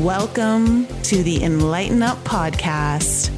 Welcome 0.00 0.86
to 1.02 1.22
the 1.22 1.44
Enlighten 1.44 2.02
Up 2.02 2.16
podcast, 2.24 3.28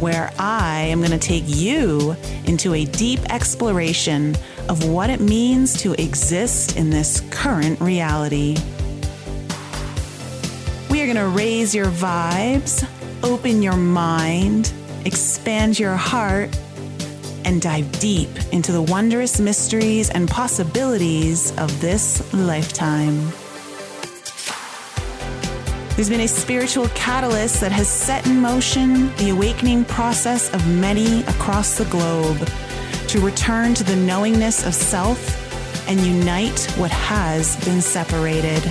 where 0.00 0.32
I 0.36 0.80
am 0.80 0.98
going 0.98 1.12
to 1.12 1.18
take 1.18 1.44
you 1.46 2.16
into 2.44 2.74
a 2.74 2.86
deep 2.86 3.20
exploration 3.32 4.36
of 4.68 4.88
what 4.88 5.10
it 5.10 5.20
means 5.20 5.80
to 5.82 5.92
exist 5.92 6.76
in 6.76 6.90
this 6.90 7.20
current 7.30 7.80
reality. 7.80 8.56
We 10.90 11.02
are 11.02 11.06
going 11.06 11.14
to 11.18 11.28
raise 11.28 11.72
your 11.72 11.86
vibes, 11.86 12.84
open 13.22 13.62
your 13.62 13.76
mind, 13.76 14.72
expand 15.04 15.78
your 15.78 15.94
heart, 15.94 16.50
and 17.44 17.62
dive 17.62 17.92
deep 18.00 18.30
into 18.50 18.72
the 18.72 18.82
wondrous 18.82 19.38
mysteries 19.38 20.10
and 20.10 20.28
possibilities 20.28 21.56
of 21.58 21.80
this 21.80 22.34
lifetime. 22.34 23.32
There's 25.98 26.08
been 26.08 26.20
a 26.20 26.28
spiritual 26.28 26.86
catalyst 26.90 27.60
that 27.60 27.72
has 27.72 27.88
set 27.88 28.24
in 28.24 28.40
motion 28.40 29.12
the 29.16 29.30
awakening 29.30 29.84
process 29.84 30.48
of 30.54 30.64
many 30.68 31.22
across 31.22 31.76
the 31.76 31.86
globe 31.86 32.38
to 33.08 33.20
return 33.20 33.74
to 33.74 33.82
the 33.82 33.96
knowingness 33.96 34.64
of 34.64 34.74
self 34.74 35.18
and 35.88 35.98
unite 35.98 36.60
what 36.76 36.92
has 36.92 37.56
been 37.64 37.80
separated. 37.80 38.62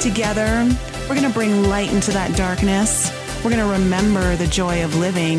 Together, 0.00 0.68
we're 1.02 1.14
going 1.14 1.22
to 1.28 1.32
bring 1.32 1.62
light 1.68 1.92
into 1.92 2.10
that 2.10 2.36
darkness. 2.36 3.12
We're 3.44 3.52
going 3.52 3.64
to 3.64 3.72
remember 3.72 4.34
the 4.34 4.48
joy 4.48 4.82
of 4.82 4.96
living. 4.96 5.38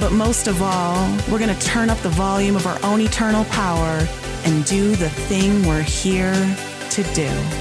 But 0.00 0.10
most 0.10 0.48
of 0.48 0.60
all, 0.62 1.08
we're 1.30 1.38
going 1.38 1.56
to 1.56 1.66
turn 1.66 1.90
up 1.90 1.98
the 1.98 2.08
volume 2.08 2.56
of 2.56 2.66
our 2.66 2.80
own 2.82 3.00
eternal 3.00 3.44
power 3.44 4.04
and 4.42 4.64
do 4.64 4.96
the 4.96 5.10
thing 5.10 5.64
we're 5.64 5.80
here 5.80 6.34
to 6.90 7.02
do. 7.14 7.59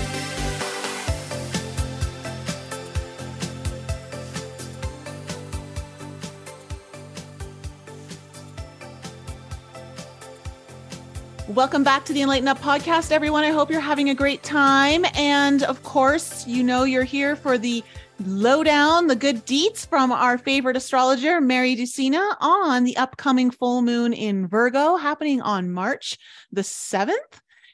Welcome 11.60 11.84
back 11.84 12.06
to 12.06 12.14
the 12.14 12.22
Enlighten 12.22 12.48
Up 12.48 12.60
podcast, 12.60 13.12
everyone. 13.12 13.44
I 13.44 13.50
hope 13.50 13.70
you're 13.70 13.82
having 13.82 14.10
a 14.10 14.16
great 14.16 14.44
time. 14.44 15.04
And 15.14 15.62
of 15.64 15.84
course, 15.84 16.48
you 16.48 16.64
know 16.64 16.86
you're 16.86 17.04
here 17.04 17.36
for 17.36 17.58
the 17.58 17.84
lowdown, 18.26 19.08
the 19.08 19.16
good 19.18 19.46
deets 19.46 19.86
from 19.86 20.14
our 20.14 20.38
favorite 20.38 20.78
astrologer, 20.78 21.42
Mary 21.42 21.76
Dusina, 21.76 22.38
on 22.40 22.86
the 22.86 22.96
upcoming 22.96 23.52
full 23.52 23.82
moon 23.82 24.14
in 24.14 24.48
Virgo 24.48 24.96
happening 24.96 25.42
on 25.42 25.70
March 25.70 26.18
the 26.54 26.62
7th. 26.62 27.12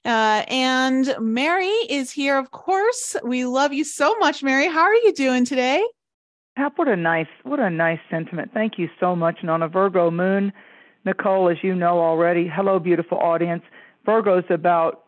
Uh, 0.04 0.44
and 0.48 1.16
Mary 1.20 1.68
is 1.68 2.10
here, 2.10 2.40
of 2.40 2.50
course. 2.50 3.16
We 3.24 3.46
love 3.46 3.72
you 3.72 3.84
so 3.84 4.16
much, 4.18 4.42
Mary. 4.42 4.68
How 4.68 4.82
are 4.82 4.96
you 4.96 5.14
doing 5.14 5.46
today? 5.46 5.86
what 6.76 6.88
a 6.88 6.96
nice, 6.96 7.28
what 7.44 7.60
a 7.60 7.70
nice 7.70 8.00
sentiment. 8.10 8.50
Thank 8.52 8.80
you 8.80 8.90
so 9.00 9.16
much. 9.16 9.38
And 9.42 9.52
on 9.52 9.62
a 9.62 9.68
Virgo 9.68 10.10
moon, 10.10 10.54
Nicole, 11.06 11.50
as 11.50 11.58
you 11.62 11.76
know 11.76 12.00
already, 12.00 12.48
hello, 12.52 12.80
beautiful 12.80 13.20
audience. 13.20 13.62
Virgo 14.06 14.38
is 14.38 14.46
about 14.50 15.04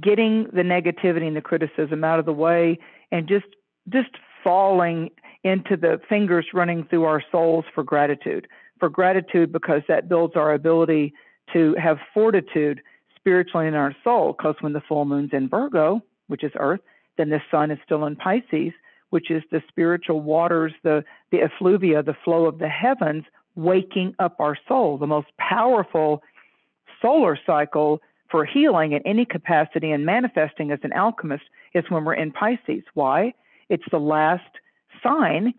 getting 0.00 0.44
the 0.52 0.62
negativity 0.62 1.26
and 1.26 1.36
the 1.36 1.40
criticism 1.40 2.04
out 2.04 2.18
of 2.18 2.26
the 2.26 2.32
way 2.32 2.78
and 3.12 3.28
just 3.28 3.46
just 3.88 4.10
falling 4.42 5.10
into 5.44 5.76
the 5.76 6.00
fingers 6.08 6.46
running 6.52 6.84
through 6.84 7.04
our 7.04 7.22
souls 7.30 7.64
for 7.74 7.84
gratitude. 7.84 8.46
For 8.78 8.88
gratitude 8.88 9.52
because 9.52 9.82
that 9.88 10.08
builds 10.08 10.36
our 10.36 10.52
ability 10.52 11.14
to 11.52 11.74
have 11.82 11.98
fortitude 12.12 12.82
spiritually 13.14 13.66
in 13.66 13.74
our 13.74 13.94
soul. 14.04 14.34
Because 14.36 14.56
when 14.60 14.72
the 14.72 14.82
full 14.88 15.04
moon's 15.04 15.30
in 15.32 15.48
Virgo, 15.48 16.02
which 16.26 16.44
is 16.44 16.52
Earth, 16.58 16.80
then 17.16 17.30
the 17.30 17.40
sun 17.50 17.70
is 17.70 17.78
still 17.84 18.04
in 18.04 18.16
Pisces, 18.16 18.72
which 19.10 19.30
is 19.30 19.42
the 19.50 19.62
spiritual 19.68 20.20
waters, 20.20 20.72
the 20.82 21.04
the 21.30 21.38
effluvia, 21.38 22.02
the 22.02 22.16
flow 22.24 22.46
of 22.46 22.58
the 22.58 22.68
heavens 22.68 23.24
waking 23.54 24.14
up 24.18 24.36
our 24.38 24.58
soul. 24.68 24.98
The 24.98 25.06
most 25.06 25.28
powerful 25.38 26.22
solar 27.00 27.38
cycle 27.46 28.00
for 28.30 28.44
healing 28.44 28.92
in 28.92 29.02
any 29.06 29.24
capacity 29.24 29.90
and 29.90 30.04
manifesting 30.04 30.70
as 30.70 30.80
an 30.82 30.92
alchemist 30.92 31.44
is 31.74 31.84
when 31.88 32.04
we're 32.04 32.14
in 32.14 32.32
Pisces. 32.32 32.82
Why? 32.94 33.34
It's 33.68 33.84
the 33.90 34.00
last 34.00 34.50
sign 35.02 35.54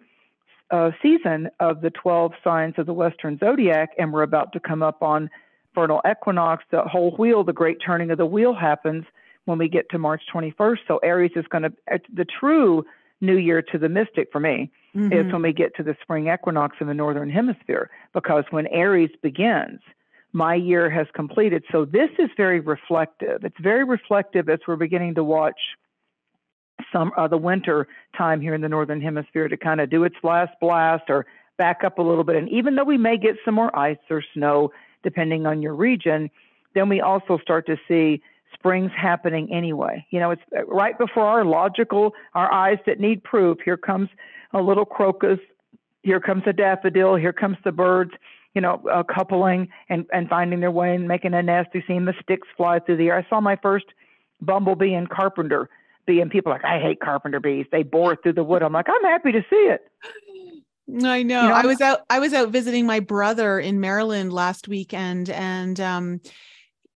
uh, 0.69 0.91
season 1.01 1.49
of 1.59 1.81
the 1.81 1.89
12 1.91 2.33
signs 2.43 2.75
of 2.77 2.85
the 2.85 2.93
Western 2.93 3.37
zodiac, 3.39 3.91
and 3.97 4.11
we're 4.11 4.23
about 4.23 4.51
to 4.53 4.59
come 4.59 4.83
up 4.83 5.01
on 5.01 5.29
vernal 5.73 6.01
equinox. 6.09 6.63
The 6.71 6.81
whole 6.81 7.11
wheel, 7.11 7.43
the 7.43 7.53
great 7.53 7.77
turning 7.85 8.11
of 8.11 8.17
the 8.17 8.25
wheel 8.25 8.53
happens 8.53 9.05
when 9.45 9.57
we 9.57 9.69
get 9.69 9.89
to 9.91 9.97
March 9.97 10.23
21st. 10.33 10.79
So 10.87 10.97
Aries 10.97 11.31
is 11.35 11.45
going 11.49 11.63
to, 11.63 11.71
the 12.13 12.25
true 12.25 12.83
new 13.21 13.37
year 13.37 13.61
to 13.61 13.77
the 13.77 13.89
mystic 13.89 14.29
for 14.31 14.39
me 14.39 14.71
mm-hmm. 14.95 15.11
is 15.13 15.31
when 15.31 15.41
we 15.41 15.53
get 15.53 15.75
to 15.75 15.83
the 15.83 15.95
spring 16.01 16.27
equinox 16.27 16.77
in 16.79 16.87
the 16.87 16.93
northern 16.93 17.29
hemisphere 17.29 17.89
because 18.13 18.43
when 18.51 18.67
aries 18.67 19.09
begins 19.21 19.79
my 20.33 20.55
year 20.55 20.89
has 20.89 21.07
completed 21.13 21.63
so 21.71 21.85
this 21.85 22.09
is 22.19 22.29
very 22.37 22.59
reflective 22.59 23.43
it's 23.43 23.59
very 23.61 23.83
reflective 23.83 24.49
as 24.49 24.59
we're 24.67 24.75
beginning 24.75 25.15
to 25.15 25.23
watch 25.23 25.59
some 26.91 27.11
uh, 27.17 27.27
the 27.27 27.37
winter 27.37 27.87
time 28.17 28.39
here 28.41 28.53
in 28.53 28.61
the 28.61 28.69
northern 28.69 29.01
hemisphere 29.01 29.47
to 29.47 29.57
kind 29.57 29.81
of 29.81 29.89
do 29.89 30.03
its 30.03 30.15
last 30.23 30.51
blast 30.61 31.03
or 31.09 31.25
back 31.57 31.83
up 31.83 31.97
a 31.97 32.01
little 32.01 32.23
bit 32.23 32.35
and 32.35 32.49
even 32.49 32.75
though 32.75 32.83
we 32.83 32.97
may 32.97 33.17
get 33.17 33.35
some 33.43 33.55
more 33.55 33.75
ice 33.77 33.97
or 34.09 34.23
snow 34.33 34.71
depending 35.03 35.45
on 35.45 35.61
your 35.61 35.75
region 35.75 36.29
then 36.75 36.89
we 36.89 37.01
also 37.01 37.39
start 37.39 37.65
to 37.65 37.77
see 37.87 38.21
spring's 38.53 38.91
happening 38.95 39.51
anyway. 39.53 40.05
You 40.09 40.19
know, 40.19 40.31
it's 40.31 40.41
uh, 40.55 40.65
right 40.65 40.97
before 40.97 41.25
our 41.25 41.45
logical, 41.45 42.13
our 42.33 42.51
eyes 42.51 42.77
that 42.85 42.99
need 42.99 43.23
proof. 43.23 43.59
Here 43.63 43.77
comes 43.77 44.09
a 44.53 44.61
little 44.61 44.85
crocus, 44.85 45.39
here 46.03 46.19
comes 46.19 46.43
a 46.45 46.53
daffodil, 46.53 47.15
here 47.15 47.33
comes 47.33 47.57
the 47.63 47.71
birds, 47.71 48.11
you 48.57 48.61
know, 48.61 48.81
uh, 48.91 49.03
coupling 49.03 49.67
and, 49.87 50.07
and 50.11 50.27
finding 50.27 50.61
their 50.61 50.71
way 50.71 50.95
and 50.95 51.07
making 51.07 51.35
a 51.35 51.43
nest. 51.43 51.69
You 51.75 51.83
see 51.87 51.99
the 51.99 52.15
sticks 52.23 52.47
fly 52.57 52.79
through 52.79 52.97
the 52.97 53.09
air. 53.09 53.19
I 53.19 53.29
saw 53.29 53.39
my 53.39 53.55
first 53.55 53.85
bumblebee 54.41 54.95
and 54.95 55.07
carpenter 55.07 55.69
bee, 56.07 56.21
and 56.21 56.31
people 56.31 56.51
are 56.51 56.55
like, 56.55 56.65
I 56.65 56.79
hate 56.79 56.99
carpenter 56.99 57.39
bees. 57.39 57.67
They 57.71 57.83
bore 57.83 58.15
through 58.15 58.33
the 58.33 58.43
wood. 58.43 58.63
I'm 58.63 58.73
like, 58.73 58.87
I'm 58.89 59.03
happy 59.03 59.31
to 59.31 59.41
see 59.47 59.55
it. 59.55 59.81
I 61.03 61.21
know. 61.21 61.43
You 61.43 61.49
know 61.49 61.53
I 61.53 61.67
was 61.67 61.81
out 61.81 61.99
I 62.09 62.17
was 62.17 62.33
out 62.33 62.49
visiting 62.49 62.87
my 62.87 62.99
brother 62.99 63.59
in 63.59 63.79
Maryland 63.79 64.33
last 64.33 64.67
weekend 64.67 65.29
and 65.29 65.79
um 65.79 66.21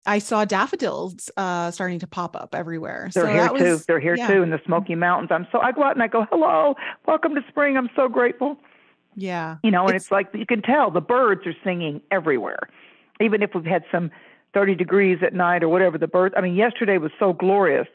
I 0.05 0.17
saw 0.17 0.45
daffodils 0.45 1.29
uh, 1.37 1.69
starting 1.69 1.99
to 1.99 2.07
pop 2.07 2.35
up 2.35 2.55
everywhere. 2.55 3.09
They're 3.13 3.25
so 3.25 3.31
here 3.31 3.49
too. 3.49 3.83
They're 3.87 3.99
here 3.99 4.15
yeah. 4.15 4.27
too 4.27 4.41
in 4.41 4.49
the 4.49 4.59
Smoky 4.65 4.95
Mountains. 4.95 5.29
I'm 5.31 5.45
so 5.51 5.59
I 5.59 5.71
go 5.73 5.83
out 5.83 5.93
and 5.93 6.01
I 6.01 6.07
go, 6.07 6.25
"Hello, 6.31 6.73
welcome 7.05 7.35
to 7.35 7.41
spring." 7.49 7.77
I'm 7.77 7.89
so 7.95 8.07
grateful. 8.07 8.57
Yeah, 9.15 9.57
you 9.63 9.71
know, 9.71 9.85
and 9.85 9.95
it's, 9.95 10.05
it's 10.05 10.11
like 10.11 10.29
you 10.33 10.45
can 10.45 10.61
tell 10.61 10.91
the 10.91 11.01
birds 11.01 11.45
are 11.45 11.55
singing 11.63 12.01
everywhere, 12.11 12.69
even 13.19 13.41
if 13.41 13.51
we've 13.53 13.65
had 13.65 13.83
some 13.91 14.11
30 14.53 14.75
degrees 14.75 15.19
at 15.25 15.33
night 15.33 15.63
or 15.63 15.69
whatever. 15.69 15.97
The 15.97 16.07
birds. 16.07 16.35
I 16.37 16.41
mean, 16.41 16.55
yesterday 16.55 16.97
was 16.97 17.11
so 17.19 17.33
glorious. 17.33 17.87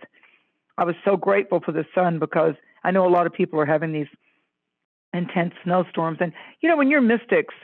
I 0.78 0.84
was 0.84 0.94
so 1.04 1.16
grateful 1.16 1.60
for 1.64 1.72
the 1.72 1.84
sun 1.94 2.18
because 2.18 2.54
I 2.84 2.90
know 2.90 3.06
a 3.06 3.10
lot 3.10 3.26
of 3.26 3.32
people 3.32 3.60
are 3.60 3.66
having 3.66 3.92
these 3.92 4.08
intense 5.14 5.54
snowstorms, 5.64 6.18
and 6.20 6.32
you 6.60 6.68
know, 6.68 6.76
when 6.76 6.90
you're 6.90 7.00
mystics, 7.00 7.54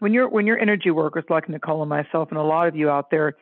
when 0.00 0.12
you're 0.12 0.28
when 0.28 0.46
you're 0.46 0.58
energy 0.58 0.90
workers 0.90 1.24
like 1.30 1.48
Nicole 1.48 1.82
and 1.82 1.88
myself, 1.88 2.30
and 2.30 2.38
a 2.38 2.42
lot 2.42 2.68
of 2.68 2.76
you 2.76 2.90
out 2.90 3.10
there 3.10 3.36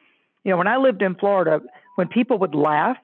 you 0.45 0.51
know, 0.51 0.59
when 0.59 0.69
I 0.69 0.77
lived 0.77 1.03
in 1.03 1.15
Florida, 1.15 1.61
when 1.97 2.09
people 2.09 2.39
would 2.39 2.55
laugh 2.55 2.99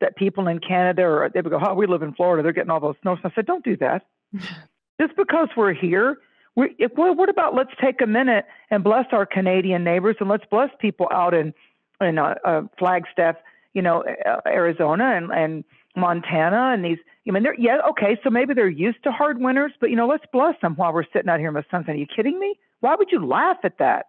that 0.00 0.16
people 0.16 0.48
in 0.48 0.58
Canada 0.58 1.02
or 1.02 1.30
they 1.32 1.40
would 1.40 1.50
go, 1.50 1.60
"Oh, 1.62 1.74
we 1.74 1.86
live 1.86 2.02
in 2.02 2.14
Florida, 2.14 2.42
they're 2.42 2.52
getting 2.52 2.70
all 2.70 2.80
those 2.80 2.96
snows." 3.02 3.18
I 3.24 3.30
said, 3.34 3.46
"Don't 3.46 3.64
do 3.64 3.76
that. 3.76 4.06
Just 5.00 5.16
because 5.16 5.48
we're 5.56 5.74
here, 5.74 6.18
we 6.56 6.74
if, 6.78 6.92
well, 6.96 7.14
what 7.14 7.28
about 7.28 7.54
let's 7.54 7.70
take 7.80 8.00
a 8.00 8.06
minute 8.06 8.46
and 8.70 8.82
bless 8.82 9.06
our 9.12 9.26
Canadian 9.26 9.84
neighbors 9.84 10.16
and 10.20 10.28
let's 10.28 10.44
bless 10.50 10.70
people 10.80 11.08
out 11.12 11.34
in 11.34 11.54
in 12.00 12.18
uh, 12.18 12.34
uh, 12.44 12.62
Flagstaff, 12.78 13.36
you 13.74 13.82
know, 13.82 14.04
uh, 14.26 14.40
Arizona 14.46 15.16
and 15.16 15.30
and 15.30 15.64
Montana 15.96 16.72
and 16.72 16.84
these. 16.84 16.98
I 17.26 17.30
mean, 17.30 17.42
they're 17.42 17.58
yeah, 17.58 17.78
okay, 17.90 18.18
so 18.24 18.30
maybe 18.30 18.54
they're 18.54 18.68
used 18.68 19.02
to 19.04 19.12
hard 19.12 19.40
winters, 19.40 19.72
but 19.80 19.90
you 19.90 19.96
know, 19.96 20.08
let's 20.08 20.24
bless 20.32 20.54
them 20.62 20.74
while 20.74 20.92
we're 20.92 21.04
sitting 21.12 21.28
out 21.28 21.38
here 21.38 21.48
in 21.48 21.54
the 21.54 21.64
sun. 21.70 21.84
Are 21.86 21.94
you 21.94 22.06
kidding 22.06 22.38
me? 22.38 22.58
Why 22.80 22.94
would 22.96 23.12
you 23.12 23.24
laugh 23.24 23.58
at 23.64 23.78
that? 23.78 24.06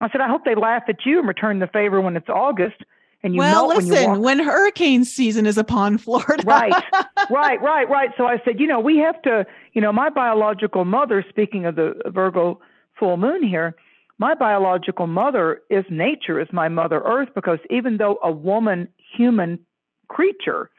I 0.00 0.10
said, 0.10 0.22
I 0.22 0.28
hope 0.28 0.44
they 0.44 0.54
laugh 0.54 0.84
at 0.88 1.04
you 1.04 1.18
and 1.18 1.28
return 1.28 1.58
the 1.58 1.66
favor 1.66 2.00
when 2.00 2.16
it's 2.16 2.28
August 2.28 2.82
and 3.22 3.34
you 3.34 3.38
well, 3.38 3.68
listen, 3.68 4.10
when, 4.12 4.20
when, 4.22 4.38
hurricane 4.38 5.04
season 5.04 5.44
is 5.46 5.58
upon 5.58 5.98
Florida. 5.98 6.42
right, 6.44 6.72
right, 7.30 7.60
right, 7.60 7.88
right. 7.88 8.10
So 8.16 8.24
I 8.24 8.40
said, 8.44 8.58
you 8.58 8.66
know, 8.66 8.80
we 8.80 8.96
have 8.98 9.20
to, 9.22 9.44
you 9.74 9.80
know, 9.80 9.92
my 9.92 10.08
biological 10.08 10.84
mother, 10.84 11.24
speaking 11.28 11.66
of 11.66 11.76
the 11.76 11.94
Virgo 12.06 12.60
full 12.98 13.16
moon 13.16 13.46
here, 13.46 13.74
my 14.18 14.34
biological 14.34 15.06
mother 15.06 15.62
is 15.70 15.84
nature, 15.90 16.40
is 16.40 16.48
my 16.52 16.68
mother 16.68 17.00
earth, 17.04 17.28
because 17.34 17.58
even 17.70 17.96
though 17.96 18.18
a 18.22 18.30
woman 18.32 18.88
human 19.16 19.58
creature 20.08 20.70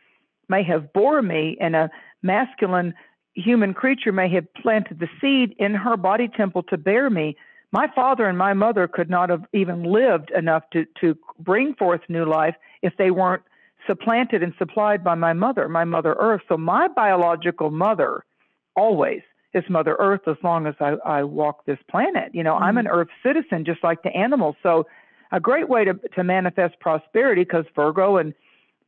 may 0.49 0.63
have 0.63 0.93
bore 0.93 1.21
me 1.21 1.57
and 1.59 1.75
a 1.75 1.89
masculine 2.21 2.93
human 3.33 3.73
creature 3.73 4.11
may 4.11 4.29
have 4.29 4.51
planted 4.53 4.99
the 4.99 5.07
seed 5.19 5.55
in 5.57 5.73
her 5.73 5.97
body 5.97 6.27
temple 6.27 6.63
to 6.63 6.77
bear 6.77 7.09
me, 7.09 7.35
my 7.71 7.87
father 7.93 8.25
and 8.25 8.37
my 8.37 8.53
mother 8.53 8.87
could 8.87 9.09
not 9.09 9.29
have 9.29 9.43
even 9.53 9.83
lived 9.83 10.31
enough 10.31 10.63
to, 10.73 10.85
to 10.99 11.17
bring 11.39 11.73
forth 11.75 12.01
new 12.09 12.25
life 12.25 12.55
if 12.81 12.93
they 12.97 13.11
weren't 13.11 13.43
supplanted 13.87 14.43
and 14.43 14.53
supplied 14.57 15.03
by 15.03 15.15
my 15.15 15.33
mother, 15.33 15.67
my 15.67 15.83
Mother 15.83 16.15
Earth. 16.19 16.41
So 16.47 16.57
my 16.57 16.87
biological 16.87 17.71
mother 17.71 18.23
always 18.75 19.21
is 19.53 19.63
Mother 19.69 19.95
Earth 19.99 20.21
as 20.27 20.37
long 20.43 20.67
as 20.67 20.75
I, 20.79 20.95
I 21.05 21.23
walk 21.23 21.65
this 21.65 21.79
planet. 21.89 22.33
You 22.33 22.43
know, 22.43 22.53
mm-hmm. 22.53 22.63
I'm 22.63 22.77
an 22.77 22.87
Earth 22.87 23.09
citizen 23.23 23.65
just 23.65 23.83
like 23.83 24.03
the 24.03 24.15
animals. 24.15 24.55
So 24.63 24.85
a 25.31 25.39
great 25.39 25.69
way 25.69 25.85
to, 25.85 25.93
to 26.15 26.23
manifest 26.23 26.79
prosperity 26.79 27.43
because 27.43 27.65
Virgo 27.75 28.17
and 28.17 28.33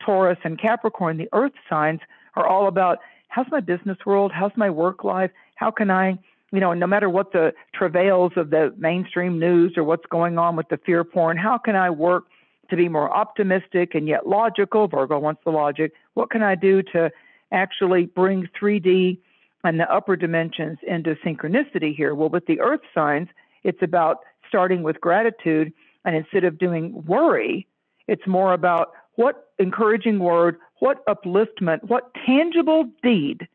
Taurus 0.05 0.37
and 0.43 0.59
Capricorn, 0.59 1.17
the 1.17 1.29
Earth 1.33 1.53
signs, 1.69 2.01
are 2.35 2.47
all 2.47 2.67
about 2.67 2.99
how's 3.29 3.47
my 3.51 3.59
business 3.59 3.97
world? 4.05 4.31
How's 4.33 4.51
my 4.55 4.69
work 4.69 5.03
life? 5.03 5.31
How 5.55 5.71
can 5.71 5.89
I, 5.89 6.19
you 6.53 6.59
know, 6.59 6.71
no 6.73 6.85
matter 6.85 7.09
what 7.09 7.31
the 7.31 7.51
travails 7.73 8.33
of 8.35 8.51
the 8.51 8.71
mainstream 8.77 9.39
news 9.39 9.73
or 9.75 9.83
what's 9.83 10.05
going 10.11 10.37
on 10.37 10.55
with 10.55 10.69
the 10.69 10.77
fear 10.85 11.03
porn, 11.03 11.35
how 11.35 11.57
can 11.57 11.75
I 11.75 11.89
work 11.89 12.25
to 12.69 12.75
be 12.75 12.87
more 12.87 13.11
optimistic 13.11 13.95
and 13.95 14.07
yet 14.07 14.27
logical? 14.27 14.87
Virgo 14.87 15.17
wants 15.17 15.41
the 15.43 15.49
logic. 15.49 15.93
What 16.13 16.29
can 16.29 16.43
I 16.43 16.53
do 16.53 16.83
to 16.93 17.11
actually 17.51 18.05
bring 18.05 18.47
3D 18.61 19.17
and 19.63 19.79
the 19.79 19.91
upper 19.91 20.15
dimensions 20.15 20.77
into 20.87 21.15
synchronicity 21.25 21.95
here? 21.95 22.13
Well, 22.13 22.29
with 22.29 22.45
the 22.45 22.59
earth 22.61 22.81
signs, 22.93 23.29
it's 23.63 23.81
about 23.81 24.17
starting 24.47 24.83
with 24.83 25.01
gratitude. 25.01 25.73
And 26.05 26.15
instead 26.15 26.43
of 26.43 26.59
doing 26.59 27.03
worry, 27.07 27.65
it's 28.07 28.27
more 28.27 28.53
about 28.53 28.91
what 29.15 29.49
encouraging 29.57 30.19
word, 30.19 30.57
what 30.81 31.03
upliftment, 31.07 31.83
what 31.87 32.11
tangible 32.27 32.85
deed 33.01 33.47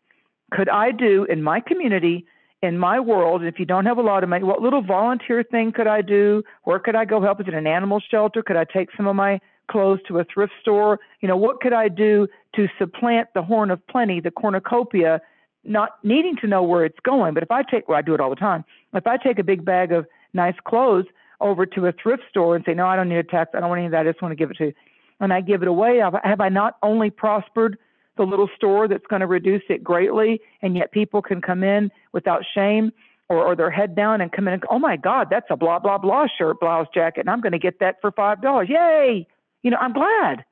could 0.51 0.69
I 0.69 0.91
do 0.91 1.25
in 1.25 1.44
my 1.44 1.61
community, 1.61 2.27
in 2.62 2.78
my 2.78 2.99
world? 3.00 3.43
If 3.44 3.58
you 3.58 3.64
don't 3.64 3.87
have 3.87 3.99
a 3.99 4.02
lot 4.02 4.22
of 4.22 4.28
money, 4.28 4.44
what 4.44 4.60
little 4.60 4.82
volunteer 4.82 5.43
thing 5.43 5.72
could 5.72 5.87
I 5.87 6.02
do? 6.02 6.43
Where 6.64 6.78
could 6.78 6.96
I 6.96 7.05
go 7.05 7.20
help? 7.20 7.40
Is 7.40 7.49
it 7.49 7.55
an 7.55 7.66
animal 7.66 8.00
shelter? 8.00 8.43
Could 8.43 8.56
I 8.56 8.64
take 8.64 8.88
some 8.96 9.06
of 9.06 9.16
my 9.16 9.40
clothes 9.70 10.00
to 10.08 10.19
a 10.19 10.25
thrift 10.25 10.52
store? 10.60 11.00
You 11.20 11.28
know, 11.28 11.37
what 11.37 11.60
could 11.60 11.72
I 11.72 11.88
do 11.88 12.26
to 12.56 12.69
supplant 12.78 13.28
the 13.34 13.43
horn 13.43 13.70
of 13.70 13.87
plenty, 13.87 14.20
the 14.20 14.31
cornucopia, 14.31 15.20
not 15.64 15.99
needing 16.02 16.37
to 16.37 16.46
know 16.46 16.62
where 16.62 16.84
it's 16.84 17.00
going? 17.05 17.34
But 17.34 17.43
if 17.43 17.50
I 17.50 17.62
take, 17.62 17.88
well, 17.88 17.99
I 17.99 18.02
do 18.02 18.14
it 18.14 18.20
all 18.20 18.31
the 18.31 18.37
time. 18.37 18.64
If 18.94 19.06
I 19.06 19.16
take 19.16 19.38
a 19.38 19.44
big 19.44 19.64
bag 19.64 19.93
of 19.93 20.06
nice 20.32 20.56
clothes 20.64 21.06
over 21.40 21.66
to 21.66 21.87
a 21.87 21.93
thrift 21.93 22.25
store 22.28 22.56
and 22.56 22.64
say, 22.64 22.75
no, 22.75 22.87
I 22.87 22.96
don't 22.96 23.08
need 23.08 23.19
a 23.19 23.22
tax. 23.22 23.50
I 23.55 23.60
don't 23.60 23.69
want 23.69 23.78
any 23.78 23.87
of 23.87 23.93
that. 23.93 24.06
I 24.06 24.10
just 24.10 24.22
want 24.22 24.32
to 24.32 24.37
give 24.37 24.50
it 24.50 24.56
to 24.58 24.66
you 24.66 24.72
and 25.20 25.32
I 25.32 25.40
give 25.40 25.62
it 25.62 25.69
away, 25.69 25.99
have 25.99 26.40
I 26.40 26.49
not 26.49 26.76
only 26.82 27.10
prospered 27.10 27.78
the 28.19 28.25
little 28.25 28.50
store 28.55 28.87
that's 28.87 29.06
going 29.09 29.20
to 29.20 29.26
reduce 29.26 29.62
it 29.70 29.82
greatly, 29.82 30.41
and 30.61 30.76
yet 30.76 30.93
people 30.93 31.23
can 31.23 31.41
come 31.41 31.62
in 31.62 31.91
without 32.12 32.43
shame 32.55 32.93
or, 33.29 33.44
or 33.44 33.56
their 33.56 33.70
head 33.70 33.94
down 33.94 34.20
and 34.20 34.31
come 34.31 34.47
in 34.49 34.55
and 34.55 34.62
go, 34.62 34.69
oh 34.70 34.79
my 34.79 34.97
God, 34.97 35.29
that's 35.31 35.47
a 35.50 35.56
blah, 35.56 35.79
blah, 35.79 35.99
blah 35.99 36.26
shirt, 36.38 36.61
blouse, 36.61 36.87
jacket, 36.93 37.20
and 37.20 37.31
I'm 37.31 37.41
going 37.41 37.53
to 37.53 37.59
get 37.59 37.81
that 37.81 37.97
for 38.00 38.12
$5. 38.12 38.69
Yay! 38.69 39.26
You 39.62 39.70
know, 39.70 39.79
I'm 39.81 39.93
glad. 39.93 40.44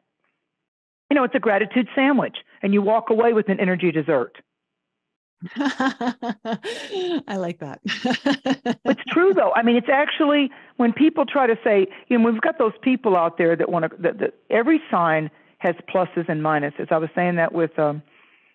You 1.11 1.15
know, 1.15 1.25
it's 1.25 1.35
a 1.35 1.41
gratitude 1.41 1.89
sandwich, 1.95 2.39
and 2.63 2.73
you 2.73 2.83
walk 2.83 3.11
away 3.11 3.33
with 3.33 3.49
an 3.49 3.61
energy 3.61 3.93
dessert. 3.93 4.39
I 5.57 7.37
like 7.37 7.61
that. 7.61 7.81
it's 7.85 9.05
true 9.09 9.35
though. 9.35 9.53
I 9.55 9.63
mean, 9.63 9.77
it's 9.77 9.89
actually 9.93 10.51
when 10.79 10.93
people 10.93 11.27
try 11.27 11.47
to 11.47 11.59
say, 11.63 11.87
you 12.09 12.19
know, 12.19 12.31
we've 12.31 12.41
got 12.41 12.59
those 12.59 12.73
people 12.81 13.17
out 13.17 13.37
there 13.37 13.55
that 13.55 13.69
want 13.69 13.85
to. 13.85 14.03
That, 14.03 14.19
that 14.19 14.35
every 14.51 14.81
sign 14.91 15.31
has 15.59 15.75
pluses 15.93 16.29
and 16.29 16.43
minuses. 16.43 16.91
I 16.91 16.99
was 16.99 17.11
saying 17.15 17.37
that 17.37 17.53
with 17.53 17.79
um, 17.79 18.03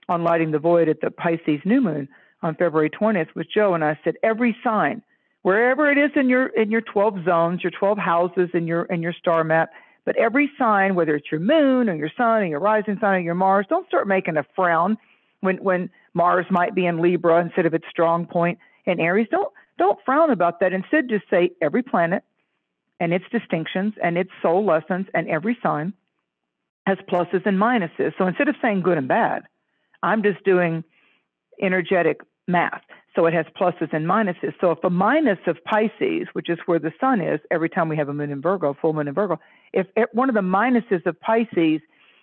on 0.08 0.24
lighting 0.24 0.52
the 0.52 0.60
void 0.60 0.90
at 0.90 1.02
the 1.02 1.12
Pisces 1.12 1.62
new 1.66 1.82
moon 1.82 2.08
on 2.44 2.56
February 2.56 2.90
20th 2.90 3.34
with 3.36 3.48
Joe, 3.54 3.74
and 3.74 3.84
I 3.84 4.00
said 4.04 4.16
every 4.24 4.56
sign, 4.64 5.02
wherever 5.42 5.92
it 5.92 5.98
is 5.98 6.12
in 6.16 6.30
your 6.30 6.48
in 6.48 6.72
your 6.72 6.82
12 6.82 7.26
zones, 7.26 7.64
your 7.64 7.72
12 7.72 7.98
houses 7.98 8.50
in 8.54 8.68
your 8.68 8.84
in 8.86 9.02
your 9.02 9.14
star 9.14 9.44
map, 9.44 9.70
but 10.06 10.16
every 10.18 10.52
sign, 10.58 10.96
whether 10.96 11.16
it's 11.16 11.32
your 11.32 11.40
moon 11.40 11.90
or 11.90 11.96
your 11.96 12.12
sun 12.18 12.44
or 12.44 12.46
your 12.46 12.60
rising 12.60 12.98
sign 13.00 13.16
or 13.16 13.24
your 13.24 13.36
Mars, 13.36 13.66
don't 13.70 13.88
start 13.88 14.08
making 14.08 14.38
a 14.38 14.46
frown 14.56 14.98
when 15.42 15.58
when 15.58 15.90
Mars 16.14 16.46
might 16.50 16.76
be 16.76 16.86
in 16.86 17.02
Libra 17.02 17.42
instead 17.42 17.66
of 17.66 17.74
its 17.74 17.86
strong 17.90 18.26
point 18.26 18.60
in 18.86 19.00
Aries. 19.00 19.28
Don't 19.32 19.52
don't 19.78 20.00
frown 20.06 20.30
about 20.32 20.60
that. 20.60 20.74
Instead, 20.74 21.10
just 21.10 21.26
say 21.30 21.52
every 21.62 21.84
planet 21.84 22.24
and 23.00 23.14
its 23.14 23.26
distinctions 23.32 23.94
and 24.04 24.18
its 24.18 24.30
soul 24.42 24.66
lessons 24.66 25.08
and 25.14 25.28
every 25.28 25.58
sign 25.64 25.94
has 26.86 26.98
pluses 27.10 27.46
and 27.46 27.58
minuses. 27.58 28.14
So 28.18 28.28
instead 28.28 28.48
of 28.48 28.56
saying 28.62 28.82
good 28.82 28.98
and 28.98 29.08
bad, 29.08 29.44
I'm 30.04 30.24
just 30.24 30.44
doing 30.44 30.84
energetic 31.62 32.22
math. 32.48 32.82
So 33.16 33.26
it 33.26 33.34
has 33.34 33.46
pluses 33.60 33.94
and 33.94 34.06
minuses. 34.06 34.54
So 34.62 34.72
if 34.72 34.84
a 34.84 34.90
minus 34.90 35.40
of 35.46 35.58
Pisces, 35.66 36.28
which 36.34 36.50
is 36.50 36.58
where 36.66 36.80
the 36.80 36.92
sun 37.00 37.20
is 37.20 37.40
every 37.52 37.70
time 37.70 37.90
we 37.90 37.98
have 37.98 38.10
a 38.10 38.14
moon 38.14 38.32
in 38.32 38.42
Virgo, 38.42 38.76
full 38.82 38.94
moon 38.94 39.08
in 39.08 39.14
Virgo, 39.14 39.40
if 39.74 39.88
one 40.14 40.30
of 40.30 40.36
the 40.36 40.42
minuses 40.42 41.06
of 41.06 41.20
Pisces 41.20 41.82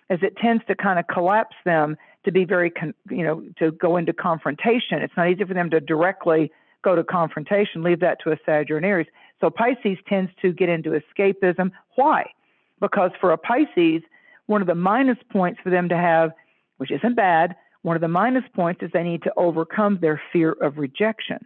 is 0.09 0.19
it 0.23 0.35
tends 0.37 0.63
to 0.67 0.75
kind 0.75 0.97
of 0.97 1.05
collapse 1.07 1.55
them 1.65 1.95
to 2.25 2.31
be 2.31 2.43
very, 2.43 2.71
con- 2.71 2.95
you 3.09 3.23
know, 3.23 3.43
to 3.59 3.71
go 3.71 3.97
into 3.97 4.11
confrontation. 4.13 5.01
It's 5.01 5.13
not 5.15 5.29
easy 5.29 5.43
for 5.43 5.53
them 5.53 5.69
to 5.69 5.79
directly 5.79 6.51
go 6.83 6.95
to 6.95 7.03
confrontation. 7.03 7.83
Leave 7.83 7.99
that 7.99 8.17
to 8.23 8.31
a 8.31 8.37
Sag 8.45 8.71
or 8.71 8.77
an 8.77 8.83
Aries. 8.83 9.07
So 9.39 9.49
Pisces 9.49 9.97
tends 10.07 10.31
to 10.41 10.51
get 10.51 10.69
into 10.69 10.99
escapism. 10.99 11.71
Why? 11.95 12.25
Because 12.81 13.11
for 13.21 13.31
a 13.31 13.37
Pisces, 13.37 14.01
one 14.49 14.61
of 14.61 14.67
the 14.67 14.73
minus 14.73 15.17
points 15.31 15.59
for 15.63 15.69
them 15.69 15.89
to 15.89 15.95
have, 15.95 16.31
which 16.77 16.89
isn't 16.89 17.15
bad, 17.15 17.55
one 17.83 17.95
of 17.95 18.01
the 18.01 18.07
minus 18.07 18.43
points 18.55 18.81
is 18.81 18.89
they 18.91 19.03
need 19.03 19.21
to 19.21 19.33
overcome 19.37 19.99
their 20.01 20.19
fear 20.33 20.53
of 20.53 20.79
rejection. 20.79 21.45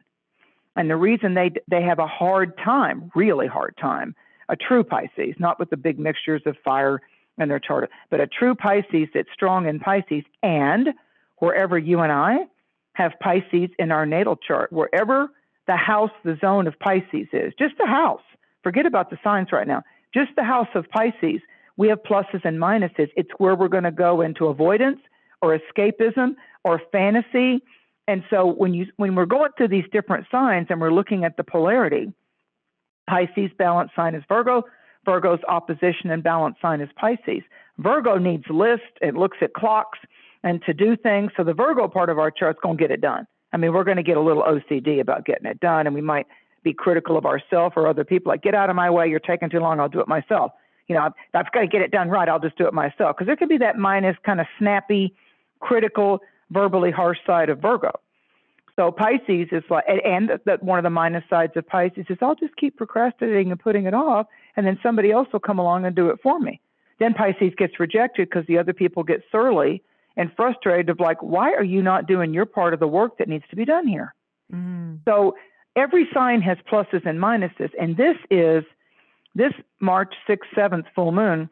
And 0.77 0.89
the 0.89 0.95
reason 0.95 1.33
they 1.33 1.51
they 1.69 1.81
have 1.83 1.99
a 1.99 2.07
hard 2.07 2.57
time, 2.57 3.11
really 3.13 3.45
hard 3.45 3.75
time, 3.79 4.15
a 4.47 4.55
true 4.55 4.85
Pisces, 4.85 5.35
not 5.37 5.59
with 5.59 5.69
the 5.69 5.77
big 5.77 5.99
mixtures 5.99 6.41
of 6.45 6.55
fire 6.63 7.01
in 7.37 7.49
their 7.49 7.59
chart. 7.59 7.91
But 8.09 8.21
a 8.21 8.27
true 8.27 8.55
Pisces 8.55 9.09
that's 9.13 9.29
strong 9.33 9.67
in 9.67 9.81
Pisces, 9.81 10.23
and 10.41 10.89
wherever 11.37 11.77
you 11.77 11.99
and 11.99 12.11
I 12.11 12.37
have 12.93 13.11
Pisces 13.19 13.69
in 13.79 13.91
our 13.91 14.05
natal 14.05 14.37
chart, 14.37 14.71
wherever 14.71 15.29
the 15.67 15.75
house, 15.75 16.11
the 16.23 16.37
zone 16.39 16.67
of 16.67 16.79
Pisces 16.79 17.27
is, 17.33 17.53
just 17.59 17.75
the 17.77 17.85
house, 17.85 18.23
forget 18.63 18.85
about 18.85 19.09
the 19.09 19.19
signs 19.23 19.51
right 19.51 19.67
now, 19.67 19.83
just 20.13 20.31
the 20.37 20.43
house 20.43 20.67
of 20.73 20.89
Pisces, 20.89 21.41
we 21.77 21.87
have 21.89 21.99
pluses 22.03 22.43
and 22.43 22.59
minuses. 22.59 23.09
It's 23.15 23.31
where 23.37 23.55
we're 23.55 23.67
going 23.67 23.83
to 23.83 23.91
go 23.91 24.21
into 24.21 24.47
avoidance 24.47 24.99
or 25.41 25.57
escapism 25.57 26.35
or 26.63 26.81
fantasy. 26.91 27.63
And 28.07 28.23
so 28.29 28.45
when 28.45 28.73
you 28.73 28.87
when 28.97 29.15
we're 29.15 29.25
going 29.25 29.51
through 29.57 29.69
these 29.69 29.85
different 29.91 30.27
signs 30.31 30.67
and 30.69 30.79
we're 30.79 30.91
looking 30.91 31.23
at 31.23 31.37
the 31.37 31.43
polarity, 31.43 32.11
Pisces 33.09 33.51
balance 33.57 33.91
sign 33.95 34.15
is 34.15 34.23
Virgo, 34.27 34.63
Virgo's 35.05 35.39
opposition 35.47 36.11
and 36.11 36.23
balance 36.23 36.55
sign 36.61 36.81
is 36.81 36.89
Pisces. 36.95 37.43
Virgo 37.77 38.17
needs 38.17 38.43
lists, 38.49 38.85
it 39.01 39.15
looks 39.15 39.37
at 39.41 39.53
clocks 39.53 39.99
and 40.43 40.61
to 40.63 40.73
do 40.73 40.95
things. 40.95 41.31
So 41.35 41.43
the 41.43 41.53
Virgo 41.53 41.87
part 41.87 42.09
of 42.09 42.19
our 42.19 42.29
chart's 42.29 42.59
going 42.61 42.77
to 42.77 42.83
get 42.83 42.91
it 42.91 43.01
done. 43.01 43.25
I 43.53 43.57
mean, 43.57 43.73
we're 43.73 43.83
going 43.83 43.97
to 43.97 44.03
get 44.03 44.17
a 44.17 44.21
little 44.21 44.43
OCD 44.43 44.99
about 44.99 45.25
getting 45.25 45.45
it 45.45 45.59
done, 45.59 45.85
and 45.85 45.93
we 45.93 46.01
might 46.01 46.27
be 46.63 46.73
critical 46.73 47.17
of 47.17 47.25
ourselves 47.25 47.73
or 47.77 47.87
other 47.87 48.03
people. 48.03 48.31
Like, 48.31 48.41
get 48.41 48.55
out 48.55 48.69
of 48.69 48.75
my 48.75 48.89
way, 48.89 49.07
you're 49.07 49.19
taking 49.19 49.49
too 49.49 49.59
long, 49.59 49.79
I'll 49.79 49.89
do 49.89 49.99
it 49.99 50.07
myself. 50.07 50.51
You 50.87 50.95
know, 50.95 51.01
I've, 51.03 51.13
I've 51.33 51.51
got 51.51 51.61
to 51.61 51.67
get 51.67 51.81
it 51.81 51.91
done 51.91 52.09
right, 52.09 52.27
I'll 52.27 52.39
just 52.39 52.57
do 52.57 52.67
it 52.67 52.73
myself. 52.73 53.15
Because 53.15 53.27
there 53.27 53.35
could 53.35 53.49
be 53.49 53.57
that 53.59 53.77
minus 53.77 54.17
kind 54.25 54.39
of 54.41 54.47
snappy, 54.59 55.13
critical, 55.59 56.21
verbally 56.51 56.91
harsh 56.91 57.17
side 57.25 57.49
of 57.49 57.59
Virgo. 57.59 57.91
So 58.75 58.91
Pisces 58.91 59.47
is 59.51 59.63
like, 59.69 59.85
and 59.87 60.31
that 60.45 60.63
one 60.63 60.79
of 60.79 60.83
the 60.83 60.89
minus 60.89 61.23
sides 61.29 61.53
of 61.55 61.67
Pisces 61.67 62.05
is 62.09 62.17
I'll 62.21 62.35
just 62.35 62.55
keep 62.55 62.75
procrastinating 62.75 63.51
and 63.51 63.59
putting 63.59 63.85
it 63.85 63.93
off, 63.93 64.27
and 64.57 64.65
then 64.65 64.79
somebody 64.81 65.11
else 65.11 65.27
will 65.31 65.39
come 65.39 65.59
along 65.59 65.85
and 65.85 65.95
do 65.95 66.09
it 66.09 66.19
for 66.23 66.39
me. 66.39 66.59
Then 66.99 67.13
Pisces 67.13 67.53
gets 67.57 67.79
rejected 67.79 68.29
because 68.29 68.47
the 68.47 68.57
other 68.57 68.73
people 68.73 69.03
get 69.03 69.21
surly 69.31 69.83
and 70.17 70.31
frustrated 70.35 70.89
of 70.89 70.99
like, 70.99 71.21
why 71.21 71.53
are 71.53 71.63
you 71.63 71.81
not 71.81 72.07
doing 72.07 72.33
your 72.33 72.45
part 72.45 72.73
of 72.73 72.79
the 72.79 72.87
work 72.87 73.17
that 73.17 73.27
needs 73.27 73.45
to 73.49 73.55
be 73.55 73.65
done 73.65 73.87
here? 73.87 74.13
Mm. 74.51 74.99
So 75.05 75.35
every 75.75 76.07
sign 76.13 76.41
has 76.41 76.57
pluses 76.71 77.05
and 77.05 77.19
minuses, 77.19 77.69
and 77.79 77.97
this 77.97 78.17
is 78.31 78.63
this 79.35 79.53
March 79.79 80.13
6th, 80.27 80.39
7th 80.55 80.85
full 80.95 81.11
moon, 81.11 81.49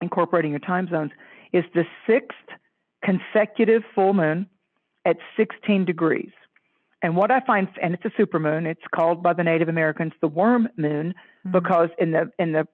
incorporating 0.00 0.50
your 0.50 0.60
time 0.60 0.88
zones, 0.88 1.12
is 1.52 1.64
the 1.74 1.84
sixth 2.06 2.36
consecutive 3.02 3.82
full 3.94 4.14
moon 4.14 4.46
at 5.04 5.16
16 5.36 5.84
degrees. 5.84 6.30
And 7.02 7.16
what 7.16 7.30
I 7.30 7.40
find, 7.40 7.68
and 7.80 7.94
it's 7.94 8.04
a 8.04 8.20
supermoon, 8.20 8.66
it's 8.66 8.82
called 8.94 9.22
by 9.22 9.32
the 9.32 9.44
Native 9.44 9.68
Americans 9.68 10.12
the 10.20 10.28
worm 10.28 10.68
moon 10.76 11.14
mm-hmm. 11.46 11.52
because 11.52 11.90
in 11.98 12.12
the 12.12 12.32
in 12.38 12.52
the 12.52 12.66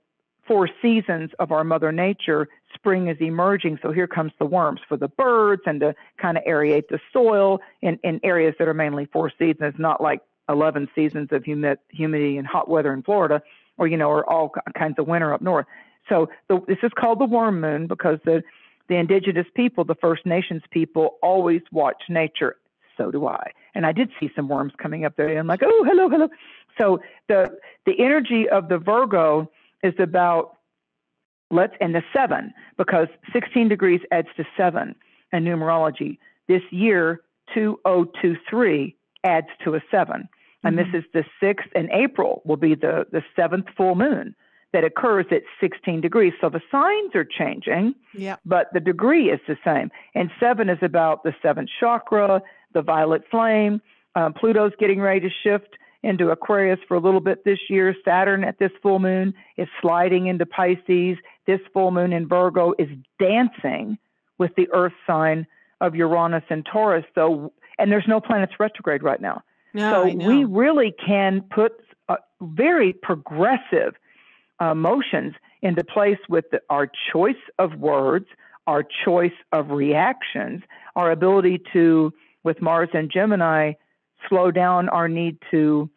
four 0.46 0.68
seasons 0.80 1.30
of 1.38 1.52
our 1.52 1.64
Mother 1.64 1.92
Nature, 1.92 2.48
spring 2.74 3.08
is 3.08 3.16
emerging. 3.20 3.78
So 3.82 3.92
here 3.92 4.06
comes 4.06 4.32
the 4.38 4.46
worms 4.46 4.80
for 4.88 4.96
the 4.96 5.08
birds 5.08 5.62
and 5.66 5.80
to 5.80 5.94
kind 6.20 6.36
of 6.36 6.44
aerate 6.44 6.88
the 6.88 6.98
soil 7.12 7.60
in, 7.80 7.98
in 8.02 8.20
areas 8.24 8.54
that 8.58 8.66
are 8.66 8.74
mainly 8.74 9.06
four 9.06 9.30
seasons, 9.38 9.74
not 9.78 10.00
like 10.00 10.20
11 10.48 10.88
seasons 10.94 11.28
of 11.30 11.44
humid, 11.44 11.78
humidity 11.90 12.38
and 12.38 12.46
hot 12.46 12.68
weather 12.68 12.92
in 12.92 13.02
Florida, 13.02 13.42
or 13.78 13.86
you 13.86 13.96
know, 13.96 14.08
or 14.08 14.28
all 14.28 14.52
kinds 14.76 14.98
of 14.98 15.06
winter 15.06 15.32
up 15.32 15.42
north. 15.42 15.66
So 16.08 16.28
the, 16.48 16.60
this 16.66 16.78
is 16.82 16.90
called 16.98 17.20
the 17.20 17.24
worm 17.26 17.60
moon 17.60 17.86
because 17.86 18.18
the 18.24 18.42
the 18.88 18.96
indigenous 18.96 19.46
people, 19.54 19.84
the 19.84 19.94
First 19.94 20.26
Nations 20.26 20.62
people, 20.70 21.16
always 21.22 21.62
watch 21.70 22.02
nature. 22.08 22.56
So 22.98 23.10
do 23.10 23.26
I. 23.26 23.52
And 23.74 23.86
I 23.86 23.92
did 23.92 24.10
see 24.20 24.30
some 24.36 24.48
worms 24.48 24.72
coming 24.76 25.04
up 25.04 25.16
there. 25.16 25.28
And 25.28 25.38
I'm 25.38 25.46
like, 25.46 25.62
oh, 25.64 25.84
hello, 25.86 26.08
hello. 26.08 26.28
So 26.80 27.00
the 27.28 27.58
the 27.86 27.94
energy 27.98 28.48
of 28.48 28.68
the 28.68 28.78
Virgo 28.78 29.50
is 29.82 29.94
about 29.98 30.56
let's 31.50 31.74
and 31.80 31.94
the 31.94 32.02
seven 32.14 32.52
because 32.76 33.08
16 33.32 33.68
degrees 33.68 34.00
adds 34.10 34.28
to 34.36 34.44
seven 34.56 34.94
in 35.32 35.44
numerology. 35.44 36.18
This 36.48 36.62
year 36.70 37.22
2023 37.54 38.96
adds 39.24 39.46
to 39.64 39.74
a 39.74 39.80
7 39.90 40.16
mm-hmm. 40.16 40.22
And 40.64 40.78
this 40.78 40.86
mm-hmm. 40.86 40.96
is 40.98 41.04
the 41.12 41.24
sixth. 41.40 41.68
And 41.74 41.90
April 41.92 42.42
will 42.44 42.56
be 42.56 42.74
the 42.74 43.06
the 43.10 43.22
seventh 43.36 43.66
full 43.76 43.94
moon 43.94 44.34
that 44.72 44.84
occurs 44.84 45.26
at 45.30 45.42
16 45.60 46.00
degrees. 46.00 46.32
So 46.40 46.48
the 46.48 46.62
signs 46.70 47.14
are 47.14 47.24
changing, 47.24 47.94
yeah. 48.14 48.36
but 48.44 48.68
the 48.72 48.80
degree 48.80 49.30
is 49.30 49.40
the 49.46 49.56
same. 49.64 49.90
And 50.14 50.30
seven 50.40 50.68
is 50.68 50.78
about 50.80 51.24
the 51.24 51.34
seventh 51.42 51.68
chakra, 51.78 52.42
the 52.72 52.82
violet 52.82 53.22
flame. 53.30 53.82
Um, 54.14 54.32
Pluto's 54.32 54.72
getting 54.78 55.00
ready 55.00 55.20
to 55.20 55.28
shift 55.42 55.76
into 56.02 56.30
Aquarius 56.30 56.80
for 56.88 56.96
a 56.96 57.00
little 57.00 57.20
bit 57.20 57.44
this 57.44 57.58
year. 57.68 57.94
Saturn 58.04 58.44
at 58.44 58.58
this 58.58 58.72
full 58.82 58.98
moon 58.98 59.34
is 59.56 59.68
sliding 59.80 60.26
into 60.26 60.46
Pisces. 60.46 61.16
This 61.46 61.60
full 61.72 61.90
moon 61.90 62.12
in 62.12 62.26
Virgo 62.26 62.72
is 62.78 62.88
dancing 63.20 63.98
with 64.38 64.54
the 64.56 64.68
earth 64.72 64.94
sign 65.06 65.46
of 65.80 65.94
Uranus 65.94 66.44
and 66.48 66.66
Taurus. 66.70 67.04
So, 67.14 67.52
and 67.78 67.92
there's 67.92 68.08
no 68.08 68.20
planets 68.20 68.54
retrograde 68.58 69.02
right 69.02 69.20
now. 69.20 69.42
So 69.74 70.04
we 70.26 70.44
really 70.44 70.94
can 71.04 71.42
put 71.42 71.72
very 72.40 72.92
progressive 72.92 73.94
uh, 74.60 74.74
motions 74.74 75.34
into 75.62 75.84
place 75.84 76.18
with 76.28 76.44
the, 76.50 76.60
our 76.68 76.90
choice 77.12 77.34
of 77.58 77.78
words, 77.78 78.26
our 78.66 78.84
choice 79.04 79.32
of 79.52 79.70
reactions, 79.70 80.62
our 80.96 81.10
ability 81.10 81.62
to, 81.72 82.12
with 82.44 82.60
Mars 82.60 82.88
and 82.92 83.10
Gemini, 83.10 83.72
slow 84.28 84.50
down 84.50 84.88
our 84.88 85.08
need 85.08 85.38
to 85.50 85.90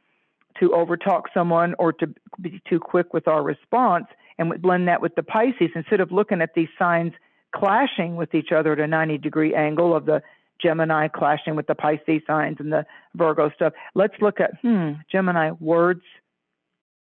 to 0.59 0.69
overtalk 0.69 1.23
someone 1.33 1.75
or 1.79 1.91
to 1.91 2.07
be 2.39 2.61
too 2.69 2.79
quick 2.79 3.13
with 3.13 3.27
our 3.27 3.43
response 3.43 4.05
and 4.37 4.61
blend 4.61 4.87
that 4.87 5.01
with 5.01 5.13
the 5.15 5.23
Pisces. 5.23 5.69
Instead 5.75 5.99
of 5.99 6.13
looking 6.13 6.41
at 6.41 6.53
these 6.55 6.69
signs 6.79 7.11
clashing 7.53 8.15
with 8.15 8.33
each 8.33 8.53
other 8.53 8.71
at 8.71 8.79
a 8.79 8.87
90 8.87 9.17
degree 9.17 9.53
angle 9.53 9.93
of 9.93 10.05
the 10.05 10.21
Gemini 10.61 11.07
clashing 11.07 11.55
with 11.55 11.67
the 11.67 11.75
Pisces 11.75 12.21
signs 12.25 12.57
and 12.59 12.71
the 12.71 12.85
Virgo 13.15 13.51
stuff. 13.55 13.73
Let's 13.93 14.15
look 14.21 14.39
at 14.39 14.51
hmm, 14.61 14.93
Gemini 15.11 15.51
words, 15.59 16.01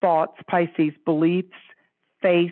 thoughts, 0.01 0.37
Pisces 0.49 0.93
beliefs, 1.05 1.49
faith, 2.21 2.51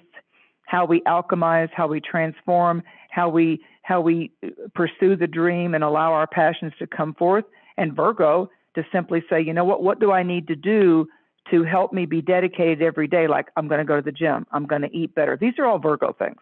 how 0.66 0.86
we 0.86 1.02
alchemize, 1.02 1.70
how 1.74 1.88
we 1.88 2.00
transform, 2.00 2.84
how 3.10 3.30
we 3.30 3.62
how 3.84 4.00
we 4.00 4.32
pursue 4.76 5.16
the 5.16 5.28
dream 5.28 5.74
and 5.74 5.84
allow 5.84 6.14
our 6.14 6.28
passions 6.28 6.74
to 6.80 6.88
come 6.88 7.14
forth. 7.16 7.46
And 7.78 7.96
Virgo 7.96 8.50
to 8.76 8.84
simply 8.92 9.24
say, 9.30 9.42
you 9.42 9.54
know 9.54 9.66
what, 9.66 9.84
what 9.84 10.00
do 10.00 10.12
I 10.12 10.24
need 10.24 10.48
to 10.48 10.56
do 10.56 11.08
to 11.50 11.64
help 11.64 11.92
me 11.92 12.06
be 12.06 12.22
dedicated 12.22 12.82
every 12.82 13.08
day? 13.08 13.28
Like, 13.28 13.48
I'm 13.58 13.68
going 13.68 13.80
to 13.80 13.86
go 13.86 13.96
to 13.96 14.02
the 14.02 14.12
gym, 14.12 14.46
I'm 14.52 14.66
going 14.66 14.84
to 14.84 14.96
eat 14.96 15.16
better. 15.16 15.38
These 15.40 15.54
are 15.58 15.66
all 15.66 15.80
Virgo 15.80 16.16
things. 16.18 16.38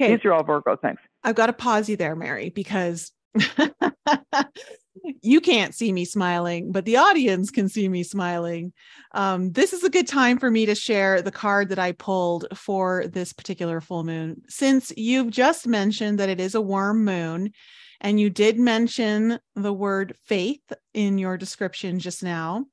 Okay. 0.00 0.16
These 0.16 0.24
are 0.24 0.32
all 0.32 0.42
Virgo 0.42 0.76
things. 0.76 0.98
I've 1.22 1.34
got 1.34 1.46
to 1.46 1.52
pause 1.52 1.88
you 1.88 1.96
there, 1.96 2.16
Mary, 2.16 2.50
because 2.50 3.12
you 5.22 5.40
can't 5.40 5.74
see 5.74 5.92
me 5.92 6.04
smiling, 6.04 6.72
but 6.72 6.84
the 6.84 6.96
audience 6.96 7.50
can 7.50 7.68
see 7.68 7.88
me 7.88 8.02
smiling. 8.02 8.72
Um, 9.12 9.52
this 9.52 9.72
is 9.72 9.84
a 9.84 9.90
good 9.90 10.08
time 10.08 10.38
for 10.38 10.50
me 10.50 10.66
to 10.66 10.74
share 10.74 11.22
the 11.22 11.30
card 11.30 11.68
that 11.70 11.78
I 11.78 11.92
pulled 11.92 12.46
for 12.54 13.06
this 13.06 13.32
particular 13.32 13.80
full 13.80 14.04
moon. 14.04 14.42
Since 14.48 14.92
you've 14.96 15.30
just 15.30 15.66
mentioned 15.66 16.18
that 16.18 16.28
it 16.28 16.40
is 16.40 16.54
a 16.54 16.60
worm 16.60 17.04
moon, 17.04 17.52
and 18.00 18.20
you 18.20 18.30
did 18.30 18.58
mention 18.58 19.38
the 19.56 19.72
word 19.72 20.14
faith 20.24 20.72
in 20.94 21.18
your 21.18 21.36
description 21.36 21.98
just 21.98 22.22
now. 22.22 22.66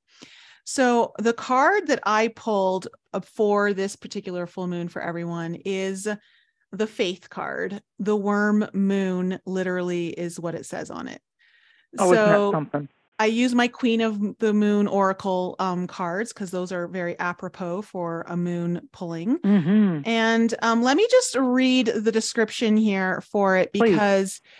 So, 0.67 1.13
the 1.19 1.33
card 1.33 1.87
that 1.87 1.99
I 2.03 2.29
pulled 2.29 2.87
for 3.23 3.73
this 3.73 3.95
particular 3.95 4.47
full 4.47 4.67
moon 4.67 4.87
for 4.87 5.01
everyone 5.01 5.55
is 5.63 6.07
the 6.71 6.87
faith 6.87 7.29
card. 7.29 7.81
The 7.99 8.15
worm 8.15 8.67
moon 8.73 9.39
literally 9.45 10.09
is 10.09 10.39
what 10.39 10.55
it 10.55 10.65
says 10.65 10.89
on 10.89 11.07
it. 11.07 11.21
Oh, 11.97 12.13
so, 12.13 12.51
something? 12.51 12.89
I 13.17 13.27
use 13.27 13.55
my 13.55 13.69
Queen 13.69 14.01
of 14.01 14.37
the 14.39 14.53
Moon 14.53 14.87
Oracle 14.87 15.55
um, 15.59 15.87
cards 15.87 16.33
because 16.33 16.51
those 16.51 16.71
are 16.73 16.87
very 16.87 17.17
apropos 17.17 17.81
for 17.83 18.25
a 18.27 18.35
moon 18.35 18.89
pulling. 18.91 19.39
Mm-hmm. 19.39 20.01
And 20.05 20.53
um, 20.61 20.83
let 20.83 20.97
me 20.97 21.07
just 21.09 21.35
read 21.35 21.87
the 21.87 22.11
description 22.11 22.75
here 22.75 23.21
for 23.21 23.55
it 23.55 23.71
because 23.71 24.41
Please. 24.41 24.51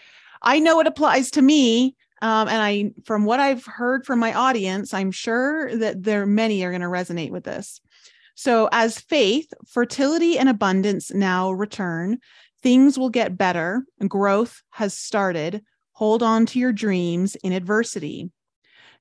I 0.41 0.59
know 0.59 0.79
it 0.79 0.87
applies 0.87 1.31
to 1.31 1.41
me. 1.41 1.95
Um, 2.21 2.47
and 2.47 2.61
I, 2.61 2.91
from 3.03 3.25
what 3.25 3.41
I've 3.41 3.65
heard 3.65 4.05
from 4.05 4.19
my 4.19 4.33
audience, 4.33 4.93
I'm 4.93 5.11
sure 5.11 5.75
that 5.75 6.03
there 6.03 6.25
many 6.25 6.63
are 6.63 6.71
going 6.71 6.81
to 6.81 6.87
resonate 6.87 7.31
with 7.31 7.43
this. 7.43 7.81
So, 8.35 8.67
as 8.71 8.99
faith, 8.99 9.51
fertility, 9.67 10.37
and 10.37 10.49
abundance 10.49 11.11
now 11.13 11.51
return, 11.51 12.19
things 12.61 12.99
will 12.99 13.09
get 13.09 13.37
better. 13.37 13.85
Growth 14.07 14.61
has 14.71 14.93
started. 14.93 15.63
Hold 15.93 16.21
on 16.21 16.45
to 16.47 16.59
your 16.59 16.73
dreams 16.73 17.35
in 17.35 17.53
adversity. 17.53 18.29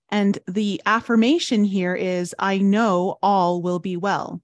And 0.09 0.39
the 0.47 0.81
affirmation 0.87 1.65
here 1.65 1.95
is 1.95 2.35
I 2.39 2.59
know 2.59 3.19
all 3.23 3.61
will 3.61 3.81
be 3.81 3.97
well. 3.97 4.41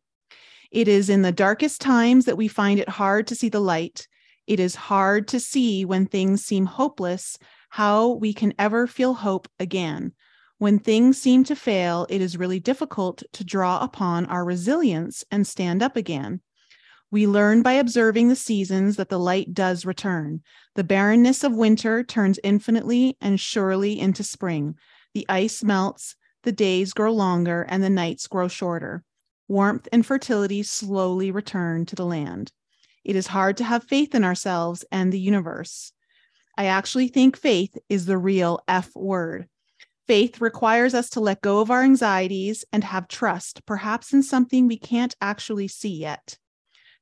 It 0.73 0.89
is 0.89 1.09
in 1.09 1.23
the 1.23 1.33
darkest 1.33 1.81
times 1.81 2.25
that 2.25 2.37
we 2.37 2.49
find 2.49 2.81
it 2.81 2.89
hard 2.89 3.29
to 3.29 3.35
see 3.35 3.49
the 3.49 3.61
light. 3.61 4.09
It 4.47 4.59
is 4.59 4.75
hard 4.75 5.29
to 5.29 5.39
see 5.39 5.85
when 5.85 6.07
things 6.07 6.45
seem 6.45 6.67
hopeless 6.67 7.39
how 7.69 8.15
we 8.15 8.33
can 8.35 8.53
ever 8.59 8.89
feel 8.89 9.15
hope 9.15 9.49
again. 9.61 10.13
When 10.61 10.79
things 10.79 11.17
seem 11.17 11.45
to 11.45 11.57
fail, 11.57 12.07
it 12.11 12.21
is 12.21 12.37
really 12.37 12.61
difficult 12.61 13.23
to 13.33 13.45
draw 13.45 13.83
upon 13.83 14.27
our 14.27 14.45
resilience 14.45 15.25
and 15.31 15.47
stand 15.47 15.83
up 15.83 15.97
again. 15.97 16.43
We 17.11 17.27
learn 17.27 17.63
by 17.63 17.73
observing 17.73 18.29
the 18.29 18.37
seasons 18.37 18.97
that 18.97 19.09
the 19.09 19.19
light 19.19 19.55
does 19.55 19.87
return. 19.87 20.43
The 20.75 20.85
barrenness 20.85 21.43
of 21.45 21.55
winter 21.55 22.05
turns 22.05 22.39
infinitely 22.45 23.17
and 23.23 23.41
surely 23.41 23.99
into 23.99 24.23
spring. 24.23 24.75
The 25.15 25.25
ice 25.31 25.65
melts, 25.65 26.15
the 26.43 26.53
days 26.53 26.93
grow 26.93 27.11
longer, 27.11 27.63
and 27.63 27.83
the 27.83 27.89
nights 27.89 28.27
grow 28.27 28.47
shorter. 28.47 29.03
Warmth 29.49 29.89
and 29.91 30.05
fertility 30.05 30.63
slowly 30.63 31.31
return 31.31 31.87
to 31.87 31.97
the 31.97 32.05
land. 32.05 32.53
It 33.03 33.17
is 33.17 33.29
hard 33.29 33.57
to 33.57 33.65
have 33.65 33.85
faith 33.85 34.15
in 34.15 34.25
ourselves 34.25 34.85
and 34.93 35.11
the 35.11 35.21
universe. 35.21 35.95
I 36.59 36.67
actually 36.67 37.09
think 37.09 37.39
faith 37.39 37.79
is 37.89 38.05
the 38.05 38.19
real 38.19 38.61
F 38.69 38.95
word. 38.95 39.49
Faith 40.11 40.41
requires 40.41 40.93
us 40.93 41.09
to 41.09 41.21
let 41.21 41.41
go 41.41 41.61
of 41.61 41.71
our 41.71 41.85
anxieties 41.85 42.65
and 42.73 42.83
have 42.83 43.07
trust, 43.07 43.65
perhaps 43.65 44.13
in 44.13 44.25
something 44.25 44.67
we 44.67 44.77
can't 44.77 45.15
actually 45.21 45.69
see 45.69 45.95
yet. 45.95 46.37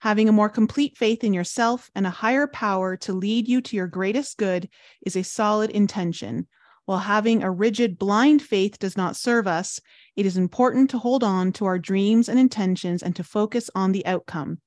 Having 0.01 0.29
a 0.29 0.33
more 0.33 0.51
complete 0.51 0.95
faith 0.95 1.25
in 1.25 1.33
yourself 1.33 1.91
and 1.95 2.07
a 2.07 2.11
higher 2.11 2.47
power 2.47 2.99
to 2.99 3.15
lead 3.15 3.49
you 3.49 3.63
to 3.63 3.77
your 3.77 3.87
greatest 3.87 4.37
good 4.37 4.69
is 5.07 5.17
a 5.17 5.25
solid 5.25 5.71
intention. 5.71 6.47
While 6.85 6.99
having 6.99 7.43
a 7.43 7.51
rigid, 7.51 7.99
blind 7.99 8.43
faith 8.43 8.79
does 8.79 8.95
not 8.95 9.17
serve 9.17 9.47
us, 9.47 9.81
it 10.15 10.27
is 10.27 10.37
important 10.37 10.91
to 10.91 10.99
hold 10.99 11.25
on 11.25 11.53
to 11.53 11.65
our 11.65 11.79
dreams 11.79 12.29
and 12.29 12.39
intentions 12.39 13.03
and 13.03 13.17
to 13.17 13.25
focus 13.25 13.71
on 13.75 13.93
the 13.93 14.05
outcome. 14.05 14.59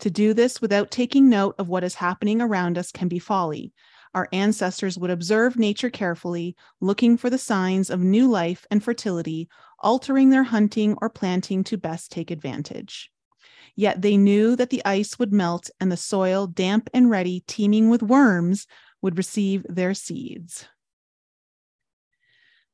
To 0.00 0.10
do 0.10 0.34
this 0.34 0.60
without 0.60 0.90
taking 0.90 1.30
note 1.30 1.54
of 1.58 1.70
what 1.70 1.82
is 1.82 1.94
happening 1.94 2.42
around 2.42 2.76
us 2.76 2.92
can 2.92 3.08
be 3.08 3.18
folly. 3.18 3.72
Our 4.16 4.28
ancestors 4.32 4.98
would 4.98 5.10
observe 5.10 5.58
nature 5.58 5.90
carefully, 5.90 6.56
looking 6.80 7.18
for 7.18 7.28
the 7.28 7.36
signs 7.36 7.90
of 7.90 8.00
new 8.00 8.26
life 8.30 8.66
and 8.70 8.82
fertility, 8.82 9.46
altering 9.80 10.30
their 10.30 10.42
hunting 10.42 10.96
or 11.02 11.10
planting 11.10 11.62
to 11.64 11.76
best 11.76 12.10
take 12.10 12.30
advantage. 12.30 13.10
Yet 13.74 14.00
they 14.00 14.16
knew 14.16 14.56
that 14.56 14.70
the 14.70 14.82
ice 14.86 15.18
would 15.18 15.34
melt 15.34 15.68
and 15.80 15.92
the 15.92 15.98
soil, 15.98 16.46
damp 16.46 16.88
and 16.94 17.10
ready, 17.10 17.44
teeming 17.46 17.90
with 17.90 18.02
worms, 18.02 18.66
would 19.02 19.18
receive 19.18 19.66
their 19.68 19.92
seeds. 19.92 20.66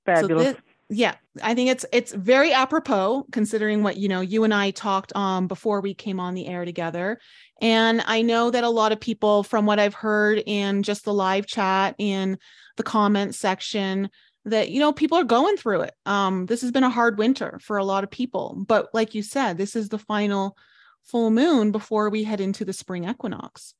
Fabulous. 0.06 0.46
So 0.46 0.52
this, 0.52 0.62
yeah 0.92 1.14
i 1.42 1.54
think 1.54 1.70
it's 1.70 1.86
it's 1.90 2.12
very 2.12 2.52
apropos 2.52 3.24
considering 3.32 3.82
what 3.82 3.96
you 3.96 4.08
know 4.08 4.20
you 4.20 4.44
and 4.44 4.52
i 4.52 4.70
talked 4.70 5.14
um 5.16 5.48
before 5.48 5.80
we 5.80 5.94
came 5.94 6.20
on 6.20 6.34
the 6.34 6.46
air 6.46 6.64
together. 6.64 7.18
And 7.60 8.02
i 8.06 8.22
know 8.22 8.50
that 8.50 8.64
a 8.64 8.68
lot 8.68 8.92
of 8.92 9.00
people 9.00 9.42
from 9.42 9.64
what 9.64 9.78
i've 9.78 9.94
heard 9.94 10.42
in 10.46 10.82
just 10.82 11.04
the 11.04 11.14
live 11.14 11.46
chat 11.46 11.94
in 11.98 12.38
the 12.76 12.82
comment 12.82 13.34
section 13.34 14.10
that 14.44 14.70
you 14.70 14.80
know 14.80 14.92
people 14.92 15.16
are 15.16 15.24
going 15.24 15.56
through 15.56 15.82
it. 15.82 15.94
Um 16.04 16.46
this 16.46 16.60
has 16.60 16.70
been 16.70 16.84
a 16.84 16.90
hard 16.90 17.16
winter 17.16 17.58
for 17.62 17.78
a 17.78 17.84
lot 17.84 18.04
of 18.04 18.10
people. 18.10 18.64
But 18.68 18.88
like 18.92 19.14
you 19.14 19.22
said 19.22 19.56
this 19.56 19.74
is 19.74 19.88
the 19.88 19.98
final 19.98 20.56
full 21.02 21.30
moon 21.30 21.72
before 21.72 22.10
we 22.10 22.24
head 22.24 22.40
into 22.40 22.64
the 22.64 22.72
spring 22.72 23.08
equinox. 23.08 23.74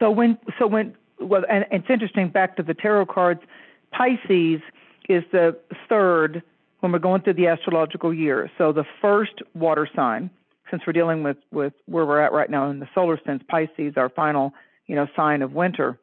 So 0.00 0.10
when 0.10 0.36
so 0.58 0.66
when 0.66 0.94
well 1.20 1.44
and 1.48 1.64
it's 1.70 1.88
interesting 1.88 2.28
back 2.28 2.56
to 2.56 2.62
the 2.62 2.74
tarot 2.74 3.06
cards 3.06 3.40
pisces 3.92 4.60
is 5.10 5.24
the 5.32 5.58
third 5.88 6.42
when 6.78 6.92
we're 6.92 6.98
going 6.98 7.20
through 7.22 7.34
the 7.34 7.48
astrological 7.48 8.14
year. 8.14 8.50
So 8.56 8.72
the 8.72 8.84
first 9.02 9.42
water 9.54 9.88
sign, 9.94 10.30
since 10.70 10.82
we're 10.86 10.92
dealing 10.92 11.22
with, 11.22 11.36
with 11.50 11.72
where 11.86 12.06
we're 12.06 12.20
at 12.20 12.32
right 12.32 12.48
now 12.48 12.70
in 12.70 12.78
the 12.78 12.88
solar 12.94 13.18
sense, 13.26 13.42
Pisces, 13.48 13.94
our 13.96 14.08
final, 14.08 14.52
you 14.86 14.94
know, 14.94 15.08
sign 15.16 15.42
of 15.42 15.52
winter. 15.52 15.98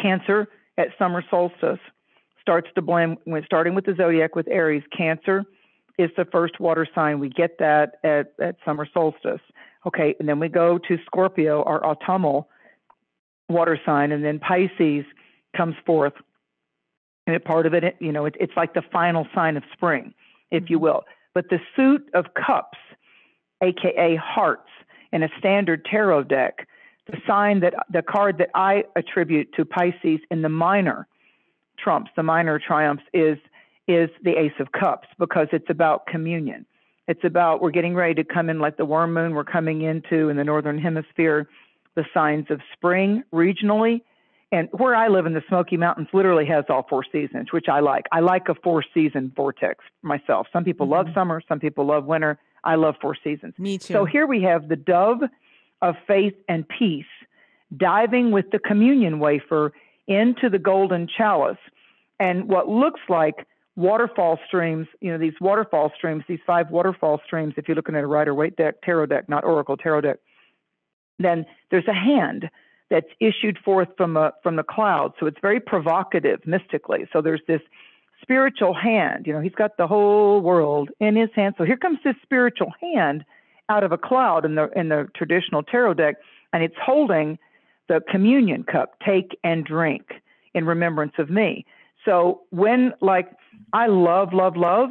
Cancer 0.00 0.46
at 0.76 0.88
summer 0.98 1.24
solstice 1.30 1.80
starts 2.40 2.68
to 2.74 2.82
blend 2.82 3.16
when 3.24 3.42
starting 3.44 3.74
with 3.74 3.86
the 3.86 3.94
zodiac 3.96 4.36
with 4.36 4.46
Aries. 4.48 4.82
Cancer 4.96 5.44
is 5.98 6.10
the 6.16 6.26
first 6.26 6.60
water 6.60 6.86
sign. 6.94 7.18
We 7.18 7.30
get 7.30 7.58
that 7.58 7.94
at, 8.04 8.34
at 8.40 8.56
summer 8.64 8.86
solstice. 8.92 9.40
Okay, 9.86 10.14
and 10.20 10.28
then 10.28 10.38
we 10.38 10.48
go 10.48 10.76
to 10.76 10.98
Scorpio, 11.06 11.62
our 11.62 11.84
autumnal 11.84 12.48
water 13.48 13.80
sign, 13.86 14.12
and 14.12 14.22
then 14.22 14.38
Pisces 14.38 15.04
comes 15.56 15.74
forth. 15.86 16.12
Part 17.38 17.66
of 17.66 17.74
it, 17.74 17.96
you 18.00 18.12
know, 18.12 18.26
it, 18.26 18.36
it's 18.40 18.52
like 18.56 18.74
the 18.74 18.82
final 18.92 19.26
sign 19.34 19.56
of 19.56 19.62
spring, 19.72 20.14
if 20.50 20.68
you 20.68 20.76
mm-hmm. 20.76 20.84
will. 20.84 21.04
But 21.34 21.48
the 21.48 21.60
suit 21.76 22.08
of 22.14 22.26
cups, 22.34 22.78
aka 23.62 24.16
hearts, 24.16 24.68
in 25.12 25.22
a 25.22 25.28
standard 25.38 25.84
tarot 25.84 26.24
deck, 26.24 26.68
the 27.06 27.18
sign 27.26 27.60
that 27.60 27.74
the 27.92 28.02
card 28.02 28.38
that 28.38 28.50
I 28.54 28.84
attribute 28.96 29.52
to 29.54 29.64
Pisces 29.64 30.20
in 30.30 30.42
the 30.42 30.48
minor 30.48 31.06
trumps, 31.78 32.10
the 32.16 32.22
minor 32.22 32.58
triumphs, 32.58 33.04
is 33.12 33.38
is 33.88 34.10
the 34.22 34.38
Ace 34.38 34.52
of 34.60 34.70
Cups 34.72 35.08
because 35.18 35.48
it's 35.52 35.68
about 35.68 36.06
communion. 36.06 36.64
It's 37.08 37.24
about 37.24 37.60
we're 37.60 37.72
getting 37.72 37.94
ready 37.94 38.14
to 38.14 38.24
come 38.24 38.48
in 38.48 38.60
like 38.60 38.76
the 38.76 38.84
worm 38.84 39.12
moon. 39.12 39.34
We're 39.34 39.44
coming 39.44 39.82
into 39.82 40.28
in 40.28 40.36
the 40.36 40.44
northern 40.44 40.78
hemisphere 40.78 41.48
the 41.96 42.04
signs 42.14 42.46
of 42.50 42.60
spring 42.72 43.24
regionally. 43.32 44.02
And 44.52 44.68
where 44.72 44.96
I 44.96 45.08
live 45.08 45.26
in 45.26 45.34
the 45.34 45.42
Smoky 45.48 45.76
Mountains 45.76 46.08
literally 46.12 46.46
has 46.46 46.64
all 46.68 46.84
four 46.88 47.04
seasons, 47.12 47.52
which 47.52 47.66
I 47.68 47.80
like. 47.80 48.06
I 48.10 48.20
like 48.20 48.48
a 48.48 48.54
four 48.54 48.84
season 48.92 49.32
vortex 49.34 49.84
myself. 50.02 50.48
Some 50.52 50.64
people 50.64 50.86
mm-hmm. 50.86 51.08
love 51.08 51.14
summer, 51.14 51.40
some 51.48 51.60
people 51.60 51.86
love 51.86 52.04
winter. 52.04 52.38
I 52.64 52.74
love 52.74 52.96
four 53.00 53.16
seasons. 53.22 53.54
Me 53.58 53.78
too. 53.78 53.94
So 53.94 54.04
here 54.04 54.26
we 54.26 54.42
have 54.42 54.68
the 54.68 54.76
dove 54.76 55.20
of 55.82 55.94
faith 56.06 56.34
and 56.48 56.66
peace 56.68 57.04
diving 57.76 58.32
with 58.32 58.50
the 58.50 58.58
communion 58.58 59.20
wafer 59.20 59.72
into 60.08 60.50
the 60.50 60.58
golden 60.58 61.06
chalice. 61.06 61.58
And 62.18 62.48
what 62.48 62.68
looks 62.68 63.00
like 63.08 63.46
waterfall 63.76 64.38
streams, 64.46 64.88
you 65.00 65.12
know, 65.12 65.18
these 65.18 65.40
waterfall 65.40 65.92
streams, 65.96 66.24
these 66.28 66.40
five 66.46 66.70
waterfall 66.70 67.20
streams, 67.24 67.54
if 67.56 67.68
you're 67.68 67.76
looking 67.76 67.94
at 67.94 68.02
a 68.02 68.06
Rider 68.06 68.34
Waite 68.34 68.56
deck, 68.56 68.82
tarot 68.82 69.06
deck, 69.06 69.28
not 69.28 69.44
Oracle 69.44 69.76
tarot 69.76 70.02
deck, 70.02 70.18
then 71.18 71.46
there's 71.70 71.86
a 71.86 71.94
hand 71.94 72.50
that's 72.90 73.06
issued 73.20 73.56
forth 73.64 73.88
from 73.96 74.16
a, 74.16 74.32
from 74.42 74.56
the 74.56 74.62
cloud. 74.62 75.12
So 75.18 75.26
it's 75.26 75.38
very 75.40 75.60
provocative 75.60 76.40
mystically. 76.44 77.06
So 77.12 77.22
there's 77.22 77.42
this 77.46 77.60
spiritual 78.20 78.74
hand. 78.74 79.26
You 79.26 79.32
know, 79.32 79.40
he's 79.40 79.54
got 79.54 79.76
the 79.76 79.86
whole 79.86 80.40
world 80.40 80.90
in 81.00 81.16
his 81.16 81.30
hand. 81.34 81.54
So 81.56 81.64
here 81.64 81.76
comes 81.76 81.98
this 82.04 82.16
spiritual 82.22 82.72
hand 82.80 83.24
out 83.68 83.84
of 83.84 83.92
a 83.92 83.98
cloud 83.98 84.44
in 84.44 84.56
the 84.56 84.68
in 84.76 84.88
the 84.88 85.08
traditional 85.14 85.62
tarot 85.62 85.94
deck, 85.94 86.16
and 86.52 86.62
it's 86.62 86.74
holding 86.82 87.38
the 87.88 88.00
communion 88.10 88.64
cup. 88.64 88.94
Take 89.06 89.38
and 89.44 89.64
drink 89.64 90.10
in 90.54 90.66
remembrance 90.66 91.12
of 91.18 91.30
me. 91.30 91.64
So 92.04 92.42
when 92.50 92.92
like 93.00 93.30
I 93.72 93.86
love 93.86 94.32
love 94.32 94.56
love 94.56 94.90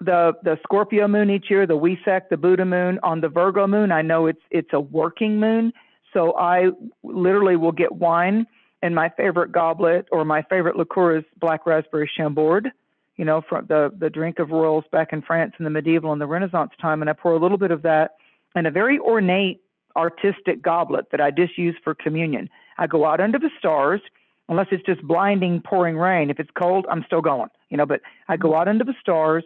the 0.00 0.32
the 0.42 0.58
Scorpio 0.62 1.08
moon 1.08 1.30
each 1.30 1.50
year, 1.50 1.66
the 1.66 1.78
Wesak, 1.78 2.28
the 2.30 2.36
Buddha 2.36 2.64
moon, 2.64 3.00
on 3.02 3.20
the 3.20 3.28
Virgo 3.28 3.66
moon, 3.66 3.90
I 3.92 4.02
know 4.02 4.26
it's 4.26 4.42
it's 4.50 4.72
a 4.72 4.80
working 4.80 5.40
moon, 5.40 5.72
so 6.14 6.34
I 6.38 6.68
literally 7.02 7.56
will 7.56 7.72
get 7.72 7.92
wine 7.92 8.46
and 8.82 8.94
my 8.94 9.10
favorite 9.10 9.52
goblet 9.52 10.06
or 10.10 10.24
my 10.24 10.42
favorite 10.42 10.76
liqueur 10.76 11.18
is 11.18 11.24
black 11.38 11.66
raspberry 11.66 12.10
chambord, 12.16 12.70
you 13.16 13.24
know, 13.24 13.42
from 13.46 13.66
the 13.66 13.92
the 13.98 14.08
drink 14.08 14.38
of 14.38 14.50
royals 14.50 14.84
back 14.90 15.12
in 15.12 15.20
France 15.20 15.52
in 15.58 15.64
the 15.64 15.70
medieval 15.70 16.12
and 16.12 16.20
the 16.20 16.26
Renaissance 16.26 16.70
time, 16.80 17.02
and 17.02 17.10
I 17.10 17.12
pour 17.12 17.32
a 17.32 17.38
little 17.38 17.58
bit 17.58 17.70
of 17.70 17.82
that 17.82 18.16
in 18.56 18.66
a 18.66 18.70
very 18.70 18.98
ornate 18.98 19.60
artistic 19.96 20.62
goblet 20.62 21.10
that 21.10 21.20
I 21.20 21.30
just 21.30 21.58
use 21.58 21.76
for 21.84 21.94
communion. 21.94 22.48
I 22.78 22.86
go 22.86 23.04
out 23.04 23.20
under 23.20 23.38
the 23.38 23.50
stars 23.58 24.00
unless 24.48 24.66
it's 24.70 24.84
just 24.84 25.02
blinding 25.02 25.62
pouring 25.64 25.96
rain. 25.96 26.30
If 26.30 26.38
it's 26.38 26.50
cold, 26.58 26.86
I'm 26.90 27.04
still 27.04 27.22
going, 27.22 27.48
you 27.70 27.76
know, 27.76 27.86
but 27.86 28.00
I 28.28 28.36
go 28.36 28.54
out 28.54 28.68
under 28.68 28.84
the 28.84 28.94
stars 29.00 29.44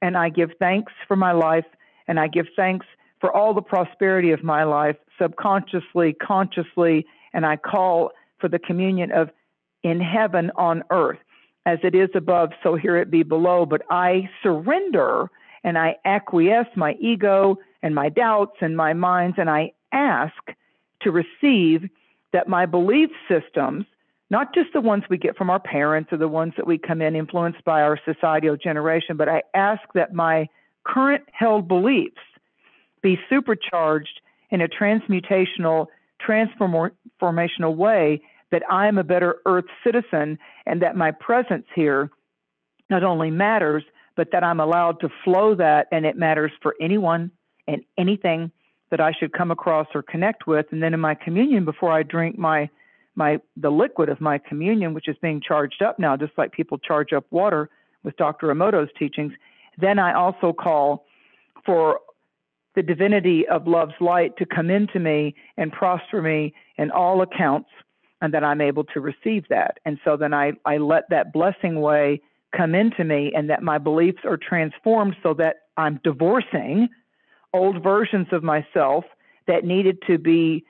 and 0.00 0.16
I 0.16 0.28
give 0.28 0.50
thanks 0.58 0.92
for 1.06 1.16
my 1.16 1.32
life 1.32 1.66
and 2.08 2.18
I 2.18 2.26
give 2.26 2.46
thanks 2.56 2.86
for 3.22 3.34
all 3.34 3.54
the 3.54 3.62
prosperity 3.62 4.32
of 4.32 4.42
my 4.42 4.64
life 4.64 4.96
subconsciously, 5.16 6.12
consciously, 6.12 7.06
and 7.32 7.46
I 7.46 7.56
call 7.56 8.10
for 8.40 8.48
the 8.48 8.58
communion 8.58 9.12
of 9.12 9.30
in 9.84 10.00
heaven 10.00 10.50
on 10.56 10.82
earth. 10.90 11.20
As 11.64 11.78
it 11.84 11.94
is 11.94 12.10
above, 12.16 12.50
so 12.64 12.74
here 12.74 12.96
it 12.96 13.12
be 13.12 13.22
below. 13.22 13.64
But 13.64 13.82
I 13.88 14.28
surrender 14.42 15.30
and 15.62 15.78
I 15.78 15.94
acquiesce 16.04 16.66
my 16.74 16.94
ego 16.94 17.56
and 17.80 17.94
my 17.94 18.08
doubts 18.08 18.56
and 18.60 18.76
my 18.76 18.92
minds, 18.92 19.36
and 19.38 19.48
I 19.48 19.72
ask 19.92 20.34
to 21.02 21.12
receive 21.12 21.88
that 22.32 22.48
my 22.48 22.66
belief 22.66 23.10
systems 23.28 23.86
not 24.30 24.54
just 24.54 24.72
the 24.72 24.80
ones 24.80 25.04
we 25.10 25.18
get 25.18 25.36
from 25.36 25.50
our 25.50 25.60
parents 25.60 26.10
or 26.10 26.16
the 26.16 26.26
ones 26.26 26.54
that 26.56 26.66
we 26.66 26.78
come 26.78 27.02
in 27.02 27.14
influenced 27.14 27.62
by 27.66 27.82
our 27.82 28.00
societal 28.02 28.56
generation, 28.56 29.18
but 29.18 29.28
I 29.28 29.42
ask 29.52 29.82
that 29.94 30.14
my 30.14 30.48
current 30.84 31.22
held 31.32 31.68
beliefs 31.68 32.16
be 33.02 33.18
supercharged 33.28 34.20
in 34.50 34.60
a 34.60 34.68
transmutational, 34.68 35.86
transformational 36.26 37.74
way 37.74 38.22
that 38.50 38.62
I 38.70 38.86
am 38.86 38.98
a 38.98 39.04
better 39.04 39.36
Earth 39.46 39.64
citizen 39.84 40.38
and 40.66 40.82
that 40.82 40.96
my 40.96 41.10
presence 41.10 41.66
here 41.74 42.10
not 42.90 43.02
only 43.02 43.30
matters, 43.30 43.82
but 44.14 44.28
that 44.32 44.44
I'm 44.44 44.60
allowed 44.60 45.00
to 45.00 45.08
flow 45.24 45.54
that 45.54 45.88
and 45.90 46.04
it 46.04 46.16
matters 46.16 46.52
for 46.60 46.76
anyone 46.80 47.30
and 47.66 47.82
anything 47.96 48.52
that 48.90 49.00
I 49.00 49.12
should 49.18 49.32
come 49.32 49.50
across 49.50 49.86
or 49.94 50.02
connect 50.02 50.46
with. 50.46 50.66
And 50.70 50.82
then 50.82 50.92
in 50.92 51.00
my 51.00 51.14
communion, 51.14 51.64
before 51.64 51.90
I 51.90 52.02
drink 52.02 52.38
my 52.38 52.68
my 53.14 53.38
the 53.56 53.70
liquid 53.70 54.08
of 54.08 54.20
my 54.20 54.38
communion, 54.38 54.94
which 54.94 55.08
is 55.08 55.16
being 55.20 55.40
charged 55.40 55.82
up 55.82 55.98
now, 55.98 56.16
just 56.16 56.32
like 56.36 56.52
people 56.52 56.78
charge 56.78 57.12
up 57.12 57.24
water 57.30 57.68
with 58.04 58.16
Dr. 58.16 58.48
Emoto's 58.48 58.90
teachings, 58.98 59.32
then 59.78 59.98
I 59.98 60.14
also 60.14 60.52
call 60.52 61.04
for 61.64 62.00
the 62.74 62.82
divinity 62.82 63.46
of 63.48 63.66
love's 63.66 64.00
light 64.00 64.36
to 64.38 64.46
come 64.46 64.70
into 64.70 64.98
me 64.98 65.34
and 65.56 65.72
prosper 65.72 66.22
me 66.22 66.54
in 66.78 66.90
all 66.90 67.22
accounts, 67.22 67.68
and 68.20 68.32
that 68.32 68.44
I'm 68.44 68.60
able 68.60 68.84
to 68.84 69.00
receive 69.00 69.44
that. 69.48 69.78
And 69.84 69.98
so 70.04 70.16
then 70.16 70.32
I, 70.32 70.52
I 70.64 70.78
let 70.78 71.10
that 71.10 71.32
blessing 71.32 71.80
way 71.80 72.20
come 72.56 72.74
into 72.74 73.04
me, 73.04 73.32
and 73.34 73.50
that 73.50 73.62
my 73.62 73.78
beliefs 73.78 74.20
are 74.24 74.36
transformed 74.36 75.16
so 75.22 75.34
that 75.34 75.56
I'm 75.76 76.00
divorcing 76.04 76.88
old 77.54 77.82
versions 77.82 78.28
of 78.32 78.42
myself 78.42 79.04
that 79.46 79.64
needed 79.64 79.98
to 80.06 80.18
be 80.18 80.64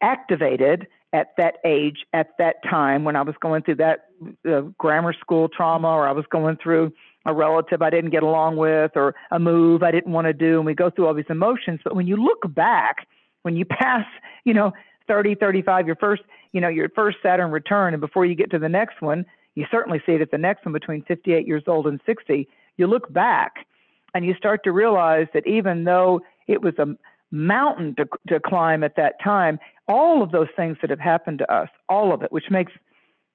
activated 0.00 0.86
at 1.12 1.28
that 1.36 1.56
age, 1.64 2.06
at 2.12 2.30
that 2.38 2.56
time, 2.68 3.04
when 3.04 3.16
I 3.16 3.22
was 3.22 3.34
going 3.40 3.62
through 3.62 3.76
that 3.76 4.06
uh, 4.48 4.62
grammar 4.78 5.12
school 5.12 5.48
trauma, 5.48 5.88
or 5.88 6.08
I 6.08 6.12
was 6.12 6.24
going 6.30 6.56
through 6.56 6.92
a 7.26 7.32
relative 7.32 7.82
I 7.82 7.90
didn't 7.90 8.10
get 8.10 8.22
along 8.22 8.56
with, 8.56 8.92
or 8.94 9.14
a 9.30 9.38
move 9.38 9.82
I 9.82 9.90
didn't 9.90 10.12
want 10.12 10.26
to 10.26 10.32
do, 10.32 10.56
and 10.56 10.66
we 10.66 10.74
go 10.74 10.90
through 10.90 11.06
all 11.06 11.14
these 11.14 11.24
emotions. 11.28 11.80
But 11.84 11.94
when 11.94 12.06
you 12.06 12.16
look 12.16 12.52
back, 12.54 13.06
when 13.42 13.56
you 13.56 13.64
pass, 13.70 14.04
you 14.44 14.54
know, 14.54 14.72
30, 15.08 15.34
35, 15.36 15.86
your 15.86 15.96
first, 15.96 16.22
you 16.52 16.60
know, 16.60 16.68
your 16.68 16.88
first 16.90 17.18
Saturn 17.22 17.50
return, 17.50 17.94
and 17.94 18.00
before 18.00 18.24
you 18.26 18.34
get 18.34 18.50
to 18.50 18.58
the 18.58 18.68
next 18.68 19.00
one, 19.00 19.24
you 19.54 19.66
certainly 19.70 20.00
see 20.06 20.12
it 20.12 20.20
at 20.20 20.30
the 20.30 20.38
next 20.38 20.64
one 20.64 20.72
between 20.72 21.02
58 21.04 21.46
years 21.46 21.64
old 21.66 21.86
and 21.86 22.00
60. 22.06 22.48
You 22.76 22.86
look 22.86 23.12
back, 23.12 23.66
and 24.14 24.24
you 24.24 24.34
start 24.34 24.64
to 24.64 24.72
realize 24.72 25.26
that 25.34 25.46
even 25.46 25.84
though 25.84 26.20
it 26.46 26.62
was 26.62 26.74
a 26.78 26.86
mountain 27.30 27.94
to, 27.96 28.06
to 28.28 28.40
climb 28.40 28.84
at 28.84 28.96
that 28.96 29.14
time, 29.22 29.58
all 29.88 30.22
of 30.22 30.30
those 30.30 30.48
things 30.56 30.76
that 30.80 30.90
have 30.90 31.00
happened 31.00 31.38
to 31.38 31.52
us, 31.52 31.68
all 31.88 32.12
of 32.12 32.22
it, 32.22 32.30
which 32.30 32.50
makes 32.50 32.72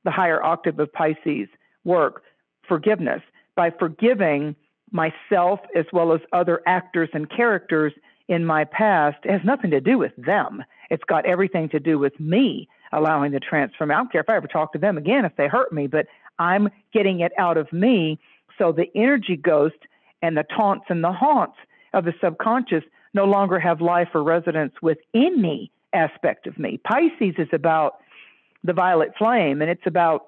the 0.04 0.12
higher 0.12 0.42
octave 0.44 0.80
of 0.80 0.92
Pisces 0.94 1.48
work, 1.84 2.24
forgiveness. 2.68 3.22
By 3.58 3.72
forgiving 3.72 4.56
myself 4.92 5.60
as 5.76 5.86
well 5.92 6.14
as 6.14 6.22
other 6.32 6.62
actors 6.66 7.10
and 7.12 7.30
characters 7.30 7.92
in 8.30 8.46
my 8.46 8.64
past, 8.64 9.18
it 9.26 9.32
has 9.32 9.42
nothing 9.44 9.72
to 9.72 9.82
do 9.82 9.98
with 9.98 10.14
them. 10.16 10.64
It's 10.90 11.04
got 11.04 11.26
everything 11.26 11.68
to 11.70 11.80
do 11.80 12.00
with 12.00 12.18
me 12.20 12.70
allowing 12.94 13.32
the 13.34 13.40
transform. 13.40 13.92
I 13.92 13.96
don't 13.96 14.12
care 14.12 14.22
if 14.22 14.30
I 14.30 14.38
ever 14.38 14.48
talk 14.48 14.72
to 14.74 14.80
them 14.80 14.98
again 14.98 15.26
if 15.26 15.36
they 15.36 15.48
hurt 15.48 15.74
me, 15.74 15.88
but 15.88 16.06
I'm 16.40 16.70
getting 16.94 17.20
it 17.20 17.34
out 17.38 17.58
of 17.58 17.72
me. 17.74 18.20
So 18.58 18.72
the 18.72 18.86
energy 18.96 19.36
ghost 19.36 19.76
and 20.22 20.38
the 20.38 20.46
taunts 20.56 20.86
and 20.90 21.04
the 21.04 21.12
haunts 21.12 21.58
of 21.94 22.06
the 22.06 22.14
subconscious 22.22 22.84
no 23.14 23.26
longer 23.26 23.60
have 23.60 23.82
life 23.82 24.10
or 24.14 24.24
residence 24.24 24.74
within 24.82 25.42
me 25.42 25.72
aspect 25.94 26.48
of 26.48 26.58
me. 26.58 26.80
Pisces 26.84 27.36
is 27.38 27.50
about 27.52 27.98
the 28.64 28.74
violet 28.74 29.14
flame 29.18 29.62
and 29.62 29.72
it's 29.72 29.86
about 29.86 30.28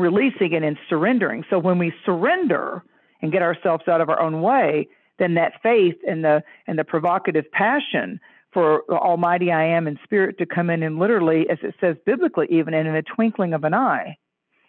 releasing 0.00 0.52
it 0.52 0.62
and 0.62 0.76
surrendering. 0.88 1.44
So 1.50 1.58
when 1.58 1.78
we 1.78 1.92
surrender 2.04 2.82
and 3.22 3.30
get 3.32 3.42
ourselves 3.42 3.86
out 3.88 4.00
of 4.00 4.08
our 4.08 4.20
own 4.20 4.40
way, 4.40 4.88
then 5.18 5.34
that 5.34 5.60
faith 5.62 5.96
and 6.08 6.24
the 6.24 6.42
and 6.66 6.78
the 6.78 6.84
provocative 6.84 7.50
passion 7.52 8.20
for 8.52 8.82
Almighty 8.90 9.52
I 9.52 9.64
am 9.64 9.86
in 9.86 9.98
spirit 10.02 10.38
to 10.38 10.46
come 10.46 10.70
in 10.70 10.82
and 10.82 10.98
literally, 10.98 11.48
as 11.48 11.58
it 11.62 11.74
says 11.80 11.96
biblically, 12.04 12.46
even 12.50 12.74
and 12.74 12.88
in 12.88 12.96
a 12.96 13.02
twinkling 13.02 13.52
of 13.52 13.62
an 13.64 13.74
eye, 13.74 14.16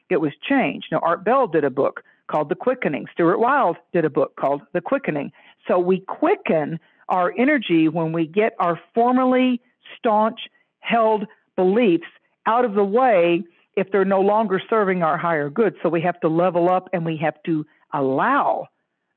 it 0.09 0.17
was 0.17 0.33
changed. 0.47 0.87
Now 0.91 0.99
Art 0.99 1.23
Bell 1.23 1.47
did 1.47 1.63
a 1.63 1.69
book 1.69 2.03
called 2.27 2.49
The 2.49 2.55
Quickening. 2.55 3.07
Stuart 3.13 3.39
Wilde 3.39 3.77
did 3.93 4.05
a 4.05 4.09
book 4.09 4.35
called 4.35 4.61
The 4.73 4.81
Quickening. 4.81 5.31
So 5.67 5.79
we 5.79 6.01
quicken 6.01 6.79
our 7.09 7.33
energy 7.37 7.87
when 7.87 8.13
we 8.13 8.27
get 8.27 8.53
our 8.59 8.79
formerly 8.93 9.61
staunch 9.97 10.39
held 10.79 11.25
beliefs 11.55 12.07
out 12.45 12.65
of 12.65 12.73
the 12.73 12.83
way 12.83 13.43
if 13.81 13.91
they're 13.91 14.05
no 14.05 14.21
longer 14.21 14.61
serving 14.69 15.01
our 15.01 15.17
higher 15.17 15.49
good. 15.49 15.75
So 15.81 15.89
we 15.89 16.01
have 16.01 16.19
to 16.19 16.27
level 16.27 16.69
up 16.69 16.87
and 16.93 17.03
we 17.03 17.17
have 17.17 17.41
to 17.47 17.65
allow 17.91 18.67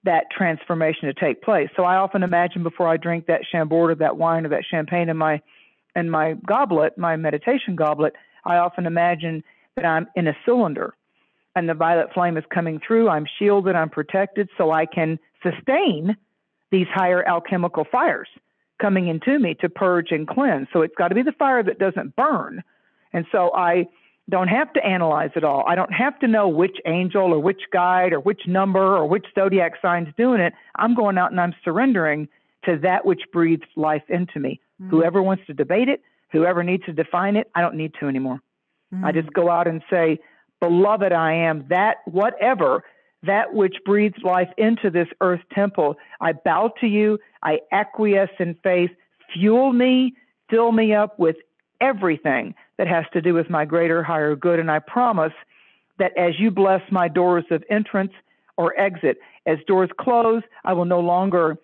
that 0.05 0.24
transformation 0.37 1.07
to 1.07 1.14
take 1.14 1.42
place. 1.42 1.68
So 1.77 1.85
I 1.85 1.96
often 1.96 2.22
imagine 2.22 2.62
before 2.62 2.88
I 2.88 2.96
drink 2.96 3.27
that 3.27 3.42
chambord 3.50 3.90
or 3.90 3.94
that 3.96 4.16
wine 4.16 4.46
or 4.46 4.48
that 4.48 4.64
champagne 4.68 5.09
in 5.09 5.16
my 5.18 5.40
in 5.94 6.11
my 6.11 6.35
goblet, 6.46 6.98
my 6.98 7.14
meditation 7.14 7.77
goblet, 7.77 8.14
I 8.44 8.57
often 8.57 8.87
imagine 8.87 9.44
that 9.77 9.85
I'm 9.85 10.09
in 10.16 10.27
a 10.27 10.37
cylinder 10.44 10.94
and 11.55 11.68
the 11.68 11.74
violet 11.74 12.12
flame 12.12 12.37
is 12.37 12.44
coming 12.53 12.81
through. 12.85 13.09
I'm 13.09 13.27
shielded, 13.38 13.77
I'm 13.77 13.90
protected, 13.90 14.48
so 14.59 14.72
I 14.72 14.87
can 14.87 15.20
sustain 15.42 16.16
these 16.72 16.88
higher 16.92 17.22
alchemical 17.29 17.87
fires 17.92 18.29
coming 18.81 19.07
into 19.09 19.38
me 19.38 19.55
to 19.61 19.68
purge 19.68 20.11
and 20.11 20.27
cleanse. 20.27 20.66
So 20.72 20.83
it's 20.83 20.94
got 20.96 21.09
to 21.09 21.14
be 21.14 21.22
the 21.22 21.33
fire 21.33 21.62
that 21.62 21.79
doesn't 21.79 22.16
burn. 22.16 22.64
And 23.12 23.24
so 23.31 23.53
I 23.55 23.87
don't 24.31 24.49
have 24.49 24.73
to 24.73 24.85
analyze 24.85 25.31
it 25.37 25.45
all. 25.45 25.65
I 25.67 25.75
don't 25.75 25.93
have 25.93 26.19
to 26.21 26.29
know 26.29 26.49
which 26.49 26.79
angel 26.87 27.33
or 27.33 27.39
which 27.39 27.63
guide 27.73 28.13
or 28.13 28.21
which 28.21 28.43
number 28.47 28.97
or 28.97 29.07
which 29.07 29.27
zodiac 29.35 29.73
sign's 29.83 30.09
doing 30.17 30.41
it. 30.41 30.55
I'm 30.77 30.95
going 30.95 31.19
out 31.19 31.31
and 31.31 31.41
I'm 31.41 31.55
surrendering 31.63 32.29
to 32.65 32.79
that 32.83 33.05
which 33.05 33.21
breathes 33.33 33.65
life 33.77 34.05
into 34.09 34.41
me. 34.41 34.61
Mm-hmm. 34.81 34.91
Whoever 34.91 35.23
wants 35.23 35.47
to 35.47 35.55
debate 35.55 35.89
it, 35.89 36.03
whoever 36.33 36.63
needs 36.63 36.85
to 36.87 36.93
define 36.93 37.37
it, 37.37 37.51
I 37.55 37.61
don't 37.61 37.77
need 37.77 37.93
to 38.01 38.09
anymore. 38.09 38.41
Mm-hmm. 38.95 39.05
I 39.05 39.13
just 39.13 39.33
go 39.33 39.51
out 39.51 39.67
and 39.67 39.83
say, 39.91 40.19
Beloved, 40.61 41.13
I 41.13 41.35
am 41.35 41.67
that 41.69 41.97
whatever, 42.07 42.83
that 43.25 43.53
which 43.53 43.77
breathes 43.85 44.17
life 44.23 44.49
into 44.57 44.89
this 44.89 45.09
earth 45.21 45.43
temple. 45.55 45.97
I 46.21 46.33
bow 46.33 46.73
to 46.81 46.87
you. 46.87 47.19
I 47.43 47.59
acquiesce 47.71 48.31
in 48.39 48.55
faith. 48.63 48.91
Fuel 49.35 49.75
me, 49.75 50.15
fill 50.49 50.73
me 50.73 50.95
up 50.95 51.19
with 51.19 51.37
everything 51.83 52.55
that 52.79 52.87
has 52.87 53.05
to 53.13 53.21
do 53.21 53.35
with 53.35 53.51
my 53.51 53.65
greater, 53.65 54.03
higher 54.03 54.37
good. 54.37 54.59
And 54.59 54.71
I 54.71 54.79
promise 54.79 55.33
that 55.99 56.17
as 56.17 56.39
you 56.39 56.51
bless 56.51 56.83
my 56.91 57.09
doors 57.09 57.45
of 57.51 57.63
entrance 57.71 58.13
or 58.57 58.79
exit, 58.79 59.19
as 59.47 59.59
doors 59.67 59.91
close, 59.99 60.43
I 60.65 60.73
will 60.73 60.85
no 60.85 61.01
longer 61.01 61.57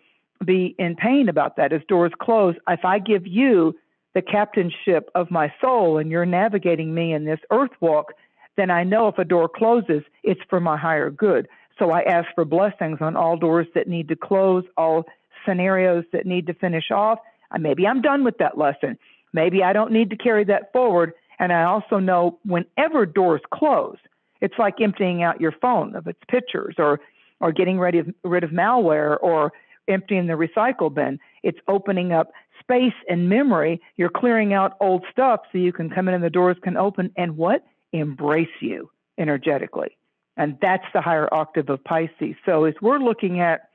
be 0.45 0.75
in 0.79 0.97
pain 0.97 1.29
about 1.29 1.57
that. 1.57 1.73
As 1.73 1.83
doors 1.89 2.13
close, 2.21 2.55
if 2.69 2.85
I 2.85 2.99
give 2.99 3.27
you 3.27 3.77
the 4.15 4.23
captainship 4.23 5.11
of 5.15 5.31
my 5.31 5.53
soul 5.61 5.99
and 5.99 6.11
you're 6.11 6.27
navigating 6.27 6.95
me 6.95 7.13
in 7.13 7.25
this 7.25 7.41
earth 7.51 7.71
walk, 7.81 8.13
then 8.57 8.71
I 8.71 8.85
know 8.85 9.09
if 9.09 9.19
a 9.19 9.25
door 9.25 9.49
closes, 9.49 10.03
it's 10.23 10.41
for 10.49 10.61
my 10.61 10.77
higher 10.77 11.11
good. 11.11 11.49
So 11.79 11.91
I 11.91 12.03
ask 12.03 12.29
for 12.35 12.45
blessings 12.45 12.99
on 13.01 13.17
all 13.17 13.37
doors 13.37 13.67
that 13.75 13.89
need 13.89 14.09
to 14.09 14.17
close, 14.17 14.65
all 14.77 15.05
scenarios 15.47 16.05
that 16.13 16.27
need 16.27 16.47
to 16.47 16.55
finish 16.55 16.91
off. 16.91 17.19
Maybe 17.59 17.87
I'm 17.87 18.03
done 18.03 18.23
with 18.25 18.39
that 18.39 18.59
lesson. 18.59 18.99
Maybe 19.33 19.63
I 19.63 19.73
don't 19.73 19.93
need 19.93 20.11
to 20.11 20.17
carry 20.17 20.45
that 20.45 20.73
forward. 20.73 21.13
And 21.39 21.53
I 21.53 21.65
also 21.65 21.99
know 21.99 22.39
whenever 22.45 23.07
doors 23.07 23.41
close, 23.53 23.97
it's 24.41 24.55
like 24.59 24.81
emptying 24.81 25.23
out 25.23 25.41
your 25.41 25.53
phone 25.53 25.95
of 25.95 26.07
its 26.07 26.21
pictures 26.29 26.75
or, 26.79 27.01
or 27.41 27.53
getting 27.53 27.79
rid 27.79 27.95
of, 27.95 28.09
rid 28.25 28.45
of 28.45 28.51
malware 28.51 29.17
or 29.23 29.53
emptying 29.89 30.27
the 30.27 30.35
recycle 30.35 30.93
bin. 30.93 31.19
It's 31.43 31.59
opening 31.69 32.13
up 32.13 32.31
space 32.61 32.95
and 33.09 33.29
memory. 33.29 33.81
You're 33.97 34.11
clearing 34.11 34.53
out 34.53 34.77
old 34.81 35.05
stuff 35.11 35.41
so 35.51 35.59
you 35.59 35.73
can 35.73 35.91
come 35.91 36.09
in 36.09 36.15
and 36.15 36.25
the 36.25 36.31
doors 36.31 36.57
can 36.63 36.77
open 36.77 37.13
and 37.17 37.37
what? 37.37 37.65
Embrace 37.93 38.49
you 38.61 38.91
energetically. 39.19 39.97
And 40.37 40.57
that's 40.63 40.85
the 40.95 41.01
higher 41.01 41.29
octave 41.33 41.69
of 41.69 41.83
Pisces. 41.85 42.37
So 42.47 42.65
as 42.65 42.75
we're 42.81 42.99
looking 42.99 43.41
at 43.41 43.69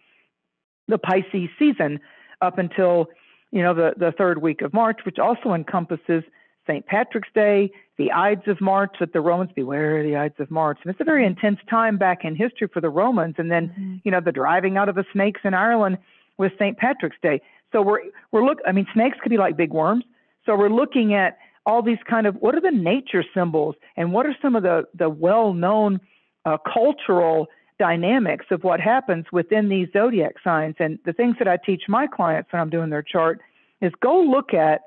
the 0.87 0.97
Pisces 0.97 1.49
season 1.59 1.99
up 2.41 2.57
until 2.57 3.07
you 3.55 3.63
know, 3.63 3.73
the, 3.73 3.93
the 3.97 4.11
third 4.11 4.41
week 4.41 4.61
of 4.61 4.73
March, 4.73 4.99
which 5.05 5.17
also 5.17 5.53
encompasses 5.53 6.23
St. 6.67 6.85
Patrick's 6.85 7.29
Day, 7.33 7.71
the 7.97 8.11
Ides 8.11 8.41
of 8.47 8.59
March, 8.59 8.97
that 8.99 9.13
the 9.13 9.21
Romans 9.21 9.51
beware 9.55 10.03
the 10.03 10.17
Ides 10.17 10.35
of 10.39 10.51
March. 10.51 10.77
And 10.83 10.91
it's 10.91 10.99
a 10.99 11.05
very 11.05 11.25
intense 11.25 11.59
time 11.69 11.97
back 11.97 12.25
in 12.25 12.35
history 12.35 12.67
for 12.67 12.81
the 12.81 12.89
Romans. 12.89 13.35
And 13.37 13.49
then, 13.49 13.69
mm-hmm. 13.69 13.95
you 14.03 14.11
know, 14.11 14.19
the 14.19 14.33
driving 14.33 14.75
out 14.75 14.89
of 14.89 14.95
the 14.95 15.05
snakes 15.13 15.39
in 15.45 15.53
Ireland 15.53 15.99
with 16.37 16.51
St. 16.59 16.77
Patrick's 16.77 17.15
Day. 17.23 17.41
So 17.71 17.81
we're 17.81 17.99
we're 18.33 18.45
look. 18.45 18.59
I 18.67 18.73
mean, 18.73 18.87
snakes 18.93 19.17
could 19.23 19.29
be 19.29 19.37
like 19.37 19.55
big 19.55 19.71
worms. 19.71 20.03
So 20.45 20.57
we're 20.57 20.69
looking 20.69 21.13
at 21.13 21.37
all 21.65 21.81
these 21.81 21.97
kind 22.09 22.27
of 22.27 22.35
what 22.35 22.55
are 22.55 22.61
the 22.61 22.71
nature 22.71 23.23
symbols 23.33 23.75
and 23.95 24.11
what 24.11 24.25
are 24.25 24.35
some 24.41 24.57
of 24.57 24.63
the 24.63 24.83
the 24.93 25.09
well 25.09 25.53
known 25.53 26.01
uh, 26.43 26.57
cultural 26.57 27.47
dynamics 27.77 28.45
of 28.51 28.63
what 28.63 28.79
happens 28.79 29.25
within 29.31 29.69
these 29.69 29.87
zodiac 29.91 30.35
signs. 30.43 30.75
And 30.79 30.99
the 31.05 31.13
things 31.13 31.35
that 31.39 31.47
I 31.47 31.57
teach 31.57 31.83
my 31.87 32.07
clients 32.07 32.51
when 32.51 32.61
I'm 32.61 32.69
doing 32.69 32.89
their 32.89 33.03
chart 33.03 33.41
is 33.81 33.91
go 34.01 34.21
look 34.21 34.53
at 34.53 34.81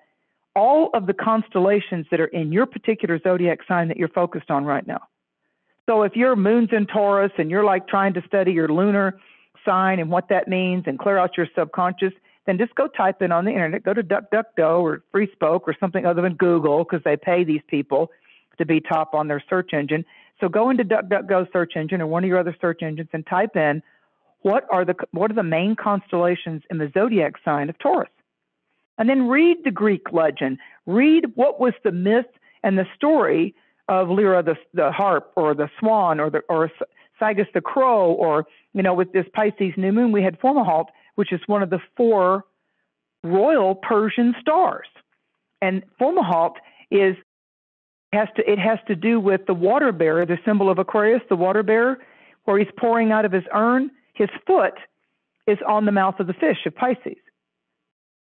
all 0.57 0.91
of 0.95 1.07
the 1.07 1.15
constellations 1.15 2.07
that 2.11 2.21
are 2.21 2.27
in 2.27 2.53
your 2.53 2.67
particular 2.67 3.21
zodiac 3.23 3.61
sign 3.69 3.89
that 3.89 3.97
you're 3.97 4.09
focused 4.09 4.51
on 4.51 4.65
right 4.65 4.87
now. 4.87 5.01
So 5.87 6.03
if 6.03 6.17
your 6.17 6.37
moon's 6.37 6.71
in 6.73 6.87
Taurus 6.87 7.33
and 7.39 7.51
you're 7.51 7.65
like 7.65 7.89
trying 7.89 8.15
to 8.15 8.23
study 8.27 8.53
your 8.53 8.69
lunar 8.69 9.19
sign 9.65 10.01
and 10.01 10.11
what 10.11 10.29
that 10.29 10.49
means 10.49 10.85
and 10.87 10.99
clear 10.99 11.19
out 11.19 11.37
your 11.37 11.47
subconscious, 11.57 12.13
then 12.47 12.59
just 12.59 12.75
go 12.75 12.89
type 12.89 13.23
in 13.23 13.31
on 13.31 13.45
the 13.45 13.51
internet, 13.51 13.85
go 13.85 13.95
to 13.95 14.03
DuckDuckGo 14.03 14.81
or 14.81 15.03
FreeSpoke 15.15 15.63
or 15.67 15.77
something 15.79 16.05
other 16.05 16.23
than 16.23 16.35
Google 16.35 16.85
because 16.85 17.03
they 17.05 17.17
pay 17.17 17.45
these 17.45 17.61
people 17.69 18.11
to 18.59 18.67
be 18.67 18.81
top 18.81 19.15
on 19.15 19.29
their 19.29 19.43
search 19.49 19.73
engine 19.73 20.05
so 20.41 20.49
go 20.49 20.71
into 20.71 20.85
DuckDuckGo 20.85 21.53
search 21.53 21.73
engine 21.77 22.01
or 22.01 22.07
one 22.07 22.25
of 22.25 22.29
your 22.29 22.39
other 22.39 22.57
search 22.61 22.83
engines 22.83 23.09
and 23.13 23.27
type 23.27 23.57
in 23.57 23.83
what 24.43 24.67
are 24.71 24.85
the 24.85 24.95
what 25.11 25.31
are 25.31 25.35
the 25.35 25.43
main 25.43 25.75
constellations 25.75 26.63
in 26.71 26.79
the 26.79 26.91
zodiac 26.95 27.35
sign 27.45 27.69
of 27.69 27.79
Taurus. 27.79 28.11
And 28.97 29.09
then 29.09 29.29
read 29.29 29.59
the 29.65 29.71
Greek 29.71 30.13
legend. 30.13 30.59
Read 30.87 31.27
what 31.35 31.61
was 31.61 31.73
the 31.85 31.93
myth 31.93 32.27
and 32.63 32.79
the 32.79 32.87
story 32.95 33.55
of 33.89 34.09
Lyra 34.09 34.43
the, 34.43 34.57
the 34.75 34.93
harp 34.93 35.33
or 35.37 35.55
the 35.55 35.69
swan 35.79 36.21
or 36.21 36.31
the 36.31 36.41
or 36.49 36.71
Sagas 37.19 37.47
the 37.53 37.61
crow 37.61 38.13
or 38.13 38.47
you 38.75 38.83
know 38.83 38.95
with 38.95 39.13
this 39.13 39.27
Pisces 39.35 39.75
new 39.77 39.93
moon 39.93 40.13
we 40.13 40.23
had 40.23 40.41
Fomalhaut 40.41 40.87
which 41.17 41.33
is 41.33 41.41
one 41.47 41.65
of 41.65 41.71
the 41.71 41.81
four 41.97 42.45
royal 43.25 43.75
Persian 43.75 44.35
stars. 44.41 44.87
And 45.61 45.83
Fomalhaut 46.01 46.55
is 46.93 47.17
has 48.13 48.29
to 48.37 48.51
it 48.51 48.59
has 48.59 48.79
to 48.89 48.97
do 48.97 49.21
with 49.21 49.47
the 49.47 49.55
water 49.55 49.93
bearer, 49.93 50.25
the 50.25 50.39
symbol 50.45 50.71
of 50.71 50.79
Aquarius, 50.79 51.23
the 51.29 51.37
water 51.37 51.63
bearer, 51.63 51.99
where 52.45 52.59
he's 52.59 52.69
pouring 52.79 53.13
out 53.13 53.25
of 53.25 53.33
his 53.33 53.45
urn. 53.55 53.91
His 54.15 54.29
foot 54.47 54.75
is 55.47 55.59
on 55.67 55.85
the 55.85 55.93
mouth 55.93 56.19
of 56.21 56.27
the 56.27 56.35
fish 56.35 56.59
of 56.67 56.75
Pisces. 56.75 57.19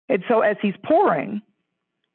And 0.09 0.23
so 0.27 0.41
as 0.41 0.57
he's 0.61 0.75
pouring 0.83 1.41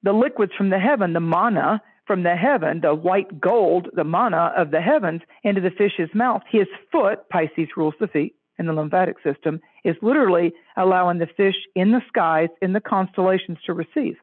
the 0.03 0.13
liquids 0.13 0.53
from 0.57 0.71
the 0.71 0.79
heaven, 0.79 1.13
the 1.13 1.21
manna 1.21 1.83
from 2.07 2.23
the 2.23 2.35
heaven, 2.35 2.81
the 2.81 2.95
white 2.95 3.41
gold, 3.41 3.89
the 3.93 4.05
manna 4.05 4.53
of 4.57 4.71
the 4.71 4.81
heavens, 4.81 5.21
into 5.45 5.61
the 5.61 5.71
fish's 5.71 6.11
mouth, 6.15 6.43
his 6.51 6.67
foot, 6.91 7.29
Pisces 7.29 7.69
rules 7.77 7.95
the 8.01 8.09
feet 8.09 8.35
in 8.59 8.67
the 8.67 8.73
lymphatic 8.73 9.17
system, 9.23 9.61
is 9.85 9.97
literally 10.03 10.53
allowing 10.77 11.19
the 11.19 11.29
fish 11.37 11.55
in 11.75 11.93
the 11.93 12.03
skies, 12.09 12.49
in 12.61 12.73
the 12.73 12.81
constellations 12.81 13.59
to 13.65 13.73
receive. 13.73 14.17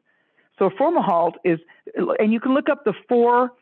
So 0.58 0.70
Fomalhaut 0.70 1.34
is, 1.44 1.58
and 2.18 2.32
you 2.32 2.40
can 2.40 2.54
look 2.54 2.68
up 2.68 2.84
the 2.84 2.94
four 3.08 3.52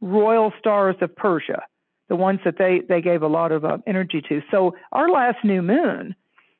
royal 0.00 0.52
stars 0.58 0.96
of 1.00 1.14
Persia, 1.16 1.62
the 2.08 2.16
ones 2.16 2.40
that 2.44 2.58
they, 2.58 2.82
they 2.88 3.00
gave 3.00 3.22
a 3.22 3.26
lot 3.28 3.52
of 3.52 3.64
uh, 3.64 3.78
energy 3.86 4.22
to. 4.28 4.42
So 4.50 4.74
our 4.92 5.10
last 5.10 5.38
new 5.44 5.62
moon, 5.62 6.14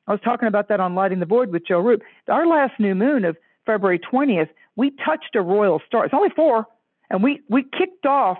I 0.07 0.11
was 0.11 0.21
talking 0.23 0.47
about 0.47 0.67
that 0.69 0.79
on 0.79 0.95
Lighting 0.95 1.19
the 1.19 1.25
Void 1.25 1.51
with 1.51 1.65
Joe 1.65 1.79
Roop. 1.79 2.01
Our 2.27 2.47
last 2.47 2.79
new 2.79 2.95
moon 2.95 3.25
of 3.25 3.37
February 3.65 3.99
20th, 3.99 4.49
we 4.75 4.91
touched 5.03 5.35
a 5.35 5.41
royal 5.41 5.81
star. 5.87 6.05
It's 6.05 6.13
only 6.13 6.29
four, 6.35 6.67
and 7.09 7.23
we, 7.23 7.41
we 7.49 7.63
kicked 7.63 8.05
off 8.05 8.37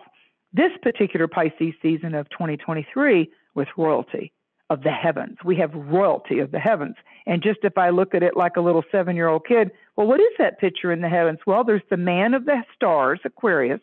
this 0.53 0.71
particular 0.81 1.27
Pisces 1.27 1.73
season 1.81 2.15
of 2.15 2.29
2023 2.29 3.29
with 3.55 3.67
royalty 3.77 4.31
of 4.69 4.83
the 4.83 4.91
heavens. 4.91 5.37
We 5.45 5.55
have 5.57 5.73
royalty 5.73 6.39
of 6.39 6.51
the 6.51 6.59
heavens. 6.59 6.95
And 7.27 7.43
just 7.43 7.59
if 7.63 7.77
I 7.77 7.89
look 7.89 8.15
at 8.15 8.23
it 8.23 8.35
like 8.35 8.57
a 8.57 8.61
little 8.61 8.83
seven 8.91 9.15
year 9.15 9.27
old 9.27 9.45
kid, 9.45 9.71
well, 9.95 10.07
what 10.07 10.19
is 10.19 10.33
that 10.39 10.59
picture 10.59 10.91
in 10.91 11.01
the 11.01 11.09
heavens? 11.09 11.39
Well, 11.45 11.63
there's 11.63 11.83
the 11.89 11.97
man 11.97 12.33
of 12.33 12.45
the 12.45 12.63
stars, 12.75 13.19
Aquarius, 13.23 13.79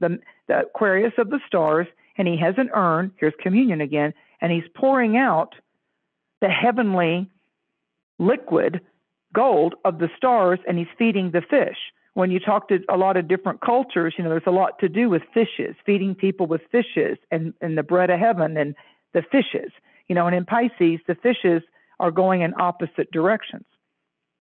the, 0.00 0.18
the 0.46 0.60
Aquarius 0.60 1.14
of 1.18 1.30
the 1.30 1.40
stars, 1.46 1.86
and 2.16 2.28
he 2.28 2.36
has 2.36 2.54
an 2.58 2.70
urn. 2.74 3.12
Here's 3.16 3.34
communion 3.40 3.80
again, 3.80 4.12
and 4.40 4.52
he's 4.52 4.68
pouring 4.74 5.16
out 5.16 5.54
the 6.40 6.48
heavenly 6.48 7.28
liquid 8.18 8.80
gold 9.32 9.74
of 9.84 9.98
the 9.98 10.08
stars, 10.16 10.58
and 10.66 10.78
he's 10.78 10.86
feeding 10.98 11.30
the 11.30 11.42
fish. 11.42 11.76
When 12.14 12.30
you 12.30 12.40
talk 12.40 12.68
to 12.68 12.80
a 12.88 12.96
lot 12.96 13.16
of 13.16 13.28
different 13.28 13.60
cultures, 13.60 14.14
you 14.18 14.24
know, 14.24 14.30
there's 14.30 14.42
a 14.46 14.50
lot 14.50 14.78
to 14.80 14.88
do 14.88 15.08
with 15.08 15.22
fishes, 15.32 15.76
feeding 15.86 16.14
people 16.14 16.46
with 16.46 16.62
fishes 16.72 17.16
and, 17.30 17.54
and 17.60 17.78
the 17.78 17.82
bread 17.82 18.10
of 18.10 18.18
heaven 18.18 18.56
and 18.56 18.74
the 19.14 19.22
fishes. 19.22 19.70
You 20.08 20.14
know, 20.14 20.26
and 20.26 20.34
in 20.34 20.44
Pisces, 20.44 21.00
the 21.06 21.16
fishes 21.22 21.62
are 22.00 22.10
going 22.10 22.42
in 22.42 22.54
opposite 22.60 23.10
directions. 23.12 23.64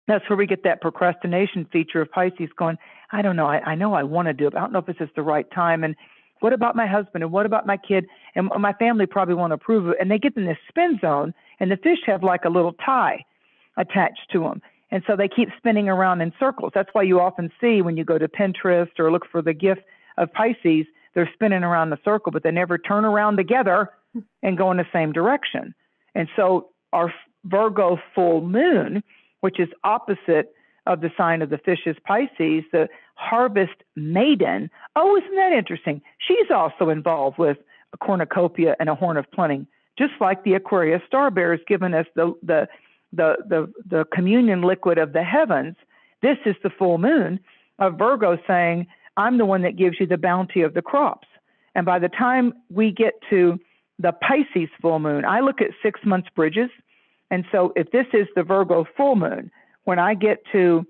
That's 0.07 0.29
where 0.29 0.37
we 0.37 0.47
get 0.47 0.65
that 0.65 0.81
procrastination 0.81 1.67
feature 1.73 2.01
of 2.01 2.11
Pisces 2.11 2.49
going, 2.57 2.77
I 3.13 3.23
don't 3.23 3.37
know, 3.37 3.47
I, 3.47 3.61
I 3.61 3.75
know 3.75 3.95
I 3.95 4.03
want 4.03 4.27
to 4.27 4.33
do 4.33 4.47
it, 4.47 4.53
but 4.53 4.59
I 4.59 4.63
don't 4.63 4.73
know 4.73 4.81
if 4.81 4.87
this 4.87 4.97
is 5.01 5.09
the 5.15 5.23
right 5.23 5.49
time. 5.53 5.85
And 5.85 5.95
what 6.41 6.53
about 6.53 6.75
my 6.75 6.87
husband? 6.87 7.23
And 7.23 7.33
what 7.33 7.47
about 7.47 7.67
my 7.67 7.77
kid? 7.77 8.07
And 8.35 8.51
my 8.59 8.73
family 8.75 9.07
probably 9.07 9.35
won't 9.35 9.53
approve 9.53 9.87
of 9.87 9.93
it. 9.93 9.99
And 10.01 10.11
they 10.11 10.19
get 10.19 10.37
in 10.37 10.47
this 10.47 10.59
spin 10.69 10.99
zone, 11.01 11.35
and 11.61 11.71
the 11.71 11.77
fish 11.77 11.99
have 12.07 12.23
like 12.23 12.45
a 12.45 12.49
little 12.49 12.73
tie 12.85 13.25
attached 13.77 14.31
to 14.33 14.41
them. 14.41 14.63
And 14.91 15.03
so 15.07 15.15
they 15.15 15.29
keep 15.29 15.49
spinning 15.57 15.89
around 15.89 16.21
in 16.21 16.33
circles. 16.41 16.73
That's 16.75 16.91
why 16.93 17.03
you 17.03 17.21
often 17.21 17.51
see 17.61 17.81
when 17.83 17.97
you 17.97 18.05
go 18.05 18.19
to 18.19 18.27
Pinterest 18.27 18.99
or 18.99 19.13
look 19.13 19.27
for 19.31 19.43
the 19.43 19.53
gift 19.53 19.83
of 20.19 20.33
Pisces, 20.33 20.87
they're 21.15 21.31
spinning 21.35 21.63
around 21.63 21.91
the 21.91 21.99
circle, 22.05 22.33
but 22.33 22.43
they 22.43 22.51
never 22.51 22.79
turn 22.79 23.05
around 23.05 23.37
together 23.37 23.91
and 24.43 24.59
go 24.59 24.71
in 24.71 24.77
the 24.77 24.87
same 24.93 25.13
direction. 25.13 25.75
And 26.15 26.29
so 26.37 26.69
our 26.93 27.13
Virgo 27.45 27.99
full 28.15 28.41
moon, 28.43 29.03
which 29.41 29.59
is 29.61 29.69
opposite 29.85 30.53
of 30.87 31.01
the 31.01 31.11
sign 31.17 31.43
of 31.43 31.51
the 31.51 31.59
fishes 31.59 31.97
Pisces, 32.07 32.65
the 32.73 32.89
harvest 33.15 33.83
maiden. 33.97 34.71
Oh, 34.97 35.17
isn't 35.17 35.37
that 35.37 35.53
interesting? 35.53 36.03
She's 36.19 36.51
also 36.51 36.89
involved 36.89 37.39
with 37.39 37.59
a 37.93 37.99
cornucopia 37.99 38.77
and 38.81 38.89
a 38.89 38.95
horn 38.95 39.17
of 39.17 39.31
plenty, 39.31 39.67
just 39.99 40.13
like 40.21 40.43
the 40.45 40.55
Aquarius 40.55 41.03
star 41.07 41.31
bear 41.31 41.53
has 41.53 41.61
given 41.67 41.95
us 41.95 42.07
the, 42.15 42.35
the, 42.43 42.69
the, 43.13 43.37
the, 43.49 43.73
the 43.89 44.05
communion 44.13 44.63
liquid 44.63 44.99
of 44.99 45.13
the 45.13 45.23
heavens. 45.23 45.77
This 46.23 46.39
is 46.45 46.57
the 46.63 46.71
full 46.71 46.99
moon 46.99 47.41
of 47.79 47.99
Virgo 47.99 48.39
saying, 48.47 48.87
I'm 49.17 49.39
the 49.39 49.47
one 49.47 49.63
that 49.63 49.77
gives 49.77 49.97
you 50.01 50.07
the 50.07 50.17
bounty 50.17 50.63
of 50.63 50.75
the 50.75 50.83
crops. 50.83 51.29
And 51.75 51.85
by 51.87 51.99
the 51.99 52.09
time 52.09 52.53
we 52.71 52.91
get 52.91 53.15
to 53.31 53.59
the 54.01 54.13
Pisces 54.13 54.71
full 54.81 54.99
moon, 54.99 55.25
I 55.25 55.41
look 55.41 55.61
at 55.61 55.69
six 55.83 56.01
months 56.05 56.29
bridges. 56.35 56.71
And 57.31 57.45
so 57.53 57.73
if 57.77 57.91
this 57.91 58.07
is 58.13 58.27
the 58.35 58.43
Virgo 58.43 58.87
full 58.97 59.15
moon, 59.15 59.51
when 59.85 59.99
I 59.99 60.15
get 60.15 60.39
to, 60.53 60.87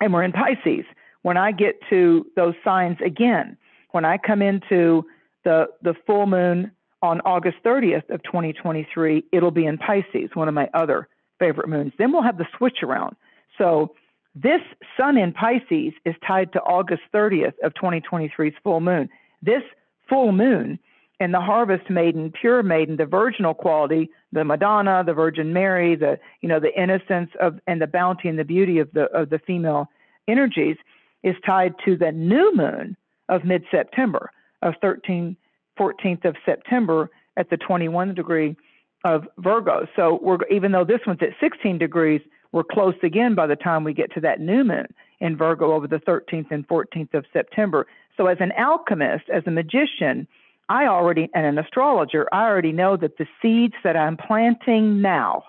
and 0.00 0.12
we're 0.12 0.22
in 0.22 0.32
Pisces, 0.32 0.84
when 1.22 1.36
I 1.36 1.52
get 1.52 1.76
to 1.90 2.26
those 2.36 2.54
signs 2.64 2.98
again, 3.04 3.56
when 3.92 4.04
I 4.04 4.18
come 4.18 4.42
into 4.42 5.04
the, 5.44 5.66
the 5.82 5.94
full 6.06 6.26
moon 6.26 6.72
on 7.02 7.20
August 7.22 7.56
30th 7.64 8.08
of 8.10 8.22
2023, 8.24 9.24
it'll 9.32 9.50
be 9.50 9.66
in 9.66 9.78
Pisces, 9.78 10.30
one 10.34 10.48
of 10.48 10.54
my 10.54 10.68
other 10.74 11.08
favorite 11.38 11.68
moons. 11.68 11.92
Then 11.98 12.12
we'll 12.12 12.22
have 12.22 12.38
the 12.38 12.46
switch 12.56 12.82
around. 12.82 13.16
So 13.58 13.94
this 14.34 14.60
sun 14.96 15.16
in 15.16 15.32
Pisces 15.32 15.92
is 16.04 16.14
tied 16.26 16.52
to 16.52 16.60
August 16.60 17.02
30th 17.12 17.54
of 17.62 17.72
2023's 17.74 18.54
full 18.62 18.80
moon. 18.80 19.08
This 19.42 19.62
full 20.08 20.32
moon 20.32 20.78
and 21.22 21.32
the 21.32 21.40
harvest 21.40 21.88
maiden, 21.88 22.32
pure 22.32 22.64
maiden, 22.64 22.96
the 22.96 23.06
virginal 23.06 23.54
quality, 23.54 24.10
the 24.32 24.44
Madonna, 24.44 25.04
the 25.06 25.14
Virgin 25.14 25.52
Mary, 25.52 25.94
the 25.94 26.18
you 26.40 26.48
know 26.48 26.58
the 26.58 26.74
innocence 26.80 27.30
of 27.40 27.60
and 27.68 27.80
the 27.80 27.86
bounty 27.86 28.28
and 28.28 28.38
the 28.38 28.44
beauty 28.44 28.78
of 28.80 28.90
the 28.92 29.04
of 29.12 29.30
the 29.30 29.38
female 29.38 29.88
energies 30.26 30.76
is 31.22 31.36
tied 31.46 31.74
to 31.84 31.96
the 31.96 32.10
new 32.10 32.52
moon 32.56 32.96
of 33.28 33.44
mid-September 33.44 34.30
of 34.62 34.74
13 34.82 35.36
14th 35.78 36.24
of 36.24 36.36
September 36.44 37.08
at 37.36 37.48
the 37.50 37.56
21 37.56 38.14
degree 38.14 38.56
of 39.04 39.26
Virgo. 39.38 39.86
So 39.94 40.18
we're 40.22 40.38
even 40.50 40.72
though 40.72 40.84
this 40.84 41.00
one's 41.06 41.22
at 41.22 41.30
16 41.40 41.78
degrees, 41.78 42.20
we're 42.50 42.64
close 42.64 42.96
again 43.04 43.36
by 43.36 43.46
the 43.46 43.56
time 43.56 43.84
we 43.84 43.94
get 43.94 44.12
to 44.14 44.20
that 44.20 44.40
new 44.40 44.64
moon 44.64 44.86
in 45.20 45.36
Virgo 45.36 45.72
over 45.72 45.86
the 45.86 45.98
13th 45.98 46.50
and 46.50 46.66
14th 46.66 47.14
of 47.14 47.24
September. 47.32 47.86
So 48.16 48.26
as 48.26 48.38
an 48.40 48.52
alchemist, 48.58 49.30
as 49.32 49.44
a 49.46 49.50
magician, 49.52 50.26
I 50.68 50.86
already 50.86 51.28
and 51.34 51.44
an 51.44 51.58
astrologer, 51.58 52.28
I 52.32 52.44
already 52.44 52.72
know 52.72 52.96
that 52.96 53.18
the 53.18 53.26
seeds 53.40 53.74
that 53.84 53.96
I'm 53.96 54.16
planting 54.16 55.02
now 55.02 55.44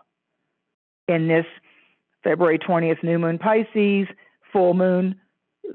in 1.08 1.28
this 1.28 1.46
February 2.24 2.60
20th 2.60 3.04
new 3.04 3.20
moon 3.20 3.38
Pisces, 3.38 4.08
full 4.52 4.74
moon, 4.74 5.16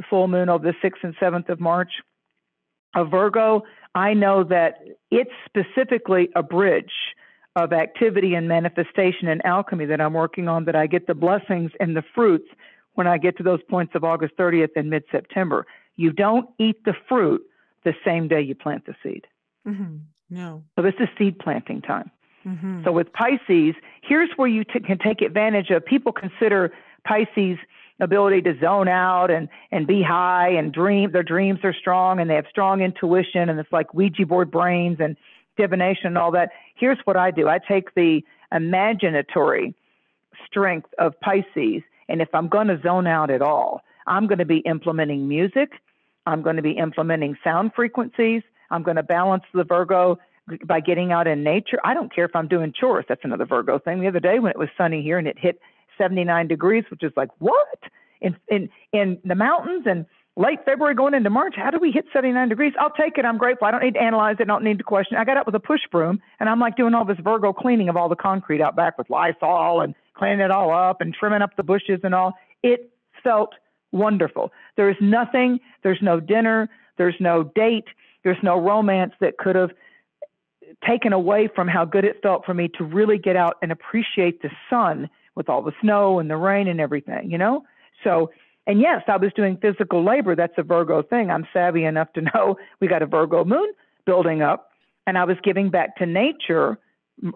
full 0.09 0.29
moon 0.29 0.49
of 0.49 0.63
the 0.63 0.75
6th 0.83 1.03
and 1.03 1.17
7th 1.17 1.49
of 1.49 1.61
March 1.61 1.91
of 2.95 3.11
Virgo, 3.11 3.63
I 3.95 4.15
know 4.15 4.45
that 4.45 4.79
it's 5.11 5.31
specifically 5.47 6.29
a 6.35 6.43
bridge 6.43 6.93
of 7.57 7.73
activity 7.73 8.35
and 8.35 8.49
manifestation 8.49 9.29
and 9.29 9.45
alchemy 9.45 9.87
that 9.87 10.01
I'm 10.01 10.15
working 10.15 10.49
on 10.49 10.65
that 10.67 10.77
I 10.77 10.87
get 10.87 11.07
the 11.07 11.15
blessings 11.15 11.73
and 11.81 11.97
the 11.97 12.05
fruits 12.15 12.49
when 12.95 13.07
I 13.07 13.19
get 13.19 13.37
to 13.39 13.43
those 13.43 13.63
points 13.69 13.95
of 13.95 14.05
August 14.05 14.37
30th 14.37 14.71
and 14.77 14.91
mid 14.91 15.05
September. 15.11 15.67
You 15.97 16.13
don't 16.13 16.49
eat 16.59 16.85
the 16.85 16.95
fruit 17.09 17.43
the 17.85 17.95
same 18.05 18.29
day 18.29 18.41
you 18.41 18.55
plant 18.55 18.87
the 18.87 18.95
seed. 19.03 19.27
Mm-hmm. 19.67 19.97
No. 20.31 20.63
So 20.77 20.83
this 20.83 20.95
is 21.01 21.09
seed 21.19 21.39
planting 21.39 21.83
time. 21.83 22.11
Mm-hmm. 22.47 22.85
So 22.85 22.93
with 22.93 23.13
Pisces, 23.13 23.75
here's 24.03 24.31
where 24.37 24.49
you 24.49 24.65
t- 24.65 24.81
can 24.81 24.99
take 24.99 25.23
advantage 25.23 25.71
of. 25.71 25.85
People 25.85 26.13
consider 26.13 26.73
Pisces' 27.05 27.59
ability 28.01 28.43
to 28.43 28.59
zone 28.61 28.89
out 28.89 29.31
and 29.31 29.49
and 29.73 29.87
be 29.87 30.03
high 30.03 30.51
and 30.51 30.73
dream. 30.73 31.11
Their 31.13 31.23
dreams 31.23 31.61
are 31.65 31.75
strong 31.75 32.21
and 32.21 32.31
they 32.31 32.35
have 32.35 32.47
strong 32.49 32.81
intuition 32.81 33.49
and 33.49 33.59
it's 33.59 33.73
like 33.73 33.93
Ouija 33.93 34.25
board 34.25 34.51
brains 34.51 34.99
and 35.01 35.17
divination 35.57 36.07
and 36.07 36.19
all 36.19 36.31
that. 36.33 36.51
Here's 36.77 36.99
what 37.05 37.17
I 37.17 37.31
do. 37.31 37.49
I 37.49 37.59
take 37.59 37.95
the 37.95 38.23
imaginatory 38.53 39.75
strength 40.47 40.91
of 40.99 41.19
Pisces 41.21 41.83
and 42.09 42.23
if 42.23 42.29
I'm 42.33 42.49
going 42.49 42.69
to 42.69 42.81
zone 42.81 43.07
out 43.07 43.31
at 43.31 43.43
all, 43.43 43.83
I'm 44.07 44.27
going 44.27 44.39
to 44.39 44.47
be 44.47 44.59
implementing 44.59 45.29
music. 45.29 45.71
I'm 46.29 46.43
going 46.43 46.57
to 46.57 46.63
be 46.63 46.73
implementing 46.73 47.37
sound 47.43 47.73
frequencies. 47.75 48.43
I'm 48.71 48.83
going 48.83 48.97
to 48.97 49.03
balance 49.03 49.45
the 49.55 49.65
Virgo 49.65 50.19
by 50.67 50.81
getting 50.81 51.11
out 51.11 51.27
in 51.27 51.43
nature. 51.43 51.79
I 51.85 51.95
don't 51.95 52.15
care 52.15 52.27
if 52.27 52.37
I'm 52.37 52.49
doing 52.49 52.73
chores. 52.79 53.07
That's 53.09 53.21
another 53.25 53.47
Virgo 53.47 53.79
thing. 53.79 54.01
The 54.01 54.09
other 54.09 54.21
day 54.21 54.39
when 54.39 54.51
it 54.51 54.59
was 54.59 54.69
sunny 54.77 55.03
here 55.03 55.19
and 55.19 55.27
it 55.27 55.39
hit 55.39 55.59
79 55.97 56.49
degrees, 56.49 56.85
which 56.91 57.03
is 57.03 57.13
like, 57.17 57.31
what? 57.39 57.79
In, 58.21 58.37
in, 58.49 58.69
in 58.93 59.19
the 59.25 59.35
mountains 59.35 59.85
and 59.87 60.05
late 60.37 60.59
February 60.65 60.95
going 60.95 61.15
into 61.15 61.31
March, 61.31 61.55
how 61.57 61.71
do 61.71 61.79
we 61.79 61.91
hit 61.91 62.05
79 62.13 62.49
degrees? 62.49 62.73
I'll 62.79 62.91
take 62.91 63.17
it. 63.17 63.25
I'm 63.25 63.39
grateful. 63.39 63.67
I 63.67 63.71
don't 63.71 63.83
need 63.83 63.95
to 63.95 64.03
analyze 64.03 64.37
it. 64.39 64.43
I 64.43 64.47
don't 64.47 64.65
need 64.65 64.79
to 64.79 64.85
question. 64.85 65.17
I 65.17 65.25
got 65.25 65.39
up 65.39 65.47
with 65.47 65.55
a 65.55 65.61
push 65.61 65.81
broom 65.91 66.21
and 66.41 66.49
I'm 66.49 66.61
like 66.61 66.77
doing 66.77 66.95
all 66.95 67.05
this 67.05 67.19
Virgo 67.23 67.53
cleaning 67.53 67.89
of 67.89 67.97
all 67.97 68.09
the 68.09 68.17
concrete 68.17 68.61
out 68.61 68.77
back 68.77 68.99
with 68.99 69.09
Lysol 69.09 69.81
and 69.81 69.95
cleaning 70.15 70.41
it 70.41 70.51
all 70.51 70.73
up 70.73 71.01
and 71.01 71.15
trimming 71.15 71.43
up 71.43 71.57
the 71.57 71.63
bushes 71.63 72.01
and 72.03 72.15
all. 72.15 72.35
It 72.63 72.91
felt 73.23 73.55
wonderful. 73.93 74.53
There 74.77 74.91
is 74.91 74.97
nothing, 75.01 75.61
there's 75.83 76.01
no 76.03 76.21
dinner, 76.21 76.69
there's 76.97 77.17
no 77.21 77.45
date, 77.45 77.87
there's 78.25 78.39
no 78.43 78.59
romance 78.61 79.13
that 79.21 79.39
could 79.39 79.57
have 79.57 79.71
taken 80.87 81.13
away 81.13 81.49
from 81.55 81.69
how 81.69 81.85
good 81.85 82.05
it 82.05 82.21
felt 82.23 82.45
for 82.45 82.55
me 82.55 82.69
to 82.77 82.85
really 82.85 83.19
get 83.19 83.37
out 83.37 83.57
and 83.63 83.73
appreciate 83.73 84.43
the 84.43 84.51
sun 84.69 85.09
with 85.35 85.49
all 85.49 85.63
the 85.63 85.73
snow 85.81 86.19
and 86.19 86.29
the 86.29 86.37
rain 86.37 86.69
and 86.69 86.81
everything, 86.81 87.31
you 87.31 87.39
know? 87.39 87.63
So, 88.05 88.31
and 88.67 88.81
yes, 88.81 89.03
I 89.09 89.17
was 89.17 89.33
doing 89.35 89.57
physical 89.57 90.05
labor. 90.05 90.37
That's 90.37 90.53
a 90.59 90.63
Virgo 90.63 91.03
thing. 91.03 91.31
I'm 91.31 91.47
savvy 91.53 91.85
enough 91.85 92.13
to 92.15 92.21
know 92.35 92.57
we 92.81 92.89
got 92.89 93.03
a 93.03 93.07
Virgo 93.07 93.45
moon 93.45 93.73
building 94.05 94.43
up, 94.43 94.71
and 95.07 95.17
I 95.17 95.25
was 95.25 95.37
giving 95.43 95.71
back 95.71 95.97
to 95.97 96.07
nature, 96.07 96.79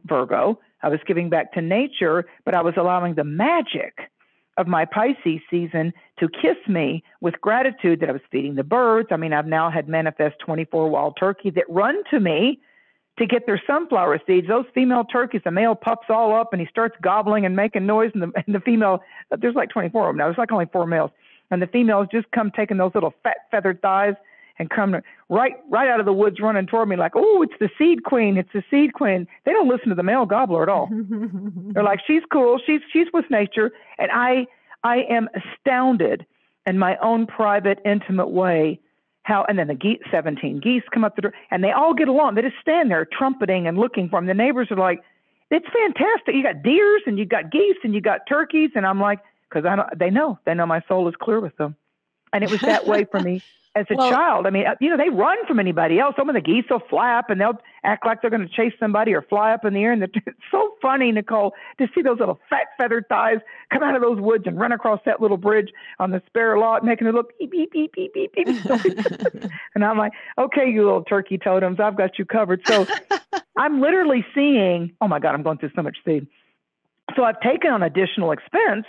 Virgo. 0.04 0.58
I 0.82 0.88
was 0.88 1.00
giving 1.06 1.30
back 1.30 1.52
to 1.52 1.62
nature, 1.62 2.26
but 2.44 2.54
I 2.54 2.62
was 2.62 2.74
allowing 2.76 3.14
the 3.14 3.24
magic 3.24 4.10
of 4.58 4.66
my 4.66 4.84
Pisces 4.84 5.40
season 5.50 5.92
to 6.18 6.28
kiss 6.28 6.56
me 6.68 7.02
with 7.20 7.40
gratitude 7.40 8.00
that 8.00 8.08
I 8.08 8.12
was 8.12 8.22
feeding 8.30 8.54
the 8.54 8.64
birds. 8.64 9.08
I 9.10 9.16
mean, 9.16 9.32
I've 9.32 9.46
now 9.46 9.70
had 9.70 9.88
manifest 9.88 10.38
24 10.40 10.88
wild 10.90 11.16
turkey 11.18 11.50
that 11.50 11.64
run 11.68 12.02
to 12.10 12.20
me 12.20 12.60
to 13.18 13.26
get 13.26 13.46
their 13.46 13.60
sunflower 13.66 14.20
seeds. 14.26 14.48
Those 14.48 14.66
female 14.74 15.04
turkeys, 15.04 15.42
the 15.44 15.50
male 15.50 15.74
pups 15.74 16.06
all 16.08 16.34
up 16.34 16.52
and 16.52 16.60
he 16.60 16.66
starts 16.68 16.96
gobbling 17.02 17.46
and 17.46 17.56
making 17.56 17.86
noise, 17.86 18.10
and 18.14 18.22
the, 18.22 18.32
and 18.46 18.54
the 18.54 18.60
female, 18.60 19.02
there's 19.38 19.54
like 19.54 19.70
24 19.70 20.08
of 20.08 20.08
them 20.10 20.18
now. 20.18 20.26
There's 20.26 20.38
like 20.38 20.52
only 20.52 20.66
four 20.72 20.86
males, 20.86 21.10
and 21.50 21.60
the 21.60 21.66
females 21.66 22.08
just 22.12 22.30
come 22.32 22.50
taking 22.50 22.76
those 22.76 22.92
little 22.94 23.14
fat 23.22 23.36
feathered 23.50 23.80
thighs 23.82 24.14
and 24.58 24.70
come 24.70 24.96
right 25.28 25.54
right 25.70 25.88
out 25.88 26.00
of 26.00 26.06
the 26.06 26.12
woods 26.12 26.40
running 26.40 26.66
toward 26.66 26.88
me 26.88 26.96
like, 26.96 27.12
oh, 27.14 27.42
it's 27.42 27.54
the 27.60 27.70
seed 27.78 28.04
queen, 28.04 28.36
it's 28.36 28.52
the 28.52 28.62
seed 28.70 28.94
queen. 28.94 29.26
They 29.44 29.52
don't 29.52 29.68
listen 29.68 29.88
to 29.88 29.94
the 29.94 30.02
male 30.02 30.26
gobbler 30.26 30.62
at 30.62 30.68
all. 30.68 30.88
They're 31.72 31.82
like, 31.82 32.00
she's 32.06 32.22
cool, 32.32 32.60
she's 32.64 32.80
she's 32.92 33.06
with 33.12 33.24
nature, 33.30 33.72
and 33.98 34.10
I 34.12 34.46
I 34.84 35.04
am 35.08 35.28
astounded 35.34 36.26
in 36.66 36.78
my 36.78 36.96
own 36.98 37.26
private, 37.26 37.80
intimate 37.84 38.28
way 38.28 38.80
how 39.24 39.44
and 39.48 39.58
then 39.58 39.68
the 39.68 39.74
geese 39.74 40.00
17 40.10 40.60
geese 40.60 40.82
come 40.92 41.04
up 41.04 41.14
the 41.14 41.22
door 41.22 41.34
and 41.50 41.62
they 41.62 41.70
all 41.70 41.94
get 41.94 42.08
along. 42.08 42.34
They 42.34 42.42
just 42.42 42.56
stand 42.60 42.90
there 42.90 43.06
trumpeting 43.06 43.66
and 43.66 43.78
looking 43.78 44.08
for 44.08 44.18
them 44.18 44.26
the 44.26 44.34
neighbors 44.34 44.68
are 44.70 44.76
like 44.76 45.00
it's 45.50 45.66
fantastic. 45.72 46.34
You 46.34 46.42
got 46.42 46.62
deers 46.62 47.02
and 47.06 47.18
you 47.18 47.26
got 47.26 47.52
geese 47.52 47.76
and 47.84 47.94
you 47.94 48.00
got 48.00 48.26
turkeys. 48.26 48.70
And 48.74 48.86
i'm 48.86 49.00
like 49.00 49.20
because 49.48 49.64
I 49.66 49.76
don't, 49.76 49.98
they 49.98 50.10
know. 50.10 50.38
They 50.44 50.54
know 50.54 50.66
my 50.66 50.82
soul 50.88 51.08
is 51.08 51.14
clear 51.20 51.38
with 51.40 51.56
them 51.56 51.76
and 52.32 52.42
it 52.42 52.50
was 52.50 52.60
that 52.62 52.86
way 52.86 53.04
for 53.04 53.20
me 53.20 53.42
as 53.74 53.87
a 53.90 53.94
well, 53.96 54.11
child. 54.11 54.46
I 54.46 54.50
mean, 54.50 54.66
uh, 54.66 54.74
you 54.80 54.90
know, 54.90 54.98
they 54.98 55.08
run 55.08 55.38
from 55.46 55.58
anybody 55.58 55.98
else. 55.98 56.14
Some 56.18 56.28
of 56.28 56.35
the 56.35 56.42
geese 56.42 56.64
will 56.68 56.82
flap 56.90 57.30
and 57.30 57.40
they'll 57.40 57.58
act 57.85 58.04
like 58.04 58.20
they're 58.20 58.30
going 58.30 58.46
to 58.46 58.54
chase 58.54 58.74
somebody 58.78 59.14
or 59.14 59.22
fly 59.22 59.52
up 59.52 59.64
in 59.64 59.72
the 59.72 59.80
air. 59.80 59.92
And 59.92 60.02
it's 60.14 60.14
so 60.50 60.74
funny, 60.82 61.11
Nicole, 61.11 61.54
to 61.78 61.88
see 61.94 62.02
those 62.02 62.18
little 62.18 62.38
fat 62.50 62.66
feathered 62.76 63.08
thighs 63.08 63.38
come 63.72 63.82
out 63.82 63.96
of 63.96 64.02
those 64.02 64.20
woods 64.20 64.44
and 64.46 64.58
run 64.58 64.72
across 64.72 65.00
that 65.06 65.22
little 65.22 65.38
bridge 65.38 65.70
on 65.98 66.11
the 66.11 66.22
spare 66.26 66.58
lot, 66.58 66.85
making 66.85 67.06
a 67.06 67.11
little 67.11 67.30
beep, 67.38 67.50
beep, 67.50 67.72
beep, 67.72 67.92
beep, 67.92 68.12
beep, 68.12 68.32
beep. 68.35 68.46
and 69.74 69.85
I'm 69.85 69.96
like, 69.96 70.12
okay, 70.37 70.68
you 70.68 70.85
little 70.85 71.04
turkey 71.04 71.38
totems, 71.38 71.80
I've 71.80 71.96
got 71.96 72.18
you 72.18 72.26
covered. 72.26 72.61
So 72.66 72.87
I'm 73.56 73.80
literally 73.80 74.24
seeing, 74.35 74.92
oh 75.00 75.08
my 75.08 75.18
God, 75.18 75.35
I'm 75.35 75.42
going 75.42 75.56
through 75.56 75.70
so 75.74 75.82
much 75.82 75.96
seed. 76.04 76.26
So 77.16 77.24
I've 77.24 77.40
taken 77.40 77.70
on 77.70 77.82
additional 77.82 78.32
expense 78.32 78.87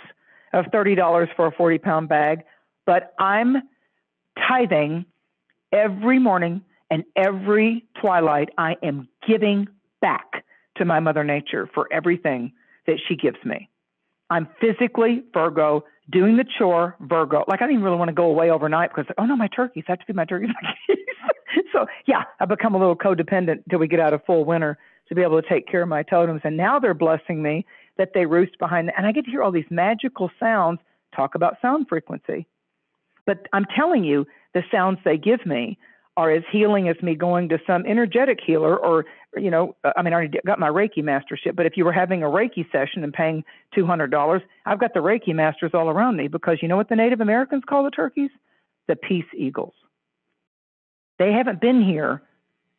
of 0.52 0.66
$30 0.66 1.34
for 1.34 1.46
a 1.46 1.52
40 1.52 1.78
pound 1.78 2.08
bag, 2.08 2.42
but 2.86 3.14
I'm 3.18 3.62
tithing 4.38 5.06
every 5.72 6.18
morning 6.18 6.62
and 6.90 7.04
every 7.16 7.84
twilight. 8.00 8.50
I 8.58 8.76
am 8.82 9.08
giving 9.26 9.66
back 10.00 10.44
to 10.76 10.84
my 10.84 11.00
Mother 11.00 11.24
Nature 11.24 11.68
for 11.72 11.88
everything 11.92 12.52
that 12.86 12.96
she 13.08 13.16
gives 13.16 13.38
me. 13.44 13.68
I'm 14.30 14.48
physically 14.60 15.22
Virgo, 15.32 15.84
doing 16.10 16.36
the 16.36 16.44
chore 16.58 16.96
Virgo. 17.00 17.44
Like 17.48 17.62
I 17.62 17.66
didn't 17.66 17.82
really 17.82 17.96
want 17.96 18.08
to 18.08 18.14
go 18.14 18.24
away 18.24 18.50
overnight 18.50 18.90
because 18.94 19.06
oh 19.18 19.26
no, 19.26 19.36
my 19.36 19.48
turkeys 19.48 19.84
I 19.88 19.92
have 19.92 20.00
to 20.00 20.06
feed 20.06 20.16
my 20.16 20.24
turkeys. 20.24 20.50
so 21.72 21.86
yeah, 22.06 22.24
I 22.40 22.44
become 22.44 22.74
a 22.74 22.78
little 22.78 22.96
codependent 22.96 23.64
until 23.64 23.78
we 23.78 23.88
get 23.88 24.00
out 24.00 24.12
of 24.12 24.24
full 24.24 24.44
winter 24.44 24.78
to 25.08 25.14
be 25.14 25.22
able 25.22 25.40
to 25.40 25.48
take 25.48 25.66
care 25.68 25.82
of 25.82 25.88
my 25.88 26.02
totems. 26.02 26.40
And 26.44 26.56
now 26.56 26.78
they're 26.78 26.94
blessing 26.94 27.42
me 27.42 27.66
that 27.98 28.10
they 28.14 28.26
roost 28.26 28.58
behind, 28.58 28.90
and 28.96 29.06
I 29.06 29.12
get 29.12 29.24
to 29.26 29.30
hear 29.30 29.42
all 29.42 29.52
these 29.52 29.64
magical 29.70 30.30
sounds. 30.40 30.80
Talk 31.14 31.34
about 31.34 31.56
sound 31.62 31.86
frequency. 31.88 32.46
But 33.26 33.46
I'm 33.52 33.66
telling 33.76 34.04
you, 34.04 34.26
the 34.54 34.62
sounds 34.70 34.98
they 35.04 35.18
give 35.18 35.44
me 35.46 35.78
are 36.16 36.30
as 36.30 36.42
healing 36.50 36.88
as 36.88 36.96
me 37.02 37.14
going 37.14 37.48
to 37.48 37.58
some 37.66 37.84
energetic 37.86 38.38
healer 38.44 38.76
or 38.76 39.04
you 39.36 39.50
know 39.50 39.74
i 39.96 40.02
mean 40.02 40.12
i 40.12 40.16
already 40.16 40.38
got 40.46 40.60
my 40.60 40.68
reiki 40.68 41.02
mastership 41.02 41.56
but 41.56 41.66
if 41.66 41.76
you 41.76 41.84
were 41.84 41.92
having 41.92 42.22
a 42.22 42.26
reiki 42.26 42.64
session 42.70 43.02
and 43.02 43.12
paying 43.12 43.44
$200 43.76 44.40
i've 44.66 44.78
got 44.78 44.94
the 44.94 45.00
reiki 45.00 45.34
masters 45.34 45.72
all 45.74 45.88
around 45.88 46.16
me 46.16 46.28
because 46.28 46.58
you 46.62 46.68
know 46.68 46.76
what 46.76 46.88
the 46.88 46.96
native 46.96 47.20
americans 47.20 47.62
call 47.68 47.84
the 47.84 47.90
turkeys? 47.90 48.30
The 48.86 48.96
peace 48.96 49.24
eagles. 49.34 49.72
They 51.18 51.32
haven't 51.32 51.60
been 51.60 51.82
here 51.82 52.20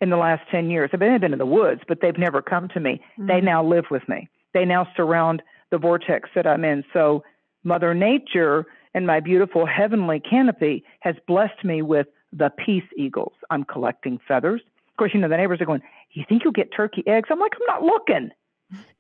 in 0.01 0.11
the 0.11 0.17
last 0.17 0.43
10 0.51 0.69
years. 0.69 0.91
They've 0.91 0.99
been 0.99 1.33
in 1.33 1.37
the 1.37 1.45
woods 1.45 1.81
but 1.87 1.99
they've 2.01 2.17
never 2.17 2.41
come 2.41 2.69
to 2.69 2.79
me. 2.79 3.01
Mm-hmm. 3.19 3.27
they 3.27 3.41
now 3.41 3.63
live 3.63 3.85
with 3.91 4.07
me. 4.07 4.29
They 4.53 4.65
now 4.65 4.87
surround 4.95 5.41
the 5.71 5.77
vortex 5.77 6.29
that 6.35 6.47
i'm 6.47 6.63
in. 6.63 6.85
So 6.93 7.23
mother 7.63 7.93
nature 7.93 8.65
and 8.95 9.05
my 9.05 9.19
beautiful 9.19 9.65
heavenly 9.65 10.21
canopy 10.21 10.83
has 11.01 11.15
blessed 11.27 11.65
me 11.65 11.81
with 11.81 12.07
the 12.31 12.49
peace 12.49 12.85
eagles. 12.97 13.33
I'm 13.51 13.65
collecting 13.65 14.19
feathers. 14.25 14.61
Of 14.89 14.97
course, 14.97 15.11
you 15.13 15.19
know, 15.19 15.27
the 15.27 15.35
neighbors 15.35 15.59
are 15.61 15.65
going, 15.65 15.81
You 16.13 16.23
think 16.27 16.43
you'll 16.43 16.53
get 16.53 16.71
turkey 16.73 17.03
eggs? 17.05 17.27
I'm 17.29 17.39
like, 17.39 17.51
I'm 17.55 17.67
not 17.67 17.83
looking. 17.83 18.31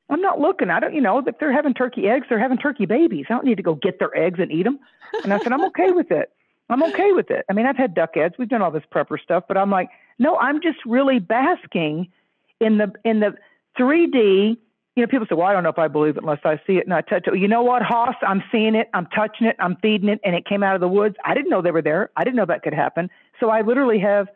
I'm 0.09 0.21
not 0.21 0.39
looking. 0.39 0.69
I 0.69 0.81
don't, 0.81 0.93
you 0.93 1.01
know, 1.01 1.17
if 1.25 1.39
they're 1.39 1.51
having 1.51 1.73
turkey 1.73 2.09
eggs, 2.09 2.27
they're 2.29 2.37
having 2.37 2.57
turkey 2.57 2.85
babies. 2.85 3.25
I 3.29 3.33
don't 3.33 3.45
need 3.45 3.55
to 3.55 3.63
go 3.63 3.73
get 3.73 3.97
their 3.97 4.15
eggs 4.15 4.39
and 4.39 4.51
eat 4.51 4.63
them. 4.63 4.79
And 5.23 5.33
I 5.33 5.39
said, 5.39 5.53
I'm 5.53 5.63
okay 5.65 5.91
with 5.91 6.11
it. 6.11 6.31
I'm 6.69 6.83
okay 6.83 7.13
with 7.13 7.31
it. 7.31 7.45
I 7.49 7.53
mean, 7.53 7.65
I've 7.65 7.77
had 7.77 7.95
duck 7.95 8.17
eggs. 8.17 8.35
We've 8.37 8.49
done 8.49 8.61
all 8.61 8.71
this 8.71 8.83
prepper 8.93 9.19
stuff, 9.19 9.45
but 9.47 9.57
I'm 9.57 9.71
like, 9.71 9.89
no, 10.19 10.37
I'm 10.37 10.61
just 10.61 10.79
really 10.85 11.19
basking 11.19 12.11
in 12.59 12.77
the 12.77 12.91
in 13.03 13.21
the 13.21 13.35
3D 13.79 14.57
you 14.95 15.03
know, 15.03 15.07
people 15.07 15.27
say, 15.29 15.35
well, 15.35 15.47
I 15.47 15.53
don't 15.53 15.63
know 15.63 15.69
if 15.69 15.79
I 15.79 15.89
believe 15.89 16.15
it 16.15 16.23
unless 16.23 16.39
I 16.45 16.59
see 16.65 16.77
it 16.77 16.85
and 16.85 16.93
I 16.93 17.01
touch 17.01 17.27
it. 17.27 17.37
You 17.37 17.49
know 17.49 17.63
what, 17.63 17.81
Hoss? 17.81 18.15
I'm 18.25 18.41
seeing 18.51 18.75
it, 18.75 18.89
I'm 18.93 19.07
touching 19.07 19.45
it, 19.47 19.57
I'm 19.59 19.75
feeding 19.81 20.07
it, 20.07 20.21
and 20.23 20.35
it 20.35 20.45
came 20.45 20.63
out 20.63 20.75
of 20.75 20.81
the 20.81 20.87
woods. 20.87 21.15
I 21.25 21.33
didn't 21.33 21.49
know 21.49 21.61
they 21.61 21.71
were 21.71 21.81
there. 21.81 22.11
I 22.15 22.23
didn't 22.23 22.37
know 22.37 22.45
that 22.45 22.63
could 22.63 22.73
happen. 22.73 23.09
So 23.39 23.49
I 23.49 23.61
literally 23.61 23.99
have 23.99 24.27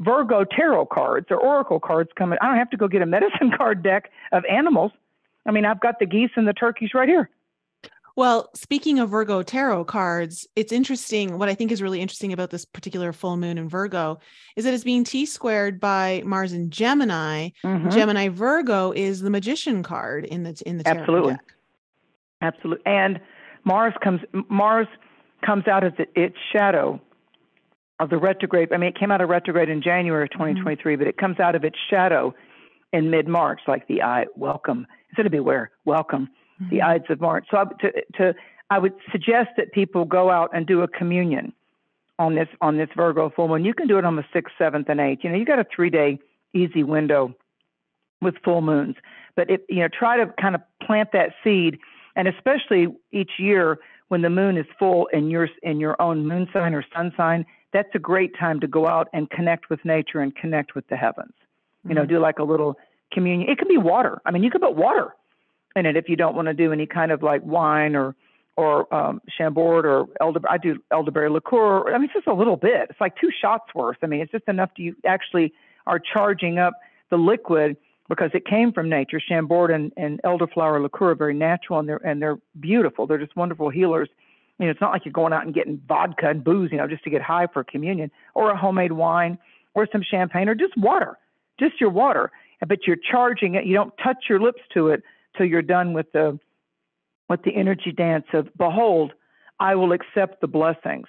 Virgo 0.00 0.44
tarot 0.44 0.86
cards 0.86 1.26
or 1.30 1.36
oracle 1.36 1.78
cards 1.78 2.10
coming. 2.16 2.38
I 2.42 2.46
don't 2.48 2.56
have 2.56 2.70
to 2.70 2.76
go 2.76 2.88
get 2.88 3.02
a 3.02 3.06
medicine 3.16 3.52
card 3.56 3.82
deck 3.84 4.10
of 4.32 4.44
animals. 4.50 4.90
I 5.46 5.52
mean, 5.52 5.64
I've 5.64 5.80
got 5.80 6.00
the 6.00 6.06
geese 6.06 6.30
and 6.34 6.46
the 6.46 6.52
turkeys 6.52 6.90
right 6.92 7.08
here. 7.08 7.30
Well, 8.16 8.50
speaking 8.54 8.98
of 8.98 9.10
Virgo 9.10 9.42
tarot 9.42 9.84
cards, 9.84 10.46
it's 10.56 10.72
interesting. 10.72 11.38
What 11.38 11.48
I 11.48 11.54
think 11.54 11.72
is 11.72 11.80
really 11.80 12.00
interesting 12.00 12.32
about 12.32 12.50
this 12.50 12.64
particular 12.64 13.12
full 13.12 13.36
moon 13.36 13.58
in 13.58 13.68
Virgo 13.68 14.18
is 14.56 14.64
that 14.64 14.74
it's 14.74 14.84
being 14.84 15.04
T 15.04 15.26
squared 15.26 15.80
by 15.80 16.22
Mars 16.24 16.52
and 16.52 16.70
Gemini. 16.70 17.50
Mm-hmm. 17.64 17.90
Gemini 17.90 18.28
Virgo 18.28 18.92
is 18.92 19.20
the 19.20 19.30
magician 19.30 19.82
card 19.82 20.24
in 20.24 20.42
the 20.42 20.60
in 20.66 20.78
the 20.78 20.84
tarot 20.84 21.00
Absolutely. 21.00 21.32
deck. 21.32 21.54
Absolutely. 22.42 22.86
And 22.86 23.20
Mars 23.64 23.94
comes 24.02 24.20
Mars 24.48 24.88
comes 25.44 25.66
out 25.68 25.84
as 25.84 25.92
its 26.14 26.36
shadow 26.52 27.00
of 27.98 28.10
the 28.10 28.18
retrograde. 28.18 28.72
I 28.72 28.78
mean, 28.78 28.88
it 28.88 28.98
came 28.98 29.10
out 29.10 29.20
of 29.20 29.28
retrograde 29.28 29.68
in 29.68 29.82
January 29.82 30.24
of 30.24 30.30
2023, 30.30 30.94
mm-hmm. 30.94 31.00
but 31.00 31.08
it 31.08 31.16
comes 31.16 31.38
out 31.38 31.54
of 31.54 31.64
its 31.64 31.76
shadow 31.90 32.34
in 32.92 33.10
mid 33.10 33.28
March, 33.28 33.60
like 33.68 33.86
the 33.88 34.02
eye. 34.02 34.26
Welcome 34.36 34.86
instead 35.10 35.26
of 35.26 35.32
beware. 35.32 35.70
Welcome 35.84 36.28
mm-hmm. 36.60 36.74
the 36.74 36.82
Ides 36.82 37.04
of 37.08 37.20
March. 37.20 37.46
So 37.50 37.58
I, 37.58 37.64
to, 37.80 37.92
to, 38.16 38.34
I 38.70 38.78
would 38.78 38.94
suggest 39.10 39.50
that 39.56 39.72
people 39.72 40.04
go 40.04 40.30
out 40.30 40.50
and 40.54 40.66
do 40.66 40.82
a 40.82 40.88
communion 40.88 41.52
on 42.18 42.34
this 42.34 42.48
on 42.60 42.76
this 42.76 42.88
Virgo 42.94 43.30
full 43.30 43.48
moon. 43.48 43.64
You 43.64 43.74
can 43.74 43.88
do 43.88 43.98
it 43.98 44.04
on 44.04 44.16
the 44.16 44.24
sixth, 44.32 44.54
seventh, 44.58 44.88
and 44.88 45.00
eighth. 45.00 45.20
You 45.22 45.30
know, 45.30 45.36
you 45.36 45.44
got 45.44 45.58
a 45.58 45.66
three 45.74 45.90
day 45.90 46.18
easy 46.54 46.84
window 46.84 47.34
with 48.20 48.34
full 48.44 48.60
moons, 48.60 48.96
but 49.34 49.50
it, 49.50 49.64
you 49.68 49.80
know, 49.80 49.88
try 49.88 50.18
to 50.18 50.32
kind 50.40 50.54
of 50.54 50.60
plant 50.82 51.10
that 51.12 51.30
seed, 51.42 51.78
and 52.16 52.28
especially 52.28 52.88
each 53.12 53.32
year 53.38 53.78
when 54.08 54.22
the 54.22 54.30
moon 54.30 54.58
is 54.58 54.66
full 54.78 55.06
in 55.06 55.30
your 55.30 55.48
in 55.62 55.80
your 55.80 56.00
own 56.00 56.26
moon 56.26 56.48
sign 56.52 56.74
or 56.74 56.84
sun 56.94 57.12
sign, 57.16 57.46
that's 57.72 57.88
a 57.94 57.98
great 57.98 58.36
time 58.38 58.60
to 58.60 58.66
go 58.66 58.86
out 58.86 59.08
and 59.12 59.30
connect 59.30 59.70
with 59.70 59.82
nature 59.84 60.20
and 60.20 60.36
connect 60.36 60.74
with 60.74 60.86
the 60.88 60.96
heavens. 60.96 61.32
You 61.88 61.94
know, 61.94 62.02
mm-hmm. 62.02 62.14
do 62.14 62.18
like 62.18 62.38
a 62.38 62.44
little 62.44 62.76
communion. 63.12 63.48
It 63.48 63.58
can 63.58 63.68
be 63.68 63.78
water. 63.78 64.20
I 64.26 64.30
mean, 64.30 64.42
you 64.42 64.50
could 64.50 64.60
put 64.60 64.76
water 64.76 65.14
in 65.76 65.86
it 65.86 65.96
if 65.96 66.08
you 66.08 66.16
don't 66.16 66.34
want 66.34 66.48
to 66.48 66.54
do 66.54 66.72
any 66.72 66.86
kind 66.86 67.12
of 67.12 67.22
like 67.22 67.42
wine 67.44 67.94
or 67.94 68.14
or 68.56 68.92
um, 68.94 69.22
Chambord 69.38 69.86
or 69.86 70.06
elder. 70.20 70.40
I 70.48 70.58
do 70.58 70.82
elderberry 70.90 71.30
liqueur. 71.30 71.94
I 71.94 71.98
mean, 71.98 72.04
it's 72.04 72.12
just 72.12 72.26
a 72.26 72.34
little 72.34 72.56
bit. 72.56 72.88
It's 72.90 73.00
like 73.00 73.16
two 73.16 73.30
shots 73.40 73.74
worth. 73.74 73.96
I 74.02 74.06
mean, 74.06 74.20
it's 74.20 74.32
just 74.32 74.48
enough 74.48 74.74
to 74.74 74.82
you 74.82 74.96
actually 75.06 75.54
are 75.86 75.98
charging 75.98 76.58
up 76.58 76.74
the 77.10 77.16
liquid 77.16 77.76
because 78.08 78.30
it 78.34 78.44
came 78.44 78.72
from 78.72 78.88
nature. 78.88 79.20
Chambord 79.20 79.70
and, 79.70 79.92
and 79.96 80.20
elderflower 80.24 80.82
liqueur 80.82 81.10
are 81.10 81.14
very 81.14 81.32
natural 81.32 81.78
and 81.78 81.88
they're 81.88 82.04
and 82.04 82.20
they're 82.20 82.38
beautiful. 82.58 83.06
They're 83.06 83.18
just 83.18 83.36
wonderful 83.36 83.70
healers. 83.70 84.08
You 84.58 84.66
know, 84.66 84.72
it's 84.72 84.80
not 84.80 84.92
like 84.92 85.06
you're 85.06 85.12
going 85.12 85.32
out 85.32 85.46
and 85.46 85.54
getting 85.54 85.80
vodka 85.88 86.28
and 86.28 86.44
booze, 86.44 86.70
you 86.70 86.76
know, 86.76 86.86
just 86.86 87.04
to 87.04 87.10
get 87.10 87.22
high 87.22 87.46
for 87.46 87.64
communion, 87.64 88.10
or 88.34 88.50
a 88.50 88.56
homemade 88.56 88.92
wine, 88.92 89.38
or 89.72 89.88
some 89.90 90.02
champagne, 90.02 90.50
or 90.50 90.54
just 90.54 90.76
water, 90.76 91.16
just 91.58 91.80
your 91.80 91.88
water. 91.88 92.30
But 92.66 92.86
you're 92.86 92.98
charging 93.10 93.54
it. 93.54 93.64
You 93.64 93.74
don't 93.74 93.94
touch 94.02 94.24
your 94.28 94.38
lips 94.38 94.60
to 94.74 94.88
it 94.88 95.02
till 95.40 95.48
you're 95.48 95.62
done 95.62 95.94
with 95.94 96.12
the 96.12 96.38
with 97.30 97.42
the 97.44 97.56
energy 97.56 97.92
dance 97.92 98.26
of 98.34 98.46
behold 98.58 99.12
i 99.58 99.74
will 99.74 99.92
accept 99.92 100.40
the 100.42 100.46
blessings 100.46 101.06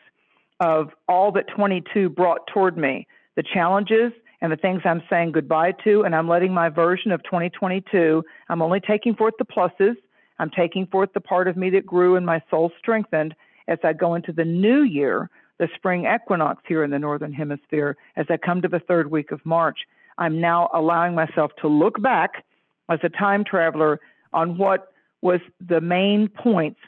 of 0.62 0.92
all 1.10 1.34
that 1.34 1.48
22 1.54 2.08
brought 2.10 2.48
toward 2.48 2.78
me 2.78 3.06
the 3.36 3.44
challenges 3.44 4.14
and 4.40 4.50
the 4.50 4.56
things 4.56 4.82
i'm 4.86 5.04
saying 5.10 5.34
goodbye 5.34 5.74
to 5.84 6.04
and 6.04 6.16
i'm 6.16 6.30
letting 6.30 6.54
my 6.54 6.70
version 6.70 7.12
of 7.12 7.22
2022 7.24 8.24
i'm 8.48 8.62
only 8.62 8.80
taking 8.80 9.14
forth 9.16 9.34
the 9.38 9.46
pluses. 9.46 9.96
I'm 10.40 10.50
taking 10.50 10.88
forth 10.88 11.10
the 11.14 11.22
part 11.22 11.48
of 11.48 11.56
me 11.58 11.70
that 11.72 11.86
grew 11.86 12.16
and 12.16 12.26
my 12.26 12.42
soul 12.50 12.72
strengthened 12.80 13.36
as 13.68 13.80
i 13.84 13.92
go 13.92 14.16
into 14.16 14.32
the 14.32 14.46
new 14.46 14.84
year 14.84 15.30
the 15.60 15.68
spring 15.76 16.06
equinox 16.06 16.64
here 16.68 16.86
in 16.86 16.90
the 16.90 17.00
northern 17.00 17.34
hemisphere 17.34 17.98
as 18.16 18.28
i 18.30 18.38
come 18.38 18.62
to 18.62 18.70
the 18.70 18.80
third 18.80 19.12
week 19.12 19.34
of 19.34 19.46
march. 19.46 19.80
I'm 20.18 20.40
now 20.40 20.70
allowing 20.74 21.16
myself 21.16 21.52
to 21.62 21.68
look 21.68 22.02
back 22.02 22.46
as 22.90 23.00
a 23.04 23.10
time 23.10 23.44
traveler 23.44 24.00
on 24.34 24.58
what 24.58 24.92
was 25.22 25.40
the 25.60 25.82
main 25.82 26.28
points 26.28 26.80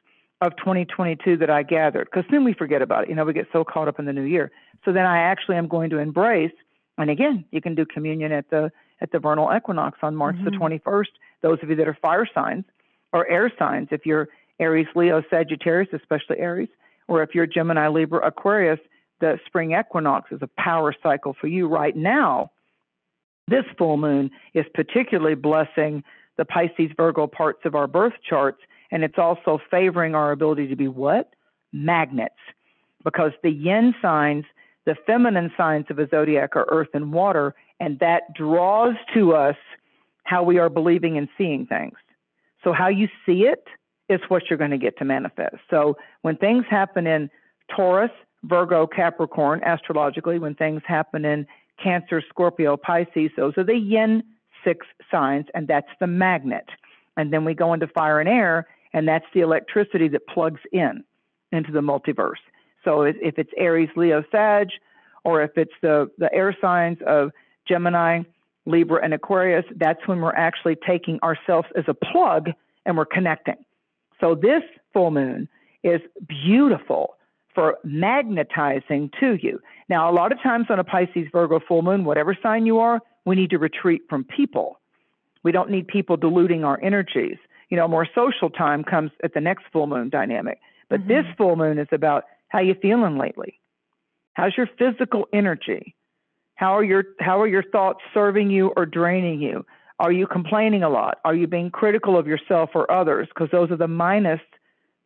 of 0.42 0.56
2022 0.58 1.38
that 1.38 1.50
I 1.50 1.64
gathered, 1.64 2.10
because 2.12 2.30
then 2.30 2.44
we 2.44 2.54
forget 2.54 2.82
about 2.82 3.04
it. 3.04 3.10
You 3.10 3.16
know, 3.16 3.24
we 3.24 3.34
get 3.34 3.48
so 3.54 3.64
caught 3.64 3.88
up 3.88 4.00
in 4.00 4.06
the 4.06 4.14
new 4.14 4.24
year. 4.24 4.52
So 4.84 4.92
then 4.92 5.06
I 5.06 5.20
actually 5.20 5.56
am 5.56 5.68
going 5.68 5.90
to 5.92 6.00
embrace, 6.00 6.52
and 6.98 7.10
again, 7.10 7.46
you 7.52 7.62
can 7.62 7.76
do 7.76 7.86
communion 7.86 8.32
at 8.32 8.50
the 8.50 8.72
at 9.02 9.12
the 9.12 9.20
vernal 9.20 9.52
equinox 9.56 10.00
on 10.02 10.16
March 10.16 10.36
mm-hmm. 10.36 10.46
the 10.46 10.52
21st. 10.52 11.08
Those 11.42 11.60
of 11.62 11.70
you 11.70 11.76
that 11.76 11.88
are 11.88 11.98
fire 12.02 12.28
signs 12.34 12.66
or 13.12 13.28
air 13.28 13.52
signs, 13.58 13.90
if 13.92 14.06
you're 14.06 14.30
Aries, 14.60 14.88
Leo, 14.96 15.24
Sagittarius, 15.30 15.90
especially 15.94 16.40
Aries, 16.40 16.70
or 17.08 17.24
if 17.24 17.34
you're 17.34 17.46
Gemini, 17.46 17.88
Libra, 17.88 18.26
Aquarius, 18.26 18.80
the 19.20 19.40
spring 19.46 19.74
equinox 19.74 20.32
is 20.32 20.42
a 20.42 20.50
power 20.58 20.94
cycle 21.04 21.36
for 21.40 21.48
you 21.48 21.68
right 21.68 21.96
now. 21.96 22.52
This 23.48 23.66
full 23.78 23.98
moon 23.98 24.32
is 24.54 24.66
particularly 24.74 25.36
blessing 25.36 26.04
the 26.38 26.46
Pisces 26.46 26.92
Virgo 26.98 27.28
parts 27.28 27.62
of 27.66 27.76
our 27.76 27.88
birth 27.88 28.14
charts, 28.28 28.62
and 28.92 29.04
it's 29.04 29.18
also 29.18 29.60
favoring 29.70 30.16
our 30.16 30.32
ability 30.32 30.68
to 30.68 30.76
be 30.76 30.88
what? 30.88 31.34
Magnets. 31.72 32.36
Because 33.04 33.32
the 33.44 33.52
yin 33.52 33.94
signs, 34.02 34.46
the 34.86 34.96
feminine 35.06 35.52
signs 35.58 35.86
of 35.90 36.00
a 36.00 36.08
zodiac 36.08 36.56
are 36.56 36.68
earth 36.70 36.90
and 36.94 37.12
water, 37.12 37.56
and 37.80 38.00
that 38.00 38.34
draws 38.34 38.96
to 39.14 39.34
us 39.34 39.56
how 40.24 40.44
we 40.44 40.58
are 40.58 40.70
believing 40.70 41.18
and 41.18 41.28
seeing 41.38 41.66
things. 41.66 41.96
So, 42.64 42.72
how 42.72 42.88
you 42.88 43.08
see 43.26 43.44
it 43.44 43.66
is 44.10 44.22
what 44.30 44.44
you're 44.50 44.58
going 44.58 44.72
to 44.72 44.78
get 44.78 44.98
to 45.00 45.06
manifest. 45.06 45.58
So, 45.70 45.98
when 46.22 46.38
things 46.38 46.66
happen 46.70 47.08
in 47.08 47.30
Taurus, 47.76 48.12
Virgo, 48.44 48.88
Capricorn, 48.88 49.62
astrologically, 49.66 50.40
when 50.40 50.56
things 50.56 50.82
happen 50.86 51.26
in 51.26 51.46
Cancer, 51.82 52.22
Scorpio, 52.30 52.78
Pisces, 52.78 53.32
those 53.36 53.54
are 53.58 53.64
the 53.64 53.76
yin 53.76 54.24
six 54.64 54.86
signs, 55.12 55.46
and 55.54 55.68
that's 55.68 55.88
the 56.00 56.08
magnet. 56.08 56.66
And 57.18 57.32
then 57.32 57.46
we 57.46 57.54
go 57.54 57.74
into 57.74 57.88
fire 57.88 58.20
and 58.20 58.30
air, 58.30 58.68
and 58.94 59.08
that's 59.08 59.26
the 59.34 59.42
electricity 59.42 60.08
that 60.10 60.28
plugs 60.28 60.62
in 60.72 61.04
into 61.52 61.72
the 61.72 61.82
multiverse. 61.82 62.42
So 62.84 63.04
if 63.04 63.38
it's 63.38 63.52
Aries, 63.58 63.90
Leo, 63.96 64.24
Sag, 64.32 64.70
or 65.24 65.42
if 65.42 65.52
it's 65.58 65.74
the, 65.82 66.10
the 66.18 66.34
air 66.34 66.56
signs 66.60 66.98
of 67.06 67.32
Gemini, 67.68 68.24
Libra, 68.66 69.04
and 69.04 69.14
Aquarius, 69.14 69.66
that's 69.78 70.06
when 70.08 70.20
we're 70.20 70.36
actually 70.36 70.76
taking 70.88 71.20
ourselves 71.22 71.68
as 71.78 71.86
a 71.88 71.94
plug 71.94 72.50
and 72.86 72.98
we're 72.98 73.06
connecting. 73.06 73.64
So 74.20 74.36
this 74.36 74.64
full 74.92 75.12
moon 75.12 75.48
is 75.84 76.02
beautiful 76.28 77.16
for 77.54 77.78
magnetizing 77.84 79.12
to 79.20 79.38
you. 79.42 79.60
Now, 79.90 80.10
a 80.10 80.14
lot 80.14 80.32
of 80.32 80.42
times 80.42 80.68
on 80.70 80.80
a 80.80 80.84
Pisces, 80.84 81.28
Virgo 81.32 81.60
full 81.66 81.84
moon, 81.84 82.04
whatever 82.04 82.36
sign 82.42 82.66
you 82.66 82.80
are, 82.80 83.00
we 83.26 83.36
need 83.36 83.50
to 83.52 83.58
retreat 83.58 84.02
from 84.10 84.24
people. 84.24 84.80
We 85.44 85.52
don't 85.52 85.70
need 85.70 85.88
people 85.88 86.18
diluting 86.18 86.64
our 86.64 86.80
energies. 86.82 87.38
You 87.70 87.78
know, 87.78 87.88
more 87.88 88.08
social 88.14 88.50
time 88.50 88.84
comes 88.84 89.12
at 89.24 89.34
the 89.34 89.42
next 89.42 89.66
full 89.72 89.88
moon 89.88 90.10
dynamic. 90.10 90.60
But 90.90 91.02
mm-hmm. 91.02 91.10
this 91.10 91.26
full 91.38 91.56
moon 91.56 91.80
is 91.80 91.88
about 91.92 92.26
how 92.50 92.60
you 92.60 92.76
feeling 92.82 93.18
lately? 93.18 93.60
How's 94.34 94.56
your 94.56 94.70
physical 94.78 95.28
energy? 95.34 95.96
How 96.56 96.78
are 96.78 96.84
your 96.84 97.04
how 97.20 97.42
are 97.42 97.48
your 97.48 97.64
thoughts 97.64 98.00
serving 98.14 98.52
you 98.52 98.72
or 98.78 98.86
draining 98.86 99.42
you? 99.42 99.66
Are 100.00 100.12
you 100.12 100.28
complaining 100.28 100.84
a 100.84 100.90
lot? 100.90 101.20
Are 101.26 101.36
you 101.36 101.48
being 101.48 101.72
critical 101.72 102.18
of 102.18 102.28
yourself 102.28 102.72
or 102.76 102.92
others? 102.92 103.28
Because 103.30 103.50
those 103.52 103.72
are 103.72 103.78
the 103.78 103.88
minus 103.88 104.42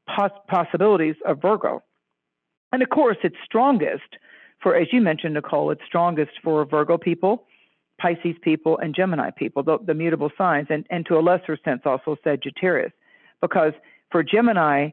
poss- 0.07 0.31
possibilities 0.47 1.15
of 1.25 1.41
Virgo. 1.41 1.83
And 2.71 2.81
of 2.81 2.89
course, 2.89 3.17
it's 3.23 3.35
strongest 3.45 4.17
for, 4.61 4.75
as 4.75 4.87
you 4.91 5.01
mentioned, 5.01 5.35
Nicole, 5.35 5.71
it's 5.71 5.81
strongest 5.85 6.31
for 6.43 6.65
Virgo 6.65 6.97
people, 6.97 7.45
Pisces 7.99 8.35
people, 8.41 8.77
and 8.77 8.95
Gemini 8.95 9.31
people, 9.31 9.63
the, 9.63 9.77
the 9.85 9.93
mutable 9.93 10.31
signs, 10.37 10.67
and, 10.69 10.85
and 10.89 11.05
to 11.07 11.15
a 11.15 11.21
lesser 11.21 11.57
sense 11.63 11.81
also 11.85 12.15
Sagittarius. 12.23 12.91
Because 13.41 13.73
for 14.11 14.23
Gemini, 14.23 14.89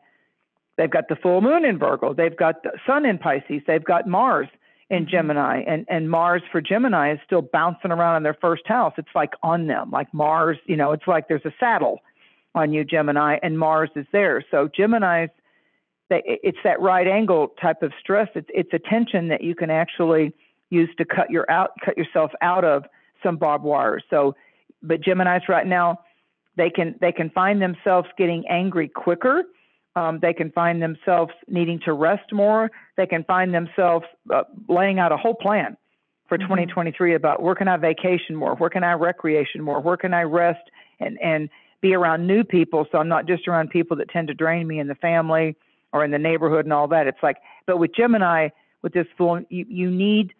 they've 0.76 0.90
got 0.90 1.09
the 1.09 1.16
full 1.16 1.40
moon 1.40 1.64
in 1.64 1.78
Virgo, 1.78 2.14
they've 2.14 2.36
got 2.36 2.62
the 2.62 2.72
sun 2.86 3.07
in 3.07 3.18
Pisces, 3.18 3.62
they've 3.66 3.84
got 3.84 4.07
Mars 4.07 4.48
in 4.90 5.02
mm-hmm. 5.02 5.11
Gemini, 5.11 5.62
and, 5.66 5.86
and 5.88 6.11
Mars 6.11 6.42
for 6.50 6.61
Gemini 6.61 7.12
is 7.12 7.18
still 7.24 7.42
bouncing 7.42 7.90
around 7.90 8.16
in 8.16 8.22
their 8.22 8.36
first 8.40 8.66
house. 8.66 8.92
It's 8.98 9.09
like 9.14 9.32
on 9.42 9.66
them, 9.66 9.90
like 9.90 10.12
Mars, 10.12 10.59
you 10.66 10.76
know, 10.76 10.92
it's 10.92 11.07
like 11.07 11.28
there's 11.28 11.44
a 11.44 11.55
saddle 11.61 12.00
on 12.55 12.72
you, 12.72 12.84
Gemini, 12.84 13.38
and 13.42 13.59
Mars 13.59 13.90
is 13.96 14.07
there. 14.12 14.44
So 14.50 14.68
Gemini's 14.74 15.30
it's 16.11 16.59
that 16.64 16.80
right 16.80 17.07
angle 17.07 17.48
type 17.61 17.82
of 17.82 17.92
stress. 18.00 18.28
It's 18.34 18.48
it's 18.55 18.72
a 18.72 18.78
tension 18.78 19.28
that 19.28 19.42
you 19.42 19.55
can 19.55 19.70
actually 19.70 20.32
use 20.75 20.91
to 20.99 21.05
cut 21.05 21.31
your 21.31 21.51
out 21.51 21.70
cut 21.85 21.97
yourself 21.97 22.31
out 22.41 22.64
of 22.64 22.85
some 23.22 23.37
barbed 23.37 23.64
wire. 23.64 24.01
So, 24.11 24.35
but 24.83 25.01
Gemini's 25.01 25.49
right 25.49 25.66
now, 25.66 26.01
they 26.57 26.70
can 26.70 26.97
they 27.01 27.12
can 27.12 27.31
find 27.31 27.61
themselves 27.62 28.09
getting 28.18 28.45
angry 28.49 28.89
quicker. 28.89 29.45
Um, 29.97 30.18
they 30.20 30.33
can 30.33 30.51
find 30.51 30.83
themselves 30.83 31.33
needing 31.49 31.81
to 31.85 31.93
rest 31.93 32.33
more. 32.33 32.70
They 32.97 33.07
can 33.07 33.22
find 33.25 33.55
themselves 33.55 34.07
uh, 34.35 34.43
laying 34.68 34.99
out 34.99 35.12
a 35.12 35.16
whole 35.16 35.35
plan 35.35 35.77
for 36.29 36.37
mm-hmm. 36.37 36.49
2023 36.49 37.14
about 37.14 37.43
where 37.43 37.55
can 37.55 37.68
I 37.68 37.77
vacation 37.77 38.35
more, 38.35 38.57
where 38.57 38.70
can 38.70 38.83
I 38.83 38.93
recreation 38.95 39.62
more, 39.62 39.81
where 39.81 39.97
can 39.97 40.12
I 40.12 40.22
rest 40.22 40.70
and 41.01 41.18
and 41.22 41.49
be 41.85 41.95
around 41.95 42.27
new 42.27 42.43
people. 42.43 42.87
So 42.91 42.99
I'm 42.99 43.09
not 43.09 43.27
just 43.27 43.47
around 43.47 43.68
people 43.68 43.97
that 43.99 44.09
tend 44.09 44.29
to 44.29 44.35
drain 44.35 44.66
me 44.66 44.79
in 44.79 44.89
the 44.89 44.95
family 44.95 45.55
or 45.93 46.03
in 46.03 46.11
the 46.11 46.18
neighborhood 46.18 46.64
and 46.64 46.72
all 46.72 46.89
that. 46.89 47.07
It's 47.07 47.22
like, 47.22 47.37
but 47.66 47.77
with 47.77 47.95
Gemini, 47.95 48.49
with 48.81 48.95
this 48.95 49.07
full, 49.18 49.43
you, 49.51 49.66
you 49.68 49.91
need 49.91 50.33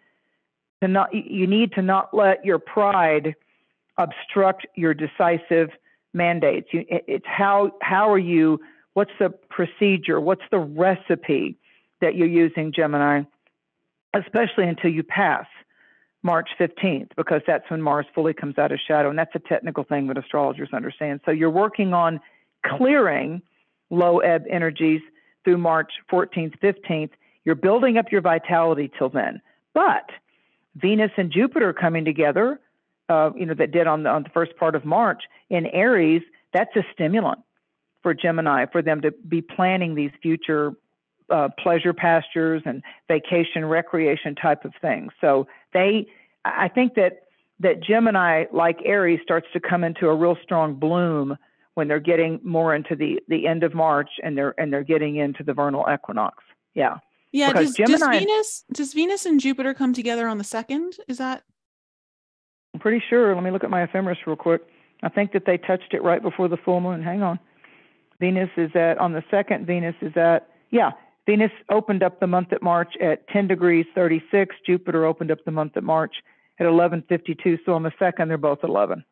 to 0.85 0.91
not 0.91 1.13
you 1.13 1.47
need 1.47 1.73
to 1.73 1.81
not 1.81 2.13
let 2.13 2.45
your 2.45 2.59
pride 2.59 3.35
obstruct 3.97 4.65
your 4.75 4.93
decisive 4.93 5.69
mandates. 6.13 6.67
You, 6.71 6.85
it's 6.89 7.25
how 7.27 7.71
how 7.81 8.11
are 8.11 8.19
you? 8.19 8.59
What's 8.93 9.11
the 9.19 9.29
procedure? 9.49 10.19
What's 10.19 10.43
the 10.51 10.59
recipe 10.59 11.57
that 12.01 12.15
you're 12.15 12.27
using, 12.27 12.71
Gemini? 12.73 13.23
Especially 14.13 14.67
until 14.67 14.91
you 14.91 15.03
pass 15.03 15.45
March 16.23 16.49
15th, 16.59 17.09
because 17.17 17.41
that's 17.45 17.69
when 17.69 17.81
Mars 17.81 18.05
fully 18.15 18.33
comes 18.33 18.57
out 18.57 18.71
of 18.71 18.79
shadow, 18.87 19.09
and 19.09 19.19
that's 19.19 19.35
a 19.35 19.39
technical 19.39 19.83
thing 19.83 20.07
that 20.07 20.17
astrologers 20.17 20.69
understand. 20.73 21.19
So 21.25 21.31
you're 21.31 21.49
working 21.49 21.93
on 21.93 22.19
clearing 22.65 23.41
low 23.89 24.19
ebb 24.19 24.45
energies 24.49 25.01
through 25.43 25.57
March 25.57 25.91
14th, 26.11 26.57
15th. 26.59 27.11
You're 27.43 27.55
building 27.55 27.97
up 27.97 28.11
your 28.11 28.21
vitality 28.21 28.89
till 28.97 29.09
then. 29.09 29.41
But 29.73 30.09
Venus 30.75 31.11
and 31.17 31.31
Jupiter 31.31 31.73
coming 31.73 32.05
together, 32.05 32.59
uh, 33.09 33.31
you 33.35 33.45
know, 33.45 33.53
that 33.53 33.71
did 33.71 33.87
on 33.87 34.03
the, 34.03 34.09
on 34.09 34.23
the 34.23 34.29
first 34.29 34.55
part 34.57 34.75
of 34.75 34.85
March 34.85 35.23
in 35.49 35.65
Aries, 35.67 36.21
that's 36.53 36.75
a 36.75 36.83
stimulant 36.93 37.39
for 38.03 38.13
Gemini 38.13 38.65
for 38.71 38.81
them 38.81 39.01
to 39.01 39.11
be 39.11 39.41
planning 39.41 39.95
these 39.95 40.11
future 40.21 40.73
uh, 41.29 41.49
pleasure 41.57 41.93
pastures 41.93 42.61
and 42.65 42.83
vacation 43.07 43.65
recreation 43.65 44.35
type 44.35 44.63
of 44.63 44.73
things. 44.79 45.11
So 45.21 45.47
they, 45.73 46.07
I 46.43 46.67
think 46.67 46.95
that 46.95 47.23
that 47.61 47.81
Gemini, 47.81 48.45
like 48.51 48.79
Aries, 48.83 49.21
starts 49.23 49.47
to 49.53 49.59
come 49.59 49.83
into 49.83 50.07
a 50.07 50.15
real 50.15 50.37
strong 50.43 50.75
bloom 50.75 51.37
when 51.75 51.87
they're 51.87 51.99
getting 51.99 52.39
more 52.43 52.75
into 52.75 52.95
the 52.95 53.21
the 53.27 53.47
end 53.47 53.63
of 53.63 53.73
March 53.73 54.09
and 54.23 54.37
they're 54.37 54.53
and 54.59 54.71
they're 54.71 54.83
getting 54.83 55.15
into 55.15 55.43
the 55.43 55.53
vernal 55.53 55.85
equinox. 55.91 56.43
Yeah. 56.73 56.97
Yeah. 57.35 57.51
Does, 57.51 57.73
Gemini, 57.73 57.97
does 57.97 58.19
Venus 58.19 58.63
does 58.71 58.93
Venus 58.93 59.25
and 59.25 59.41
Jupiter 59.41 59.73
come 59.73 59.93
together 59.93 60.27
on 60.27 60.37
the 60.37 60.43
second? 60.45 60.95
Is 61.09 61.17
that? 61.17 61.43
I'm 62.73 62.79
pretty 62.79 63.03
sure. 63.09 63.35
Let 63.35 63.43
me 63.43 63.51
look 63.51 63.65
at 63.65 63.69
my 63.69 63.83
ephemeris 63.83 64.19
real 64.25 64.37
quick. 64.37 64.61
I 65.03 65.09
think 65.09 65.33
that 65.33 65.43
they 65.45 65.57
touched 65.57 65.93
it 65.93 66.01
right 66.01 66.21
before 66.21 66.47
the 66.47 66.55
full 66.55 66.79
moon. 66.79 67.03
Hang 67.03 67.21
on. 67.21 67.37
Venus 68.21 68.49
is 68.55 68.71
at 68.73 68.97
on 68.99 69.11
the 69.11 69.23
second. 69.29 69.67
Venus 69.67 69.95
is 70.01 70.15
at 70.15 70.47
yeah. 70.71 70.91
Venus 71.25 71.51
opened 71.69 72.03
up 72.03 72.21
the 72.21 72.27
month 72.27 72.53
at 72.53 72.61
March 72.61 72.93
at 73.01 73.27
10 73.29 73.47
degrees 73.47 73.85
36. 73.95 74.55
Jupiter 74.65 75.05
opened 75.05 75.31
up 75.31 75.43
the 75.43 75.51
month 75.51 75.75
at 75.75 75.83
March 75.83 76.15
at 76.59 76.65
11:52. 76.65 77.59
So 77.65 77.73
on 77.73 77.83
the 77.83 77.91
second, 77.99 78.29
they're 78.29 78.37
both 78.37 78.59
11. 78.63 79.03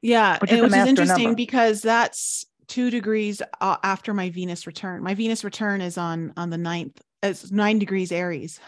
Yeah, 0.00 0.38
which, 0.40 0.50
is, 0.50 0.62
which 0.62 0.72
is 0.72 0.86
interesting 0.86 1.24
number. 1.24 1.36
because 1.36 1.82
that's 1.82 2.46
two 2.68 2.88
degrees 2.88 3.42
uh, 3.60 3.76
after 3.82 4.14
my 4.14 4.30
Venus 4.30 4.66
return. 4.66 5.02
My 5.02 5.14
Venus 5.14 5.44
return 5.44 5.82
is 5.82 5.98
on 5.98 6.32
on 6.38 6.48
the 6.48 6.56
ninth. 6.56 7.02
It's 7.22 7.50
nine 7.50 7.78
degrees 7.78 8.12
Aries. 8.12 8.60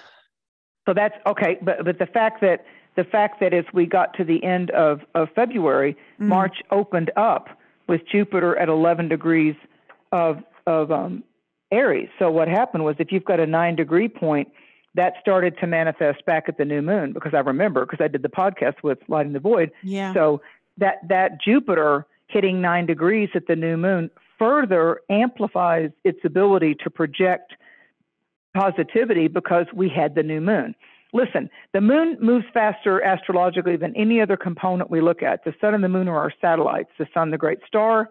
So 0.87 0.95
that's 0.95 1.15
okay, 1.27 1.59
but 1.63 1.85
but 1.85 1.99
the 1.99 2.07
fact 2.07 2.41
that 2.41 2.65
the 2.97 3.05
fact 3.05 3.41
that 3.41 3.55
as 3.55 3.65
we 3.73 3.87
got 3.87 4.15
to 4.15 4.25
the 4.25 4.43
end 4.45 4.71
of 4.71 5.01
of 5.15 5.29
February, 5.35 5.97
mm. 6.21 6.27
March 6.27 6.57
opened 6.71 7.11
up 7.17 7.49
with 7.89 8.03
Jupiter 8.11 8.57
at 8.59 8.69
11 8.69 9.09
degrees 9.09 9.55
of 10.11 10.43
of 10.67 10.91
um, 10.91 11.25
Aries. 11.71 12.09
So 12.19 12.31
what 12.31 12.49
happened 12.49 12.85
was 12.85 12.97
if 12.99 13.11
you've 13.11 13.25
got 13.25 13.41
a 13.41 13.47
nine 13.47 13.77
degree 13.77 14.09
point, 14.09 14.49
that 14.95 15.15
started 15.21 15.57
to 15.61 15.67
manifest 15.67 16.25
back 16.27 16.45
at 16.49 16.59
the 16.59 16.65
new 16.65 16.83
moon 16.83 17.13
because 17.13 17.33
I 17.35 17.41
remember 17.41 17.87
because 17.87 18.03
I 18.03 18.09
did 18.09 18.23
the 18.23 18.29
podcast 18.29 18.83
with 18.83 18.99
Lighting 19.09 19.33
the 19.33 19.41
Void. 19.41 19.71
Yeah. 19.83 20.13
So 20.13 20.43
that 20.79 20.97
that 21.09 21.41
Jupiter 21.41 22.07
hitting 22.29 22.61
nine 22.61 22.87
degrees 22.87 23.31
at 23.35 23.47
the 23.47 23.57
new 23.57 23.77
moon 23.77 24.11
further 24.39 25.01
amplifies 25.09 25.91
its 26.05 26.19
ability 26.25 26.77
to 26.83 26.91
project 26.91 27.55
positivity 28.55 29.29
because 29.29 29.67
we 29.75 29.89
had 29.89 30.15
the 30.15 30.23
new 30.23 30.41
moon. 30.41 30.75
Listen, 31.13 31.51
the 31.73 31.81
moon 31.81 32.17
moves 32.21 32.47
faster 32.55 33.01
astrologically 33.01 33.77
than 33.77 33.95
any 33.97 34.21
other 34.21 34.37
component 34.37 34.91
we 34.91 35.01
look 35.01 35.23
at. 35.23 35.45
The 35.45 35.55
sun 35.61 35.75
and 35.75 35.85
the 35.85 35.89
moon 35.89 36.09
are 36.09 36.19
our 36.19 36.33
satellites. 36.41 36.91
The 36.99 37.07
sun, 37.13 37.31
the 37.31 37.39
great 37.39 37.59
star 37.67 38.11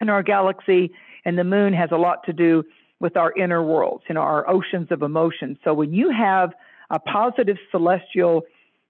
in 0.00 0.08
our 0.08 0.22
galaxy, 0.22 0.90
and 1.24 1.38
the 1.38 1.44
moon 1.44 1.72
has 1.72 1.90
a 1.92 1.96
lot 1.96 2.24
to 2.24 2.32
do 2.32 2.64
with 2.98 3.16
our 3.16 3.32
inner 3.32 3.62
worlds, 3.62 4.04
you 4.08 4.14
know, 4.14 4.22
our 4.22 4.48
oceans 4.48 4.88
of 4.90 5.02
emotion. 5.02 5.58
So 5.64 5.72
when 5.72 5.92
you 5.92 6.10
have 6.10 6.52
a 6.90 6.98
positive 6.98 7.56
celestial 7.70 8.42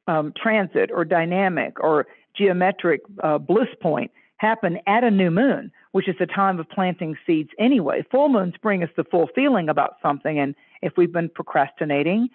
um, 0.07 0.33
transit 0.41 0.91
or 0.93 1.05
dynamic 1.05 1.79
or 1.79 2.07
geometric 2.37 3.03
uh, 3.23 3.39
bliss 3.39 3.69
point 3.81 4.11
happen 4.41 4.79
at 4.87 5.05
a 5.05 5.11
new 5.11 5.31
moon, 5.31 5.71
which 5.93 6.09
is 6.09 6.17
the 6.19 6.25
time 6.25 6.59
of 6.59 6.69
planting 6.71 7.15
seeds 7.27 7.51
anyway. 7.59 8.03
Full 8.11 8.31
moons 8.31 8.55
bring 8.63 8.83
us 8.83 8.89
the 8.97 9.05
full 9.05 9.29
feeling 9.35 9.69
about 9.69 9.97
something, 10.01 10.39
and 10.39 10.55
if 10.81 10.95
we've 10.97 11.13
been 11.13 11.29
procrastinating 11.29 12.29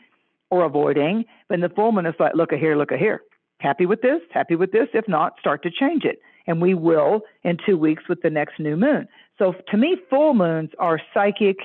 or 0.51 0.65
avoiding, 0.65 1.25
then 1.49 1.61
the 1.61 1.69
full 1.69 1.91
moon 1.91 2.05
is 2.05 2.13
like, 2.19 2.35
look 2.35 2.53
at 2.53 2.59
here, 2.59 2.77
look 2.77 2.91
at 2.91 2.99
here. 2.99 3.21
Happy 3.57 3.87
with 3.87 4.03
this? 4.03 4.21
Happy 4.31 4.55
with 4.55 4.71
this? 4.71 4.87
If 4.93 5.07
not, 5.07 5.39
start 5.39 5.63
to 5.63 5.71
change 5.71 6.03
it. 6.03 6.19
And 6.45 6.61
we 6.61 6.75
will 6.75 7.21
in 7.43 7.57
two 7.65 7.75
weeks 7.75 8.03
with 8.07 8.21
the 8.21 8.29
next 8.29 8.59
new 8.59 8.77
moon. 8.77 9.07
So 9.39 9.55
to 9.71 9.77
me, 9.77 9.97
full 10.07 10.35
moons 10.35 10.69
are 10.77 11.01
psychic, 11.11 11.57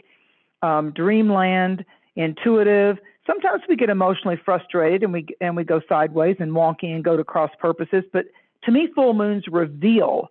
um, 0.62 0.92
dreamland, 0.92 1.84
intuitive, 2.16 2.96
sometimes 3.26 3.62
we 3.68 3.76
get 3.76 3.90
emotionally 3.90 4.40
frustrated 4.42 5.02
and 5.02 5.12
we 5.12 5.26
and 5.40 5.54
we 5.54 5.64
go 5.64 5.80
sideways 5.88 6.36
and 6.40 6.52
wonky 6.52 6.94
and 6.94 7.04
go 7.04 7.16
to 7.16 7.24
cross 7.24 7.50
purposes. 7.58 8.04
But 8.12 8.24
to 8.64 8.70
me, 8.70 8.88
full 8.94 9.14
moons 9.14 9.44
reveal: 9.50 10.28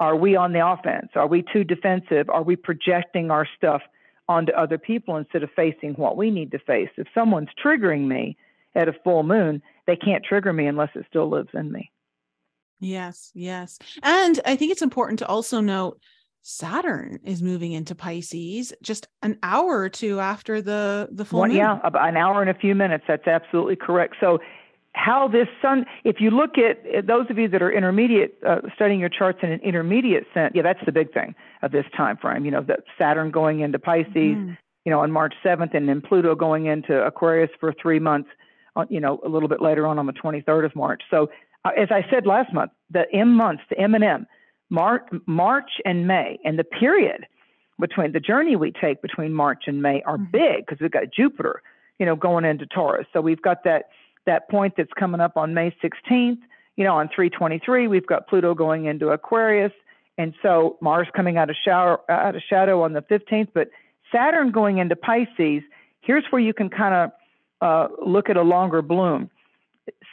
Are 0.00 0.16
we 0.16 0.36
on 0.36 0.52
the 0.52 0.66
offense? 0.66 1.10
Are 1.14 1.26
we 1.26 1.44
too 1.52 1.64
defensive? 1.64 2.28
Are 2.28 2.42
we 2.42 2.56
projecting 2.56 3.30
our 3.30 3.46
stuff 3.56 3.82
onto 4.28 4.52
other 4.52 4.78
people 4.78 5.16
instead 5.16 5.42
of 5.42 5.50
facing 5.54 5.94
what 5.94 6.16
we 6.16 6.30
need 6.30 6.50
to 6.52 6.58
face? 6.58 6.90
If 6.96 7.08
someone's 7.14 7.50
triggering 7.62 8.06
me 8.06 8.36
at 8.74 8.88
a 8.88 8.94
full 9.04 9.22
moon, 9.22 9.62
they 9.86 9.96
can't 9.96 10.24
trigger 10.24 10.52
me 10.52 10.66
unless 10.66 10.90
it 10.94 11.04
still 11.08 11.28
lives 11.28 11.50
in 11.54 11.70
me. 11.70 11.90
Yes, 12.80 13.30
yes. 13.34 13.78
And 14.02 14.40
I 14.44 14.56
think 14.56 14.72
it's 14.72 14.82
important 14.82 15.20
to 15.20 15.26
also 15.26 15.60
note 15.60 16.00
Saturn 16.42 17.20
is 17.24 17.40
moving 17.40 17.72
into 17.72 17.94
Pisces 17.94 18.72
just 18.82 19.06
an 19.22 19.38
hour 19.44 19.78
or 19.78 19.88
two 19.88 20.18
after 20.18 20.60
the 20.60 21.08
the 21.12 21.24
full 21.24 21.46
moon. 21.46 21.56
Yeah, 21.56 21.78
about 21.84 22.08
an 22.08 22.16
hour 22.16 22.40
and 22.40 22.50
a 22.50 22.54
few 22.54 22.74
minutes. 22.74 23.04
That's 23.06 23.28
absolutely 23.28 23.76
correct. 23.76 24.16
So, 24.20 24.40
how 24.94 25.26
this 25.26 25.48
sun, 25.62 25.86
if 26.04 26.16
you 26.20 26.30
look 26.30 26.58
at 26.58 27.06
those 27.06 27.26
of 27.30 27.38
you 27.38 27.48
that 27.48 27.62
are 27.62 27.72
intermediate, 27.72 28.36
uh, 28.46 28.60
studying 28.74 29.00
your 29.00 29.08
charts 29.08 29.38
in 29.42 29.50
an 29.50 29.60
intermediate 29.60 30.26
sense, 30.34 30.52
yeah, 30.54 30.62
that's 30.62 30.84
the 30.84 30.92
big 30.92 31.12
thing 31.12 31.34
of 31.62 31.72
this 31.72 31.86
time 31.96 32.16
frame. 32.18 32.44
You 32.44 32.50
know, 32.50 32.62
that 32.62 32.80
Saturn 32.98 33.30
going 33.30 33.60
into 33.60 33.78
Pisces, 33.78 34.14
mm. 34.14 34.56
you 34.84 34.90
know, 34.90 35.00
on 35.00 35.10
March 35.10 35.34
7th, 35.44 35.74
and 35.74 35.88
then 35.88 36.02
Pluto 36.02 36.34
going 36.34 36.66
into 36.66 37.02
Aquarius 37.02 37.50
for 37.58 37.72
three 37.80 37.98
months. 37.98 38.28
Uh, 38.74 38.86
you 38.88 39.00
know, 39.00 39.20
a 39.24 39.28
little 39.28 39.50
bit 39.50 39.60
later 39.60 39.86
on 39.86 39.98
on 39.98 40.06
the 40.06 40.14
23rd 40.14 40.64
of 40.64 40.74
March. 40.74 41.02
So, 41.10 41.28
uh, 41.64 41.70
as 41.76 41.88
I 41.90 42.06
said 42.10 42.26
last 42.26 42.54
month, 42.54 42.72
the 42.90 43.04
M 43.12 43.34
months, 43.34 43.62
the 43.68 43.78
M 43.78 43.94
and 43.94 44.02
M 44.02 44.26
March, 44.70 45.02
March 45.26 45.70
and 45.84 46.06
May, 46.06 46.38
and 46.44 46.58
the 46.58 46.64
period 46.64 47.26
between 47.78 48.12
the 48.12 48.20
journey 48.20 48.56
we 48.56 48.72
take 48.72 49.02
between 49.02 49.32
March 49.34 49.64
and 49.66 49.82
May 49.82 50.02
are 50.06 50.16
mm-hmm. 50.16 50.30
big 50.32 50.66
because 50.66 50.80
we've 50.80 50.90
got 50.90 51.12
Jupiter, 51.14 51.62
you 51.98 52.06
know, 52.06 52.16
going 52.16 52.46
into 52.46 52.64
Taurus. 52.66 53.06
So 53.12 53.20
we've 53.20 53.42
got 53.42 53.64
that 53.64 53.90
that 54.26 54.48
point 54.48 54.74
that's 54.76 54.92
coming 54.98 55.20
up 55.20 55.36
on 55.36 55.54
May 55.54 55.74
16th, 55.82 56.38
you 56.76 56.84
know, 56.84 56.94
on 56.96 57.08
323, 57.08 57.88
we've 57.88 58.06
got 58.06 58.28
Pluto 58.28 58.54
going 58.54 58.86
into 58.86 59.08
Aquarius. 59.08 59.72
And 60.18 60.34
so 60.42 60.76
Mars 60.80 61.08
coming 61.14 61.36
out 61.36 61.50
of, 61.50 61.56
shower, 61.64 62.00
out 62.10 62.34
of 62.36 62.42
shadow 62.48 62.82
on 62.82 62.92
the 62.92 63.02
15th, 63.02 63.48
but 63.54 63.68
Saturn 64.12 64.50
going 64.50 64.78
into 64.78 64.94
Pisces, 64.94 65.62
here's 66.00 66.24
where 66.30 66.40
you 66.40 66.52
can 66.52 66.68
kind 66.68 66.94
of 66.94 67.10
uh, 67.62 67.94
look 68.04 68.28
at 68.28 68.36
a 68.36 68.42
longer 68.42 68.82
bloom. 68.82 69.30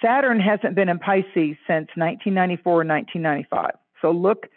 Saturn 0.01 0.39
hasn't 0.39 0.75
been 0.75 0.89
in 0.89 0.99
Pisces 0.99 1.57
since 1.67 1.89
1994 1.95 2.71
or 2.71 2.75
1995. 2.77 3.71
So 4.01 4.11
look, 4.11 4.47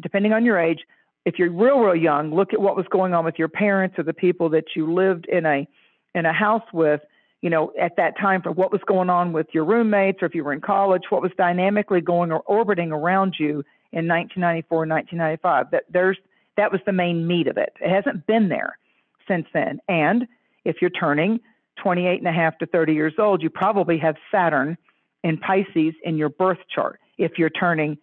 depending 0.00 0.32
on 0.32 0.44
your 0.44 0.58
age, 0.58 0.80
if 1.24 1.38
you're 1.38 1.50
real, 1.50 1.78
real 1.78 1.96
young, 1.96 2.34
look 2.34 2.52
at 2.52 2.60
what 2.60 2.76
was 2.76 2.86
going 2.90 3.14
on 3.14 3.24
with 3.24 3.38
your 3.38 3.48
parents 3.48 3.98
or 3.98 4.04
the 4.04 4.14
people 4.14 4.48
that 4.50 4.64
you 4.74 4.92
lived 4.92 5.26
in 5.26 5.46
a 5.46 5.66
in 6.14 6.26
a 6.26 6.32
house 6.32 6.64
with. 6.72 7.00
You 7.42 7.50
know, 7.50 7.72
at 7.80 7.96
that 7.96 8.18
time, 8.18 8.42
for 8.42 8.52
what 8.52 8.70
was 8.70 8.82
going 8.86 9.08
on 9.08 9.32
with 9.32 9.46
your 9.52 9.64
roommates, 9.64 10.22
or 10.22 10.26
if 10.26 10.34
you 10.34 10.44
were 10.44 10.52
in 10.52 10.60
college, 10.60 11.04
what 11.08 11.22
was 11.22 11.32
dynamically 11.38 12.02
going 12.02 12.32
or 12.32 12.40
orbiting 12.40 12.92
around 12.92 13.36
you 13.38 13.64
in 13.92 14.06
1994 14.06 14.82
and 14.82 14.92
1995. 14.92 15.70
That 15.70 15.84
there's 15.90 16.18
that 16.56 16.72
was 16.72 16.80
the 16.84 16.92
main 16.92 17.26
meat 17.26 17.46
of 17.46 17.56
it. 17.56 17.72
It 17.80 17.90
hasn't 17.90 18.26
been 18.26 18.48
there 18.48 18.78
since 19.26 19.46
then. 19.54 19.80
And 19.88 20.26
if 20.64 20.76
you're 20.80 20.90
turning 20.90 21.40
28 21.82 22.18
and 22.18 22.28
a 22.28 22.32
half 22.32 22.58
to 22.58 22.66
30 22.66 22.92
years 22.92 23.14
old, 23.18 23.42
you 23.42 23.50
probably 23.50 23.98
have 23.98 24.16
Saturn 24.30 24.76
in 25.24 25.38
Pisces 25.38 25.94
in 26.04 26.16
your 26.16 26.28
birth 26.28 26.58
chart. 26.74 27.00
If 27.18 27.32
you're 27.38 27.50
turning, 27.50 27.98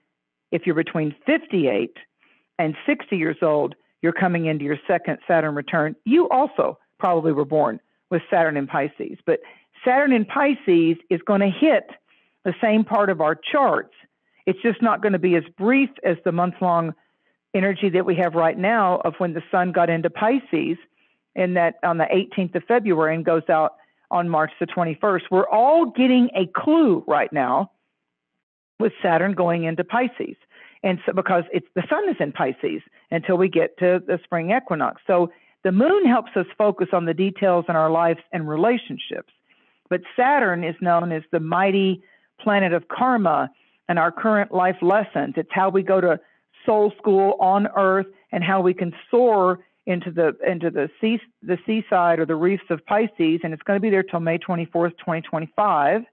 if 0.52 0.66
you're 0.66 0.76
between 0.76 1.16
58 1.26 1.96
and 2.60 2.76
60 2.86 3.16
years 3.16 3.38
old, 3.42 3.76
you're 4.02 4.14
coming 4.14 4.46
into 4.46 4.66
your 4.66 4.78
second 4.88 5.20
Saturn 5.28 5.56
return. 5.56 5.96
You 6.06 6.30
also 6.30 6.80
probably 7.00 7.34
were 7.34 7.46
born 7.46 7.80
with 8.10 8.22
Saturn 8.30 8.58
in 8.58 8.68
Pisces, 8.68 9.18
but 9.26 9.40
Saturn 9.86 10.14
in 10.14 10.26
Pisces 10.26 10.98
is 11.10 11.22
going 11.26 11.42
to 11.42 11.50
hit 11.50 11.90
the 12.44 12.54
same 12.62 12.84
part 12.84 13.10
of 13.10 13.22
our 13.22 13.36
charts. 13.36 13.94
It's 14.46 14.62
just 14.62 14.82
not 14.82 15.02
going 15.02 15.14
to 15.14 15.20
be 15.20 15.36
as 15.36 15.44
brief 15.58 15.90
as 16.04 16.18
the 16.24 16.32
month 16.32 16.56
long 16.62 16.94
energy 17.54 17.90
that 17.90 18.06
we 18.06 18.16
have 18.16 18.36
right 18.36 18.58
now 18.58 19.02
of 19.04 19.14
when 19.18 19.34
the 19.34 19.44
sun 19.52 19.72
got 19.72 19.90
into 19.90 20.10
Pisces 20.10 20.78
and 21.36 21.56
that 21.58 21.76
on 21.84 21.98
the 21.98 22.06
18th 22.06 22.56
of 22.56 22.64
February 22.64 23.16
and 23.16 23.26
goes 23.26 23.44
out 23.50 23.76
on 24.10 24.30
March 24.30 24.52
the 24.60 24.66
21st. 24.66 25.22
We're 25.30 25.48
all 25.48 25.88
getting 25.88 26.30
a 26.36 26.48
clue 26.48 27.04
right 27.08 27.32
now 27.32 27.72
with 28.80 28.94
Saturn 29.02 29.34
going 29.34 29.64
into 29.66 29.84
Pisces. 29.84 30.36
And 30.84 31.00
so 31.06 31.14
because 31.14 31.44
it's 31.52 31.68
the 31.76 31.84
sun 31.90 32.08
is 32.10 32.16
in 32.20 32.32
Pisces 32.32 32.82
until 33.12 33.38
we 33.38 33.50
get 33.50 33.78
to 33.80 34.02
the 34.06 34.20
spring 34.24 34.52
equinox. 34.52 35.02
So 35.08 35.32
the 35.68 35.74
moon 35.74 36.06
helps 36.06 36.32
us 36.38 36.46
focus 36.58 36.88
on 36.94 37.04
the 37.04 37.14
details 37.14 37.66
in 37.68 37.76
our 37.76 37.90
lives 37.90 38.22
and 38.32 38.48
relationships. 38.48 39.34
But 39.90 40.00
Saturn 40.16 40.64
is 40.64 40.76
known 40.80 41.12
as 41.12 41.24
the 41.34 41.42
mighty 41.42 42.02
planet 42.40 42.72
of 42.72 42.88
karma 42.88 43.52
and 43.90 44.00
our 44.00 44.10
current 44.10 44.54
life 44.54 44.78
lessons. 44.82 45.34
It's 45.36 45.50
how 45.52 45.68
we 45.68 45.84
go 45.84 46.00
to 46.00 46.22
soul 46.66 46.94
school 46.98 47.36
on 47.42 47.68
earth 47.76 48.06
and 48.32 48.46
how 48.46 48.62
we 48.62 48.74
can 48.74 48.94
soar 49.12 49.60
into 49.86 50.10
the 50.10 50.38
into 50.50 50.70
the 50.70 50.90
sea 51.02 51.20
the 51.44 51.58
seaside 51.66 52.20
or 52.20 52.26
the 52.26 52.36
reefs 52.36 52.70
of 52.70 52.86
Pisces, 52.86 53.42
and 53.44 53.54
it's 53.54 53.64
going 53.64 53.76
to 53.76 53.82
be 53.82 53.90
there 53.90 54.04
till 54.04 54.22
May 54.22 54.38
24th, 54.38 54.98
2025, 55.00 56.04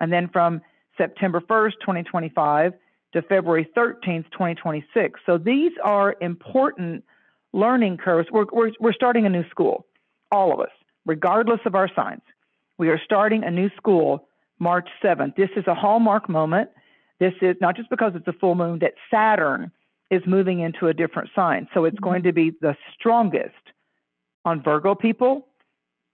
and 0.00 0.12
then 0.12 0.28
from 0.28 0.60
September 0.96 1.40
1st, 1.40 1.74
2025 1.82 2.72
to 3.12 3.22
February 3.22 3.68
13th, 3.76 4.24
2026. 4.32 5.20
So 5.24 5.38
these 5.38 5.70
are 5.84 6.16
important 6.20 7.04
learning 7.52 7.96
curves. 7.98 8.28
We're, 8.30 8.46
we're, 8.52 8.72
we're 8.80 8.92
starting 8.92 9.26
a 9.26 9.30
new 9.30 9.48
school, 9.50 9.86
all 10.30 10.52
of 10.52 10.60
us, 10.60 10.72
regardless 11.06 11.60
of 11.66 11.74
our 11.74 11.90
signs. 11.94 12.22
We 12.78 12.88
are 12.88 13.00
starting 13.04 13.44
a 13.44 13.50
new 13.50 13.70
school 13.76 14.28
March 14.58 14.88
7th. 15.02 15.36
This 15.36 15.50
is 15.56 15.64
a 15.66 15.74
hallmark 15.74 16.28
moment. 16.28 16.70
This 17.20 17.34
is 17.42 17.56
not 17.60 17.76
just 17.76 17.90
because 17.90 18.12
it's 18.14 18.28
a 18.28 18.32
full 18.32 18.54
moon, 18.54 18.78
that 18.80 18.94
Saturn 19.10 19.72
is 20.10 20.22
moving 20.26 20.60
into 20.60 20.86
a 20.86 20.94
different 20.94 21.30
sign. 21.34 21.68
So 21.74 21.84
it's 21.84 21.96
mm-hmm. 21.96 22.04
going 22.04 22.22
to 22.24 22.32
be 22.32 22.52
the 22.60 22.76
strongest 22.98 23.54
on 24.44 24.62
Virgo 24.62 24.94
people. 24.94 25.46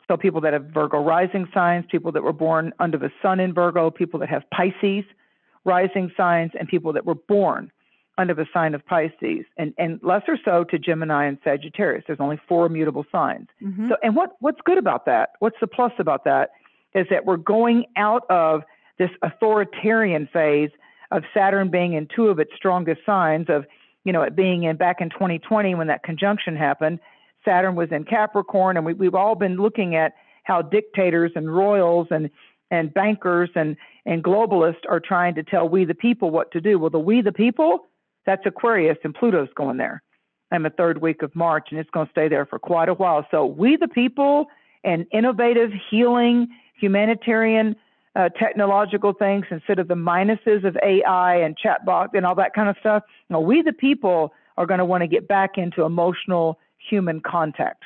So 0.09 0.17
people 0.17 0.41
that 0.43 0.53
have 0.53 0.67
Virgo 0.67 1.03
rising 1.03 1.47
signs, 1.55 1.85
people 1.91 2.13
that 2.13 2.23
were 2.23 2.33
born 2.33 2.73
under 2.79 2.99
the 2.99 3.11
sun 3.23 3.41
in 3.41 3.55
Virgo, 3.55 3.91
people 3.91 4.21
that 4.21 4.29
have 4.29 4.43
Pisces 4.51 5.05
rising 5.65 6.11
signs, 6.15 6.51
and 6.59 6.69
people 6.69 6.93
that 6.93 7.07
were 7.07 7.15
born 7.15 7.73
under 8.17 8.35
the 8.35 8.47
sign 8.53 8.75
of 8.75 8.87
Pisces, 8.87 9.45
and, 9.57 9.75
and 9.77 9.99
lesser 10.03 10.39
so 10.45 10.65
to 10.65 10.79
Gemini 10.79 11.27
and 11.27 11.39
Sagittarius. 11.43 12.05
There's 12.07 12.21
only 12.21 12.41
four 12.49 12.69
mutable 12.69 13.05
signs. 13.11 13.49
Mm-hmm. 13.63 13.89
So, 13.89 13.97
and 14.03 14.15
what, 14.15 14.37
what's 14.41 14.61
good 14.65 14.79
about 14.79 15.07
that? 15.07 15.31
What's 15.41 15.57
the 15.61 15.67
plus 15.67 15.93
about 15.99 16.25
that? 16.25 16.51
Is 16.95 17.07
that 17.11 17.25
we're 17.25 17.37
going 17.37 17.87
out 17.97 18.23
of 18.31 18.63
this 18.99 19.11
authoritarian 19.23 20.29
phase 20.33 20.71
of 21.11 21.25
Saturn 21.35 21.71
being 21.71 21.95
in 21.95 22.09
two 22.15 22.29
of 22.29 22.39
its 22.39 22.53
strongest 22.57 23.01
signs 23.05 23.47
of 23.49 23.65
you 24.05 24.13
know, 24.13 24.23
it 24.23 24.37
being 24.37 24.65
in 24.65 24.77
back 24.77 25.01
in 25.01 25.11
2020 25.11 25.75
when 25.75 25.87
that 25.89 26.03
conjunction 26.03 26.55
happened, 26.57 27.01
Saturn 27.45 27.75
was 27.75 27.89
in 27.91 28.05
Capricorn, 28.05 28.77
and 28.77 28.87
we, 28.87 28.93
we've 28.93 29.15
all 29.15 29.35
been 29.35 29.57
looking 29.57 29.97
at 29.97 30.15
how 30.45 30.63
dictators 30.63 31.33
and 31.35 31.55
royals 31.55 32.09
and 32.11 32.31
and 32.71 32.93
bankers 32.93 33.51
and 33.55 33.77
and 34.07 34.23
globalists 34.23 34.85
are 34.89 35.01
trying 35.01 35.35
to 35.35 35.43
tell 35.43 35.69
we 35.69 35.85
the 35.85 35.95
people 35.95 36.31
what 36.31 36.51
to 36.53 36.61
do. 36.61 36.79
Well, 36.79 36.91
the 36.91 36.99
we 36.99 37.23
the 37.23 37.33
people, 37.33 37.87
that's 38.27 38.45
Aquarius, 38.47 38.99
and 39.05 39.15
Pluto's 39.15 39.49
going 39.55 39.77
there. 39.77 40.03
in 40.53 40.63
the 40.63 40.71
third 40.71 41.01
week 41.01 41.23
of 41.23 41.35
March, 41.35 41.69
and 41.71 41.81
it's 41.81 41.91
going 41.91 42.07
to 42.07 42.13
stay 42.13 42.29
there 42.29 42.47
for 42.47 42.59
quite 42.59 42.89
a 42.89 42.95
while. 42.95 43.27
So 43.31 43.45
we 43.47 43.77
the 43.77 43.89
people 43.89 44.47
and 44.85 45.07
innovative, 45.13 45.71
healing, 45.91 46.49
humanitarian 46.79 47.77
uh, 48.17 48.29
technological 48.29 49.13
things 49.13 49.45
instead 49.51 49.79
of 49.79 49.89
the 49.89 49.95
minuses 49.95 50.65
of 50.65 50.77
AI 50.83 51.37
and 51.37 51.57
chatbot 51.59 52.09
and 52.15 52.25
all 52.25 52.35
that 52.37 52.55
kind 52.55 52.69
of 52.69 52.77
stuff. 52.79 53.03
You 53.29 53.35
know, 53.35 53.41
we 53.41 53.63
the 53.63 53.73
people 53.73 54.33
are 54.57 54.67
going 54.67 54.79
to 54.79 54.85
want 54.85 55.03
to 55.03 55.09
get 55.09 55.27
back 55.27 55.59
into 55.59 55.83
emotional 55.83 56.59
human 56.79 57.21
contact. 57.21 57.83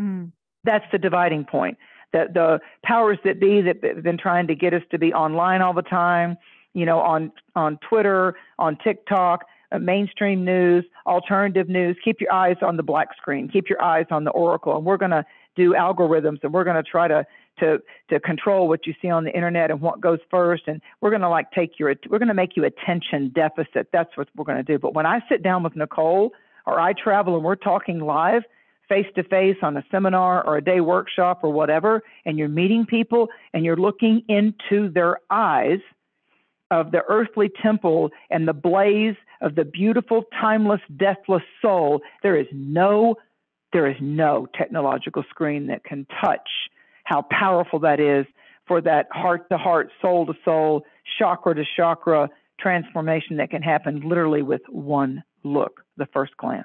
Mm. 0.00 0.32
That's 0.64 0.84
the 0.92 0.98
dividing 0.98 1.44
point. 1.44 1.78
That 2.12 2.34
the 2.34 2.60
powers 2.84 3.18
that 3.24 3.40
be 3.40 3.62
that 3.62 3.82
have 3.82 4.02
been 4.02 4.18
trying 4.18 4.46
to 4.48 4.54
get 4.54 4.74
us 4.74 4.82
to 4.90 4.98
be 4.98 5.14
online 5.14 5.62
all 5.62 5.72
the 5.72 5.80
time, 5.80 6.36
you 6.74 6.84
know, 6.84 6.98
on 6.98 7.32
on 7.56 7.78
Twitter, 7.88 8.36
on 8.58 8.76
TikTok, 8.84 9.46
Uh, 9.72 9.78
mainstream 9.78 10.44
news, 10.44 10.84
alternative 11.06 11.68
news. 11.68 11.96
Keep 12.04 12.20
your 12.20 12.32
eyes 12.32 12.56
on 12.62 12.76
the 12.76 12.82
black 12.82 13.08
screen. 13.16 13.48
Keep 13.48 13.68
your 13.70 13.82
eyes 13.82 14.06
on 14.10 14.24
the 14.24 14.30
oracle, 14.30 14.76
and 14.76 14.84
we're 14.84 14.96
going 14.96 15.12
to 15.12 15.24
do 15.56 15.72
algorithms, 15.72 16.38
and 16.42 16.52
we're 16.52 16.64
going 16.64 16.76
to 16.76 16.82
try 16.82 17.08
to 17.08 17.24
to 17.58 17.78
to 18.08 18.18
control 18.20 18.68
what 18.68 18.86
you 18.86 18.94
see 19.00 19.08
on 19.08 19.24
the 19.24 19.34
internet 19.34 19.70
and 19.70 19.80
what 19.80 20.00
goes 20.00 20.18
first 20.30 20.62
and 20.66 20.80
we're 21.00 21.10
going 21.10 21.20
to 21.20 21.28
like 21.28 21.50
take 21.50 21.78
your 21.78 21.94
we're 22.08 22.18
going 22.18 22.28
to 22.28 22.34
make 22.34 22.56
you 22.56 22.64
attention 22.64 23.30
deficit 23.34 23.88
that's 23.92 24.16
what 24.16 24.26
we're 24.34 24.44
going 24.44 24.56
to 24.56 24.62
do 24.62 24.78
but 24.78 24.94
when 24.94 25.04
i 25.04 25.20
sit 25.28 25.42
down 25.42 25.62
with 25.62 25.76
nicole 25.76 26.32
or 26.64 26.80
i 26.80 26.94
travel 26.94 27.34
and 27.34 27.44
we're 27.44 27.54
talking 27.54 27.98
live 28.00 28.42
face 28.88 29.06
to 29.14 29.22
face 29.24 29.56
on 29.62 29.76
a 29.76 29.84
seminar 29.90 30.42
or 30.46 30.56
a 30.56 30.64
day 30.64 30.80
workshop 30.80 31.40
or 31.42 31.52
whatever 31.52 32.02
and 32.24 32.38
you're 32.38 32.48
meeting 32.48 32.86
people 32.86 33.28
and 33.52 33.66
you're 33.66 33.76
looking 33.76 34.22
into 34.28 34.90
their 34.90 35.18
eyes 35.30 35.78
of 36.72 36.90
the 36.90 37.02
earthly 37.08 37.50
temple 37.62 38.10
and 38.30 38.48
the 38.48 38.52
blaze 38.52 39.14
of 39.42 39.54
the 39.54 39.64
beautiful 39.64 40.24
timeless 40.40 40.80
deathless 40.96 41.42
soul 41.60 42.00
there 42.22 42.36
is 42.36 42.46
no 42.52 43.14
there 43.72 43.88
is 43.88 43.96
no 44.00 44.46
technological 44.56 45.22
screen 45.30 45.66
that 45.68 45.84
can 45.84 46.06
touch 46.20 46.48
how 47.04 47.22
powerful 47.30 47.78
that 47.80 48.00
is 48.00 48.26
for 48.66 48.80
that 48.80 49.06
heart 49.10 49.48
to 49.50 49.58
heart, 49.58 49.90
soul 50.00 50.26
to 50.26 50.34
soul, 50.44 50.84
chakra 51.18 51.54
to 51.54 51.64
chakra 51.76 52.28
transformation 52.60 53.36
that 53.38 53.50
can 53.50 53.62
happen 53.62 54.00
literally 54.08 54.42
with 54.42 54.62
one 54.68 55.22
look, 55.42 55.84
the 55.96 56.06
first 56.12 56.36
glance. 56.36 56.64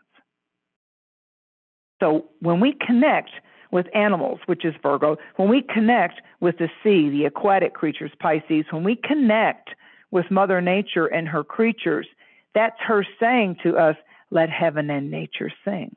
So 1.99 2.25
when 2.39 2.59
we 2.59 2.75
connect 2.85 3.31
with 3.71 3.87
animals, 3.95 4.39
which 4.45 4.63
is 4.63 4.73
Virgo, 4.83 5.17
when 5.37 5.49
we 5.49 5.63
connect 5.73 6.21
with 6.39 6.57
the 6.59 6.69
sea, 6.83 7.09
the 7.09 7.25
aquatic 7.25 7.73
creatures, 7.73 8.11
Pisces, 8.19 8.65
when 8.69 8.83
we 8.83 8.95
connect 8.95 9.69
with 10.17 10.31
Mother 10.31 10.61
Nature 10.61 11.05
and 11.05 11.27
her 11.27 11.43
creatures, 11.43 12.07
that's 12.55 12.75
her 12.79 13.05
saying 13.19 13.57
to 13.61 13.77
us, 13.77 13.95
let 14.31 14.49
heaven 14.49 14.89
and 14.89 15.11
nature 15.11 15.51
sing. 15.63 15.95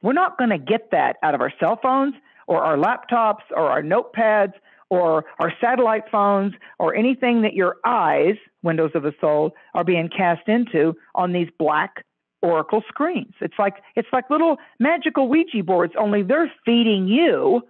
We're 0.00 0.14
not 0.14 0.38
going 0.38 0.48
to 0.48 0.58
get 0.58 0.90
that 0.92 1.16
out 1.22 1.34
of 1.34 1.42
our 1.42 1.52
cell 1.60 1.78
phones 1.82 2.14
or 2.46 2.62
our 2.64 2.78
laptops 2.78 3.42
or 3.50 3.68
our 3.68 3.82
notepads 3.82 4.54
or 4.88 5.26
our 5.38 5.52
satellite 5.60 6.04
phones 6.10 6.54
or 6.78 6.94
anything 6.94 7.42
that 7.42 7.52
your 7.52 7.76
eyes, 7.84 8.36
windows 8.62 8.92
of 8.94 9.02
the 9.02 9.12
soul, 9.20 9.52
are 9.74 9.84
being 9.84 10.08
cast 10.08 10.48
into 10.48 10.96
on 11.14 11.32
these 11.32 11.48
black 11.58 12.06
oracle 12.40 12.82
screens. 12.88 13.34
It's 13.42 13.58
like 13.58 13.74
it's 13.96 14.08
like 14.14 14.30
little 14.30 14.56
magical 14.78 15.28
Ouija 15.28 15.62
boards, 15.62 15.92
only 15.98 16.22
they're 16.22 16.50
feeding 16.64 17.06
you 17.06 17.60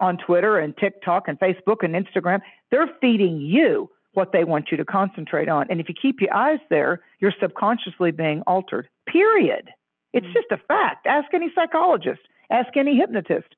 on 0.00 0.18
Twitter 0.18 0.58
and 0.58 0.76
TikTok 0.76 1.28
and 1.28 1.38
Facebook 1.38 1.84
and 1.84 1.94
Instagram. 1.94 2.40
They're 2.72 2.90
feeding 3.00 3.40
you 3.40 3.90
what 4.16 4.32
they 4.32 4.44
want 4.44 4.70
you 4.70 4.76
to 4.78 4.84
concentrate 4.84 5.48
on. 5.48 5.66
And 5.70 5.80
if 5.80 5.88
you 5.88 5.94
keep 5.94 6.20
your 6.20 6.34
eyes 6.34 6.58
there, 6.70 7.00
you're 7.20 7.34
subconsciously 7.40 8.10
being 8.10 8.42
altered. 8.46 8.88
Period. 9.06 9.70
It's 10.12 10.26
just 10.32 10.50
a 10.50 10.56
fact. 10.56 11.06
Ask 11.06 11.34
any 11.34 11.52
psychologist, 11.54 12.22
ask 12.50 12.76
any 12.76 12.96
hypnotist. 12.96 13.54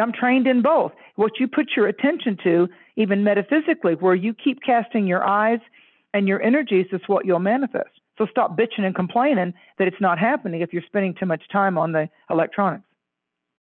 I'm 0.00 0.12
trained 0.12 0.46
in 0.46 0.62
both. 0.62 0.92
What 1.16 1.38
you 1.38 1.46
put 1.46 1.76
your 1.76 1.86
attention 1.86 2.38
to, 2.44 2.68
even 2.96 3.22
metaphysically, 3.22 3.94
where 3.94 4.14
you 4.14 4.34
keep 4.34 4.62
casting 4.62 5.06
your 5.06 5.24
eyes 5.24 5.60
And 6.14 6.28
your 6.28 6.40
energies 6.40 6.86
is 6.92 7.00
what 7.08 7.26
you'll 7.26 7.40
manifest. 7.40 7.90
So 8.16 8.26
stop 8.30 8.56
bitching 8.56 8.84
and 8.86 8.94
complaining 8.94 9.52
that 9.78 9.88
it's 9.88 10.00
not 10.00 10.18
happening 10.18 10.60
if 10.62 10.72
you're 10.72 10.84
spending 10.86 11.12
too 11.12 11.26
much 11.26 11.42
time 11.52 11.76
on 11.76 11.90
the 11.92 12.08
electronics 12.30 12.84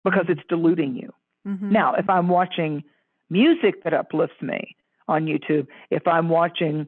because 0.05 0.25
it's 0.29 0.41
diluting 0.47 0.95
you. 0.95 1.13
Mm-hmm. 1.45 1.71
Now, 1.71 1.93
if 1.95 2.09
I'm 2.09 2.29
watching 2.29 2.83
music 3.29 3.83
that 3.83 3.93
uplifts 3.93 4.41
me 4.41 4.75
on 5.09 5.25
YouTube, 5.25 5.67
if 5.89 6.07
I'm 6.07 6.29
watching 6.29 6.87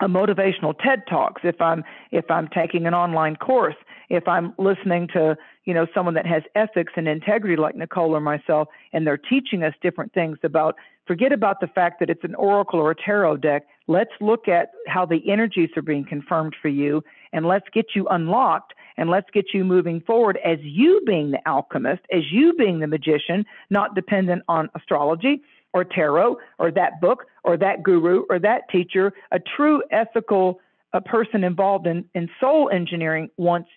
a 0.00 0.06
motivational 0.06 0.74
TED 0.78 1.02
Talks, 1.08 1.42
if 1.44 1.60
I'm 1.60 1.82
if 2.12 2.30
I'm 2.30 2.48
taking 2.48 2.86
an 2.86 2.94
online 2.94 3.36
course, 3.36 3.76
if 4.10 4.28
I'm 4.28 4.54
listening 4.58 5.08
to 5.14 5.36
you 5.64 5.74
know 5.74 5.86
someone 5.94 6.14
that 6.14 6.26
has 6.26 6.42
ethics 6.54 6.92
and 6.96 7.08
integrity 7.08 7.56
like 7.56 7.74
Nicole 7.76 8.14
or 8.14 8.20
myself, 8.20 8.68
and 8.92 9.06
they're 9.06 9.16
teaching 9.16 9.62
us 9.62 9.72
different 9.82 10.12
things 10.12 10.38
about 10.42 10.76
forget 11.06 11.32
about 11.32 11.60
the 11.60 11.66
fact 11.66 11.98
that 12.00 12.10
it's 12.10 12.24
an 12.24 12.34
oracle 12.34 12.78
or 12.78 12.90
a 12.90 12.94
tarot 12.94 13.38
deck. 13.38 13.62
Let's 13.88 14.10
look 14.20 14.48
at 14.48 14.70
how 14.86 15.06
the 15.06 15.22
energies 15.30 15.70
are 15.76 15.82
being 15.82 16.04
confirmed 16.04 16.54
for 16.60 16.68
you, 16.68 17.02
and 17.32 17.46
let's 17.46 17.66
get 17.72 17.86
you 17.94 18.06
unlocked, 18.08 18.74
and 18.98 19.08
let's 19.08 19.30
get 19.32 19.46
you 19.54 19.64
moving 19.64 20.02
forward 20.02 20.38
as 20.44 20.58
you 20.60 21.00
being 21.06 21.30
the 21.30 21.40
alchemist, 21.48 22.02
as 22.12 22.24
you 22.30 22.52
being 22.52 22.80
the 22.80 22.86
magician, 22.86 23.46
not 23.70 23.94
dependent 23.94 24.42
on 24.46 24.68
astrology 24.74 25.40
or 25.76 25.84
tarot 25.84 26.38
or 26.58 26.70
that 26.70 27.02
book 27.02 27.26
or 27.44 27.58
that 27.58 27.82
guru 27.82 28.24
or 28.30 28.38
that 28.38 28.62
teacher. 28.70 29.12
A 29.30 29.38
true 29.38 29.82
ethical 29.90 30.58
a 30.94 31.00
person 31.02 31.44
involved 31.44 31.86
in, 31.86 32.06
in 32.14 32.30
soul 32.40 32.70
engineering 32.72 33.28
wants 33.36 33.68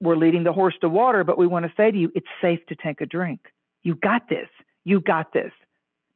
we're 0.00 0.16
leading 0.16 0.42
the 0.42 0.52
horse 0.52 0.74
to 0.80 0.88
water, 0.88 1.22
but 1.22 1.38
we 1.38 1.46
want 1.46 1.64
to 1.64 1.72
say 1.76 1.92
to 1.92 1.96
you, 1.96 2.10
it's 2.16 2.26
safe 2.42 2.58
to 2.68 2.74
take 2.74 3.00
a 3.00 3.06
drink. 3.06 3.38
You 3.84 3.94
got 3.94 4.28
this. 4.28 4.48
You 4.84 5.00
got 5.00 5.32
this. 5.32 5.52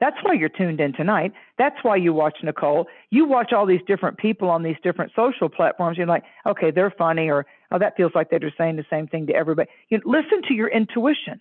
That's 0.00 0.16
why 0.22 0.32
you're 0.32 0.48
tuned 0.48 0.80
in 0.80 0.92
tonight. 0.92 1.32
That's 1.58 1.76
why 1.82 1.96
you 1.96 2.12
watch 2.12 2.38
Nicole. 2.42 2.86
You 3.10 3.26
watch 3.26 3.52
all 3.52 3.66
these 3.66 3.82
different 3.86 4.18
people 4.18 4.48
on 4.48 4.64
these 4.64 4.78
different 4.82 5.12
social 5.14 5.48
platforms. 5.48 5.96
You're 5.96 6.06
like, 6.08 6.24
okay, 6.46 6.72
they're 6.72 6.92
funny, 6.98 7.28
or 7.28 7.46
oh, 7.70 7.78
that 7.78 7.96
feels 7.96 8.12
like 8.14 8.30
they're 8.30 8.40
just 8.40 8.58
saying 8.58 8.76
the 8.76 8.86
same 8.90 9.06
thing 9.06 9.26
to 9.28 9.34
everybody. 9.34 9.68
You 9.90 9.98
know, 9.98 10.04
listen 10.06 10.42
to 10.48 10.54
your 10.54 10.68
intuition 10.68 11.40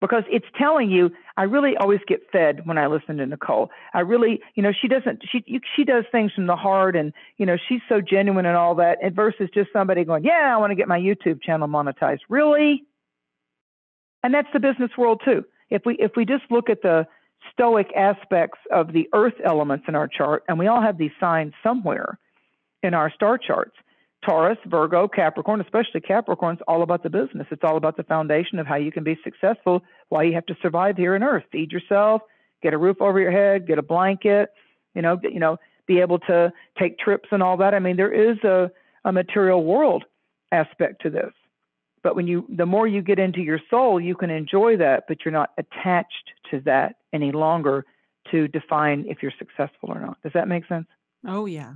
because 0.00 0.24
it's 0.30 0.46
telling 0.58 0.90
you. 0.90 1.10
I 1.38 1.42
really 1.44 1.76
always 1.76 2.00
get 2.06 2.20
fed 2.32 2.66
when 2.66 2.78
I 2.78 2.86
listen 2.86 3.18
to 3.18 3.26
Nicole. 3.26 3.70
I 3.92 4.00
really, 4.00 4.40
you 4.54 4.62
know, 4.62 4.72
she 4.72 4.88
doesn't. 4.88 5.22
She 5.30 5.60
she 5.74 5.84
does 5.84 6.04
things 6.10 6.32
from 6.32 6.46
the 6.46 6.56
heart, 6.56 6.96
and 6.96 7.12
you 7.36 7.46
know, 7.46 7.56
she's 7.68 7.80
so 7.88 8.00
genuine 8.00 8.46
and 8.46 8.56
all 8.56 8.74
that. 8.76 8.98
And 9.02 9.14
versus 9.14 9.48
just 9.52 9.70
somebody 9.72 10.04
going, 10.04 10.24
yeah, 10.24 10.52
I 10.54 10.56
want 10.58 10.70
to 10.70 10.74
get 10.74 10.88
my 10.88 10.98
YouTube 10.98 11.42
channel 11.42 11.68
monetized. 11.68 12.20
Really? 12.28 12.84
And 14.22 14.32
that's 14.34 14.48
the 14.52 14.60
business 14.60 14.90
world 14.96 15.20
too. 15.24 15.44
If 15.70 15.82
we 15.84 15.94
if 15.96 16.12
we 16.16 16.24
just 16.24 16.44
look 16.50 16.70
at 16.70 16.82
the 16.82 17.06
stoic 17.52 17.88
aspects 17.94 18.58
of 18.70 18.92
the 18.92 19.08
earth 19.12 19.34
elements 19.44 19.84
in 19.88 19.94
our 19.94 20.08
chart, 20.08 20.44
and 20.48 20.58
we 20.58 20.66
all 20.66 20.82
have 20.82 20.98
these 20.98 21.12
signs 21.20 21.52
somewhere 21.62 22.18
in 22.82 22.94
our 22.94 23.10
star 23.10 23.38
charts. 23.38 23.76
Taurus, 24.26 24.58
Virgo, 24.66 25.06
Capricorn, 25.06 25.60
especially 25.60 26.00
Capricorn's 26.00 26.58
all 26.66 26.82
about 26.82 27.02
the 27.02 27.10
business. 27.10 27.46
It's 27.50 27.62
all 27.62 27.76
about 27.76 27.96
the 27.96 28.02
foundation 28.02 28.58
of 28.58 28.66
how 28.66 28.76
you 28.76 28.90
can 28.90 29.04
be 29.04 29.16
successful, 29.22 29.82
why 30.08 30.24
you 30.24 30.34
have 30.34 30.46
to 30.46 30.56
survive 30.60 30.96
here 30.96 31.14
on 31.14 31.22
earth. 31.22 31.44
Feed 31.52 31.70
yourself, 31.70 32.22
get 32.62 32.74
a 32.74 32.78
roof 32.78 33.00
over 33.00 33.20
your 33.20 33.30
head, 33.30 33.66
get 33.66 33.78
a 33.78 33.82
blanket, 33.82 34.50
you 34.94 35.02
know, 35.02 35.18
you 35.22 35.38
know, 35.38 35.58
be 35.86 36.00
able 36.00 36.18
to 36.20 36.52
take 36.78 36.98
trips 36.98 37.28
and 37.30 37.42
all 37.42 37.56
that. 37.58 37.72
I 37.74 37.78
mean, 37.78 37.96
there 37.96 38.12
is 38.12 38.38
a, 38.42 38.70
a 39.04 39.12
material 39.12 39.62
world 39.62 40.04
aspect 40.50 41.02
to 41.02 41.10
this. 41.10 41.32
But 42.02 42.16
when 42.16 42.26
you, 42.26 42.46
the 42.48 42.66
more 42.66 42.86
you 42.86 43.02
get 43.02 43.18
into 43.18 43.40
your 43.40 43.60
soul, 43.70 44.00
you 44.00 44.14
can 44.16 44.30
enjoy 44.30 44.76
that, 44.78 45.04
but 45.06 45.24
you're 45.24 45.32
not 45.32 45.50
attached 45.58 46.32
to 46.50 46.60
that 46.60 46.96
any 47.12 47.32
longer 47.32 47.84
to 48.30 48.48
define 48.48 49.04
if 49.08 49.18
you're 49.22 49.32
successful 49.38 49.90
or 49.90 50.00
not. 50.00 50.16
Does 50.22 50.32
that 50.34 50.48
make 50.48 50.66
sense? 50.66 50.86
Oh 51.26 51.46
yeah. 51.46 51.74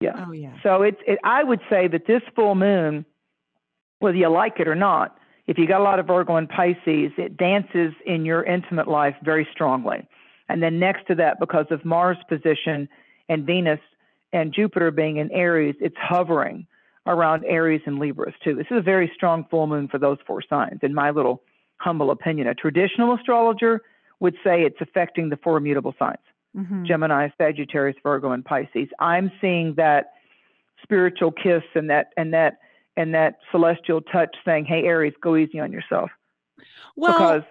Yeah. 0.00 0.24
Oh 0.26 0.32
yeah. 0.32 0.54
So 0.62 0.82
it's, 0.82 1.00
it, 1.06 1.18
I 1.24 1.42
would 1.42 1.60
say 1.70 1.88
that 1.88 2.06
this 2.06 2.22
full 2.34 2.54
moon, 2.54 3.04
whether 3.98 4.16
you 4.16 4.28
like 4.28 4.60
it 4.60 4.68
or 4.68 4.74
not, 4.74 5.16
if 5.46 5.58
you 5.58 5.66
got 5.66 5.80
a 5.80 5.84
lot 5.84 5.98
of 5.98 6.06
Virgo 6.06 6.36
and 6.36 6.48
Pisces, 6.48 7.12
it 7.16 7.36
dances 7.36 7.92
in 8.04 8.24
your 8.24 8.42
intimate 8.42 8.88
life 8.88 9.14
very 9.22 9.46
strongly. 9.52 10.06
And 10.48 10.62
then 10.62 10.78
next 10.78 11.06
to 11.08 11.14
that, 11.16 11.40
because 11.40 11.66
of 11.70 11.84
Mars 11.84 12.18
position 12.28 12.88
and 13.28 13.46
Venus 13.46 13.80
and 14.32 14.52
Jupiter 14.52 14.90
being 14.90 15.16
in 15.16 15.30
Aries, 15.30 15.76
it's 15.80 15.96
hovering 15.98 16.66
around 17.06 17.44
Aries 17.44 17.82
and 17.86 17.98
Libras 17.98 18.34
too. 18.42 18.54
This 18.54 18.66
is 18.70 18.78
a 18.78 18.82
very 18.82 19.10
strong 19.14 19.46
full 19.50 19.66
moon 19.66 19.88
for 19.88 19.98
those 19.98 20.18
four 20.26 20.42
signs, 20.42 20.80
in 20.82 20.92
my 20.92 21.10
little 21.10 21.42
humble 21.78 22.10
opinion. 22.10 22.48
A 22.48 22.54
traditional 22.54 23.14
astrologer 23.14 23.82
would 24.20 24.34
say 24.42 24.62
it's 24.62 24.80
affecting 24.80 25.28
the 25.28 25.36
four 25.36 25.56
immutable 25.56 25.94
signs 25.98 26.18
mm-hmm. 26.56 26.84
Gemini, 26.84 27.28
Sagittarius, 27.38 27.96
Virgo, 28.02 28.32
and 28.32 28.44
Pisces. 28.44 28.88
I'm 28.98 29.30
seeing 29.40 29.74
that 29.76 30.12
spiritual 30.82 31.32
kiss 31.32 31.62
and 31.74 31.90
that 31.90 32.12
and 32.16 32.32
that 32.34 32.58
and 32.96 33.14
that 33.14 33.38
celestial 33.50 34.00
touch 34.00 34.34
saying, 34.44 34.64
"Hey, 34.64 34.84
Aries, 34.84 35.14
go 35.20 35.36
easy 35.36 35.60
on 35.60 35.72
yourself." 35.72 36.10
Well, 36.96 37.42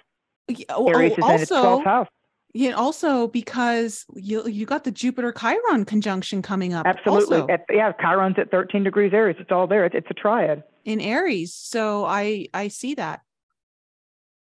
because 0.47 0.95
Aries 0.95 1.11
is 1.11 1.17
in 1.17 1.41
its 1.41 1.51
12th 1.51 1.83
house. 1.83 2.07
Yeah, 2.53 2.71
also 2.71 3.27
because 3.27 4.05
you 4.15 4.47
you 4.47 4.65
got 4.65 4.85
the 4.85 4.91
Jupiter 4.91 5.33
Chiron 5.33 5.83
conjunction 5.83 6.41
coming 6.41 6.73
up. 6.73 6.85
Absolutely. 6.85 7.53
At, 7.53 7.65
yeah, 7.69 7.91
Chiron's 7.99 8.39
at 8.39 8.49
13 8.49 8.83
degrees 8.83 9.11
Aries. 9.13 9.35
It's 9.39 9.51
all 9.51 9.67
there. 9.67 9.85
It's, 9.85 9.95
it's 9.95 10.07
a 10.09 10.13
triad. 10.13 10.63
In 10.85 11.01
Aries. 11.01 11.53
So 11.53 12.05
I 12.05 12.47
I 12.53 12.69
see 12.69 12.95
that. 12.95 13.21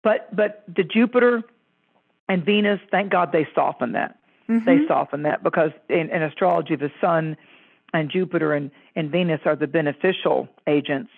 But 0.03 0.35
but 0.35 0.65
the 0.67 0.83
Jupiter 0.83 1.45
and 2.29 2.45
Venus, 2.45 2.81
thank 2.91 3.13
God 3.13 3.31
they 3.33 3.47
soften 3.55 3.93
that. 3.93 4.19
Mm-hmm. 4.51 4.65
They 4.65 4.87
soften 4.89 5.23
that 5.23 5.43
because 5.43 5.71
in, 5.89 6.11
in 6.11 6.23
astrology 6.23 6.77
the 6.77 6.91
sun 7.01 7.37
and 7.93 8.11
Jupiter 8.11 8.53
and, 8.53 8.71
and 8.97 9.11
Venus 9.11 9.41
are 9.45 9.57
the 9.57 9.67
beneficial 9.67 10.49
agents. 10.67 11.11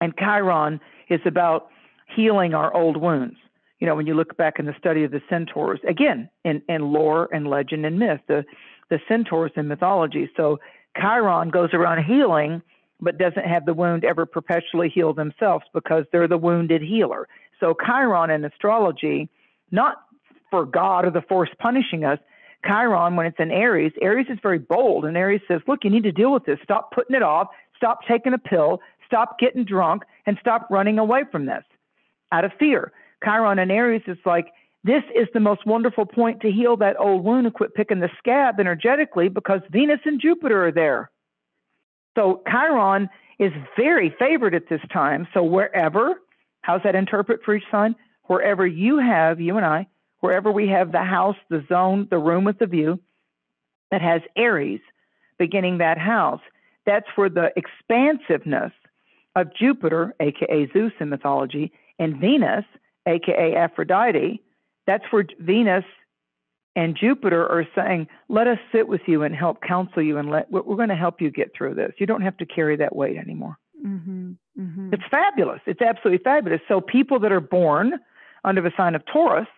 And 0.00 0.14
Chiron 0.18 0.80
is 1.08 1.20
about 1.26 1.68
healing 2.16 2.54
our 2.54 2.74
old 2.74 2.96
wounds 2.96 3.36
you 3.80 3.86
know, 3.86 3.94
when 3.94 4.06
you 4.06 4.14
look 4.14 4.36
back 4.36 4.58
in 4.58 4.66
the 4.66 4.74
study 4.78 5.04
of 5.04 5.10
the 5.10 5.22
centaurs, 5.28 5.80
again, 5.88 6.28
in, 6.44 6.62
in 6.68 6.92
lore 6.92 7.28
and 7.32 7.48
legend 7.48 7.86
and 7.86 7.98
myth, 7.98 8.20
the, 8.28 8.44
the 8.90 9.00
centaurs 9.08 9.50
in 9.56 9.68
mythology. 9.68 10.30
So 10.36 10.60
Chiron 11.00 11.48
goes 11.48 11.70
around 11.72 12.04
healing, 12.04 12.60
but 13.00 13.16
doesn't 13.16 13.46
have 13.46 13.64
the 13.64 13.72
wound 13.72 14.04
ever 14.04 14.26
perpetually 14.26 14.90
heal 14.90 15.14
themselves 15.14 15.64
because 15.72 16.04
they're 16.12 16.28
the 16.28 16.36
wounded 16.36 16.82
healer. 16.82 17.26
So 17.58 17.74
Chiron 17.86 18.30
in 18.30 18.44
astrology, 18.44 19.30
not 19.70 20.02
for 20.50 20.66
God 20.66 21.06
or 21.06 21.10
the 21.10 21.22
force 21.22 21.50
punishing 21.58 22.04
us, 22.04 22.18
Chiron, 22.66 23.16
when 23.16 23.26
it's 23.26 23.38
in 23.38 23.50
Aries, 23.50 23.92
Aries 24.02 24.26
is 24.28 24.38
very 24.42 24.58
bold, 24.58 25.04
and 25.04 25.16
Aries 25.16 25.40
says, 25.48 25.60
Look, 25.66 25.84
you 25.84 25.90
need 25.90 26.02
to 26.02 26.12
deal 26.12 26.32
with 26.32 26.44
this. 26.44 26.58
Stop 26.62 26.92
putting 26.92 27.16
it 27.16 27.22
off. 27.22 27.48
Stop 27.76 28.00
taking 28.06 28.34
a 28.34 28.38
pill. 28.38 28.80
Stop 29.06 29.38
getting 29.38 29.64
drunk, 29.64 30.02
and 30.26 30.36
stop 30.40 30.68
running 30.70 30.98
away 30.98 31.24
from 31.32 31.46
this 31.46 31.64
out 32.32 32.44
of 32.44 32.52
fear. 32.58 32.92
Chiron 33.24 33.58
and 33.58 33.72
Aries 33.72 34.02
is 34.06 34.18
like, 34.24 34.52
this 34.84 35.02
is 35.14 35.26
the 35.34 35.40
most 35.40 35.66
wonderful 35.66 36.06
point 36.06 36.40
to 36.40 36.50
heal 36.50 36.76
that 36.78 36.98
old 36.98 37.24
wound 37.24 37.46
and 37.46 37.54
quit 37.54 37.74
picking 37.74 38.00
the 38.00 38.08
scab 38.18 38.58
energetically 38.58 39.28
because 39.28 39.60
Venus 39.70 40.00
and 40.04 40.20
Jupiter 40.20 40.66
are 40.66 40.72
there. 40.72 41.10
So 42.16 42.42
Chiron 42.48 43.08
is 43.38 43.52
very 43.76 44.14
favored 44.18 44.54
at 44.54 44.68
this 44.68 44.80
time. 44.92 45.28
So 45.34 45.42
wherever, 45.42 46.20
how's 46.62 46.82
that 46.84 46.94
interpret 46.94 47.40
for 47.44 47.54
each 47.54 47.64
sign? 47.70 47.94
Wherever 48.24 48.66
you 48.66 48.98
have, 48.98 49.40
you 49.40 49.56
and 49.56 49.66
I, 49.66 49.86
wherever 50.20 50.50
we 50.50 50.68
have 50.68 50.92
the 50.92 51.02
house, 51.02 51.36
the 51.48 51.64
zone, 51.68 52.06
the 52.10 52.18
room 52.18 52.44
with 52.44 52.58
the 52.58 52.66
view 52.66 53.00
that 53.90 54.02
has 54.02 54.22
Aries 54.36 54.80
beginning 55.38 55.78
that 55.78 55.98
house, 55.98 56.40
that's 56.86 57.06
where 57.16 57.28
the 57.28 57.50
expansiveness 57.56 58.72
of 59.36 59.54
Jupiter, 59.54 60.14
aka 60.20 60.68
Zeus 60.72 60.92
in 61.00 61.08
mythology, 61.08 61.72
and 61.98 62.16
Venus, 62.16 62.64
aka 63.06 63.54
Aphrodite, 63.54 64.42
that's 64.86 65.04
where 65.10 65.24
Venus 65.38 65.84
and 66.76 66.96
Jupiter 66.96 67.46
are 67.48 67.66
saying, 67.74 68.08
let 68.28 68.46
us 68.46 68.58
sit 68.72 68.88
with 68.88 69.02
you 69.06 69.22
and 69.22 69.34
help 69.34 69.62
counsel 69.62 70.02
you 70.02 70.18
and 70.18 70.30
let 70.30 70.50
we're 70.50 70.62
going 70.62 70.88
to 70.88 70.96
help 70.96 71.20
you 71.20 71.30
get 71.30 71.52
through 71.56 71.74
this. 71.74 71.92
You 71.98 72.06
don't 72.06 72.22
have 72.22 72.36
to 72.38 72.46
carry 72.46 72.76
that 72.76 72.94
weight 72.94 73.16
anymore. 73.16 73.56
Mm-hmm, 73.84 74.32
mm-hmm. 74.58 74.94
It's 74.94 75.02
fabulous. 75.10 75.60
It's 75.66 75.80
absolutely 75.80 76.22
fabulous. 76.22 76.60
So 76.68 76.80
people 76.80 77.18
that 77.20 77.32
are 77.32 77.40
born 77.40 77.94
under 78.44 78.60
the 78.60 78.72
sign 78.76 78.94
of 78.94 79.04
Taurus, 79.06 79.48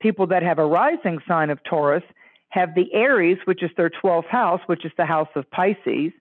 people 0.00 0.26
that 0.28 0.42
have 0.42 0.58
a 0.58 0.66
rising 0.66 1.18
sign 1.26 1.50
of 1.50 1.58
Taurus, 1.64 2.02
have 2.50 2.74
the 2.74 2.92
Aries, 2.92 3.38
which 3.44 3.62
is 3.62 3.70
their 3.76 3.90
12th 3.90 4.28
house, 4.28 4.60
which 4.66 4.84
is 4.84 4.92
the 4.96 5.04
house 5.04 5.28
of 5.34 5.50
Pisces. 5.50 6.12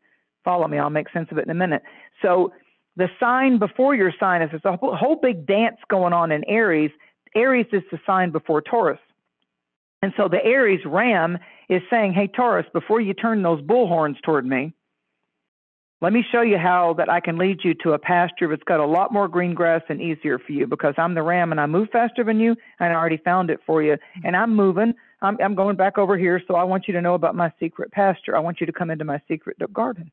Follow 0.43 0.67
me, 0.67 0.77
I'll 0.77 0.89
make 0.89 1.09
sense 1.11 1.27
of 1.31 1.37
it 1.37 1.45
in 1.45 1.51
a 1.51 1.55
minute. 1.55 1.83
So 2.21 2.53
the 2.95 3.09
sign 3.19 3.59
before 3.59 3.95
your 3.95 4.13
sign 4.19 4.41
is 4.41 4.51
there's 4.51 4.65
a 4.65 4.77
whole, 4.77 5.19
big 5.21 5.45
dance 5.45 5.77
going 5.89 6.13
on 6.13 6.31
in 6.31 6.43
Aries. 6.45 6.91
Aries 7.35 7.67
is 7.71 7.83
the 7.91 7.99
sign 8.05 8.31
before 8.31 8.61
Taurus. 8.61 8.99
And 10.01 10.13
so 10.17 10.27
the 10.27 10.43
Aries 10.43 10.85
ram 10.85 11.37
is 11.69 11.81
saying, 11.89 12.13
Hey, 12.13 12.27
Taurus, 12.27 12.65
before 12.73 13.01
you 13.01 13.13
turn 13.13 13.41
those 13.41 13.61
bullhorns 13.61 14.21
toward 14.21 14.45
me, 14.45 14.73
let 16.01 16.11
me 16.11 16.23
show 16.29 16.41
you 16.41 16.57
how 16.57 16.93
that 16.97 17.09
I 17.09 17.21
can 17.21 17.37
lead 17.37 17.59
you 17.63 17.73
to 17.83 17.93
a 17.93 17.99
pasture 17.99 18.49
that's 18.49 18.63
got 18.63 18.81
a 18.81 18.85
lot 18.85 19.13
more 19.13 19.27
green 19.27 19.53
grass 19.53 19.81
and 19.87 20.01
easier 20.01 20.37
for 20.37 20.51
you 20.51 20.67
because 20.67 20.93
I'm 20.97 21.13
the 21.13 21.23
ram 21.23 21.51
and 21.51 21.61
I 21.61 21.67
move 21.67 21.89
faster 21.91 22.23
than 22.23 22.39
you 22.39 22.55
and 22.79 22.91
I 22.91 22.95
already 22.95 23.17
found 23.17 23.49
it 23.49 23.61
for 23.65 23.81
you. 23.81 23.93
Mm-hmm. 23.93 24.27
And 24.27 24.35
I'm 24.35 24.53
moving, 24.55 24.93
I'm, 25.21 25.37
I'm 25.41 25.55
going 25.55 25.77
back 25.77 25.97
over 25.97 26.17
here, 26.17 26.41
so 26.47 26.55
I 26.55 26.63
want 26.63 26.87
you 26.87 26.93
to 26.95 27.01
know 27.01 27.13
about 27.13 27.35
my 27.35 27.51
secret 27.59 27.91
pasture. 27.91 28.35
I 28.35 28.41
want 28.41 28.59
you 28.59 28.65
to 28.65 28.73
come 28.73 28.91
into 28.91 29.05
my 29.05 29.21
secret 29.27 29.57
garden. 29.73 30.11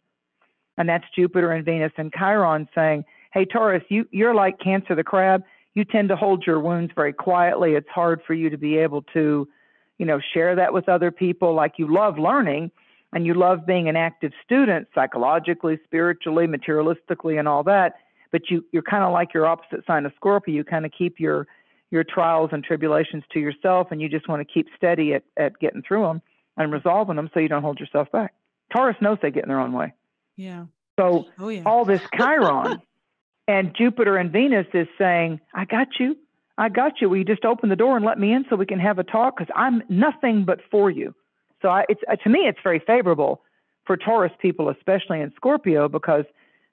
And 0.79 0.89
that's 0.89 1.05
Jupiter 1.15 1.51
and 1.53 1.65
Venus 1.65 1.93
and 1.97 2.13
Chiron 2.17 2.69
saying, 2.75 3.05
Hey, 3.33 3.45
Taurus, 3.45 3.83
you, 3.89 4.07
you're 4.11 4.35
like 4.35 4.61
Cancer 4.61 4.95
the 4.95 5.05
crab. 5.05 5.43
You 5.75 5.85
tend 5.85 6.11
to 6.11 6.17
hold 6.17 6.45
your 6.47 6.61
wounds 6.61 6.93
very 6.95 7.13
quietly. 7.13 7.73
It's 7.73 7.89
hard 7.89 8.21
for 8.27 8.35
you 8.35 8.51
to 8.51 8.59
be 8.59 8.79
able 8.79 9.03
to, 9.15 9.49
you 9.99 10.07
know, 10.07 10.21
share 10.33 10.55
that 10.55 10.73
with 10.73 10.89
other 10.89 11.11
people. 11.11 11.55
Like 11.55 11.73
you 11.79 11.93
love 11.93 12.19
learning 12.19 12.71
and 13.13 13.27
you 13.27 13.35
love 13.35 13.67
being 13.67 13.89
an 13.89 13.97
active 13.97 14.33
student 14.45 14.89
psychologically, 14.95 15.79
spiritually, 15.85 16.47
materialistically, 16.47 17.39
and 17.39 17.47
all 17.47 17.63
that. 17.65 17.97
But 18.31 18.51
you, 18.51 18.65
you're 18.73 18.83
kind 18.83 19.05
of 19.05 19.13
like 19.13 19.35
your 19.35 19.47
opposite 19.47 19.85
sign 19.87 20.07
of 20.07 20.13
Scorpio. 20.17 20.55
You 20.55 20.65
kind 20.65 20.87
of 20.87 20.93
keep 20.97 21.21
your 21.21 21.47
your 21.91 22.05
trials 22.05 22.49
and 22.53 22.65
tribulations 22.65 23.23
to 23.35 23.39
yourself, 23.39 23.89
and 23.91 24.01
you 24.01 24.09
just 24.09 24.27
want 24.27 24.41
to 24.47 24.51
keep 24.51 24.67
steady 24.77 25.13
at, 25.13 25.25
at 25.37 25.59
getting 25.59 25.83
through 25.83 26.03
them 26.05 26.23
and 26.57 26.73
resolving 26.73 27.17
them 27.17 27.29
so 27.35 27.41
you 27.41 27.49
don't 27.49 27.63
hold 27.63 27.79
yourself 27.79 28.11
back. 28.11 28.33
Taurus 28.73 28.97
knows 29.03 29.19
they 29.21 29.31
get 29.31 29.43
in 29.43 29.51
their 29.51 29.61
own 29.61 29.73
way. 29.73 29.93
Yeah. 30.37 30.65
So 30.99 31.27
oh, 31.39 31.49
yeah. 31.51 31.63
all 31.67 31.85
this 31.85 32.01
Chiron 32.17 32.81
and 33.49 33.75
Jupiter 33.77 34.17
and 34.17 34.33
Venus 34.33 34.67
is 34.73 34.89
saying, 34.97 35.41
I 35.55 35.67
got 35.67 35.89
you. 36.01 36.17
I 36.57 36.71
got 36.71 37.01
you. 37.01 37.11
Will 37.11 37.19
you 37.19 37.25
just 37.25 37.45
open 37.45 37.69
the 37.69 37.77
door 37.77 37.97
and 37.97 38.05
let 38.05 38.19
me 38.19 38.33
in 38.33 38.47
so 38.49 38.57
we 38.57 38.67
can 38.67 38.79
have 38.79 38.99
a 38.99 39.05
talk? 39.05 39.37
Because 39.37 39.53
I'm 39.55 39.83
nothing 39.91 40.45
but 40.45 40.61
for 40.71 40.91
you. 40.91 41.15
So 41.63 41.69
I, 41.69 41.85
it's, 41.89 42.01
uh, 42.11 42.17
to 42.17 42.29
me, 42.29 42.41
it's 42.41 42.59
very 42.63 42.81
favorable 42.87 43.43
for 43.87 43.97
Taurus 43.97 44.33
people, 44.41 44.69
especially 44.69 45.21
in 45.21 45.33
Scorpio, 45.37 45.89
because 45.89 46.25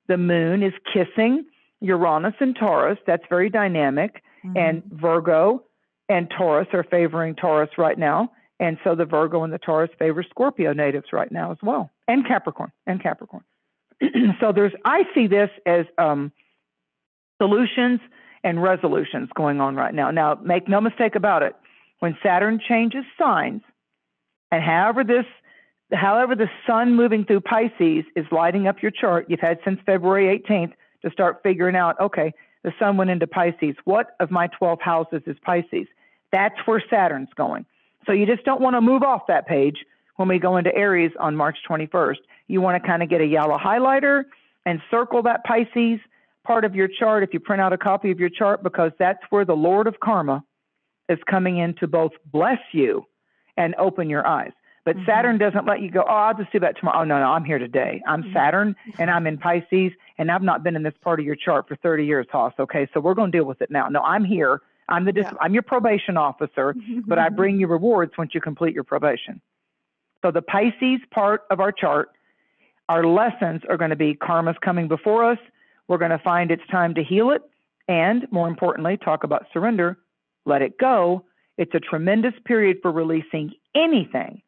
the 0.07 0.17
moon 0.17 0.63
is 0.63 0.73
kissing 0.91 1.45
Uranus 1.81 2.33
and 2.39 2.55
Taurus. 2.55 2.97
That's 3.07 3.23
very 3.29 3.49
dynamic. 3.49 4.23
Mm-hmm. 4.43 4.57
And 4.57 4.83
Virgo 4.91 5.63
and 6.09 6.31
Taurus 6.35 6.67
are 6.73 6.83
favoring 6.83 7.35
Taurus 7.35 7.69
right 7.77 7.97
now. 7.97 8.31
And 8.59 8.77
so 8.83 8.95
the 8.95 9.05
Virgo 9.05 9.43
and 9.43 9.53
the 9.53 9.57
Taurus 9.59 9.89
favor 9.97 10.23
Scorpio 10.29 10.73
natives 10.73 11.07
right 11.13 11.31
now 11.31 11.51
as 11.51 11.57
well, 11.63 11.89
and 12.09 12.27
Capricorn, 12.27 12.71
and 12.85 13.01
Capricorn. 13.01 13.43
so 14.41 14.51
there's, 14.51 14.73
I 14.83 15.03
see 15.15 15.27
this 15.27 15.49
as 15.65 15.85
um, 15.97 16.33
solutions 17.41 18.01
and 18.43 18.61
resolutions 18.61 19.29
going 19.35 19.61
on 19.61 19.75
right 19.75 19.93
now. 19.93 20.11
Now, 20.11 20.37
make 20.43 20.67
no 20.67 20.81
mistake 20.81 21.15
about 21.15 21.41
it. 21.43 21.55
When 21.99 22.17
Saturn 22.23 22.59
changes 22.65 23.05
signs, 23.17 23.61
and 24.51 24.63
however 24.63 25.03
this, 25.03 25.25
however 25.93 26.35
the 26.35 26.49
sun 26.67 26.95
moving 26.95 27.25
through 27.25 27.41
Pisces 27.41 28.05
is 28.15 28.25
lighting 28.31 28.67
up 28.67 28.81
your 28.81 28.91
chart, 28.91 29.27
you've 29.29 29.39
had 29.39 29.59
since 29.63 29.79
February 29.85 30.39
18th 30.39 30.73
to 31.03 31.11
start 31.11 31.41
figuring 31.43 31.75
out, 31.75 31.99
okay, 31.99 32.33
the 32.63 32.73
sun 32.79 32.97
went 32.97 33.09
into 33.09 33.27
Pisces. 33.27 33.75
What 33.85 34.15
of 34.19 34.31
my 34.31 34.47
12 34.47 34.81
houses 34.81 35.21
is 35.25 35.37
Pisces? 35.43 35.87
That's 36.31 36.55
where 36.65 36.83
Saturn's 36.89 37.29
going. 37.35 37.65
So 38.05 38.11
you 38.11 38.25
just 38.25 38.43
don't 38.43 38.61
want 38.61 38.75
to 38.75 38.81
move 38.81 39.03
off 39.03 39.27
that 39.27 39.47
page 39.47 39.85
when 40.17 40.27
we 40.27 40.39
go 40.39 40.57
into 40.57 40.75
Aries 40.75 41.11
on 41.19 41.35
March 41.35 41.57
21st. 41.69 42.17
You 42.47 42.61
want 42.61 42.81
to 42.81 42.87
kind 42.87 43.01
of 43.01 43.09
get 43.09 43.21
a 43.21 43.25
yellow 43.25 43.57
highlighter 43.57 44.23
and 44.65 44.81
circle 44.91 45.23
that 45.23 45.43
Pisces 45.45 45.99
part 46.45 46.65
of 46.65 46.75
your 46.75 46.87
chart 46.87 47.23
if 47.23 47.33
you 47.33 47.39
print 47.39 47.61
out 47.61 47.73
a 47.73 47.77
copy 47.77 48.11
of 48.11 48.19
your 48.19 48.29
chart 48.29 48.63
because 48.63 48.91
that's 48.99 49.21
where 49.29 49.45
the 49.45 49.55
Lord 49.55 49.87
of 49.87 49.99
Karma 49.99 50.43
is 51.07 51.19
coming 51.29 51.57
in 51.57 51.75
to 51.75 51.87
both 51.87 52.11
bless 52.25 52.59
you 52.71 53.05
and 53.59 53.75
open 53.75 54.09
your 54.09 54.25
eyes. 54.25 54.51
But 54.85 54.95
mm-hmm. 54.95 55.05
Saturn 55.05 55.37
doesn't 55.37 55.65
let 55.65 55.81
you 55.81 55.91
go, 55.91 56.03
oh, 56.07 56.11
I'll 56.11 56.33
just 56.33 56.51
do 56.51 56.59
that 56.61 56.79
tomorrow. 56.79 57.01
Oh, 57.01 57.03
no, 57.03 57.19
no, 57.19 57.25
I'm 57.25 57.43
here 57.43 57.59
today. 57.59 58.01
I'm 58.07 58.23
mm-hmm. 58.23 58.33
Saturn 58.33 58.75
and 58.97 59.11
I'm 59.11 59.27
in 59.27 59.37
Pisces 59.37 59.91
and 60.17 60.31
I've 60.31 60.41
not 60.41 60.63
been 60.63 60.75
in 60.75 60.81
this 60.81 60.95
part 61.03 61.19
of 61.19 61.25
your 61.25 61.35
chart 61.35 61.67
for 61.67 61.75
30 61.75 62.05
years, 62.05 62.25
Hoss. 62.31 62.53
Okay, 62.59 62.87
so 62.93 62.99
we're 62.99 63.13
going 63.13 63.31
to 63.31 63.37
deal 63.37 63.45
with 63.45 63.61
it 63.61 63.69
now. 63.69 63.87
No, 63.89 64.01
I'm 64.01 64.25
here. 64.25 64.61
I'm 64.87 65.05
the 65.05 65.11
dis- 65.11 65.25
yeah. 65.25 65.37
I'm 65.41 65.53
your 65.53 65.61
probation 65.61 66.17
officer, 66.17 66.73
but 67.05 67.19
I 67.19 67.29
bring 67.41 67.59
you 67.59 67.67
rewards 67.67 68.13
once 68.17 68.33
you 68.33 68.41
complete 68.41 68.73
your 68.73 68.83
probation. 68.83 69.39
So 70.23 70.31
the 70.31 70.41
Pisces 70.41 71.01
part 71.11 71.43
of 71.51 71.59
our 71.59 71.71
chart, 71.71 72.09
our 72.87 73.05
lessons 73.05 73.61
are 73.69 73.77
going 73.77 73.91
to 73.91 73.95
be 73.95 74.15
karma's 74.15 74.57
coming 74.61 74.87
before 74.87 75.29
us. 75.29 75.37
We're 75.87 75.99
going 75.99 76.11
to 76.11 76.19
find 76.19 76.49
it's 76.49 76.65
time 76.71 76.95
to 76.95 77.03
heal 77.03 77.31
it, 77.31 77.41
and 77.87 78.25
more 78.31 78.47
importantly, 78.47 78.97
talk 78.97 79.23
about 79.23 79.45
surrender, 79.53 79.97
let 80.45 80.61
it 80.61 80.77
go. 80.79 81.25
It's 81.59 81.75
a 81.75 81.79
tremendous 81.79 82.33
period 82.45 82.77
for 82.81 82.89
releasing 82.89 83.51
anything 83.75 84.41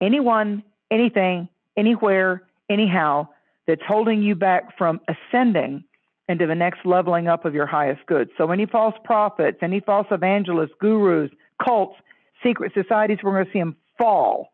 anyone, 0.00 0.62
anything, 0.92 1.48
anywhere, 1.76 2.44
anyhow 2.70 3.26
that's 3.66 3.82
holding 3.86 4.22
you 4.22 4.36
back 4.36 4.78
from 4.78 5.00
ascending 5.08 5.82
into 6.28 6.46
the 6.46 6.54
next 6.54 6.86
leveling 6.86 7.26
up 7.26 7.44
of 7.44 7.54
your 7.54 7.66
highest 7.66 8.06
good. 8.06 8.30
So, 8.38 8.52
any 8.52 8.66
false 8.66 8.94
prophets, 9.02 9.58
any 9.62 9.80
false 9.80 10.06
evangelists, 10.12 10.70
gurus, 10.78 11.32
cults, 11.62 11.96
secret 12.44 12.72
societies, 12.72 13.18
we're 13.24 13.32
going 13.32 13.46
to 13.46 13.52
see 13.52 13.58
them 13.58 13.76
fall 13.98 14.52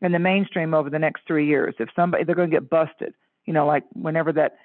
in 0.00 0.12
the 0.12 0.18
mainstream 0.18 0.72
over 0.72 0.88
the 0.88 0.98
next 0.98 1.26
three 1.26 1.46
years. 1.46 1.74
If 1.78 1.90
somebody, 1.94 2.24
they're 2.24 2.34
going 2.34 2.50
to 2.50 2.56
get 2.56 2.70
busted. 2.70 3.12
You 3.44 3.52
know, 3.52 3.66
like 3.66 3.84
whenever 3.92 4.32
that 4.32 4.56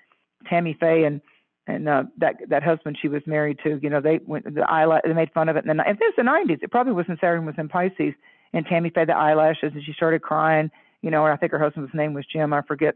Tammy 0.49 0.77
Faye 0.79 1.03
and 1.03 1.19
and 1.67 1.87
uh, 1.87 2.03
that 2.17 2.37
that 2.49 2.63
husband 2.63 2.97
she 3.01 3.07
was 3.07 3.21
married 3.25 3.59
to, 3.63 3.79
you 3.81 3.89
know, 3.89 4.01
they 4.01 4.19
went 4.25 4.53
the 4.53 4.69
eyelash, 4.69 5.01
they 5.05 5.13
made 5.13 5.31
fun 5.31 5.49
of 5.49 5.55
it. 5.55 5.65
And 5.65 5.69
then 5.69 5.85
if 5.87 5.97
it's 6.01 6.15
the 6.15 6.23
'90s, 6.23 6.61
it 6.61 6.71
probably 6.71 6.93
wasn't 6.93 7.19
Saturn 7.19 7.45
was 7.45 7.55
in 7.57 7.69
Pisces 7.69 8.13
and 8.53 8.65
Tammy 8.65 8.89
fed 8.89 9.09
the 9.09 9.15
eyelashes 9.15 9.71
and 9.73 9.83
she 9.83 9.93
started 9.93 10.21
crying, 10.21 10.71
you 11.01 11.09
know, 11.09 11.25
and 11.25 11.33
I 11.33 11.37
think 11.37 11.51
her 11.51 11.59
husband's 11.59 11.93
name 11.93 12.13
was 12.13 12.25
Jim, 12.25 12.53
I 12.53 12.61
forget. 12.61 12.95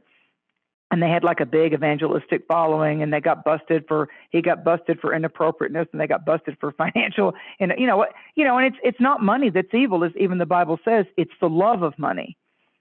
And 0.89 1.03
they 1.03 1.09
had 1.09 1.23
like 1.23 1.41
a 1.41 1.45
big 1.45 1.73
evangelistic 1.73 2.45
following 2.47 3.01
and 3.01 3.11
they 3.11 3.19
got 3.19 3.43
busted 3.43 3.85
for 3.87 4.07
he 4.29 4.41
got 4.41 4.63
busted 4.63 4.99
for 5.01 5.13
inappropriateness 5.13 5.87
and 5.91 5.99
they 5.99 6.07
got 6.07 6.25
busted 6.25 6.57
for 6.59 6.71
financial 6.77 7.33
and 7.59 7.73
you 7.77 7.87
know 7.87 7.97
what 7.97 8.13
you 8.35 8.43
know, 8.43 8.57
and 8.57 8.67
it's 8.67 8.77
it's 8.83 8.99
not 9.01 9.21
money 9.21 9.49
that's 9.49 9.73
evil, 9.73 10.03
as 10.03 10.11
even 10.17 10.37
the 10.37 10.45
Bible 10.45 10.79
says, 10.85 11.05
it's 11.17 11.33
the 11.41 11.49
love 11.49 11.83
of 11.83 11.97
money. 11.97 12.37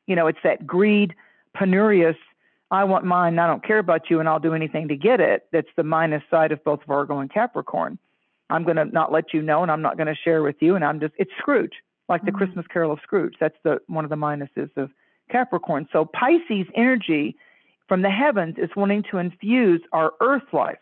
You 0.07 0.15
know, 0.15 0.29
it's 0.29 0.39
that 0.45 0.67
greed, 0.67 1.15
penurious, 1.57 2.17
I 2.71 2.85
want 2.85 3.05
mine, 3.05 3.39
I 3.39 3.47
don't 3.47 3.65
care 3.65 3.79
about 3.79 4.11
you, 4.11 4.19
and 4.21 4.29
I'll 4.29 4.41
do 4.41 4.55
anything 4.55 4.89
to 4.89 4.97
get 4.97 5.21
it. 5.21 5.47
That's 5.53 5.69
the 5.77 5.85
minus 5.85 6.23
side 6.31 6.53
of 6.53 6.65
both 6.65 6.81
Virgo 6.87 7.19
and 7.21 7.33
Capricorn. 7.33 7.99
I'm 8.51 8.65
going 8.65 8.77
to 8.77 8.85
not 8.85 9.13
let 9.13 9.33
you 9.33 9.43
know, 9.43 9.63
and 9.63 9.71
I'm 9.71 9.83
not 9.83 9.97
going 9.97 10.09
to 10.09 10.15
share 10.15 10.43
with 10.43 10.57
you, 10.61 10.75
and 10.75 10.85
I'm 10.85 11.01
just, 11.01 11.15
it's 11.19 11.31
Scrooge 11.39 11.73
like 12.09 12.23
the 12.23 12.31
mm-hmm. 12.31 12.39
Christmas 12.39 12.67
Carol 12.73 12.93
of 12.93 13.01
Scrooge. 13.03 13.35
That's 13.41 13.57
the 13.65 13.79
one 13.87 14.05
of 14.05 14.11
the 14.11 14.17
minuses 14.17 14.71
of 14.77 14.91
Capricorn. 15.31 15.89
So 15.93 16.05
Pisces 16.05 16.67
energy 16.75 17.37
from 17.89 18.03
the 18.03 18.11
heavens 18.11 18.57
is 18.59 18.71
wanting 18.77 19.05
to 19.11 19.19
infuse 19.19 19.81
our 19.93 20.13
earth 20.21 20.53
life. 20.53 20.79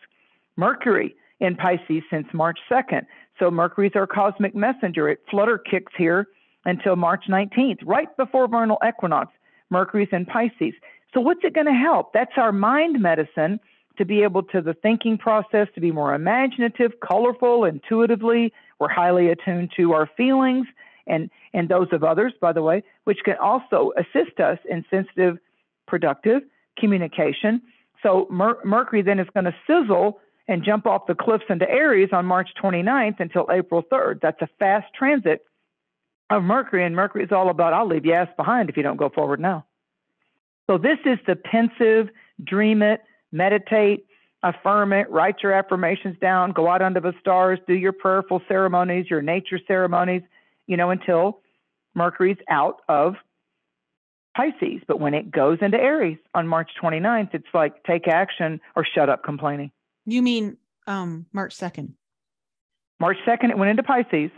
Mercury 0.55 1.15
in 1.39 1.55
Pisces 1.55 2.03
since 2.09 2.27
March 2.33 2.59
2nd. 2.69 3.05
So 3.39 3.51
Mercury's 3.51 3.91
our 3.95 4.07
cosmic 4.07 4.55
messenger. 4.55 5.09
It 5.09 5.19
flutter 5.29 5.57
kicks 5.57 5.93
here 5.97 6.27
until 6.65 6.95
March 6.95 7.25
19th, 7.29 7.79
right 7.85 8.15
before 8.17 8.47
vernal 8.47 8.77
equinox. 8.87 9.31
Mercury's 9.69 10.09
in 10.11 10.25
Pisces. 10.25 10.73
So 11.15 11.21
what's 11.21 11.39
it 11.43 11.53
going 11.53 11.67
to 11.67 11.71
help? 11.71 12.11
That's 12.13 12.33
our 12.35 12.51
mind 12.51 13.01
medicine 13.01 13.61
to 13.97 14.05
be 14.05 14.23
able 14.23 14.43
to 14.43 14.61
the 14.61 14.73
thinking 14.73 15.17
process 15.17 15.67
to 15.73 15.79
be 15.79 15.89
more 15.89 16.13
imaginative, 16.13 16.91
colorful, 16.99 17.63
intuitively. 17.63 18.51
We're 18.79 18.89
highly 18.89 19.29
attuned 19.29 19.71
to 19.77 19.93
our 19.93 20.09
feelings 20.17 20.67
and, 21.07 21.31
and 21.53 21.69
those 21.69 21.87
of 21.93 22.03
others, 22.03 22.33
by 22.41 22.51
the 22.51 22.61
way, 22.61 22.83
which 23.05 23.19
can 23.23 23.37
also 23.37 23.93
assist 23.97 24.41
us 24.41 24.59
in 24.69 24.83
sensitive, 24.89 25.37
productive 25.87 26.41
communication. 26.77 27.61
So 28.03 28.27
Mer- 28.29 28.59
Mercury 28.65 29.01
then 29.01 29.19
is 29.19 29.27
going 29.33 29.45
to 29.45 29.55
sizzle 29.65 30.19
and 30.49 30.65
jump 30.65 30.85
off 30.85 31.07
the 31.07 31.15
cliffs 31.15 31.45
into 31.49 31.69
Aries 31.69 32.09
on 32.11 32.25
March 32.25 32.49
29th 32.61 33.21
until 33.21 33.47
April 33.49 33.83
3rd. 33.83 34.19
That's 34.21 34.41
a 34.41 34.49
fast 34.59 34.87
transit 34.93 35.45
of 36.29 36.43
Mercury, 36.43 36.83
and 36.83 36.93
Mercury 36.93 37.23
is 37.23 37.31
all 37.31 37.49
about 37.49 37.71
I'll 37.71 37.87
leave 37.87 38.03
your 38.03 38.15
ass 38.15 38.27
behind 38.35 38.69
if 38.69 38.75
you 38.75 38.83
don't 38.83 38.97
go 38.97 39.09
forward 39.09 39.39
now. 39.39 39.65
So 40.69 40.77
this 40.77 40.97
is 41.05 41.19
the 41.27 41.35
pensive, 41.35 42.09
dream 42.43 42.81
it, 42.81 43.01
meditate, 43.31 44.05
affirm 44.43 44.93
it, 44.93 45.09
write 45.09 45.37
your 45.43 45.53
affirmations 45.53 46.17
down, 46.19 46.51
go 46.51 46.69
out 46.69 46.81
under 46.81 46.99
the 46.99 47.13
stars, 47.19 47.59
do 47.67 47.73
your 47.73 47.91
prayerful 47.91 48.41
ceremonies, 48.47 49.07
your 49.09 49.21
nature 49.21 49.59
ceremonies, 49.67 50.21
you 50.67 50.77
know, 50.77 50.89
until 50.89 51.41
Mercury's 51.93 52.37
out 52.49 52.81
of 52.89 53.15
Pisces. 54.35 54.81
But 54.87 54.99
when 54.99 55.13
it 55.13 55.31
goes 55.31 55.59
into 55.61 55.77
Aries 55.77 56.17
on 56.33 56.47
March 56.47 56.71
29th, 56.81 57.33
it's 57.33 57.47
like 57.53 57.83
take 57.83 58.07
action 58.07 58.59
or 58.75 58.85
shut 58.85 59.09
up 59.09 59.23
complaining. 59.23 59.71
You 60.05 60.21
mean 60.21 60.57
um, 60.87 61.25
March 61.33 61.55
2nd? 61.57 61.93
March 62.99 63.17
2nd, 63.27 63.49
it 63.49 63.57
went 63.57 63.71
into 63.71 63.83
Pisces, 63.83 64.31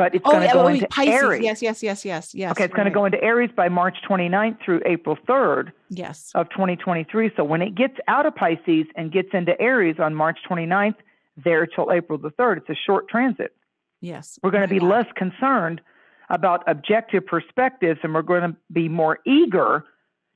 but 0.00 0.14
it's 0.14 0.24
oh, 0.26 0.30
going 0.30 0.48
to 0.48 0.54
go 0.54 0.62
oh, 0.62 0.66
into 0.68 0.88
Pisces. 0.88 1.12
Aries. 1.12 1.42
Yes, 1.42 1.60
yes, 1.60 1.82
yes, 1.82 2.06
yes, 2.06 2.34
yes. 2.34 2.52
Okay, 2.52 2.64
it's 2.64 2.72
right. 2.72 2.76
going 2.76 2.86
to 2.86 2.90
go 2.90 3.04
into 3.04 3.22
Aries 3.22 3.50
by 3.54 3.68
March 3.68 3.98
29th 4.08 4.56
through 4.64 4.80
April 4.86 5.18
3rd. 5.28 5.72
Yes. 5.90 6.32
Of 6.34 6.48
2023. 6.48 7.32
So 7.36 7.44
when 7.44 7.60
it 7.60 7.74
gets 7.74 7.96
out 8.08 8.24
of 8.24 8.34
Pisces 8.34 8.86
and 8.96 9.12
gets 9.12 9.28
into 9.34 9.60
Aries 9.60 9.96
on 9.98 10.14
March 10.14 10.38
29th, 10.48 10.94
there 11.36 11.66
till 11.66 11.92
April 11.92 12.18
the 12.18 12.30
3rd, 12.30 12.58
it's 12.58 12.70
a 12.70 12.74
short 12.86 13.10
transit. 13.10 13.54
Yes. 14.00 14.38
We're 14.42 14.52
going 14.52 14.66
to 14.66 14.74
be 14.74 14.80
less 14.80 15.04
concerned 15.16 15.82
about 16.30 16.62
objective 16.66 17.26
perspectives 17.26 18.00
and 18.02 18.14
we're 18.14 18.22
going 18.22 18.52
to 18.52 18.56
be 18.72 18.88
more 18.88 19.18
eager 19.26 19.84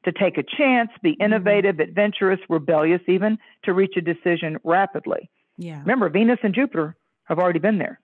to 0.04 0.12
take 0.12 0.36
a 0.36 0.42
chance, 0.42 0.90
be 1.02 1.12
mm-hmm. 1.12 1.22
innovative, 1.22 1.76
mm-hmm. 1.76 1.88
adventurous, 1.88 2.40
rebellious, 2.50 3.00
even 3.08 3.38
to 3.62 3.72
reach 3.72 3.94
a 3.96 4.02
decision 4.02 4.58
rapidly. 4.62 5.30
Yeah. 5.56 5.80
Remember, 5.80 6.10
Venus 6.10 6.40
and 6.42 6.54
Jupiter 6.54 6.96
have 7.24 7.38
already 7.38 7.60
been 7.60 7.78
there, 7.78 7.98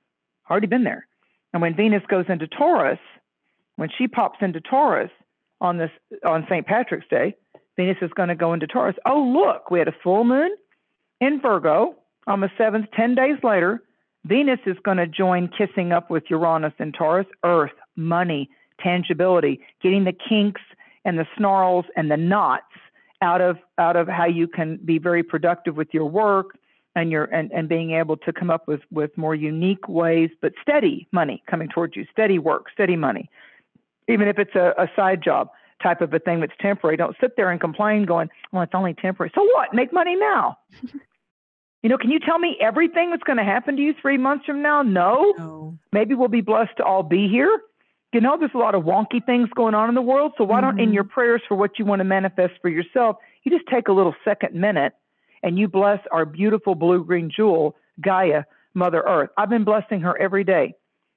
already 0.49 0.67
been 0.67 0.85
there. 0.85 1.07
And 1.53 1.63
when 1.63 1.75
Venus 1.75 2.03
goes 2.09 2.27
into 2.29 2.47
Taurus, 2.47 2.99
when 3.77 3.89
she 3.97 4.07
pops 4.07 4.39
into 4.41 4.61
Taurus 4.61 5.11
on 5.61 5.79
this 5.79 5.91
on 6.25 6.47
St. 6.49 6.67
Patrick's 6.67 7.09
Day, 7.09 7.35
Venus 7.77 7.97
is 8.03 8.11
going 8.15 8.29
to 8.29 8.35
go 8.35 8.53
into 8.53 8.67
Taurus. 8.67 8.97
Oh, 9.07 9.23
look, 9.23 9.71
we 9.71 9.79
had 9.79 9.89
a 9.89 9.95
full 10.03 10.25
moon 10.25 10.51
in 11.21 11.41
Virgo 11.41 11.97
on 12.27 12.41
the 12.41 12.51
7th, 12.59 12.89
10 12.95 13.15
days 13.15 13.37
later. 13.43 13.83
Venus 14.25 14.61
is 14.67 14.77
going 14.85 14.99
to 14.99 15.07
join 15.07 15.49
kissing 15.49 15.93
up 15.93 16.11
with 16.11 16.25
Uranus 16.29 16.75
in 16.79 16.93
Taurus, 16.93 17.27
Earth, 17.43 17.73
money, 17.97 18.51
tangibility, 18.79 19.61
getting 19.83 20.05
the 20.05 20.13
kinks 20.13 20.61
and 21.05 21.19
the 21.19 21.27
snarls 21.37 21.87
and 21.97 22.11
the 22.11 22.17
knots 22.17 22.65
out 23.23 23.41
of 23.41 23.59
out 23.79 23.97
of 23.97 24.09
how 24.09 24.27
you 24.27 24.47
can 24.47 24.79
be 24.85 24.99
very 24.99 25.23
productive 25.23 25.77
with 25.77 25.89
your 25.93 26.07
work 26.07 26.59
and 26.97 27.11
you're 27.11 27.25
and, 27.25 27.51
and 27.53 27.69
being 27.69 27.93
able 27.93 28.17
to 28.17 28.33
come 28.33 28.51
up 28.51 28.67
with 28.67 28.81
with 28.91 29.17
more 29.17 29.35
unique 29.35 29.89
ways 29.89 30.31
but 30.43 30.53
steady 30.63 31.09
money 31.13 31.43
coming 31.49 31.69
towards 31.69 31.97
you 31.97 32.05
steady 32.11 32.39
work 32.39 32.67
steady 32.73 32.97
money 32.97 33.31
even 34.09 34.29
if 34.29 34.39
it's 34.39 34.55
a, 34.55 34.75
a 34.79 34.89
side 34.97 35.23
job 35.23 35.51
type 35.83 36.01
of 36.01 36.13
a 36.13 36.19
thing 36.19 36.41
that's 36.41 36.53
temporary 36.61 36.97
don't 36.97 37.17
sit 37.21 37.37
there 37.37 37.51
and 37.51 37.61
complain 37.61 38.05
going 38.05 38.29
well 38.53 38.63
it's 38.63 38.75
only 38.75 38.95
temporary 38.95 39.31
so 39.35 39.43
what 39.55 39.73
make 39.73 39.93
money 39.93 40.17
now 40.17 40.59
you 41.83 41.89
know 41.89 41.97
can 41.97 42.11
you 42.11 42.19
tell 42.19 42.39
me 42.39 42.57
everything 42.61 43.11
that's 43.11 43.23
going 43.23 43.39
to 43.39 43.45
happen 43.45 43.77
to 43.77 43.83
you 43.83 43.95
three 44.01 44.19
months 44.19 44.45
from 44.45 44.63
now 44.63 44.83
no. 44.83 45.35
no 45.39 45.79
maybe 45.93 46.15
we'll 46.15 46.29
be 46.29 46.43
blessed 46.43 46.77
to 46.77 46.85
all 46.85 47.03
be 47.03 47.29
here 47.29 47.61
you 48.13 48.21
know, 48.21 48.37
there's 48.37 48.51
a 48.55 48.59
lot 48.59 48.75
of 48.75 48.83
wonky 48.83 49.25
things 49.25 49.49
going 49.55 49.75
on 49.75 49.89
in 49.89 49.95
the 49.95 50.03
world. 50.03 50.33
So 50.37 50.43
why 50.43 50.61
don't, 50.61 50.73
mm-hmm. 50.73 50.81
in 50.81 50.93
your 50.93 51.05
prayers 51.05 51.43
for 51.47 51.55
what 51.55 51.79
you 51.79 51.85
want 51.85 52.01
to 52.01 52.05
manifest 52.05 52.55
for 52.61 52.69
yourself, 52.69 53.19
you 53.45 53.57
just 53.57 53.69
take 53.69 53.87
a 53.87 53.93
little 53.93 54.15
second 54.25 54.53
minute 54.53 54.95
and 55.43 55.59
you 55.59 55.69
bless 55.69 56.01
our 56.13 56.25
beautiful 56.25 56.75
blue 56.75 57.05
green 57.05 57.31
jewel, 57.35 57.77
Gaia, 58.01 58.45
Mother 58.75 59.03
Earth. 59.07 59.31
I've 59.37 59.51
been 59.51 59.65
blessing 59.65 60.01
her 60.01 60.21
every 60.21 60.45
day, 60.45 60.75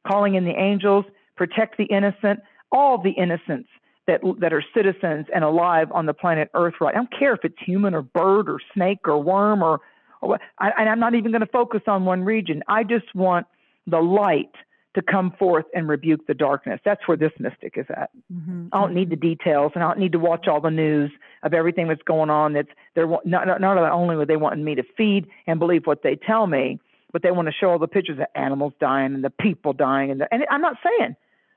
calling 0.07 0.35
in 0.35 0.45
the 0.45 0.51
angels, 0.51 1.05
protect 1.35 1.77
the 1.77 1.85
innocent, 1.85 2.39
all 2.71 3.01
the 3.01 3.11
innocents 3.11 3.69
that 4.07 4.21
that 4.39 4.51
are 4.51 4.63
citizens 4.75 5.27
and 5.33 5.43
alive 5.43 5.87
on 5.91 6.05
the 6.05 6.13
planet 6.13 6.49
Earth. 6.53 6.75
Right? 6.81 6.93
I 6.93 6.97
don't 6.97 7.13
care 7.17 7.33
if 7.33 7.41
it's 7.43 7.55
human 7.65 7.93
or 7.93 8.01
bird 8.01 8.49
or 8.49 8.59
snake 8.73 9.07
or 9.07 9.17
worm 9.21 9.61
or, 9.63 9.79
or. 10.21 10.39
I, 10.59 10.71
I'm 10.71 10.99
not 10.99 11.15
even 11.15 11.31
going 11.31 11.41
to 11.41 11.47
focus 11.47 11.81
on 11.87 12.05
one 12.05 12.23
region. 12.23 12.63
I 12.67 12.83
just 12.83 13.13
want 13.15 13.47
the 13.87 13.99
light 13.99 14.51
to 14.95 15.01
come 15.01 15.31
forth 15.39 15.65
and 15.73 15.87
rebuke 15.87 16.27
the 16.27 16.33
darkness. 16.33 16.79
That's 16.85 17.07
where 17.07 17.17
this 17.17 17.31
mystic 17.39 17.73
is 17.77 17.85
at. 17.89 18.11
Mm-hmm. 18.31 18.67
I 18.71 18.81
don't 18.81 18.93
need 18.93 19.09
the 19.09 19.15
details, 19.15 19.71
and 19.75 19.83
I 19.83 19.87
don't 19.87 19.99
need 19.99 20.11
to 20.11 20.19
watch 20.19 20.47
all 20.47 20.61
the 20.61 20.69
news 20.69 21.11
of 21.41 21.53
everything 21.53 21.87
that's 21.87 22.03
going 22.03 22.29
on. 22.29 22.53
That's 22.53 22.69
they're 22.95 23.07
not 23.07 23.47
not, 23.47 23.59
not 23.59 23.77
only 23.91 24.15
are 24.15 24.25
they 24.25 24.37
wanting 24.37 24.63
me 24.63 24.75
to 24.75 24.83
feed 24.95 25.27
and 25.47 25.59
believe 25.59 25.85
what 25.85 26.03
they 26.03 26.15
tell 26.15 26.45
me, 26.47 26.79
but 27.11 27.23
they 27.23 27.31
want 27.31 27.47
to 27.47 27.53
show 27.53 27.71
all 27.71 27.79
the 27.79 27.87
pictures 27.87 28.19
of 28.19 28.25
animals 28.35 28.73
dying 28.79 29.13
and 29.13 29.23
the 29.23 29.29
people 29.31 29.73
dying, 29.73 30.11
and 30.11 30.21
the, 30.21 30.27
and 30.31 30.45
I'm 30.49 30.61
not 30.61 30.77
saying 30.83 31.15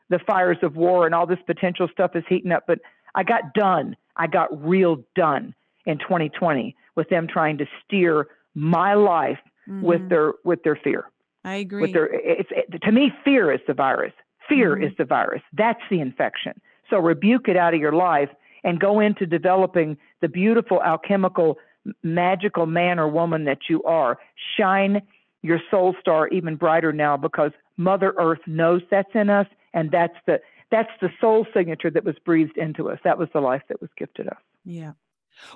the 0.09 0.19
fires 0.21 0.59
of 0.63 0.77
war 0.77 1.07
and 1.07 1.15
all 1.15 1.27
this 1.27 1.39
potential 1.47 1.89
stuff 1.93 2.15
is 2.15 2.25
heating 2.29 2.53
up, 2.53 2.65
but 2.67 2.79
I 3.15 3.23
got 3.23 3.55
done. 3.55 3.97
I 4.17 4.29
got 4.29 4.67
real 4.67 5.05
done 5.15 5.55
in 5.85 5.99
2020 5.99 6.75
with 6.95 7.09
them 7.09 7.27
trying 7.27 7.59
to 7.59 7.67
steer 7.85 8.29
my 8.55 8.95
life 8.95 9.39
mm-hmm. 9.69 9.83
with 9.83 10.09
their 10.09 10.33
with 10.45 10.63
their 10.63 10.77
fear. 10.77 11.11
I 11.47 11.55
agree. 11.55 11.95
It's, 11.95 12.51
it, 12.51 12.83
to 12.83 12.93
me, 12.93 13.13
fear 13.25 13.53
is 13.53 13.61
the 13.69 13.73
virus. 13.73 14.13
Fear 14.49 14.75
mm-hmm. 14.75 14.85
is 14.85 14.93
the 14.99 15.05
virus. 15.05 15.43
That's 15.53 15.81
the 15.89 16.01
infection. 16.01 16.61
So 16.91 16.99
rebuke 16.99 17.49
it 17.49 17.57
out 17.57 17.73
of 17.73 17.81
your 17.81 17.93
life 17.93 18.31
and 18.65 18.81
go 18.81 18.99
into 18.99 19.27
developing 19.27 19.97
the 20.21 20.29
beautiful 20.29 20.83
alchemical, 20.83 21.57
magical 22.03 22.67
man 22.67 22.99
or 22.99 23.09
woman 23.09 23.45
that 23.45 23.59
you 23.71 23.81
are. 23.85 24.19
Shine 24.59 25.01
your 25.43 25.61
soul 25.71 25.95
star 26.01 26.27
even 26.29 26.57
brighter 26.57 26.93
now 26.93 27.17
because 27.17 27.53
Mother 27.77 28.13
Earth 28.19 28.41
knows 28.49 28.83
that's 28.91 29.15
in 29.15 29.31
us, 29.31 29.47
and 29.73 29.93
that's 29.93 30.17
the 30.27 30.41
that's 30.73 30.91
the 31.01 31.11
soul 31.21 31.47
signature 31.55 31.91
that 31.91 32.05
was 32.05 32.17
breathed 32.25 32.59
into 32.59 32.91
us. 32.91 32.99
That 33.05 33.19
was 33.19 33.29
the 33.33 33.41
life 33.41 33.63
that 33.69 33.81
was 33.81 33.91
gifted 33.97 34.27
us. 34.27 34.39
Yeah. 34.65 34.93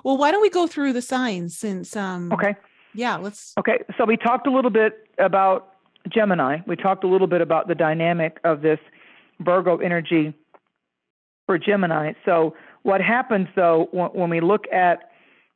Well, 0.05 0.17
why 0.17 0.31
don't 0.31 0.41
we 0.41 0.49
go 0.49 0.67
through 0.67 0.93
the 0.93 1.01
signs 1.01 1.57
since 1.57 1.97
um 1.97 2.31
Okay. 2.31 2.55
Yeah, 2.93 3.17
let's 3.17 3.53
Okay, 3.57 3.79
so 3.97 4.05
we 4.05 4.17
talked 4.17 4.47
a 4.47 4.51
little 4.51 4.71
bit 4.71 5.07
about 5.17 5.70
Gemini, 6.09 6.59
we 6.67 6.75
talked 6.75 7.03
a 7.03 7.07
little 7.07 7.27
bit 7.27 7.41
about 7.41 7.67
the 7.67 7.75
dynamic 7.75 8.37
of 8.43 8.61
this 8.61 8.79
Virgo 9.39 9.77
energy 9.77 10.33
for 11.45 11.57
Gemini. 11.57 12.13
So, 12.25 12.55
what 12.83 13.01
happens 13.01 13.47
though 13.55 13.87
when 13.91 14.29
we 14.29 14.41
look 14.41 14.65
at 14.71 15.11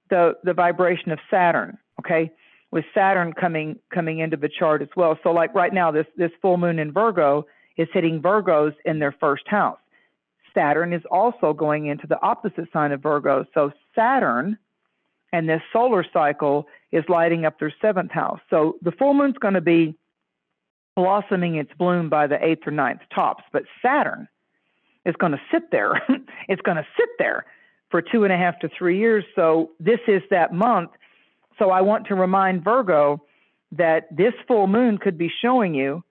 the 0.09 0.33
the 0.43 0.53
vibration 0.53 1.11
of 1.11 1.19
Saturn, 1.29 1.77
okay, 1.99 2.31
with 2.71 2.85
Saturn 2.93 3.33
coming 3.33 3.79
coming 3.93 4.19
into 4.19 4.37
the 4.37 4.49
chart 4.49 4.81
as 4.81 4.89
well. 4.95 5.17
So, 5.23 5.31
like 5.31 5.53
right 5.55 5.73
now, 5.73 5.91
this 5.91 6.05
this 6.17 6.31
full 6.41 6.57
moon 6.57 6.79
in 6.79 6.91
Virgo 6.91 7.45
is 7.77 7.87
hitting 7.93 8.21
Virgos 8.21 8.73
in 8.85 8.99
their 8.99 9.13
first 9.19 9.47
house. 9.47 9.79
Saturn 10.53 10.93
is 10.93 11.01
also 11.11 11.53
going 11.53 11.87
into 11.87 12.07
the 12.07 12.21
opposite 12.21 12.67
sign 12.71 12.91
of 12.91 13.01
Virgo. 13.01 13.45
So, 13.53 13.71
Saturn 13.95 14.57
and 15.33 15.49
this 15.49 15.61
solar 15.73 16.05
cycle 16.13 16.67
is 16.91 17.03
lighting 17.09 17.45
up 17.45 17.59
their 17.59 17.73
seventh 17.81 18.11
house. 18.11 18.39
So, 18.49 18.77
the 18.81 18.91
full 18.91 19.13
moon's 19.13 19.37
going 19.37 19.55
to 19.55 19.61
be 19.61 19.97
blossoming 20.95 21.55
its 21.55 21.71
bloom 21.77 22.09
by 22.09 22.27
the 22.27 22.43
eighth 22.43 22.65
or 22.65 22.71
ninth 22.71 23.01
tops. 23.13 23.43
But 23.51 23.63
Saturn 23.81 24.27
is 25.05 25.15
going 25.17 25.33
to 25.33 25.41
sit 25.51 25.71
there. 25.71 26.01
it's 26.47 26.61
going 26.61 26.77
to 26.77 26.87
sit 26.97 27.09
there 27.19 27.45
for 27.89 28.01
two 28.01 28.23
and 28.23 28.33
a 28.33 28.37
half 28.37 28.59
to 28.59 28.69
three 28.77 28.97
years. 28.97 29.23
So 29.35 29.71
this 29.79 29.99
is 30.07 30.21
that 30.31 30.53
month. 30.53 30.91
So 31.59 31.69
I 31.69 31.81
want 31.81 32.07
to 32.07 32.15
remind 32.15 32.63
Virgo 32.63 33.23
that 33.71 34.07
this 34.15 34.33
full 34.47 34.67
moon 34.67 34.97
could 34.97 35.17
be 35.17 35.31
showing 35.41 35.73
you 35.73 36.03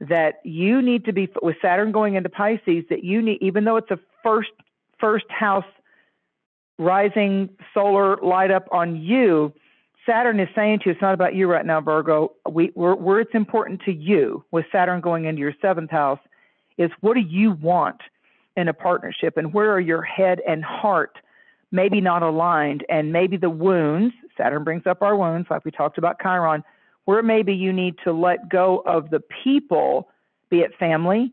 that 0.00 0.40
you 0.44 0.82
need 0.82 1.04
to 1.04 1.12
be 1.12 1.28
with 1.42 1.56
Saturn 1.62 1.92
going 1.92 2.14
into 2.14 2.28
Pisces 2.28 2.84
that 2.90 3.04
you 3.04 3.22
need 3.22 3.38
even 3.40 3.64
though 3.64 3.76
it's 3.76 3.90
a 3.90 3.98
first 4.22 4.50
first 4.98 5.26
house 5.28 5.64
rising 6.78 7.48
solar 7.72 8.16
light 8.16 8.50
up 8.50 8.66
on 8.72 8.96
you 8.96 9.52
Saturn 10.06 10.38
is 10.38 10.48
saying 10.54 10.80
to 10.80 10.86
you, 10.86 10.92
it's 10.92 11.00
not 11.00 11.14
about 11.14 11.34
you 11.34 11.50
right 11.50 11.64
now, 11.64 11.80
Virgo. 11.80 12.32
We, 12.50 12.70
where, 12.74 12.94
where 12.94 13.20
it's 13.20 13.34
important 13.34 13.80
to 13.86 13.92
you, 13.92 14.44
with 14.50 14.66
Saturn 14.70 15.00
going 15.00 15.24
into 15.24 15.40
your 15.40 15.54
seventh 15.62 15.90
house, 15.90 16.18
is 16.76 16.90
what 17.00 17.14
do 17.14 17.20
you 17.20 17.52
want 17.52 18.00
in 18.56 18.68
a 18.68 18.74
partnership, 18.74 19.36
and 19.36 19.52
where 19.52 19.72
are 19.72 19.80
your 19.80 20.02
head 20.02 20.40
and 20.46 20.64
heart 20.64 21.16
maybe 21.74 22.00
not 22.00 22.22
aligned, 22.22 22.84
and 22.88 23.12
maybe 23.12 23.36
the 23.36 23.50
wounds. 23.50 24.14
Saturn 24.36 24.62
brings 24.62 24.86
up 24.86 25.02
our 25.02 25.16
wounds, 25.16 25.48
like 25.50 25.64
we 25.64 25.72
talked 25.72 25.98
about 25.98 26.20
Chiron. 26.22 26.62
Where 27.04 27.22
maybe 27.22 27.52
you 27.52 27.72
need 27.72 27.96
to 28.04 28.12
let 28.12 28.48
go 28.48 28.82
of 28.86 29.10
the 29.10 29.20
people, 29.42 30.08
be 30.50 30.60
it 30.60 30.70
family, 30.78 31.32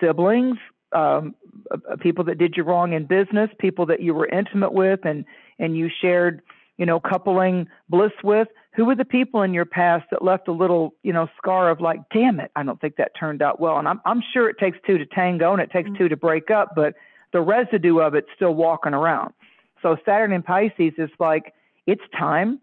siblings, 0.00 0.56
um, 0.92 1.34
uh, 1.70 1.96
people 2.00 2.24
that 2.24 2.38
did 2.38 2.56
you 2.56 2.62
wrong 2.64 2.94
in 2.94 3.04
business, 3.04 3.50
people 3.58 3.84
that 3.86 4.00
you 4.00 4.14
were 4.14 4.26
intimate 4.26 4.72
with, 4.72 5.00
and 5.04 5.24
and 5.58 5.76
you 5.76 5.90
shared 6.00 6.40
you 6.78 6.86
know, 6.86 7.00
coupling 7.00 7.68
bliss 7.88 8.12
with? 8.24 8.48
Who 8.74 8.84
were 8.84 8.94
the 8.94 9.04
people 9.04 9.42
in 9.42 9.52
your 9.52 9.64
past 9.64 10.06
that 10.10 10.22
left 10.22 10.48
a 10.48 10.52
little, 10.52 10.94
you 11.02 11.12
know, 11.12 11.28
scar 11.36 11.68
of 11.70 11.80
like, 11.80 12.00
damn 12.14 12.40
it, 12.40 12.50
I 12.56 12.62
don't 12.62 12.80
think 12.80 12.96
that 12.96 13.12
turned 13.18 13.42
out 13.42 13.60
well. 13.60 13.78
And 13.78 13.88
I'm 13.88 14.00
I'm 14.06 14.22
sure 14.32 14.48
it 14.48 14.56
takes 14.58 14.78
two 14.86 14.98
to 14.98 15.06
tango 15.06 15.52
and 15.52 15.60
it 15.60 15.70
takes 15.70 15.88
mm-hmm. 15.88 15.98
two 15.98 16.08
to 16.08 16.16
break 16.16 16.50
up, 16.50 16.72
but 16.74 16.94
the 17.32 17.40
residue 17.40 17.98
of 17.98 18.14
it's 18.14 18.28
still 18.34 18.54
walking 18.54 18.94
around. 18.94 19.34
So 19.82 19.96
Saturn 20.04 20.32
in 20.32 20.42
Pisces 20.42 20.94
is 20.96 21.10
like, 21.18 21.54
it's 21.86 22.02
time 22.16 22.60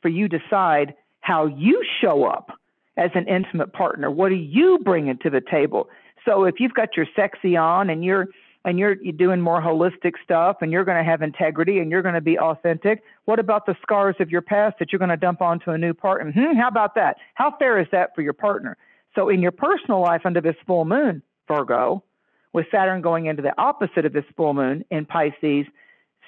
for 0.00 0.08
you 0.08 0.28
to 0.28 0.38
decide 0.38 0.94
how 1.20 1.46
you 1.46 1.84
show 2.00 2.24
up 2.24 2.50
as 2.96 3.10
an 3.14 3.26
intimate 3.28 3.72
partner. 3.72 4.10
What 4.10 4.32
are 4.32 4.36
you 4.36 4.78
bringing 4.82 5.18
to 5.18 5.30
the 5.30 5.40
table? 5.40 5.88
So 6.24 6.44
if 6.44 6.56
you've 6.58 6.74
got 6.74 6.96
your 6.96 7.06
sexy 7.16 7.56
on 7.56 7.90
and 7.90 8.04
you're 8.04 8.28
and 8.64 8.78
you're, 8.78 9.00
you're 9.02 9.12
doing 9.12 9.40
more 9.40 9.62
holistic 9.62 10.14
stuff 10.22 10.58
and 10.60 10.72
you're 10.72 10.84
going 10.84 11.02
to 11.02 11.08
have 11.08 11.22
integrity 11.22 11.78
and 11.78 11.90
you're 11.90 12.02
going 12.02 12.14
to 12.14 12.20
be 12.20 12.38
authentic. 12.38 13.02
What 13.24 13.38
about 13.38 13.66
the 13.66 13.76
scars 13.82 14.16
of 14.20 14.30
your 14.30 14.42
past 14.42 14.76
that 14.78 14.92
you're 14.92 14.98
going 14.98 15.10
to 15.10 15.16
dump 15.16 15.40
onto 15.40 15.70
a 15.70 15.78
new 15.78 15.94
partner? 15.94 16.32
Hmm, 16.32 16.56
how 16.56 16.68
about 16.68 16.94
that? 16.96 17.16
How 17.34 17.54
fair 17.58 17.80
is 17.80 17.86
that 17.92 18.14
for 18.14 18.22
your 18.22 18.32
partner? 18.32 18.76
So, 19.14 19.28
in 19.28 19.40
your 19.40 19.52
personal 19.52 20.00
life 20.00 20.22
under 20.24 20.40
this 20.40 20.56
full 20.66 20.84
moon, 20.84 21.22
Virgo, 21.48 22.04
with 22.52 22.66
Saturn 22.70 23.00
going 23.00 23.26
into 23.26 23.42
the 23.42 23.58
opposite 23.60 24.04
of 24.04 24.12
this 24.12 24.24
full 24.36 24.54
moon 24.54 24.84
in 24.90 25.06
Pisces, 25.06 25.66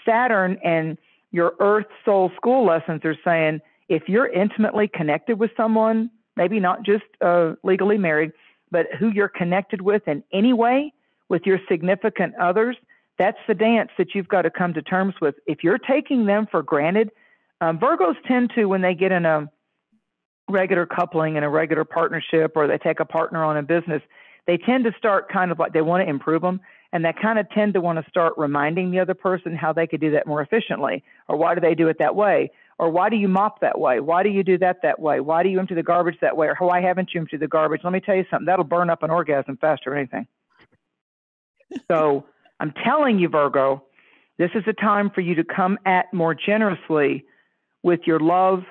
Saturn 0.04 0.58
and 0.64 0.96
your 1.30 1.54
Earth 1.60 1.86
Soul 2.04 2.30
School 2.36 2.66
lessons 2.66 3.02
are 3.04 3.16
saying 3.24 3.60
if 3.88 4.08
you're 4.08 4.28
intimately 4.28 4.88
connected 4.88 5.38
with 5.38 5.50
someone, 5.56 6.10
maybe 6.36 6.60
not 6.60 6.84
just 6.84 7.04
uh, 7.20 7.52
legally 7.62 7.98
married, 7.98 8.32
but 8.70 8.86
who 8.98 9.08
you're 9.08 9.28
connected 9.28 9.82
with 9.82 10.06
in 10.06 10.22
any 10.32 10.52
way, 10.52 10.92
with 11.30 11.42
your 11.46 11.58
significant 11.70 12.34
others, 12.38 12.76
that's 13.18 13.38
the 13.48 13.54
dance 13.54 13.90
that 13.96 14.14
you've 14.14 14.28
got 14.28 14.42
to 14.42 14.50
come 14.50 14.74
to 14.74 14.82
terms 14.82 15.14
with. 15.22 15.36
If 15.46 15.64
you're 15.64 15.78
taking 15.78 16.26
them 16.26 16.46
for 16.50 16.62
granted, 16.62 17.10
um, 17.62 17.78
Virgos 17.78 18.16
tend 18.26 18.52
to, 18.54 18.66
when 18.66 18.82
they 18.82 18.94
get 18.94 19.12
in 19.12 19.24
a 19.24 19.50
regular 20.48 20.84
coupling 20.84 21.36
and 21.36 21.44
a 21.44 21.48
regular 21.48 21.84
partnership, 21.84 22.52
or 22.56 22.66
they 22.66 22.78
take 22.78 23.00
a 23.00 23.04
partner 23.04 23.44
on 23.44 23.56
a 23.56 23.62
business, 23.62 24.02
they 24.46 24.56
tend 24.56 24.84
to 24.84 24.92
start 24.98 25.30
kind 25.30 25.52
of 25.52 25.58
like 25.58 25.72
they 25.72 25.82
want 25.82 26.02
to 26.02 26.08
improve 26.08 26.42
them, 26.42 26.60
and 26.92 27.04
they 27.04 27.12
kind 27.12 27.38
of 27.38 27.48
tend 27.50 27.74
to 27.74 27.80
want 27.80 28.02
to 28.02 28.10
start 28.10 28.32
reminding 28.36 28.90
the 28.90 28.98
other 28.98 29.14
person 29.14 29.54
how 29.54 29.72
they 29.72 29.86
could 29.86 30.00
do 30.00 30.10
that 30.10 30.26
more 30.26 30.42
efficiently, 30.42 31.04
or 31.28 31.36
why 31.36 31.54
do 31.54 31.60
they 31.60 31.74
do 31.74 31.88
it 31.88 31.98
that 31.98 32.16
way, 32.16 32.50
Or 32.80 32.88
why 32.88 33.10
do 33.10 33.16
you 33.16 33.28
mop 33.28 33.60
that 33.60 33.78
way? 33.78 34.00
Why 34.00 34.22
do 34.22 34.30
you 34.30 34.42
do 34.42 34.56
that 34.56 34.78
that 34.82 34.98
way? 34.98 35.20
Why 35.20 35.42
do 35.42 35.50
you 35.50 35.60
empty 35.60 35.74
the 35.74 35.82
garbage 35.82 36.16
that 36.22 36.34
way? 36.34 36.46
Or 36.48 36.66
why 36.66 36.80
haven't 36.80 37.10
you 37.12 37.20
emptied 37.20 37.40
the 37.40 37.46
garbage? 37.46 37.82
Let 37.84 37.92
me 37.92 38.00
tell 38.00 38.16
you 38.16 38.24
something. 38.30 38.46
That'll 38.46 38.64
burn 38.64 38.88
up 38.88 39.02
an 39.02 39.10
orgasm 39.10 39.58
faster 39.58 39.90
than 39.90 39.98
anything. 39.98 40.26
So 41.88 42.24
I'm 42.60 42.72
telling 42.84 43.18
you, 43.18 43.28
Virgo, 43.28 43.82
this 44.38 44.50
is 44.54 44.64
a 44.66 44.72
time 44.72 45.10
for 45.10 45.20
you 45.20 45.34
to 45.34 45.44
come 45.44 45.78
at 45.84 46.12
more 46.12 46.34
generously 46.34 47.24
with 47.82 48.00
your 48.06 48.20
love 48.20 48.62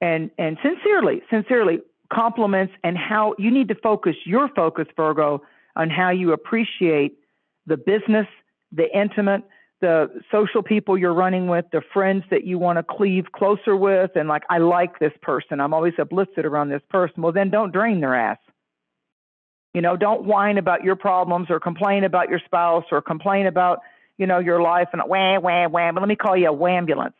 and 0.00 0.30
and 0.38 0.58
sincerely, 0.62 1.22
sincerely 1.30 1.80
compliments 2.12 2.72
and 2.84 2.96
how 2.96 3.34
you 3.38 3.50
need 3.50 3.68
to 3.68 3.74
focus 3.74 4.14
your 4.24 4.48
focus, 4.54 4.86
Virgo, 4.96 5.42
on 5.74 5.90
how 5.90 6.10
you 6.10 6.32
appreciate 6.32 7.18
the 7.66 7.76
business, 7.76 8.26
the 8.72 8.86
intimate, 8.96 9.42
the 9.80 10.08
social 10.30 10.62
people 10.62 10.96
you're 10.96 11.14
running 11.14 11.48
with, 11.48 11.64
the 11.72 11.82
friends 11.92 12.24
that 12.30 12.44
you 12.44 12.58
want 12.58 12.78
to 12.78 12.82
cleave 12.82 13.26
closer 13.32 13.76
with, 13.76 14.10
and 14.14 14.28
like, 14.28 14.42
I 14.48 14.58
like 14.58 14.98
this 14.98 15.12
person. 15.20 15.60
I'm 15.60 15.74
always 15.74 15.94
uplifted 15.98 16.46
around 16.46 16.70
this 16.70 16.82
person. 16.88 17.22
Well, 17.22 17.32
then 17.32 17.50
don't 17.50 17.72
drain 17.72 18.00
their 18.00 18.14
ass. 18.14 18.38
You 19.76 19.82
know, 19.82 19.94
don't 19.94 20.24
whine 20.24 20.56
about 20.56 20.84
your 20.84 20.96
problems 20.96 21.48
or 21.50 21.60
complain 21.60 22.04
about 22.04 22.30
your 22.30 22.40
spouse 22.46 22.84
or 22.90 23.02
complain 23.02 23.46
about, 23.46 23.80
you 24.16 24.26
know, 24.26 24.38
your 24.38 24.62
life 24.62 24.88
and 24.94 25.02
wham, 25.02 25.42
wham, 25.42 25.70
wham. 25.70 25.94
But 25.94 26.00
let 26.00 26.08
me 26.08 26.16
call 26.16 26.34
you 26.34 26.48
a 26.48 26.56
wambulance. 26.56 27.12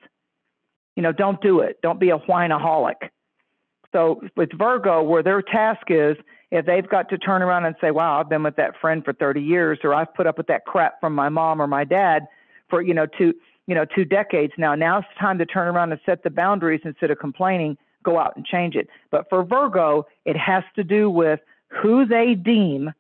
You 0.97 1.03
know, 1.03 1.13
don't 1.13 1.39
do 1.43 1.61
it. 1.61 1.79
Don't 1.83 2.01
be 2.01 2.09
a 2.09 2.17
whineaholic. 2.19 3.11
So 3.93 4.23
with 4.39 4.49
Virgo, 4.57 5.03
where 5.03 5.23
their 5.23 5.43
task 5.43 5.83
is, 5.91 6.17
if 6.51 6.65
they've 6.65 6.89
got 6.89 7.11
to 7.11 7.19
turn 7.19 7.43
around 7.43 7.67
and 7.67 7.77
say, 7.79 7.91
wow, 7.91 8.19
I've 8.19 8.31
been 8.31 8.43
with 8.43 8.57
that 8.57 8.81
friend 8.81 9.05
for 9.05 9.13
30 9.13 9.43
years, 9.43 9.79
or 9.85 9.93
I've 9.93 10.15
put 10.15 10.27
up 10.27 10.39
with 10.39 10.47
that 10.47 10.65
crap 10.65 10.99
from 10.99 11.15
my 11.15 11.29
mom 11.29 11.61
or 11.61 11.67
my 11.67 11.85
dad 11.85 12.27
for, 12.71 12.81
you 12.81 12.95
know, 12.95 13.05
two, 13.05 13.35
you 13.67 13.75
know, 13.75 13.85
two 13.85 14.07
decades 14.07 14.55
now. 14.57 14.75
Now 14.75 15.01
it's 15.01 15.09
time 15.21 15.37
to 15.41 15.45
turn 15.45 15.69
around 15.69 15.93
and 15.93 16.01
set 16.07 16.23
the 16.23 16.31
boundaries 16.31 16.81
instead 16.87 17.11
of 17.11 17.19
complaining, 17.19 17.77
go 18.03 18.19
out 18.19 18.35
and 18.35 18.47
change 18.47 18.77
it. 18.77 18.89
But 19.11 19.29
for 19.29 19.45
Virgo, 19.45 20.07
it 20.25 20.39
has 20.39 20.65
to 20.77 20.83
do 20.83 21.11
with 21.11 21.41
who 21.69 22.07
they 22.07 22.35
deem 22.35 22.93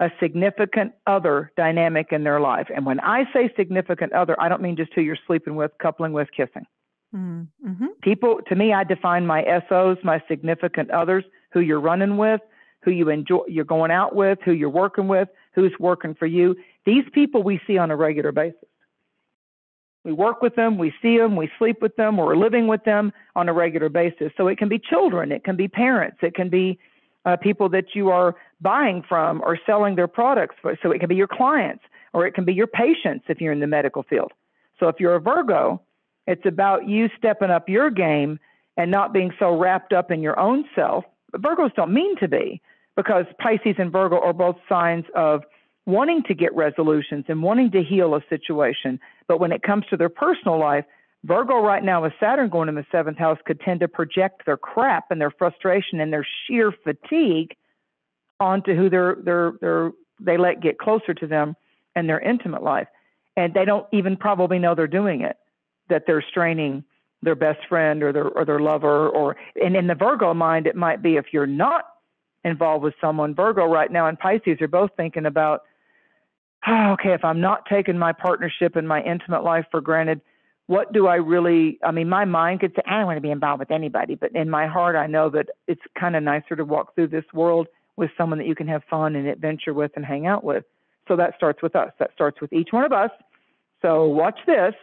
a 0.00 0.10
significant 0.20 0.92
other 1.06 1.52
dynamic 1.56 2.08
in 2.10 2.24
their 2.24 2.40
life. 2.40 2.66
And 2.74 2.84
when 2.84 3.00
I 3.00 3.24
say 3.32 3.52
significant 3.56 4.12
other, 4.12 4.40
I 4.40 4.48
don't 4.48 4.62
mean 4.62 4.76
just 4.76 4.92
who 4.94 5.02
you're 5.02 5.18
sleeping 5.26 5.54
with, 5.54 5.70
coupling 5.80 6.12
with, 6.12 6.28
kissing. 6.36 6.66
Mm-hmm. 7.14 7.86
People, 8.02 8.40
to 8.48 8.56
me, 8.56 8.72
I 8.72 8.82
define 8.82 9.24
my 9.24 9.44
SOs, 9.68 9.98
my 10.02 10.20
significant 10.28 10.90
others, 10.90 11.24
who 11.52 11.60
you're 11.60 11.80
running 11.80 12.16
with, 12.16 12.40
who 12.82 12.90
you 12.90 13.08
enjoy, 13.08 13.42
you're 13.46 13.64
going 13.64 13.92
out 13.92 14.16
with, 14.16 14.38
who 14.44 14.52
you're 14.52 14.68
working 14.68 15.06
with, 15.06 15.28
who's 15.54 15.72
working 15.78 16.14
for 16.14 16.26
you. 16.26 16.56
These 16.84 17.04
people 17.12 17.42
we 17.42 17.60
see 17.66 17.78
on 17.78 17.90
a 17.90 17.96
regular 17.96 18.32
basis. 18.32 18.58
We 20.04 20.12
work 20.12 20.42
with 20.42 20.54
them, 20.54 20.76
we 20.76 20.92
see 21.00 21.16
them, 21.16 21.34
we 21.34 21.50
sleep 21.58 21.80
with 21.80 21.96
them, 21.96 22.18
we're 22.18 22.36
living 22.36 22.66
with 22.66 22.84
them 22.84 23.10
on 23.36 23.48
a 23.48 23.54
regular 23.54 23.88
basis. 23.88 24.32
So 24.36 24.48
it 24.48 24.58
can 24.58 24.68
be 24.68 24.78
children, 24.78 25.32
it 25.32 25.44
can 25.44 25.56
be 25.56 25.66
parents, 25.66 26.18
it 26.20 26.34
can 26.34 26.50
be 26.50 26.78
uh, 27.24 27.36
people 27.36 27.68
that 27.70 27.94
you 27.94 28.10
are 28.10 28.36
buying 28.60 29.02
from 29.08 29.42
or 29.42 29.58
selling 29.66 29.96
their 29.96 30.08
products 30.08 30.56
for. 30.60 30.78
So 30.82 30.90
it 30.90 31.00
can 31.00 31.08
be 31.08 31.16
your 31.16 31.28
clients 31.28 31.84
or 32.12 32.26
it 32.26 32.34
can 32.34 32.44
be 32.44 32.54
your 32.54 32.66
patients 32.66 33.24
if 33.28 33.40
you're 33.40 33.52
in 33.52 33.60
the 33.60 33.66
medical 33.66 34.02
field. 34.02 34.32
So 34.80 34.88
if 34.88 34.96
you're 34.98 35.14
a 35.14 35.20
Virgo, 35.20 35.80
it's 36.26 36.44
about 36.46 36.88
you 36.88 37.08
stepping 37.18 37.50
up 37.50 37.68
your 37.68 37.90
game 37.90 38.38
and 38.76 38.90
not 38.90 39.12
being 39.12 39.32
so 39.38 39.56
wrapped 39.56 39.92
up 39.92 40.10
in 40.10 40.22
your 40.22 40.38
own 40.38 40.64
self. 40.74 41.04
Virgos 41.34 41.74
don't 41.74 41.92
mean 41.92 42.16
to 42.18 42.28
be 42.28 42.60
because 42.96 43.24
Pisces 43.38 43.76
and 43.78 43.92
Virgo 43.92 44.20
are 44.20 44.32
both 44.32 44.56
signs 44.68 45.04
of 45.14 45.42
wanting 45.86 46.22
to 46.24 46.34
get 46.34 46.54
resolutions 46.54 47.24
and 47.28 47.42
wanting 47.42 47.70
to 47.72 47.82
heal 47.82 48.14
a 48.14 48.20
situation. 48.28 48.98
But 49.28 49.38
when 49.40 49.52
it 49.52 49.62
comes 49.62 49.84
to 49.90 49.96
their 49.96 50.08
personal 50.08 50.58
life, 50.58 50.84
Virgo 51.24 51.60
right 51.60 51.82
now 51.82 52.02
with 52.02 52.12
Saturn 52.20 52.50
going 52.50 52.68
in 52.68 52.74
the 52.74 52.84
seventh 52.92 53.16
house 53.16 53.38
could 53.46 53.58
tend 53.60 53.80
to 53.80 53.88
project 53.88 54.44
their 54.44 54.58
crap 54.58 55.10
and 55.10 55.20
their 55.20 55.30
frustration 55.30 56.00
and 56.00 56.12
their 56.12 56.26
sheer 56.46 56.70
fatigue 56.84 57.56
onto 58.40 58.76
who 58.76 58.90
they're 58.90 59.16
they're 59.24 59.52
they're 59.60 59.92
they 60.20 60.36
let 60.36 60.60
get 60.60 60.78
closer 60.78 61.14
to 61.14 61.26
them 61.26 61.56
and 61.96 62.08
their 62.08 62.20
intimate 62.20 62.62
life. 62.62 62.88
And 63.36 63.54
they 63.54 63.64
don't 63.64 63.86
even 63.92 64.16
probably 64.16 64.58
know 64.58 64.74
they're 64.74 64.86
doing 64.86 65.22
it 65.22 65.36
that 65.88 66.04
they're 66.06 66.24
straining 66.28 66.84
their 67.22 67.34
best 67.34 67.60
friend 67.68 68.02
or 68.02 68.12
their 68.12 68.28
or 68.28 68.44
their 68.44 68.60
lover 68.60 69.08
or 69.08 69.36
and 69.62 69.76
in 69.76 69.86
the 69.86 69.94
Virgo 69.94 70.34
mind 70.34 70.66
it 70.66 70.76
might 70.76 71.02
be 71.02 71.16
if 71.16 71.26
you're 71.32 71.46
not 71.46 71.86
involved 72.44 72.84
with 72.84 72.94
someone 73.00 73.34
Virgo 73.34 73.64
right 73.64 73.90
now 73.90 74.06
and 74.06 74.18
Pisces 74.18 74.60
are 74.60 74.68
both 74.68 74.90
thinking 74.94 75.24
about 75.24 75.62
oh, 76.66 76.90
okay 76.92 77.14
if 77.14 77.24
I'm 77.24 77.40
not 77.40 77.64
taking 77.64 77.98
my 77.98 78.12
partnership 78.12 78.76
and 78.76 78.86
my 78.86 79.02
intimate 79.02 79.42
life 79.42 79.64
for 79.70 79.80
granted 79.80 80.20
what 80.66 80.92
do 80.92 81.06
I 81.06 81.16
really 81.16 81.78
I 81.84 81.90
mean 81.90 82.08
my 82.08 82.24
mind 82.24 82.60
could 82.60 82.72
say 82.74 82.82
I 82.86 82.98
don't 82.98 83.06
want 83.06 83.16
to 83.16 83.22
be 83.22 83.30
involved 83.30 83.60
with 83.60 83.70
anybody 83.70 84.14
but 84.14 84.34
in 84.34 84.48
my 84.50 84.66
heart 84.66 84.96
I 84.96 85.06
know 85.06 85.30
that 85.30 85.46
it's 85.66 85.82
kind 85.98 86.16
of 86.16 86.22
nicer 86.22 86.56
to 86.56 86.64
walk 86.64 86.94
through 86.94 87.08
this 87.08 87.24
world 87.32 87.68
with 87.96 88.10
someone 88.16 88.38
that 88.38 88.46
you 88.46 88.54
can 88.54 88.68
have 88.68 88.82
fun 88.90 89.14
and 89.16 89.26
adventure 89.26 89.74
with 89.74 89.92
and 89.96 90.04
hang 90.04 90.26
out 90.26 90.44
with 90.44 90.64
so 91.06 91.16
that 91.16 91.34
starts 91.36 91.62
with 91.62 91.76
us 91.76 91.92
that 91.98 92.10
starts 92.14 92.40
with 92.40 92.52
each 92.52 92.68
one 92.70 92.84
of 92.84 92.92
us 92.92 93.10
so 93.82 94.06
watch 94.06 94.38
this 94.46 94.74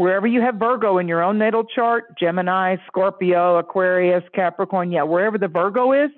wherever 0.00 0.26
you 0.26 0.40
have 0.40 0.54
Virgo 0.54 0.96
in 0.96 1.06
your 1.06 1.22
own 1.22 1.36
natal 1.36 1.62
chart, 1.62 2.18
Gemini, 2.18 2.76
Scorpio, 2.86 3.58
Aquarius, 3.58 4.24
Capricorn, 4.34 4.90
yeah, 4.90 5.02
wherever 5.02 5.36
the 5.36 5.46
Virgo 5.46 5.92
is 5.92 6.10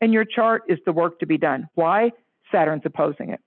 in 0.00 0.10
your 0.10 0.24
chart 0.24 0.62
is 0.70 0.78
the 0.86 0.92
work 0.92 1.18
to 1.18 1.26
be 1.26 1.36
done. 1.36 1.68
Why? 1.74 2.12
Saturn's 2.50 2.84
opposing 2.86 3.28
it. 3.28 3.40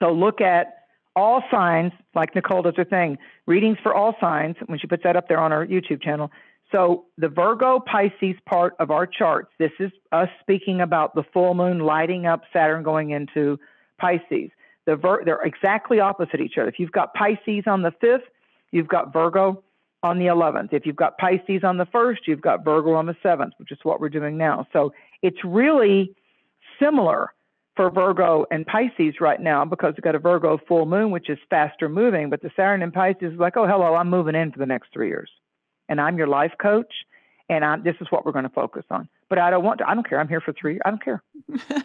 So 0.00 0.12
look 0.12 0.40
at 0.40 0.85
all 1.16 1.42
signs, 1.50 1.92
like 2.14 2.34
Nicole 2.34 2.62
does 2.62 2.74
her 2.76 2.84
thing, 2.84 3.18
readings 3.46 3.78
for 3.82 3.94
all 3.94 4.14
signs, 4.20 4.56
when 4.66 4.78
she 4.78 4.86
puts 4.86 5.02
that 5.02 5.16
up 5.16 5.28
there 5.28 5.40
on 5.40 5.50
our 5.50 5.66
YouTube 5.66 6.02
channel. 6.02 6.30
So 6.70 7.06
the 7.16 7.28
Virgo 7.28 7.80
Pisces 7.80 8.36
part 8.44 8.74
of 8.78 8.90
our 8.90 9.06
charts, 9.06 9.50
this 9.58 9.70
is 9.80 9.90
us 10.12 10.28
speaking 10.40 10.80
about 10.80 11.14
the 11.14 11.22
full 11.32 11.54
moon 11.54 11.78
lighting 11.78 12.26
up 12.26 12.42
Saturn 12.52 12.82
going 12.82 13.10
into 13.10 13.58
Pisces. 13.98 14.50
The 14.84 14.96
Vir- 14.96 15.22
they're 15.24 15.42
exactly 15.42 16.00
opposite 16.00 16.40
each 16.40 16.58
other. 16.58 16.68
If 16.68 16.78
you've 16.78 16.92
got 16.92 17.14
Pisces 17.14 17.64
on 17.66 17.82
the 17.82 17.92
5th, 18.02 18.22
you've 18.70 18.88
got 18.88 19.12
Virgo 19.12 19.62
on 20.02 20.18
the 20.18 20.26
11th. 20.26 20.72
If 20.72 20.86
you've 20.86 20.96
got 20.96 21.18
Pisces 21.18 21.64
on 21.64 21.78
the 21.78 21.86
1st, 21.86 22.18
you've 22.26 22.40
got 22.40 22.64
Virgo 22.64 22.94
on 22.94 23.06
the 23.06 23.16
7th, 23.24 23.52
which 23.58 23.72
is 23.72 23.78
what 23.82 24.00
we're 24.00 24.08
doing 24.08 24.36
now. 24.36 24.66
So 24.72 24.92
it's 25.22 25.38
really 25.44 26.14
similar 26.80 27.32
for 27.76 27.90
Virgo 27.90 28.46
and 28.50 28.66
Pisces 28.66 29.20
right 29.20 29.40
now 29.40 29.64
because 29.64 29.94
we've 29.96 30.02
got 30.02 30.14
a 30.14 30.18
Virgo 30.18 30.58
full 30.66 30.86
moon, 30.86 31.10
which 31.10 31.28
is 31.28 31.38
faster 31.50 31.88
moving. 31.88 32.30
But 32.30 32.42
the 32.42 32.50
Saturn 32.56 32.82
and 32.82 32.92
Pisces 32.92 33.34
is 33.34 33.38
like, 33.38 33.56
oh, 33.56 33.66
hello, 33.66 33.94
I'm 33.94 34.08
moving 34.08 34.34
in 34.34 34.50
for 34.50 34.58
the 34.58 34.66
next 34.66 34.88
three 34.92 35.08
years. 35.08 35.30
And 35.88 36.00
I'm 36.00 36.16
your 36.16 36.26
life 36.26 36.52
coach. 36.60 36.92
And 37.48 37.64
I'm, 37.64 37.84
this 37.84 37.94
is 38.00 38.08
what 38.10 38.26
we're 38.26 38.32
going 38.32 38.44
to 38.44 38.50
focus 38.50 38.84
on. 38.90 39.08
But 39.28 39.38
I 39.38 39.50
don't 39.50 39.62
want 39.62 39.78
to, 39.78 39.88
I 39.88 39.94
don't 39.94 40.08
care. 40.08 40.18
I'm 40.18 40.28
here 40.28 40.40
for 40.40 40.52
three. 40.52 40.80
I 40.84 40.90
don't 40.90 41.04
care. 41.04 41.22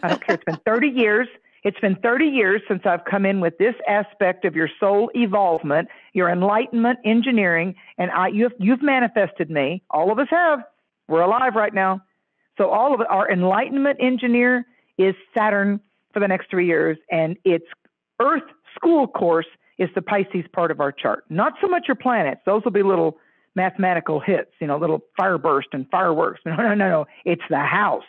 I 0.02 0.08
don't 0.08 0.24
care. 0.24 0.34
It's 0.34 0.44
been 0.44 0.58
30 0.64 0.88
years. 0.96 1.28
It's 1.62 1.78
been 1.78 1.94
30 1.96 2.26
years 2.26 2.62
since 2.66 2.82
I've 2.84 3.04
come 3.04 3.24
in 3.24 3.40
with 3.40 3.56
this 3.58 3.74
aspect 3.86 4.44
of 4.44 4.56
your 4.56 4.68
soul 4.80 5.10
evolvement, 5.14 5.88
your 6.12 6.28
enlightenment 6.28 6.98
engineering, 7.04 7.76
and 7.98 8.10
I, 8.10 8.28
you've, 8.28 8.52
you've 8.58 8.82
manifested 8.82 9.48
me. 9.48 9.84
All 9.88 10.10
of 10.10 10.18
us 10.18 10.26
have. 10.30 10.64
We're 11.06 11.20
alive 11.20 11.54
right 11.54 11.72
now. 11.72 12.02
So 12.58 12.70
all 12.70 12.94
of 12.94 13.00
our 13.08 13.30
enlightenment 13.30 13.98
engineer 14.00 14.66
is 15.06 15.14
Saturn 15.36 15.80
for 16.12 16.20
the 16.20 16.28
next 16.28 16.50
three 16.50 16.66
years, 16.66 16.98
and 17.10 17.36
its 17.44 17.64
Earth 18.20 18.42
school 18.74 19.06
course 19.06 19.46
is 19.78 19.88
the 19.94 20.02
Pisces 20.02 20.44
part 20.52 20.70
of 20.70 20.80
our 20.80 20.92
chart. 20.92 21.24
Not 21.28 21.54
so 21.60 21.68
much 21.68 21.84
your 21.88 21.94
planets; 21.96 22.40
those 22.46 22.62
will 22.64 22.72
be 22.72 22.82
little 22.82 23.18
mathematical 23.54 24.20
hits, 24.20 24.50
you 24.60 24.66
know, 24.66 24.78
little 24.78 25.00
fireburst 25.18 25.72
and 25.72 25.86
fireworks. 25.90 26.40
No, 26.46 26.56
no, 26.56 26.74
no, 26.74 26.88
no. 26.88 27.06
It's 27.24 27.42
the 27.50 27.58
house 27.58 28.02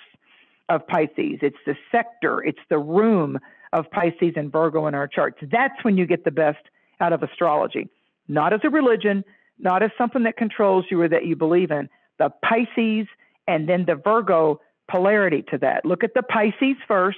of 0.70 0.88
Pisces. 0.88 1.40
It's 1.42 1.58
the 1.66 1.76
sector, 1.92 2.42
it's 2.42 2.60
the 2.70 2.78
room 2.78 3.40
of 3.74 3.90
Pisces 3.92 4.34
and 4.36 4.52
Virgo 4.52 4.88
in 4.88 4.94
our 4.94 5.08
charts. 5.08 5.40
That's 5.52 5.84
when 5.84 5.98
you 5.98 6.06
get 6.06 6.24
the 6.24 6.32
best 6.32 6.64
out 7.00 7.12
of 7.12 7.24
astrology. 7.24 7.90
Not 8.28 8.54
as 8.54 8.62
a 8.64 8.70
religion, 8.70 9.24
not 9.60 9.84
as 9.84 9.92
something 9.98 10.24
that 10.24 10.38
controls 10.38 10.86
you 10.90 11.02
or 11.02 11.10
that 11.10 11.26
you 11.26 11.36
believe 11.36 11.72
in. 11.72 11.90
The 12.20 12.30
Pisces 12.44 13.08
and 13.48 13.68
then 13.68 13.86
the 13.86 13.96
Virgo 13.96 14.62
polarity 14.94 15.44
to 15.50 15.58
that. 15.58 15.84
Look 15.86 16.04
at 16.04 16.14
the 16.14 16.22
Pisces 16.22 16.78
first. 16.88 17.18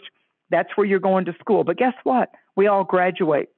That's 0.50 0.70
where 0.76 0.88
you're 0.88 1.00
going 1.00 1.26
to 1.26 1.36
school. 1.40 1.66
But 1.66 1.78
guess 1.78 1.94
what? 2.04 2.30
We 2.56 2.68
all 2.68 2.86
graduate 2.86 3.50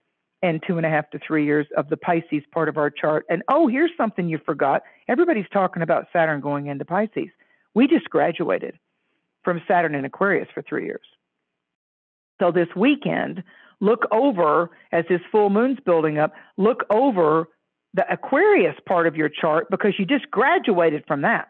in 0.41 0.59
two 0.65 0.77
and 0.77 0.85
a 0.87 0.89
half 0.89 1.07
to 1.11 1.19
three 1.19 1.45
years 1.45 1.67
of 1.77 1.89
the 1.89 1.97
Pisces 1.97 2.41
part 2.51 2.67
of 2.67 2.77
our 2.77 2.89
chart. 2.89 3.25
And 3.29 3.43
oh, 3.47 3.67
here's 3.67 3.91
something 3.95 4.27
you 4.27 4.39
forgot. 4.43 4.81
Everybody's 5.07 5.45
talking 5.53 5.83
about 5.83 6.07
Saturn 6.11 6.41
going 6.41 6.65
into 6.65 6.83
Pisces. 6.83 7.29
We 7.75 7.87
just 7.87 8.09
graduated 8.09 8.79
from 9.43 9.61
Saturn 9.67 9.93
in 9.93 10.03
Aquarius 10.03 10.47
for 10.51 10.63
three 10.63 10.85
years. 10.85 11.05
So 12.41 12.51
this 12.51 12.69
weekend, 12.75 13.43
look 13.81 14.07
over 14.11 14.71
as 14.91 15.05
this 15.09 15.21
full 15.31 15.51
moon's 15.51 15.79
building 15.85 16.17
up, 16.17 16.33
look 16.57 16.85
over 16.89 17.49
the 17.93 18.11
Aquarius 18.11 18.75
part 18.87 19.05
of 19.05 19.15
your 19.15 19.29
chart 19.29 19.67
because 19.69 19.93
you 19.99 20.05
just 20.05 20.29
graduated 20.31 21.03
from 21.07 21.21
that. 21.21 21.49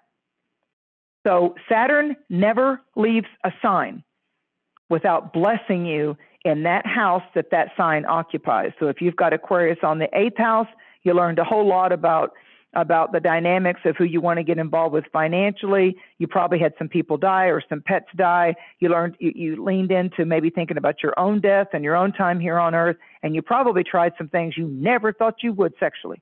So 1.27 1.55
Saturn 1.69 2.15
never 2.29 2.81
leaves 2.95 3.27
a 3.43 3.51
sign 3.61 4.03
without 4.89 5.33
blessing 5.33 5.85
you 5.85 6.15
in 6.45 6.63
that 6.63 6.85
house 6.87 7.23
that 7.35 7.51
that 7.51 7.71
sign 7.75 8.05
occupies. 8.05 8.71
So 8.79 8.87
if 8.87 9.01
you've 9.01 9.17
got 9.17 9.33
Aquarius 9.33 9.79
on 9.83 9.99
the 9.99 10.07
eighth 10.17 10.37
house, 10.37 10.67
you 11.03 11.13
learned 11.13 11.39
a 11.39 11.43
whole 11.43 11.67
lot 11.67 11.91
about 11.91 12.31
about 12.73 13.11
the 13.11 13.19
dynamics 13.19 13.81
of 13.85 13.95
who 13.97 14.03
you 14.03 14.21
want 14.21 14.37
to 14.37 14.43
get 14.43 14.57
involved 14.57 14.93
with 14.93 15.05
financially. 15.11 15.95
You 16.19 16.27
probably 16.27 16.59
had 16.59 16.73
some 16.77 16.87
people 16.89 17.17
die 17.17 17.45
or 17.45 17.61
some 17.67 17.81
pets 17.81 18.07
die. 18.15 18.55
You 18.79 18.89
learned, 18.89 19.15
you, 19.19 19.31
you 19.33 19.63
leaned 19.63 19.91
into 19.91 20.25
maybe 20.25 20.49
thinking 20.49 20.77
about 20.77 21.01
your 21.01 21.17
own 21.17 21.41
death 21.41 21.67
and 21.73 21.83
your 21.83 21.95
own 21.95 22.11
time 22.11 22.39
here 22.39 22.59
on 22.59 22.75
earth. 22.75 22.97
And 23.23 23.33
you 23.33 23.41
probably 23.41 23.83
tried 23.83 24.11
some 24.17 24.27
things 24.27 24.55
you 24.57 24.67
never 24.67 25.11
thought 25.11 25.35
you 25.41 25.53
would 25.53 25.73
sexually. 25.79 26.21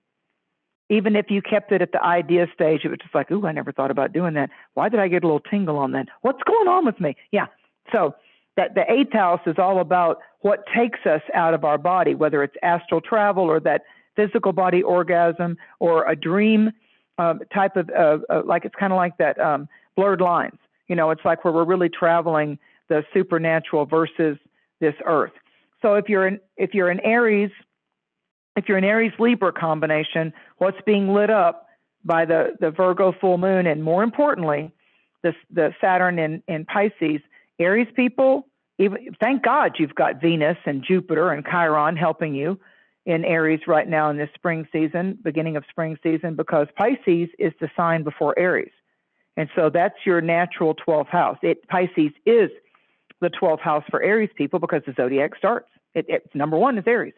Even 0.89 1.15
if 1.15 1.31
you 1.31 1.41
kept 1.41 1.71
it 1.71 1.81
at 1.81 1.91
the 1.91 2.03
idea 2.03 2.45
stage, 2.53 2.81
it 2.83 2.89
was 2.89 2.99
just 3.01 3.15
like, 3.15 3.31
ooh, 3.31 3.45
I 3.45 3.51
never 3.51 3.71
thought 3.71 3.91
about 3.91 4.13
doing 4.13 4.35
that. 4.35 4.49
Why 4.75 4.89
did 4.89 4.99
I 4.99 5.07
get 5.07 5.23
a 5.23 5.27
little 5.27 5.39
tingle 5.39 5.77
on 5.77 5.91
that? 5.93 6.07
What's 6.21 6.43
going 6.43 6.67
on 6.67 6.85
with 6.85 6.99
me? 6.99 7.15
Yeah. 7.31 7.47
So 7.91 8.15
that 8.57 8.75
the 8.75 8.83
eighth 8.91 9.11
house 9.11 9.41
is 9.45 9.55
all 9.57 9.79
about 9.79 10.19
what 10.41 10.63
takes 10.75 10.99
us 11.05 11.21
out 11.33 11.53
of 11.53 11.63
our 11.63 11.77
body, 11.77 12.13
whether 12.15 12.43
it's 12.43 12.55
astral 12.63 13.01
travel 13.01 13.43
or 13.43 13.59
that 13.61 13.81
physical 14.15 14.53
body 14.53 14.81
orgasm 14.81 15.57
or 15.79 16.09
a 16.09 16.15
dream 16.15 16.71
um, 17.17 17.41
type 17.53 17.75
of, 17.75 17.89
uh, 17.89 18.17
uh, 18.29 18.41
like 18.45 18.65
it's 18.65 18.75
kind 18.79 18.93
of 18.93 18.97
like 18.97 19.17
that 19.17 19.39
um, 19.39 19.67
blurred 19.95 20.21
lines. 20.21 20.57
You 20.87 20.95
know, 20.95 21.09
it's 21.11 21.25
like 21.25 21.43
where 21.43 21.53
we're 21.53 21.65
really 21.65 21.89
traveling 21.89 22.59
the 22.89 23.03
supernatural 23.13 23.85
versus 23.85 24.37
this 24.79 24.93
earth. 25.05 25.31
So 25.81 25.95
if 25.95 26.07
you're 26.07 26.27
in, 26.27 26.39
if 26.57 26.73
you're 26.73 26.91
in 26.91 26.99
Aries, 27.01 27.51
if 28.55 28.67
you're 28.67 28.77
an 28.77 28.83
Aries 28.83 29.13
Libra 29.19 29.51
combination, 29.51 30.33
what's 30.57 30.77
being 30.85 31.13
lit 31.13 31.29
up 31.29 31.67
by 32.03 32.25
the, 32.25 32.55
the 32.59 32.71
Virgo 32.71 33.13
full 33.19 33.37
moon, 33.37 33.67
and 33.67 33.83
more 33.83 34.03
importantly, 34.03 34.71
the, 35.23 35.33
the 35.51 35.73
Saturn 35.81 36.19
in, 36.19 36.43
in 36.47 36.65
Pisces, 36.65 37.21
Aries 37.59 37.87
people, 37.95 38.47
even, 38.77 39.13
thank 39.19 39.43
God 39.43 39.73
you've 39.79 39.95
got 39.95 40.21
Venus 40.21 40.57
and 40.65 40.83
Jupiter 40.87 41.31
and 41.31 41.43
Chiron 41.45 41.97
helping 41.97 42.35
you 42.35 42.59
in 43.05 43.23
Aries 43.23 43.61
right 43.67 43.87
now 43.87 44.09
in 44.09 44.17
this 44.17 44.29
spring 44.35 44.67
season, 44.71 45.17
beginning 45.23 45.55
of 45.57 45.63
spring 45.69 45.97
season, 46.01 46.35
because 46.35 46.67
Pisces 46.75 47.29
is 47.39 47.53
the 47.59 47.69
sign 47.75 48.03
before 48.03 48.37
Aries. 48.37 48.71
And 49.37 49.49
so 49.55 49.69
that's 49.69 49.95
your 50.05 50.21
natural 50.21 50.75
12th 50.75 51.09
house. 51.09 51.37
It 51.41 51.67
Pisces 51.67 52.11
is 52.25 52.49
the 53.21 53.29
12th 53.29 53.59
house 53.59 53.83
for 53.89 54.01
Aries 54.01 54.29
people 54.35 54.59
because 54.59 54.81
the 54.85 54.93
zodiac 54.95 55.35
starts. 55.37 55.69
It, 55.93 56.05
it's 56.07 56.33
number 56.33 56.57
one 56.57 56.77
is 56.77 56.83
Aries. 56.87 57.13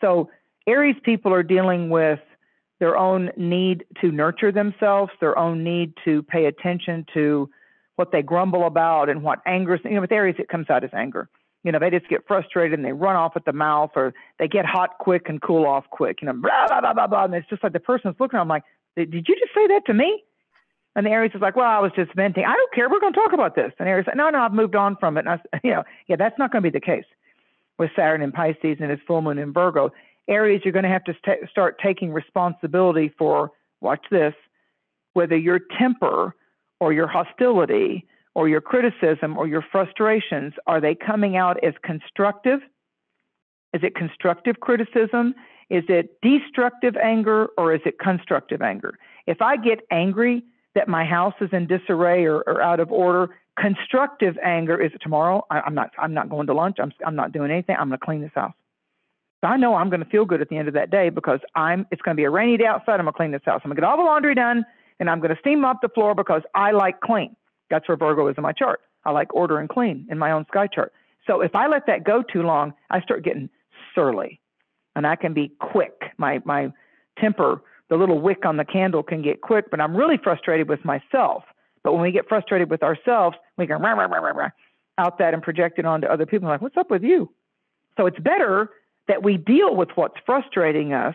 So 0.00 0.30
Aries 0.66 0.96
people 1.04 1.32
are 1.32 1.42
dealing 1.42 1.90
with 1.90 2.20
their 2.78 2.96
own 2.96 3.30
need 3.36 3.84
to 4.00 4.10
nurture 4.10 4.52
themselves, 4.52 5.12
their 5.20 5.38
own 5.38 5.64
need 5.64 5.94
to 6.04 6.22
pay 6.24 6.46
attention 6.46 7.06
to 7.14 7.48
what 7.96 8.12
they 8.12 8.22
grumble 8.22 8.66
about 8.66 9.08
and 9.08 9.22
what 9.22 9.40
angers. 9.46 9.80
You 9.84 9.92
know, 9.92 10.02
with 10.02 10.12
Aries, 10.12 10.36
it 10.38 10.48
comes 10.48 10.68
out 10.68 10.84
as 10.84 10.90
anger 10.92 11.28
you 11.66 11.72
know, 11.72 11.80
they 11.80 11.90
just 11.90 12.08
get 12.08 12.24
frustrated 12.28 12.78
and 12.78 12.86
they 12.86 12.92
run 12.92 13.16
off 13.16 13.32
at 13.34 13.44
the 13.44 13.52
mouth 13.52 13.90
or 13.96 14.14
they 14.38 14.46
get 14.46 14.64
hot 14.64 14.98
quick 15.00 15.28
and 15.28 15.42
cool 15.42 15.66
off 15.66 15.84
quick, 15.90 16.22
you 16.22 16.26
know, 16.26 16.32
blah, 16.32 16.68
blah, 16.68 16.80
blah, 16.80 16.94
blah, 16.94 17.08
blah. 17.08 17.24
And 17.24 17.34
it's 17.34 17.48
just 17.48 17.64
like 17.64 17.72
the 17.72 17.80
person's 17.80 18.14
looking, 18.20 18.38
I'm 18.38 18.46
like, 18.46 18.62
did 18.96 19.12
you 19.12 19.20
just 19.20 19.52
say 19.52 19.66
that 19.66 19.82
to 19.86 19.92
me? 19.92 20.22
And 20.94 21.04
the 21.04 21.10
Aries 21.10 21.32
is 21.34 21.40
like, 21.40 21.56
well, 21.56 21.68
I 21.68 21.80
was 21.80 21.90
just 21.96 22.14
venting. 22.14 22.44
I 22.44 22.54
don't 22.54 22.72
care. 22.72 22.88
We're 22.88 23.00
going 23.00 23.12
to 23.12 23.18
talk 23.18 23.32
about 23.32 23.56
this. 23.56 23.72
And 23.80 23.88
Aries, 23.88 24.06
like, 24.06 24.16
no, 24.16 24.30
no, 24.30 24.38
I've 24.38 24.52
moved 24.52 24.76
on 24.76 24.96
from 24.96 25.16
it. 25.16 25.26
And 25.26 25.30
I, 25.30 25.58
you 25.64 25.72
know, 25.72 25.82
yeah, 26.06 26.14
that's 26.14 26.38
not 26.38 26.52
going 26.52 26.62
to 26.62 26.70
be 26.70 26.78
the 26.78 26.80
case 26.80 27.04
with 27.80 27.90
Saturn 27.96 28.22
in 28.22 28.30
Pisces 28.30 28.76
and 28.80 28.88
his 28.88 29.00
full 29.04 29.20
moon 29.20 29.38
in 29.38 29.52
Virgo. 29.52 29.90
Aries, 30.28 30.62
you're 30.64 30.72
going 30.72 30.84
to 30.84 30.88
have 30.88 31.04
to 31.04 31.14
st- 31.24 31.48
start 31.50 31.78
taking 31.82 32.12
responsibility 32.12 33.12
for, 33.18 33.52
watch 33.80 34.04
this, 34.10 34.34
whether 35.12 35.36
your 35.36 35.60
temper 35.78 36.34
or 36.80 36.92
your 36.92 37.06
hostility 37.06 38.06
or 38.34 38.48
your 38.48 38.60
criticism 38.60 39.38
or 39.38 39.46
your 39.46 39.64
frustrations, 39.72 40.52
are 40.66 40.80
they 40.80 40.94
coming 40.94 41.36
out 41.36 41.62
as 41.64 41.74
constructive? 41.82 42.60
Is 43.72 43.82
it 43.82 43.94
constructive 43.94 44.60
criticism? 44.60 45.34
Is 45.70 45.84
it 45.88 46.20
destructive 46.22 46.96
anger 46.96 47.48
or 47.56 47.74
is 47.74 47.80
it 47.84 47.98
constructive 47.98 48.62
anger? 48.62 48.98
If 49.26 49.40
I 49.40 49.56
get 49.56 49.80
angry 49.90 50.44
that 50.74 50.88
my 50.88 51.04
house 51.04 51.34
is 51.40 51.48
in 51.52 51.66
disarray 51.66 52.24
or, 52.26 52.42
or 52.46 52.60
out 52.60 52.78
of 52.78 52.92
order, 52.92 53.34
constructive 53.58 54.36
anger 54.44 54.80
is 54.80 54.92
tomorrow. 55.00 55.44
I, 55.50 55.62
am 55.66 55.74
not. 55.74 55.90
I'm 55.98 56.14
not 56.14 56.28
going 56.28 56.46
to 56.46 56.54
lunch. 56.54 56.76
I'm. 56.80 56.92
I'm 57.04 57.16
not 57.16 57.32
doing 57.32 57.50
anything. 57.50 57.76
I'm 57.78 57.88
going 57.88 57.98
to 57.98 58.04
clean 58.04 58.20
this 58.20 58.30
house. 58.34 58.52
I 59.42 59.56
know 59.56 59.74
I'm 59.74 59.90
going 59.90 60.02
to 60.02 60.08
feel 60.08 60.24
good 60.24 60.40
at 60.40 60.48
the 60.48 60.56
end 60.56 60.68
of 60.68 60.74
that 60.74 60.90
day 60.90 61.10
because 61.10 61.40
I'm. 61.54 61.86
It's 61.90 62.02
going 62.02 62.16
to 62.16 62.20
be 62.20 62.24
a 62.24 62.30
rainy 62.30 62.56
day 62.56 62.66
outside. 62.66 62.94
I'm 62.94 63.04
going 63.04 63.12
to 63.12 63.16
clean 63.16 63.30
this 63.32 63.42
house. 63.44 63.60
I'm 63.64 63.68
going 63.68 63.76
to 63.76 63.82
get 63.82 63.88
all 63.88 63.96
the 63.96 64.02
laundry 64.02 64.34
done, 64.34 64.64
and 64.98 65.10
I'm 65.10 65.20
going 65.20 65.34
to 65.34 65.40
steam 65.40 65.64
up 65.64 65.80
the 65.82 65.88
floor 65.88 66.14
because 66.14 66.42
I 66.54 66.72
like 66.72 67.00
clean. 67.00 67.36
That's 67.70 67.86
where 67.88 67.96
Virgo 67.96 68.28
is 68.28 68.34
in 68.36 68.42
my 68.42 68.52
chart. 68.52 68.80
I 69.04 69.10
like 69.10 69.34
order 69.34 69.58
and 69.58 69.68
clean 69.68 70.06
in 70.10 70.18
my 70.18 70.32
own 70.32 70.46
sky 70.48 70.66
chart. 70.66 70.92
So 71.26 71.40
if 71.40 71.54
I 71.54 71.66
let 71.68 71.86
that 71.86 72.04
go 72.04 72.22
too 72.22 72.42
long, 72.42 72.74
I 72.90 73.00
start 73.00 73.24
getting 73.24 73.48
surly 73.94 74.40
and 74.94 75.06
I 75.06 75.16
can 75.16 75.34
be 75.34 75.52
quick. 75.60 76.12
My, 76.18 76.40
my 76.44 76.72
temper, 77.18 77.62
the 77.88 77.96
little 77.96 78.20
wick 78.20 78.44
on 78.44 78.56
the 78.56 78.64
candle 78.64 79.02
can 79.02 79.22
get 79.22 79.40
quick, 79.40 79.70
but 79.70 79.80
I'm 79.80 79.96
really 79.96 80.18
frustrated 80.22 80.68
with 80.68 80.84
myself. 80.84 81.44
But 81.82 81.92
when 81.92 82.02
we 82.02 82.10
get 82.10 82.28
frustrated 82.28 82.70
with 82.70 82.82
ourselves, 82.82 83.36
we 83.56 83.66
can 83.66 83.80
rah, 83.80 83.92
rah, 83.92 84.06
rah, 84.06 84.30
rah, 84.30 84.50
out 84.98 85.18
that 85.18 85.34
and 85.34 85.42
project 85.42 85.78
it 85.78 85.86
onto 85.86 86.06
other 86.06 86.26
people. 86.26 86.48
I'm 86.48 86.54
like, 86.54 86.62
what's 86.62 86.76
up 86.76 86.90
with 86.90 87.02
you? 87.02 87.30
So 87.96 88.06
it's 88.06 88.18
better 88.18 88.70
that 89.08 89.22
we 89.22 89.36
deal 89.36 89.74
with 89.74 89.90
what's 89.94 90.16
frustrating 90.24 90.92
us, 90.92 91.14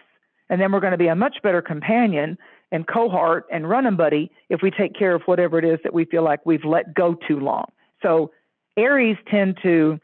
and 0.50 0.60
then 0.60 0.72
we're 0.72 0.80
going 0.80 0.92
to 0.92 0.98
be 0.98 1.08
a 1.08 1.16
much 1.16 1.38
better 1.44 1.62
companion 1.62 2.38
and 2.72 2.88
cohort 2.88 3.46
and 3.52 3.70
running 3.70 3.96
buddy 3.96 4.32
if 4.50 4.62
we 4.62 4.72
take 4.72 4.96
care 4.96 5.14
of 5.14 5.22
whatever 5.24 5.60
it 5.60 5.66
is 5.66 5.80
that 5.84 5.94
we 5.94 6.06
feel 6.06 6.24
like 6.24 6.46
we've 6.46 6.66
let 6.66 6.94
go 6.94 7.16
too 7.28 7.40
long. 7.40 7.66
So 8.02 8.32
Aries 8.78 9.18
tend 9.30 9.58
to 9.64 10.00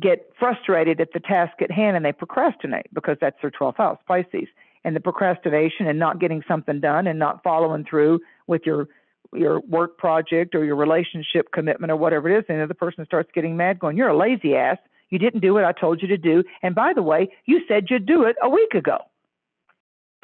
get 0.00 0.30
frustrated 0.38 1.00
at 1.00 1.12
the 1.12 1.20
task 1.20 1.60
at 1.60 1.70
hand 1.70 1.96
and 1.96 2.04
they 2.04 2.12
procrastinate 2.12 2.86
because 2.92 3.16
that's 3.20 3.36
their 3.40 3.50
12th 3.50 3.76
house, 3.76 3.98
Pisces. 4.06 4.48
And 4.86 4.94
the 4.94 5.00
procrastination 5.00 5.86
and 5.86 5.98
not 5.98 6.18
getting 6.20 6.42
something 6.46 6.78
done 6.78 7.06
and 7.06 7.18
not 7.18 7.42
following 7.42 7.84
through 7.88 8.20
with 8.46 8.62
your 8.66 8.88
your 9.32 9.60
work 9.60 9.98
project 9.98 10.54
or 10.54 10.64
your 10.64 10.76
relationship 10.76 11.50
commitment 11.52 11.90
or 11.90 11.96
whatever 11.96 12.30
it 12.30 12.38
is, 12.38 12.44
and 12.48 12.58
the 12.58 12.64
other 12.64 12.74
person 12.74 13.04
starts 13.04 13.30
getting 13.34 13.56
mad, 13.56 13.78
going, 13.78 13.96
You're 13.96 14.10
a 14.10 14.16
lazy 14.16 14.54
ass. 14.54 14.78
You 15.10 15.18
didn't 15.18 15.40
do 15.40 15.54
what 15.54 15.64
I 15.64 15.72
told 15.72 16.02
you 16.02 16.08
to 16.08 16.16
do. 16.16 16.44
And 16.62 16.74
by 16.74 16.92
the 16.92 17.02
way, 17.02 17.28
you 17.46 17.60
said 17.68 17.86
you'd 17.90 18.06
do 18.06 18.24
it 18.24 18.36
a 18.42 18.48
week 18.48 18.74
ago. 18.74 18.98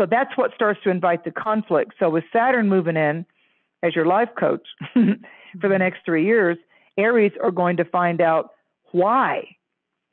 So 0.01 0.07
that's 0.07 0.37
what 0.37 0.55
starts 0.55 0.81
to 0.85 0.91
invite 0.91 1.25
the 1.25 1.31
conflict. 1.31 1.93
So 1.99 2.09
with 2.09 2.25
Saturn 2.33 2.69
moving 2.69 2.97
in 2.97 3.27
as 3.83 3.95
your 3.95 4.07
life 4.07 4.31
coach 4.39 4.67
for 4.95 5.01
the 5.05 5.19
mm-hmm. 5.59 5.79
next 5.79 5.99
three 6.05 6.25
years, 6.25 6.57
Aries 6.97 7.33
are 7.43 7.51
going 7.51 7.77
to 7.77 7.85
find 7.85 8.21
out 8.21 8.51
why. 8.93 9.57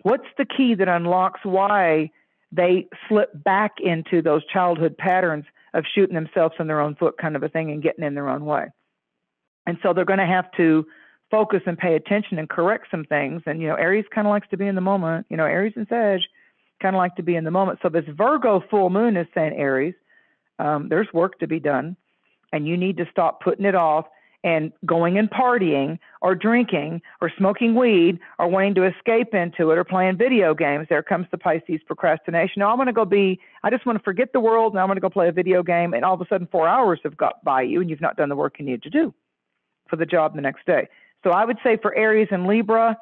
What's 0.03 0.27
the 0.37 0.45
key 0.45 0.75
that 0.75 0.87
unlocks 0.87 1.39
why 1.43 2.11
they 2.51 2.87
slip 3.07 3.31
back 3.43 3.73
into 3.79 4.21
those 4.21 4.45
childhood 4.47 4.97
patterns 4.97 5.45
of 5.73 5.83
shooting 5.93 6.15
themselves 6.15 6.55
in 6.59 6.67
their 6.67 6.79
own 6.79 6.95
foot, 6.95 7.17
kind 7.17 7.35
of 7.35 7.43
a 7.43 7.49
thing, 7.49 7.71
and 7.71 7.83
getting 7.83 8.03
in 8.03 8.13
their 8.13 8.29
own 8.29 8.45
way? 8.45 8.65
And 9.65 9.77
so 9.83 9.93
they're 9.93 10.05
going 10.05 10.19
to 10.19 10.25
have 10.25 10.49
to 10.57 10.85
focus 11.29 11.61
and 11.65 11.77
pay 11.77 11.95
attention 11.95 12.39
and 12.39 12.49
correct 12.49 12.87
some 12.89 13.03
things. 13.03 13.41
And, 13.45 13.61
you 13.61 13.67
know, 13.67 13.75
Aries 13.75 14.05
kind 14.13 14.27
of 14.27 14.31
likes 14.31 14.47
to 14.49 14.57
be 14.57 14.67
in 14.67 14.75
the 14.75 14.81
moment. 14.81 15.25
You 15.29 15.37
know, 15.37 15.45
Aries 15.45 15.73
and 15.75 15.87
Sag 15.89 16.21
kind 16.81 16.95
of 16.95 16.97
like 16.97 17.15
to 17.15 17.23
be 17.23 17.35
in 17.35 17.43
the 17.43 17.51
moment. 17.51 17.79
So 17.81 17.89
this 17.89 18.05
Virgo 18.07 18.63
full 18.69 18.89
moon 18.89 19.17
is 19.17 19.27
saying 19.33 19.53
Aries, 19.53 19.95
um, 20.59 20.89
there's 20.89 21.07
work 21.13 21.39
to 21.39 21.47
be 21.47 21.59
done, 21.59 21.95
and 22.53 22.67
you 22.67 22.77
need 22.77 22.97
to 22.97 23.07
stop 23.11 23.41
putting 23.41 23.65
it 23.65 23.75
off 23.75 24.05
and 24.43 24.71
going 24.85 25.17
and 25.17 25.29
partying 25.29 25.97
or 26.21 26.35
drinking 26.35 27.01
or 27.21 27.31
smoking 27.37 27.75
weed 27.75 28.19
or 28.39 28.47
wanting 28.47 28.75
to 28.75 28.85
escape 28.85 29.33
into 29.33 29.71
it 29.71 29.77
or 29.77 29.83
playing 29.83 30.15
video 30.15 30.53
games. 30.53 30.87
There 30.89 31.03
comes 31.03 31.25
the 31.31 31.37
Pisces 31.37 31.81
procrastination. 31.85 32.59
Now, 32.59 32.71
I 32.71 32.75
want 32.75 32.87
to 32.87 32.93
go 32.93 33.03
be, 33.03 33.39
I 33.63 33.69
just 33.69 33.85
want 33.85 33.97
to 33.97 34.03
forget 34.03 34.33
the 34.33 34.39
world 34.39 34.73
and 34.73 34.79
I 34.79 34.85
want 34.85 34.97
to 34.97 35.01
go 35.01 35.09
play 35.09 35.27
a 35.27 35.31
video 35.31 35.63
game. 35.63 35.93
And 35.93 36.05
all 36.05 36.13
of 36.13 36.21
a 36.21 36.27
sudden, 36.29 36.47
four 36.51 36.67
hours 36.67 36.99
have 37.03 37.17
got 37.17 37.43
by 37.43 37.63
you 37.63 37.81
and 37.81 37.89
you've 37.89 37.99
not 38.01 38.15
done 38.15 38.29
the 38.29 38.35
work 38.35 38.55
you 38.59 38.65
need 38.65 38.83
to 38.83 38.89
do 38.89 39.13
for 39.89 39.95
the 39.95 40.05
job 40.05 40.35
the 40.35 40.41
next 40.41 40.65
day. 40.65 40.87
So 41.27 41.33
I 41.33 41.43
would 41.43 41.57
say 41.61 41.75
for 41.81 41.93
Aries 41.93 42.29
and 42.31 42.47
Libra, 42.47 42.97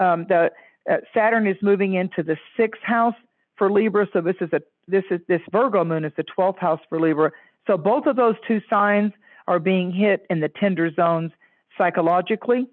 um, 0.00 0.24
the 0.30 0.50
uh, 0.90 0.96
Saturn 1.12 1.46
is 1.46 1.56
moving 1.60 1.92
into 1.92 2.22
the 2.22 2.38
sixth 2.56 2.80
house 2.82 3.14
for 3.56 3.70
Libra. 3.70 4.08
So 4.14 4.22
this 4.22 4.36
is 4.40 4.48
a 4.54 4.62
this 4.88 5.04
is 5.10 5.20
this 5.28 5.42
Virgo 5.52 5.84
moon 5.84 6.02
is 6.02 6.12
the 6.16 6.24
12th 6.24 6.58
house 6.58 6.80
for 6.88 6.98
Libra. 6.98 7.32
So 7.66 7.76
both 7.76 8.06
of 8.06 8.16
those 8.16 8.36
two 8.48 8.62
signs 8.70 9.12
are 9.46 9.58
being 9.58 9.92
hit 9.92 10.24
in 10.30 10.40
the 10.40 10.48
tender 10.48 10.90
zones 10.94 11.32
psychologically. 11.76 12.66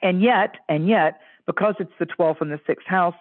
And 0.00 0.22
yet, 0.22 0.54
and 0.68 0.86
yet, 0.86 1.20
because 1.46 1.74
it's 1.80 1.90
the 1.98 2.06
12th 2.06 2.40
and 2.40 2.52
the 2.52 2.60
6th 2.68 2.86
house 2.86 3.16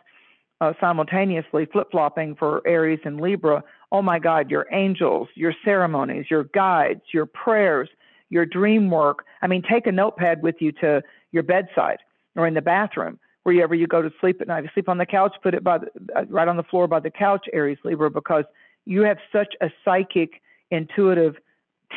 uh, 0.62 0.74
simultaneously 0.80 1.66
flip 1.66 1.88
flopping 1.90 2.36
for 2.36 2.62
Aries 2.68 3.00
and 3.04 3.20
Libra, 3.20 3.64
oh 3.92 4.04
my 4.04 4.20
God, 4.20 4.52
your 4.52 4.68
angels, 4.72 5.28
your 5.34 5.56
ceremonies, 5.66 6.28
your 6.30 6.44
guides, 6.44 7.02
your 7.12 7.26
prayers, 7.26 7.90
your 8.30 8.46
dream 8.46 8.90
work. 8.90 9.26
I 9.42 9.48
mean, 9.48 9.64
take 9.70 9.88
a 9.88 9.92
notepad 9.92 10.42
with 10.42 10.56
you 10.60 10.72
to 10.74 11.02
your 11.32 11.44
bedside 11.44 12.00
or 12.36 12.48
in 12.48 12.54
the 12.54 12.62
bathroom 12.62 13.20
wherever 13.44 13.74
you 13.74 13.88
go 13.88 14.02
to 14.02 14.12
sleep 14.20 14.42
at 14.42 14.48
night. 14.48 14.60
If 14.60 14.66
you 14.66 14.70
sleep 14.74 14.90
on 14.90 14.98
the 14.98 15.06
couch, 15.06 15.34
put 15.42 15.54
it 15.54 15.64
by 15.64 15.78
the, 15.78 15.88
uh, 16.16 16.26
right 16.30 16.48
on 16.48 16.58
the 16.58 16.64
floor 16.64 16.88
by 16.88 17.00
the 17.00 17.10
couch, 17.10 17.46
Aries 17.54 17.78
Libra, 17.86 18.12
because 18.12 18.44
you 18.86 19.02
have 19.02 19.18
such 19.32 19.54
a 19.62 19.70
psychic, 19.86 20.42
intuitive 20.70 21.36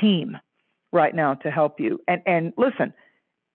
team 0.00 0.36
right 0.92 1.14
now 1.14 1.34
to 1.34 1.50
help 1.50 1.80
you. 1.80 2.00
And 2.06 2.22
and 2.26 2.52
listen, 2.56 2.92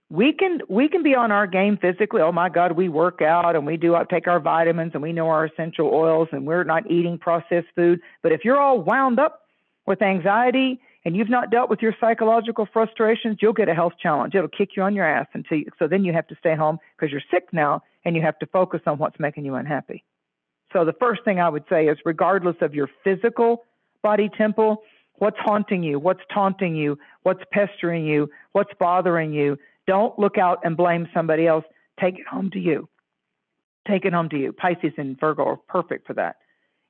we 0.10 0.34
can 0.34 0.60
we 0.69 0.88
can 0.89 1.03
be 1.03 1.15
on 1.15 1.31
our 1.31 1.47
game 1.47 1.77
physically. 1.77 2.22
Oh 2.22 2.31
my 2.31 2.49
God, 2.49 2.73
we 2.73 2.89
work 2.89 3.22
out 3.22 3.56
and 3.56 3.65
we 3.65 3.77
do 3.77 3.95
take 4.10 4.27
our 4.27 4.39
vitamins 4.39 4.91
and 4.93 5.02
we 5.02 5.14
know 5.14 5.30
our 5.30 5.45
essential 5.45 5.89
oils 5.93 6.27
and 6.31 6.45
we're 6.45 6.64
not 6.64 6.89
eating 6.91 7.18
processed 7.18 7.68
food. 7.76 8.02
But 8.22 8.31
if 8.31 8.43
you're 8.43 8.60
all 8.60 8.81
wound 8.81 9.19
up 9.19 9.41
with 9.88 10.02
anxiety 10.02 10.81
and 11.06 11.15
you've 11.15 11.30
not 11.30 11.52
dealt 11.52 11.69
with 11.69 11.82
your 11.82 11.94
psychological 12.02 12.68
frustrations, 12.73 13.38
you'll 13.40 13.53
get 13.53 13.69
a 13.69 13.76
health 13.76 13.94
challenge. 14.02 14.34
It'll 14.34 14.49
kick 14.49 14.72
you 14.76 14.82
on 14.82 14.95
your 14.95 15.06
ass 15.06 15.27
until 15.34 15.60
you, 15.60 15.68
so 15.77 15.88
then 15.88 16.03
you 16.03 16.11
have 16.11 16.27
to 16.27 16.36
stay 16.40 16.56
home 16.56 16.80
because 16.98 17.11
you're 17.11 17.22
sick 17.32 17.48
now 17.53 17.84
and 18.03 18.15
you 18.15 18.23
have 18.23 18.40
to 18.40 18.48
focus 18.48 18.82
on 18.88 18.98
what's 18.98 19.19
making 19.19 19.45
you 19.45 19.53
unhappy. 19.56 20.03
So 20.73 20.84
the 20.84 20.94
first 20.94 21.23
thing 21.23 21.40
I 21.40 21.48
would 21.48 21.64
say 21.69 21.88
is 21.88 21.98
regardless 22.06 22.56
of 22.61 22.73
your 22.73 22.90
physical 23.03 23.64
body 24.02 24.30
temple, 24.36 24.82
what's 25.19 25.38
haunting 25.40 25.84
you, 25.84 25.99
what's 25.99 26.22
taunting 26.34 26.76
you, 26.76 26.98
what's 27.23 27.44
pestering 27.53 28.06
you, 28.06 28.30
what's 28.52 28.72
bothering 28.80 29.32
you, 29.32 29.57
don't 29.88 30.18
look 30.18 30.38
out 30.38 30.60
and 30.64 30.76
blame 30.76 31.07
somebody 31.14 31.45
else. 31.45 31.64
Take 32.02 32.19
it 32.19 32.27
home 32.27 32.49
to 32.52 32.60
you. 32.60 32.90
Take 33.88 34.06
it 34.06 34.14
home 34.14 34.30
to 34.30 34.38
you. 34.38 34.52
Pisces 34.52 34.94
and 34.98 35.19
Virgo 35.19 35.45
are 35.45 35.57
perfect 35.57 36.07
for 36.07 36.14
that. 36.14 36.38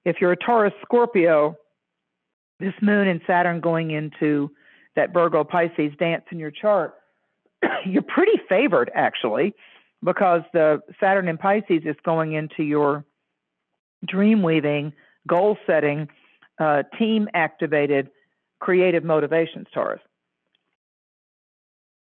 If 0.06 0.18
you're 0.22 0.32
a 0.32 0.38
Taurus 0.38 0.74
Scorpio, 0.82 1.58
this 2.60 2.74
moon 2.82 3.08
and 3.08 3.22
Saturn 3.28 3.60
going 3.60 3.92
into 3.92 4.52
that 4.96 5.14
Virgo 5.14 5.44
Pisces 5.44 5.92
dance 6.00 6.24
in 6.32 6.40
your 6.40 6.52
chart, 6.52 6.96
you're 7.86 8.02
pretty 8.02 8.40
favored 8.48 8.92
actually, 8.94 9.54
because 10.04 10.42
the 10.54 10.82
Saturn 11.00 11.28
in 11.28 11.38
Pisces 11.38 11.84
is 11.86 11.96
going 12.04 12.34
into 12.34 12.64
your 12.64 13.06
dream 14.08 14.42
weaving, 14.42 14.94
goal 15.28 15.58
setting, 15.66 16.08
uh, 16.60 16.84
team 16.98 17.28
activated, 17.34 18.10
creative 18.60 19.04
motivations, 19.04 19.68
Taurus. 19.74 20.02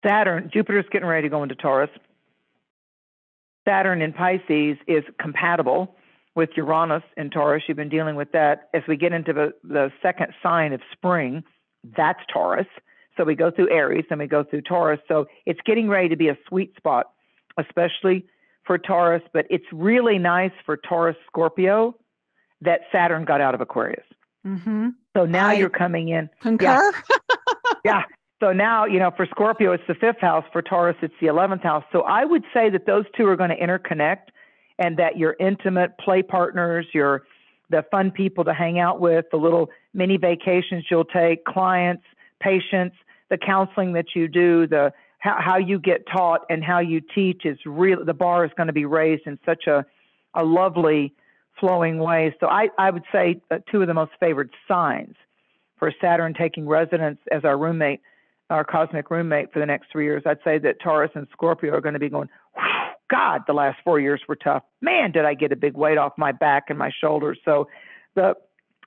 Saturn, 0.04 0.50
Jupiter's 0.52 0.86
getting 0.90 1.06
ready 1.06 1.28
to 1.28 1.30
go 1.30 1.42
into 1.42 1.54
Taurus. 1.54 1.90
Saturn 3.68 4.00
in 4.00 4.12
Pisces 4.12 4.78
is 4.88 5.04
compatible 5.20 5.94
with 6.34 6.50
Uranus 6.56 7.02
in 7.16 7.30
Taurus. 7.30 7.64
You've 7.66 7.76
been 7.76 7.88
dealing 7.88 8.16
with 8.16 8.32
that. 8.32 8.68
As 8.74 8.82
we 8.86 8.96
get 8.96 9.12
into 9.12 9.32
the, 9.32 9.52
the 9.64 9.90
second 10.02 10.32
sign 10.42 10.72
of 10.72 10.80
spring, 10.92 11.42
that's 11.96 12.20
Taurus. 12.32 12.66
So 13.16 13.24
we 13.24 13.34
go 13.34 13.50
through 13.50 13.70
Aries 13.70 14.04
and 14.10 14.20
we 14.20 14.26
go 14.26 14.44
through 14.44 14.62
Taurus. 14.62 15.00
So 15.08 15.26
it's 15.46 15.60
getting 15.66 15.88
ready 15.88 16.08
to 16.08 16.16
be 16.16 16.28
a 16.28 16.38
sweet 16.48 16.74
spot, 16.76 17.10
especially 17.58 18.24
for 18.64 18.78
Taurus. 18.78 19.22
But 19.32 19.46
it's 19.50 19.66
really 19.72 20.18
nice 20.18 20.52
for 20.64 20.76
Taurus 20.76 21.16
Scorpio 21.26 21.96
that 22.60 22.80
Saturn 22.92 23.24
got 23.24 23.40
out 23.40 23.54
of 23.54 23.60
Aquarius. 23.60 24.06
Mm-hmm. 24.46 24.88
So 25.16 25.26
now 25.26 25.48
I 25.48 25.54
you're 25.54 25.68
coming 25.68 26.08
in. 26.08 26.30
Concur. 26.40 26.64
Yeah. 26.64 26.90
yeah. 27.84 28.02
So 28.40 28.52
now, 28.52 28.86
you 28.86 28.98
know, 28.98 29.10
for 29.14 29.26
Scorpio, 29.26 29.72
it's 29.72 29.84
the 29.86 29.94
fifth 29.94 30.20
house. 30.20 30.44
For 30.52 30.62
Taurus, 30.62 30.96
it's 31.02 31.14
the 31.20 31.26
11th 31.26 31.62
house. 31.62 31.84
So 31.92 32.02
I 32.02 32.24
would 32.24 32.44
say 32.54 32.70
that 32.70 32.86
those 32.86 33.04
two 33.16 33.26
are 33.26 33.36
going 33.36 33.50
to 33.50 33.56
interconnect 33.56 34.28
and 34.80 34.96
that 34.96 35.16
your 35.16 35.36
intimate 35.38 35.96
play 35.98 36.22
partners, 36.22 36.86
your 36.92 37.22
the 37.68 37.84
fun 37.92 38.10
people 38.10 38.42
to 38.42 38.52
hang 38.52 38.80
out 38.80 38.98
with, 39.00 39.26
the 39.30 39.36
little 39.36 39.70
mini 39.94 40.16
vacations 40.16 40.84
you'll 40.90 41.04
take, 41.04 41.44
clients, 41.44 42.02
patients, 42.40 42.96
the 43.28 43.38
counseling 43.38 43.92
that 43.92 44.06
you 44.16 44.26
do, 44.26 44.66
the 44.66 44.92
how, 45.18 45.36
how 45.38 45.58
you 45.58 45.78
get 45.78 46.04
taught 46.10 46.40
and 46.50 46.64
how 46.64 46.80
you 46.80 47.00
teach 47.14 47.42
is 47.44 47.58
real. 47.64 48.04
The 48.04 48.14
bar 48.14 48.44
is 48.44 48.50
going 48.56 48.66
to 48.66 48.72
be 48.72 48.86
raised 48.86 49.26
in 49.26 49.38
such 49.46 49.66
a 49.68 49.84
a 50.34 50.44
lovely, 50.44 51.12
flowing 51.58 51.98
way. 51.98 52.34
So 52.40 52.48
I 52.48 52.68
I 52.78 52.90
would 52.90 53.04
say 53.12 53.40
uh, 53.50 53.58
two 53.70 53.82
of 53.82 53.86
the 53.86 53.94
most 53.94 54.12
favored 54.18 54.50
signs 54.66 55.14
for 55.78 55.92
Saturn 56.00 56.34
taking 56.34 56.66
residence 56.66 57.18
as 57.30 57.44
our 57.44 57.56
roommate, 57.56 58.00
our 58.48 58.64
cosmic 58.64 59.10
roommate 59.10 59.52
for 59.52 59.60
the 59.60 59.66
next 59.66 59.92
three 59.92 60.04
years. 60.04 60.22
I'd 60.26 60.38
say 60.44 60.58
that 60.58 60.80
Taurus 60.80 61.10
and 61.14 61.26
Scorpio 61.32 61.72
are 61.74 61.80
going 61.80 61.94
to 61.94 62.00
be 62.00 62.08
going. 62.08 62.28
God, 63.10 63.42
the 63.46 63.52
last 63.52 63.78
four 63.84 63.98
years 64.00 64.20
were 64.28 64.36
tough. 64.36 64.62
Man, 64.80 65.10
did 65.10 65.24
I 65.24 65.34
get 65.34 65.52
a 65.52 65.56
big 65.56 65.74
weight 65.76 65.98
off 65.98 66.12
my 66.16 66.32
back 66.32 66.64
and 66.68 66.78
my 66.78 66.90
shoulders. 67.00 67.38
So 67.44 67.68
the 68.14 68.34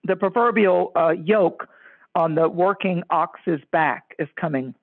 the 0.06 0.16
proverbial 0.16 0.92
uh, 0.96 1.12
yoke 1.12 1.68
on 2.16 2.36
the 2.36 2.48
working 2.50 3.04
ox's 3.10 3.62
back 3.72 4.16
is 4.20 4.28
coming 4.40 4.76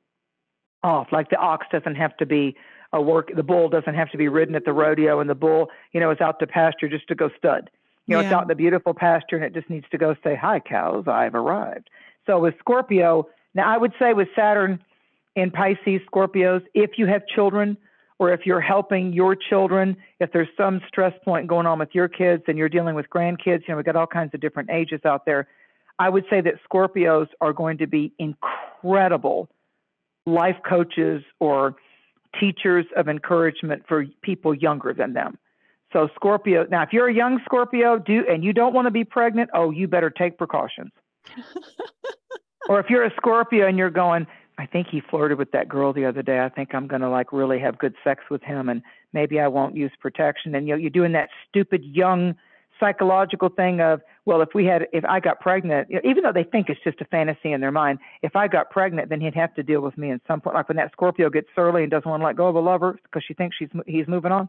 off. 0.82 1.08
Like 1.12 1.30
the 1.30 1.36
ox 1.36 1.66
doesn't 1.70 1.96
have 1.96 2.16
to 2.18 2.26
be 2.26 2.56
a 2.92 3.00
work. 3.00 3.30
The 3.34 3.42
bull 3.42 3.68
doesn't 3.68 3.94
have 3.94 4.10
to 4.10 4.18
be 4.18 4.28
ridden 4.28 4.54
at 4.54 4.64
the 4.64 4.72
rodeo, 4.72 5.20
and 5.20 5.28
the 5.28 5.34
bull, 5.34 5.68
you 5.92 6.00
know, 6.00 6.10
is 6.10 6.20
out 6.20 6.38
to 6.40 6.46
pasture 6.46 6.88
just 6.88 7.08
to 7.08 7.14
go 7.14 7.30
stud. 7.36 7.70
You 8.06 8.16
know, 8.16 8.20
yeah. 8.20 8.26
it's 8.26 8.34
out 8.34 8.42
in 8.42 8.48
the 8.48 8.54
beautiful 8.54 8.94
pasture, 8.94 9.36
and 9.36 9.44
it 9.44 9.54
just 9.54 9.70
needs 9.70 9.86
to 9.90 9.98
go 9.98 10.16
say, 10.24 10.34
"Hi, 10.34 10.60
cows, 10.60 11.04
I've 11.06 11.34
arrived." 11.34 11.88
So 12.26 12.40
with 12.40 12.54
Scorpio, 12.58 13.28
now 13.54 13.72
I 13.72 13.76
would 13.76 13.92
say 13.98 14.12
with 14.12 14.28
Saturn 14.34 14.82
in 15.36 15.50
Pisces, 15.50 16.00
Scorpios, 16.12 16.62
if 16.74 16.92
you 16.98 17.06
have 17.06 17.26
children 17.26 17.76
or 18.20 18.34
if 18.34 18.44
you're 18.44 18.60
helping 18.60 19.14
your 19.14 19.34
children, 19.34 19.96
if 20.20 20.30
there's 20.30 20.48
some 20.54 20.82
stress 20.86 21.14
point 21.24 21.46
going 21.46 21.66
on 21.66 21.78
with 21.78 21.88
your 21.94 22.06
kids 22.06 22.42
and 22.48 22.58
you're 22.58 22.68
dealing 22.68 22.94
with 22.94 23.06
grandkids, 23.08 23.62
you 23.66 23.70
know, 23.70 23.76
we've 23.76 23.86
got 23.86 23.96
all 23.96 24.06
kinds 24.06 24.34
of 24.34 24.40
different 24.40 24.68
ages 24.70 25.00
out 25.06 25.24
there. 25.24 25.48
I 25.98 26.10
would 26.10 26.24
say 26.28 26.42
that 26.42 26.54
Scorpios 26.70 27.28
are 27.40 27.54
going 27.54 27.78
to 27.78 27.86
be 27.86 28.12
incredible 28.18 29.48
life 30.26 30.56
coaches 30.68 31.22
or 31.40 31.76
teachers 32.38 32.84
of 32.94 33.08
encouragement 33.08 33.84
for 33.88 34.04
people 34.22 34.54
younger 34.54 34.92
than 34.92 35.14
them. 35.14 35.38
So 35.94 36.10
Scorpio, 36.14 36.66
now 36.70 36.82
if 36.82 36.90
you're 36.92 37.08
a 37.08 37.14
young 37.14 37.40
Scorpio, 37.46 37.98
do 37.98 38.22
and 38.30 38.44
you 38.44 38.52
don't 38.52 38.74
want 38.74 38.84
to 38.84 38.90
be 38.90 39.02
pregnant, 39.02 39.48
oh, 39.54 39.70
you 39.70 39.88
better 39.88 40.10
take 40.10 40.36
precautions. 40.36 40.90
or 42.68 42.80
if 42.80 42.90
you're 42.90 43.04
a 43.04 43.12
Scorpio 43.16 43.66
and 43.66 43.78
you're 43.78 43.88
going, 43.88 44.26
I 44.60 44.66
think 44.66 44.88
he 44.90 45.00
flirted 45.00 45.38
with 45.38 45.52
that 45.52 45.70
girl 45.70 45.94
the 45.94 46.04
other 46.04 46.20
day. 46.20 46.40
I 46.40 46.50
think 46.50 46.74
I'm 46.74 46.86
going 46.86 47.00
to 47.00 47.08
like 47.08 47.32
really 47.32 47.58
have 47.60 47.78
good 47.78 47.94
sex 48.04 48.24
with 48.30 48.42
him 48.42 48.68
and 48.68 48.82
maybe 49.14 49.40
I 49.40 49.48
won't 49.48 49.74
use 49.74 49.90
protection. 49.98 50.54
And 50.54 50.68
you 50.68 50.74
know, 50.74 50.78
you're 50.78 50.90
doing 50.90 51.12
that 51.12 51.30
stupid 51.48 51.82
young 51.82 52.34
psychological 52.78 53.48
thing 53.48 53.80
of, 53.80 54.02
well, 54.26 54.42
if 54.42 54.50
we 54.54 54.66
had, 54.66 54.86
if 54.92 55.02
I 55.06 55.18
got 55.18 55.40
pregnant, 55.40 55.88
you 55.88 55.96
know, 55.96 56.02
even 56.04 56.22
though 56.22 56.32
they 56.32 56.44
think 56.44 56.68
it's 56.68 56.80
just 56.84 57.00
a 57.00 57.06
fantasy 57.06 57.52
in 57.52 57.62
their 57.62 57.72
mind, 57.72 58.00
if 58.20 58.36
I 58.36 58.48
got 58.48 58.68
pregnant, 58.68 59.08
then 59.08 59.22
he'd 59.22 59.34
have 59.34 59.54
to 59.54 59.62
deal 59.62 59.80
with 59.80 59.96
me 59.96 60.10
at 60.10 60.20
some 60.28 60.42
point. 60.42 60.54
Like 60.54 60.68
when 60.68 60.76
that 60.76 60.92
Scorpio 60.92 61.30
gets 61.30 61.48
surly 61.56 61.80
and 61.82 61.90
doesn't 61.90 62.08
want 62.08 62.20
to 62.20 62.26
let 62.26 62.36
go 62.36 62.48
of 62.48 62.54
a 62.54 62.60
lover 62.60 62.98
because 63.04 63.24
she 63.26 63.32
thinks 63.32 63.56
she's 63.56 63.70
he's 63.86 64.06
moving 64.06 64.30
on, 64.30 64.46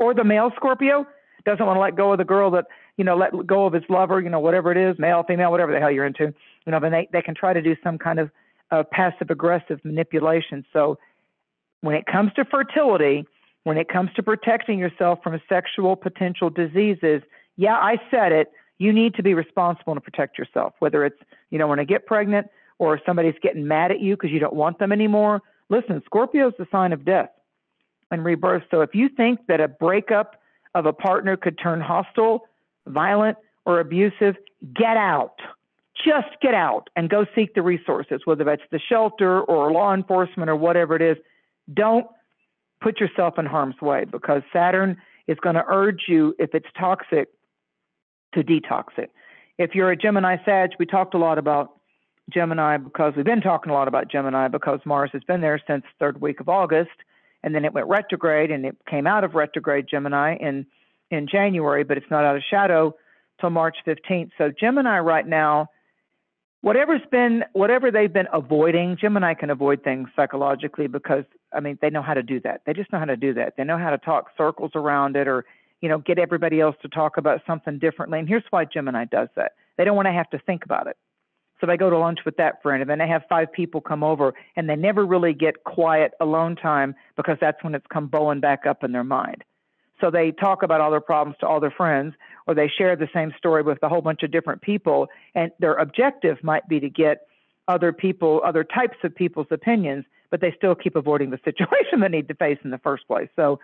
or 0.00 0.14
the 0.14 0.24
male 0.24 0.50
Scorpio 0.56 1.06
doesn't 1.46 1.64
want 1.64 1.76
to 1.76 1.80
let 1.80 1.94
go 1.94 2.10
of 2.10 2.18
the 2.18 2.24
girl 2.24 2.50
that 2.50 2.66
you 2.96 3.04
know 3.04 3.16
let 3.16 3.46
go 3.46 3.66
of 3.66 3.72
his 3.72 3.84
lover, 3.88 4.20
you 4.20 4.30
know 4.30 4.40
whatever 4.40 4.72
it 4.72 4.78
is, 4.78 4.98
male, 4.98 5.22
female, 5.22 5.52
whatever 5.52 5.70
the 5.70 5.78
hell 5.78 5.92
you're 5.92 6.06
into, 6.06 6.34
you 6.66 6.72
know. 6.72 6.80
Then 6.80 6.90
they 6.90 7.08
they 7.12 7.22
can 7.22 7.36
try 7.36 7.52
to 7.52 7.62
do 7.62 7.76
some 7.84 7.98
kind 7.98 8.18
of 8.18 8.32
uh, 8.74 8.82
passive 8.90 9.30
aggressive 9.30 9.80
manipulation. 9.84 10.64
So 10.72 10.98
when 11.80 11.94
it 11.94 12.06
comes 12.06 12.32
to 12.34 12.44
fertility, 12.44 13.24
when 13.64 13.78
it 13.78 13.88
comes 13.88 14.10
to 14.16 14.22
protecting 14.22 14.78
yourself 14.78 15.20
from 15.22 15.40
sexual 15.48 15.96
potential 15.96 16.50
diseases, 16.50 17.22
yeah, 17.56 17.76
I 17.76 17.98
said 18.10 18.32
it. 18.32 18.50
You 18.78 18.92
need 18.92 19.14
to 19.14 19.22
be 19.22 19.34
responsible 19.34 19.94
to 19.94 20.00
protect 20.00 20.38
yourself, 20.38 20.74
whether 20.80 21.04
it's, 21.04 21.20
you 21.50 21.58
know, 21.58 21.68
when 21.68 21.78
I 21.78 21.84
get 21.84 22.06
pregnant 22.06 22.48
or 22.78 23.00
somebody's 23.06 23.36
getting 23.40 23.66
mad 23.68 23.92
at 23.92 24.00
you 24.00 24.16
because 24.16 24.30
you 24.30 24.40
don't 24.40 24.54
want 24.54 24.80
them 24.80 24.90
anymore. 24.90 25.40
Listen, 25.68 26.02
Scorpio 26.04 26.48
is 26.48 26.54
the 26.58 26.66
sign 26.72 26.92
of 26.92 27.04
death 27.04 27.30
and 28.10 28.24
rebirth. 28.24 28.64
So 28.70 28.80
if 28.80 28.94
you 28.94 29.08
think 29.08 29.46
that 29.46 29.60
a 29.60 29.68
breakup 29.68 30.42
of 30.74 30.86
a 30.86 30.92
partner 30.92 31.36
could 31.36 31.56
turn 31.58 31.80
hostile, 31.80 32.48
violent, 32.86 33.38
or 33.64 33.78
abusive, 33.78 34.34
get 34.74 34.96
out 34.96 35.36
just 36.04 36.40
get 36.42 36.54
out 36.54 36.88
and 36.96 37.08
go 37.08 37.24
seek 37.34 37.54
the 37.54 37.62
resources, 37.62 38.20
whether 38.24 38.44
that's 38.44 38.62
the 38.70 38.78
shelter 38.78 39.40
or 39.40 39.72
law 39.72 39.94
enforcement 39.94 40.50
or 40.50 40.56
whatever 40.56 40.96
it 40.96 41.02
is. 41.02 41.16
Don't 41.72 42.06
put 42.80 43.00
yourself 43.00 43.38
in 43.38 43.46
harm's 43.46 43.80
way 43.80 44.04
because 44.04 44.42
Saturn 44.52 44.96
is 45.26 45.38
going 45.42 45.54
to 45.54 45.64
urge 45.66 46.02
you, 46.08 46.34
if 46.38 46.54
it's 46.54 46.66
toxic, 46.78 47.28
to 48.34 48.42
detox 48.42 48.98
it. 48.98 49.10
If 49.58 49.74
you're 49.74 49.90
a 49.90 49.96
Gemini 49.96 50.36
Sag, 50.44 50.70
we 50.78 50.86
talked 50.86 51.14
a 51.14 51.18
lot 51.18 51.38
about 51.38 51.80
Gemini 52.32 52.76
because 52.76 53.14
we've 53.16 53.24
been 53.24 53.40
talking 53.40 53.70
a 53.70 53.74
lot 53.74 53.88
about 53.88 54.10
Gemini 54.10 54.48
because 54.48 54.80
Mars 54.84 55.10
has 55.12 55.22
been 55.24 55.40
there 55.40 55.60
since 55.66 55.84
third 55.98 56.20
week 56.20 56.40
of 56.40 56.48
August, 56.48 56.90
and 57.42 57.54
then 57.54 57.64
it 57.64 57.72
went 57.72 57.86
retrograde 57.86 58.50
and 58.50 58.66
it 58.66 58.76
came 58.88 59.06
out 59.06 59.24
of 59.24 59.34
retrograde 59.34 59.86
Gemini 59.90 60.36
in 60.36 60.66
in 61.10 61.28
January, 61.30 61.84
but 61.84 61.96
it's 61.96 62.10
not 62.10 62.24
out 62.24 62.34
of 62.34 62.42
shadow 62.50 62.94
till 63.40 63.50
March 63.50 63.76
15th. 63.86 64.30
So 64.38 64.50
Gemini 64.58 64.98
right 64.98 65.26
now 65.26 65.68
whatever's 66.64 67.02
been 67.10 67.44
whatever 67.52 67.90
they've 67.90 68.12
been 68.12 68.28
avoiding 68.32 68.96
gemini 68.98 69.34
can 69.34 69.50
avoid 69.50 69.84
things 69.84 70.08
psychologically 70.16 70.86
because 70.86 71.24
i 71.52 71.60
mean 71.60 71.78
they 71.82 71.90
know 71.90 72.02
how 72.02 72.14
to 72.14 72.22
do 72.22 72.40
that. 72.40 72.62
They 72.64 72.72
just 72.72 72.90
know 72.92 72.98
how 72.98 73.04
to 73.04 73.16
do 73.16 73.34
that. 73.34 73.54
They 73.56 73.64
know 73.64 73.78
how 73.78 73.90
to 73.90 73.98
talk 73.98 74.30
circles 74.36 74.72
around 74.74 75.14
it 75.16 75.28
or 75.28 75.44
you 75.82 75.88
know 75.88 75.98
get 75.98 76.18
everybody 76.18 76.60
else 76.60 76.76
to 76.82 76.88
talk 76.88 77.18
about 77.18 77.42
something 77.46 77.78
differently. 77.78 78.18
And 78.18 78.28
here's 78.28 78.44
why 78.50 78.64
gemini 78.64 79.04
does 79.04 79.28
that. 79.36 79.52
They 79.76 79.84
don't 79.84 79.96
want 79.96 80.06
to 80.06 80.12
have 80.12 80.30
to 80.30 80.38
think 80.38 80.64
about 80.64 80.86
it. 80.86 80.96
So 81.60 81.66
they 81.66 81.76
go 81.76 81.90
to 81.90 81.98
lunch 81.98 82.20
with 82.24 82.36
that 82.38 82.62
friend 82.62 82.80
and 82.80 82.90
then 82.90 82.98
they 82.98 83.08
have 83.08 83.22
five 83.28 83.52
people 83.52 83.80
come 83.80 84.02
over 84.02 84.34
and 84.56 84.68
they 84.68 84.76
never 84.76 85.04
really 85.04 85.34
get 85.34 85.64
quiet 85.64 86.12
alone 86.20 86.56
time 86.56 86.94
because 87.16 87.36
that's 87.40 87.62
when 87.62 87.74
it's 87.74 87.86
come 87.92 88.06
bowling 88.06 88.40
back 88.40 88.66
up 88.66 88.82
in 88.82 88.92
their 88.92 89.04
mind. 89.04 89.44
So 90.00 90.10
they 90.10 90.32
talk 90.32 90.62
about 90.62 90.80
all 90.80 90.90
their 90.90 91.00
problems 91.00 91.36
to 91.40 91.46
all 91.46 91.60
their 91.60 91.70
friends, 91.70 92.14
or 92.46 92.54
they 92.54 92.68
share 92.68 92.96
the 92.96 93.08
same 93.14 93.32
story 93.38 93.62
with 93.62 93.78
a 93.82 93.88
whole 93.88 94.02
bunch 94.02 94.22
of 94.22 94.30
different 94.30 94.62
people. 94.62 95.08
And 95.34 95.50
their 95.58 95.74
objective 95.74 96.42
might 96.42 96.68
be 96.68 96.80
to 96.80 96.90
get 96.90 97.26
other 97.68 97.92
people, 97.92 98.40
other 98.44 98.64
types 98.64 98.96
of 99.02 99.14
people's 99.14 99.46
opinions, 99.50 100.04
but 100.30 100.40
they 100.40 100.52
still 100.56 100.74
keep 100.74 100.96
avoiding 100.96 101.30
the 101.30 101.40
situation 101.44 102.00
they 102.00 102.08
need 102.08 102.28
to 102.28 102.34
face 102.34 102.58
in 102.64 102.70
the 102.70 102.78
first 102.78 103.06
place. 103.06 103.28
So 103.36 103.60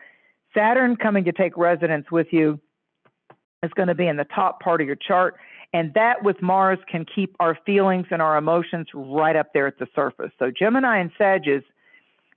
Saturn 0.55 0.97
coming 0.97 1.25
to 1.25 1.33
take 1.33 1.57
residence 1.57 2.11
with 2.11 2.29
you 2.31 2.61
is 3.63 3.71
going 3.75 3.89
to 3.89 3.95
be 3.95 4.07
in 4.07 4.17
the 4.17 4.25
top 4.25 4.61
part 4.61 4.81
of 4.81 4.87
your 4.87 4.97
chart. 4.97 5.37
And 5.73 5.95
that 5.95 6.25
with 6.25 6.43
Mars 6.43 6.79
can 6.91 7.05
keep 7.05 7.37
our 7.39 7.57
feelings 7.65 8.07
and 8.11 8.21
our 8.21 8.37
emotions 8.37 8.89
right 8.93 9.37
up 9.37 9.53
there 9.53 9.67
at 9.67 9.79
the 9.79 9.87
surface. 9.95 10.33
So 10.39 10.51
Gemini 10.51 10.99
and 10.99 11.11
Sagittarius, 11.17 11.65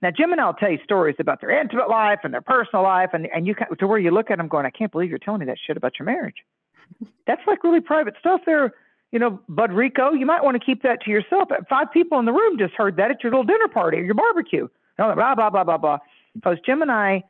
now 0.04 0.10
Gemini 0.10 0.44
will 0.44 0.52
tell 0.52 0.70
you 0.70 0.78
stories 0.84 1.16
about 1.18 1.40
their 1.40 1.50
intimate 1.50 1.88
life 1.88 2.20
and 2.24 2.34
their 2.34 2.42
personal 2.42 2.82
life, 2.82 3.10
and, 3.14 3.26
and 3.34 3.46
you 3.46 3.54
to 3.78 3.86
where 3.86 3.98
you 3.98 4.10
look 4.10 4.30
at 4.30 4.36
them 4.36 4.48
going, 4.48 4.66
I 4.66 4.70
can't 4.70 4.92
believe 4.92 5.08
you're 5.08 5.18
telling 5.18 5.40
me 5.40 5.46
that 5.46 5.56
shit 5.66 5.78
about 5.78 5.98
your 5.98 6.04
marriage. 6.04 6.44
That's 7.26 7.40
like 7.46 7.64
really 7.64 7.80
private 7.80 8.14
stuff 8.20 8.42
there. 8.44 8.74
You 9.12 9.18
know, 9.18 9.40
Bud 9.48 9.72
Rico, 9.72 10.12
you 10.12 10.26
might 10.26 10.44
want 10.44 10.60
to 10.60 10.64
keep 10.64 10.82
that 10.82 11.00
to 11.04 11.10
yourself. 11.10 11.48
Five 11.70 11.90
people 11.90 12.18
in 12.18 12.26
the 12.26 12.32
room 12.32 12.58
just 12.58 12.74
heard 12.74 12.96
that 12.96 13.10
at 13.12 13.22
your 13.22 13.32
little 13.32 13.44
dinner 13.44 13.68
party 13.68 13.96
or 13.96 14.02
your 14.02 14.14
barbecue. 14.14 14.68
Blah, 14.98 15.14
blah, 15.14 15.34
blah, 15.34 15.50
blah, 15.50 15.64
blah, 15.64 15.78
blah. 15.78 15.98
Because 16.34 16.58
Gemini, 16.66 17.20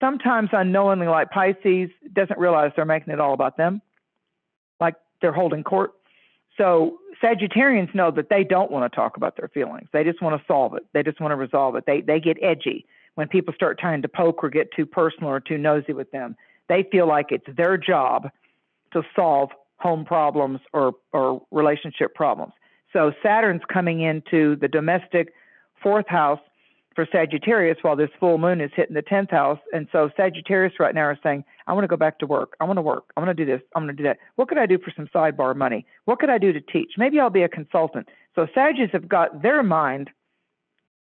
sometimes 0.00 0.48
unknowingly, 0.52 1.06
like 1.06 1.30
Pisces, 1.30 1.90
doesn't 2.12 2.38
realize 2.38 2.72
they're 2.74 2.84
making 2.84 3.12
it 3.12 3.20
all 3.20 3.34
about 3.34 3.56
them. 3.56 3.80
Like 4.80 4.96
they're 5.20 5.32
holding 5.32 5.62
court. 5.62 5.92
So 6.56 6.98
Sagittarians 7.22 7.94
know 7.94 8.10
that 8.10 8.28
they 8.28 8.44
don't 8.44 8.70
want 8.70 8.90
to 8.90 8.94
talk 8.94 9.16
about 9.16 9.36
their 9.36 9.48
feelings. 9.48 9.88
They 9.92 10.04
just 10.04 10.22
want 10.22 10.40
to 10.40 10.46
solve 10.46 10.74
it. 10.74 10.86
They 10.92 11.02
just 11.02 11.20
want 11.20 11.32
to 11.32 11.36
resolve 11.36 11.76
it. 11.76 11.84
They 11.86 12.00
they 12.00 12.20
get 12.20 12.36
edgy 12.42 12.86
when 13.14 13.28
people 13.28 13.54
start 13.54 13.78
trying 13.78 14.02
to 14.02 14.08
poke 14.08 14.44
or 14.44 14.50
get 14.50 14.72
too 14.72 14.86
personal 14.86 15.30
or 15.30 15.40
too 15.40 15.58
nosy 15.58 15.92
with 15.92 16.10
them. 16.10 16.36
They 16.68 16.84
feel 16.90 17.06
like 17.06 17.26
it's 17.30 17.46
their 17.56 17.76
job 17.76 18.28
to 18.92 19.02
solve 19.14 19.50
home 19.76 20.04
problems 20.04 20.60
or 20.72 20.92
or 21.12 21.42
relationship 21.50 22.14
problems. 22.14 22.52
So 22.92 23.12
Saturn's 23.22 23.62
coming 23.72 24.00
into 24.00 24.56
the 24.56 24.68
domestic 24.68 25.32
fourth 25.82 26.08
house 26.08 26.40
for 26.96 27.06
Sagittarius 27.12 27.76
while 27.82 27.94
this 27.94 28.10
full 28.18 28.38
moon 28.38 28.60
is 28.60 28.70
hitting 28.74 28.94
the 28.94 29.02
10th 29.02 29.30
house. 29.30 29.60
And 29.72 29.86
so 29.92 30.10
Sagittarius 30.16 30.80
right 30.80 30.94
now 30.94 31.10
is 31.10 31.18
saying, 31.22 31.44
I 31.66 31.74
want 31.74 31.84
to 31.84 31.88
go 31.88 31.96
back 31.96 32.18
to 32.20 32.26
work. 32.26 32.56
I 32.58 32.64
want 32.64 32.78
to 32.78 32.82
work. 32.82 33.04
I 33.16 33.20
want 33.20 33.36
to 33.36 33.44
do 33.44 33.48
this. 33.48 33.60
I'm 33.76 33.84
going 33.84 33.94
to 33.94 34.02
do 34.02 34.08
that. 34.08 34.18
What 34.34 34.48
could 34.48 34.58
I 34.58 34.66
do 34.66 34.78
for 34.78 34.92
some 34.96 35.06
sidebar 35.14 35.54
money? 35.54 35.86
What 36.06 36.18
could 36.18 36.30
I 36.30 36.38
do 36.38 36.52
to 36.52 36.60
teach? 36.60 36.92
Maybe 36.96 37.20
I'll 37.20 37.30
be 37.30 37.42
a 37.42 37.48
consultant. 37.48 38.08
So 38.34 38.46
Sagittarius 38.54 38.90
have 38.92 39.08
got 39.08 39.42
their 39.42 39.62
mind 39.62 40.10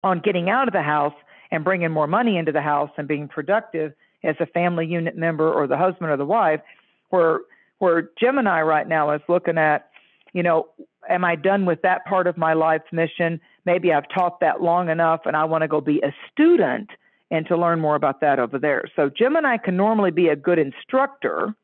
on 0.05 0.21
getting 0.21 0.51
out 0.51 0.69
of 0.69 0.73
the 0.73 0.83
house 0.83 1.15
and 1.51 1.65
bringing 1.65 1.91
more 1.91 2.07
money 2.07 2.37
into 2.37 2.53
the 2.53 2.61
house 2.61 2.91
and 2.97 3.09
being 3.09 3.27
productive 3.27 3.93
as 4.23 4.37
a 4.39 4.47
family 4.47 4.87
unit 4.87 5.17
member 5.17 5.51
or 5.51 5.67
the 5.67 5.77
husband 5.77 6.11
or 6.11 6.17
the 6.17 6.27
wife, 6.27 6.61
where 7.09 7.41
where 7.79 8.11
Gemini 8.21 8.61
right 8.61 8.87
now 8.87 9.11
is 9.11 9.23
looking 9.27 9.57
at, 9.57 9.89
you 10.35 10.43
know, 10.43 10.69
am 11.09 11.25
I 11.25 11.35
done 11.35 11.65
with 11.65 11.81
that 11.83 12.05
part 12.05 12.27
of 12.27 12.37
my 12.37 12.53
life's 12.53 12.93
mission? 12.93 13.41
Maybe 13.71 13.93
I've 13.93 14.09
taught 14.13 14.41
that 14.41 14.61
long 14.61 14.89
enough 14.89 15.21
and 15.27 15.37
I 15.37 15.45
want 15.45 15.63
to 15.63 15.69
go 15.69 15.81
be 15.81 16.01
a 16.01 16.13
student 16.33 16.91
and 17.31 17.47
to 17.47 17.57
learn 17.57 17.79
more 17.79 17.95
about 17.95 18.21
that 18.21 18.41
over 18.41 18.59
there. 18.59 18.83
So 18.97 19.09
Gemini 19.09 19.59
can 19.59 19.77
normally 19.77 20.11
be 20.11 20.27
a 20.27 20.35
good 20.35 20.59
instructor, 20.59 21.55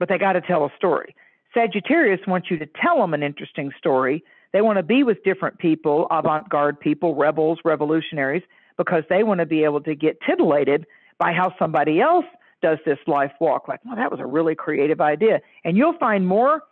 but 0.00 0.08
they 0.08 0.18
got 0.18 0.32
to 0.32 0.40
tell 0.40 0.64
a 0.64 0.70
story. 0.76 1.14
Sagittarius 1.54 2.18
wants 2.26 2.50
you 2.50 2.58
to 2.58 2.66
tell 2.66 2.98
them 2.98 3.14
an 3.14 3.22
interesting 3.22 3.70
story. 3.78 4.24
They 4.52 4.60
want 4.60 4.78
to 4.78 4.82
be 4.82 5.04
with 5.04 5.22
different 5.22 5.60
people, 5.60 6.08
avant 6.10 6.48
garde 6.48 6.80
people, 6.80 7.14
rebels, 7.14 7.60
revolutionaries, 7.64 8.42
because 8.76 9.04
they 9.08 9.22
want 9.22 9.38
to 9.38 9.46
be 9.46 9.62
able 9.62 9.82
to 9.82 9.94
get 9.94 10.18
titillated 10.26 10.84
by 11.20 11.32
how 11.32 11.54
somebody 11.60 12.00
else 12.00 12.26
does 12.60 12.78
this 12.84 12.98
life 13.06 13.30
walk. 13.40 13.68
Like, 13.68 13.78
well, 13.84 13.94
that 13.94 14.10
was 14.10 14.18
a 14.18 14.26
really 14.26 14.56
creative 14.56 15.00
idea. 15.00 15.42
And 15.62 15.76
you'll 15.76 15.96
find 15.96 16.26
more 16.26 16.62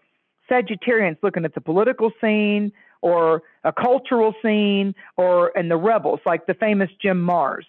Sagittarians 0.51 1.19
looking 1.23 1.45
at 1.45 1.55
the 1.55 1.61
political 1.61 2.11
scene, 2.21 2.73
or 3.01 3.43
a 3.65 3.73
cultural 3.73 4.35
scene 4.43 4.95
or 5.17 5.57
and 5.57 5.71
the 5.71 5.77
rebels 5.77 6.21
like 6.27 6.47
the 6.47 6.55
famous 6.55 6.91
Jim 7.01 7.25
Marrs 7.25 7.65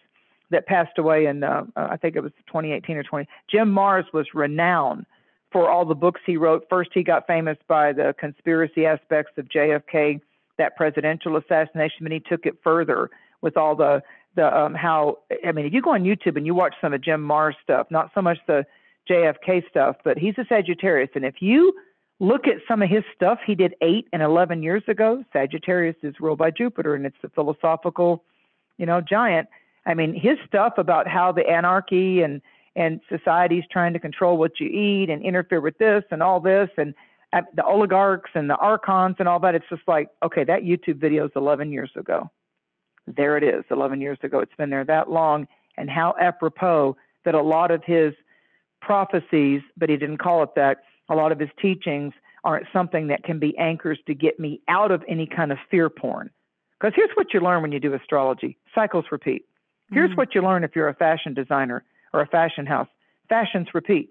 that 0.51 0.65
passed 0.65 0.97
away 0.97 1.25
in 1.25 1.43
uh, 1.43 1.63
I 1.75 1.97
think 1.97 2.15
it 2.15 2.21
was 2.21 2.31
2018 2.47 2.97
or 2.97 3.03
20. 3.03 3.27
Jim 3.49 3.73
Marrs 3.73 4.05
was 4.13 4.27
renowned 4.33 5.05
for 5.51 5.69
all 5.69 5.85
the 5.85 5.95
books 5.95 6.21
he 6.25 6.37
wrote. 6.37 6.65
First, 6.69 6.91
he 6.93 7.03
got 7.03 7.27
famous 7.27 7.57
by 7.67 7.93
the 7.93 8.13
conspiracy 8.19 8.85
aspects 8.85 9.33
of 9.37 9.47
JFK, 9.49 10.21
that 10.57 10.75
presidential 10.75 11.37
assassination, 11.37 11.97
but 12.01 12.11
he 12.11 12.19
took 12.19 12.45
it 12.45 12.55
further 12.63 13.09
with 13.41 13.57
all 13.57 13.75
the 13.75 14.01
the 14.35 14.57
um, 14.57 14.73
how 14.75 15.19
I 15.45 15.51
mean, 15.51 15.65
if 15.65 15.73
you 15.73 15.81
go 15.81 15.91
on 15.91 16.03
YouTube 16.03 16.37
and 16.37 16.45
you 16.45 16.53
watch 16.53 16.75
some 16.81 16.93
of 16.93 17.01
Jim 17.01 17.25
Marrs 17.27 17.55
stuff, 17.63 17.87
not 17.89 18.11
so 18.13 18.21
much 18.21 18.37
the 18.47 18.65
JFK 19.09 19.67
stuff, 19.69 19.95
but 20.03 20.17
he's 20.17 20.35
a 20.37 20.45
Sagittarius, 20.47 21.09
and 21.15 21.25
if 21.25 21.35
you 21.41 21.73
look 22.19 22.47
at 22.47 22.57
some 22.67 22.81
of 22.81 22.89
his 22.89 23.03
stuff 23.15 23.39
he 23.45 23.55
did 23.55 23.75
eight 23.81 24.07
and 24.11 24.21
11 24.21 24.61
years 24.61 24.83
ago. 24.87 25.23
Sagittarius 25.31 25.95
is 26.03 26.15
ruled 26.19 26.39
by 26.39 26.51
Jupiter, 26.51 26.95
and 26.95 27.05
it's 27.05 27.17
the 27.21 27.29
philosophical, 27.29 28.23
you 28.77 28.85
know, 28.85 29.01
giant. 29.01 29.47
I 29.85 29.93
mean, 29.93 30.13
his 30.13 30.37
stuff 30.47 30.73
about 30.77 31.07
how 31.07 31.31
the 31.31 31.47
anarchy 31.47 32.21
and 32.21 32.41
and 32.75 33.01
society's 33.09 33.63
trying 33.71 33.93
to 33.93 33.99
control 33.99 34.37
what 34.37 34.59
you 34.59 34.67
eat 34.67 35.09
and 35.09 35.23
interfere 35.23 35.59
with 35.59 35.77
this 35.79 36.03
and 36.11 36.21
all 36.21 36.39
this 36.39 36.69
and 36.77 36.93
the 37.55 37.63
oligarchs 37.65 38.29
and 38.35 38.49
the 38.49 38.55
archons 38.55 39.15
and 39.19 39.27
all 39.27 39.39
that. 39.39 39.55
It's 39.55 39.65
just 39.69 39.81
like, 39.87 40.09
okay, 40.23 40.43
that 40.45 40.63
YouTube 40.63 40.97
video 40.97 41.25
is 41.25 41.31
11 41.35 41.71
years 41.71 41.91
ago. 41.95 42.29
There 43.07 43.37
it 43.37 43.43
is, 43.43 43.63
11 43.71 44.01
years 44.01 44.19
ago. 44.23 44.39
It's 44.39 44.53
been 44.55 44.69
there 44.69 44.85
that 44.85 45.09
long, 45.09 45.47
and 45.77 45.89
how 45.89 46.15
apropos 46.21 46.95
that 47.25 47.35
a 47.35 47.41
lot 47.41 47.71
of 47.71 47.83
his 47.83 48.13
prophecies, 48.81 49.61
but 49.75 49.89
he 49.89 49.97
didn't 49.97 50.19
call 50.19 50.43
it 50.43 50.55
that, 50.55 50.83
a 51.09 51.15
lot 51.15 51.31
of 51.31 51.39
his 51.39 51.49
teachings 51.61 52.13
aren't 52.43 52.67
something 52.71 53.07
that 53.07 53.23
can 53.23 53.39
be 53.39 53.57
anchors 53.57 53.99
to 54.07 54.13
get 54.13 54.39
me 54.39 54.61
out 54.67 54.91
of 54.91 55.03
any 55.07 55.27
kind 55.27 55.51
of 55.51 55.57
fear 55.69 55.89
porn. 55.89 56.29
Because 56.79 56.93
here's 56.95 57.11
what 57.15 57.33
you 57.33 57.41
learn 57.41 57.61
when 57.61 57.71
you 57.71 57.79
do 57.79 57.93
astrology 57.93 58.57
cycles 58.73 59.05
repeat. 59.11 59.45
Here's 59.91 60.11
mm-hmm. 60.11 60.17
what 60.17 60.35
you 60.35 60.41
learn 60.41 60.63
if 60.63 60.75
you're 60.75 60.87
a 60.87 60.93
fashion 60.93 61.33
designer 61.33 61.83
or 62.13 62.21
a 62.21 62.27
fashion 62.27 62.65
house 62.65 62.87
fashions 63.29 63.67
repeat. 63.73 64.09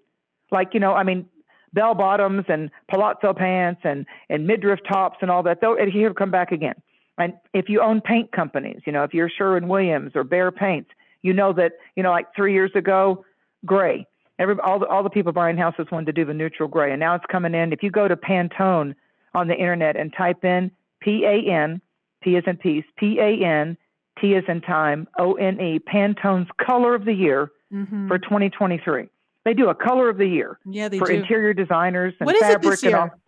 Like, 0.50 0.72
you 0.72 0.80
know, 0.80 0.94
I 0.94 1.02
mean, 1.02 1.26
bell 1.72 1.94
bottoms 1.94 2.44
and 2.48 2.70
palazzo 2.88 3.34
pants 3.34 3.80
and, 3.84 4.06
and 4.30 4.46
midriff 4.46 4.80
tops 4.88 5.18
and 5.20 5.30
all 5.30 5.42
that, 5.42 5.60
they'll 5.60 5.76
here 5.90 6.14
come 6.14 6.30
back 6.30 6.52
again. 6.52 6.76
And 7.18 7.34
if 7.52 7.68
you 7.68 7.82
own 7.82 8.00
paint 8.00 8.32
companies, 8.32 8.80
you 8.86 8.92
know, 8.92 9.02
if 9.02 9.12
you're 9.12 9.28
Sherwin 9.28 9.68
Williams 9.68 10.12
or 10.14 10.24
Behr 10.24 10.54
Paints, 10.54 10.90
you 11.22 11.32
know 11.32 11.52
that, 11.52 11.72
you 11.96 12.02
know, 12.02 12.12
like 12.12 12.26
three 12.34 12.52
years 12.52 12.70
ago, 12.74 13.24
gray. 13.66 14.06
Every, 14.38 14.56
all, 14.64 14.78
the, 14.78 14.86
all 14.86 15.02
the 15.02 15.10
people 15.10 15.32
buying 15.32 15.56
houses 15.56 15.86
wanted 15.90 16.06
to 16.06 16.12
do 16.12 16.24
the 16.24 16.34
neutral 16.34 16.68
gray, 16.68 16.92
and 16.92 17.00
now 17.00 17.14
it's 17.14 17.24
coming 17.30 17.54
in. 17.54 17.72
If 17.72 17.82
you 17.82 17.90
go 17.90 18.06
to 18.06 18.16
Pantone 18.16 18.94
on 19.34 19.48
the 19.48 19.54
internet 19.54 19.96
and 19.96 20.12
type 20.16 20.44
in 20.44 20.70
P 21.00 21.24
A 21.24 21.50
N, 21.50 21.80
P 22.22 22.36
as 22.36 22.44
in 22.46 22.56
peace, 22.56 22.84
P 22.96 23.18
A 23.18 23.44
N, 23.44 23.76
T 24.20 24.34
as 24.36 24.44
in 24.48 24.60
time, 24.60 25.08
O 25.18 25.34
N 25.34 25.60
E, 25.60 25.78
Pantone's 25.80 26.48
color 26.64 26.94
of 26.94 27.04
the 27.04 27.12
year 27.12 27.50
mm-hmm. 27.72 28.08
for 28.08 28.18
2023. 28.18 29.08
They 29.44 29.54
do 29.54 29.68
a 29.68 29.74
color 29.74 30.08
of 30.08 30.18
the 30.18 30.26
year 30.26 30.58
yeah, 30.64 30.88
they 30.88 30.98
for 30.98 31.06
do. 31.06 31.14
interior 31.14 31.54
designers 31.54 32.14
and 32.20 32.26
what 32.26 32.36
fabric 32.38 32.64
it 32.64 32.70
this 32.70 32.82
year? 32.82 32.96
and 32.96 33.10
all. 33.10 33.18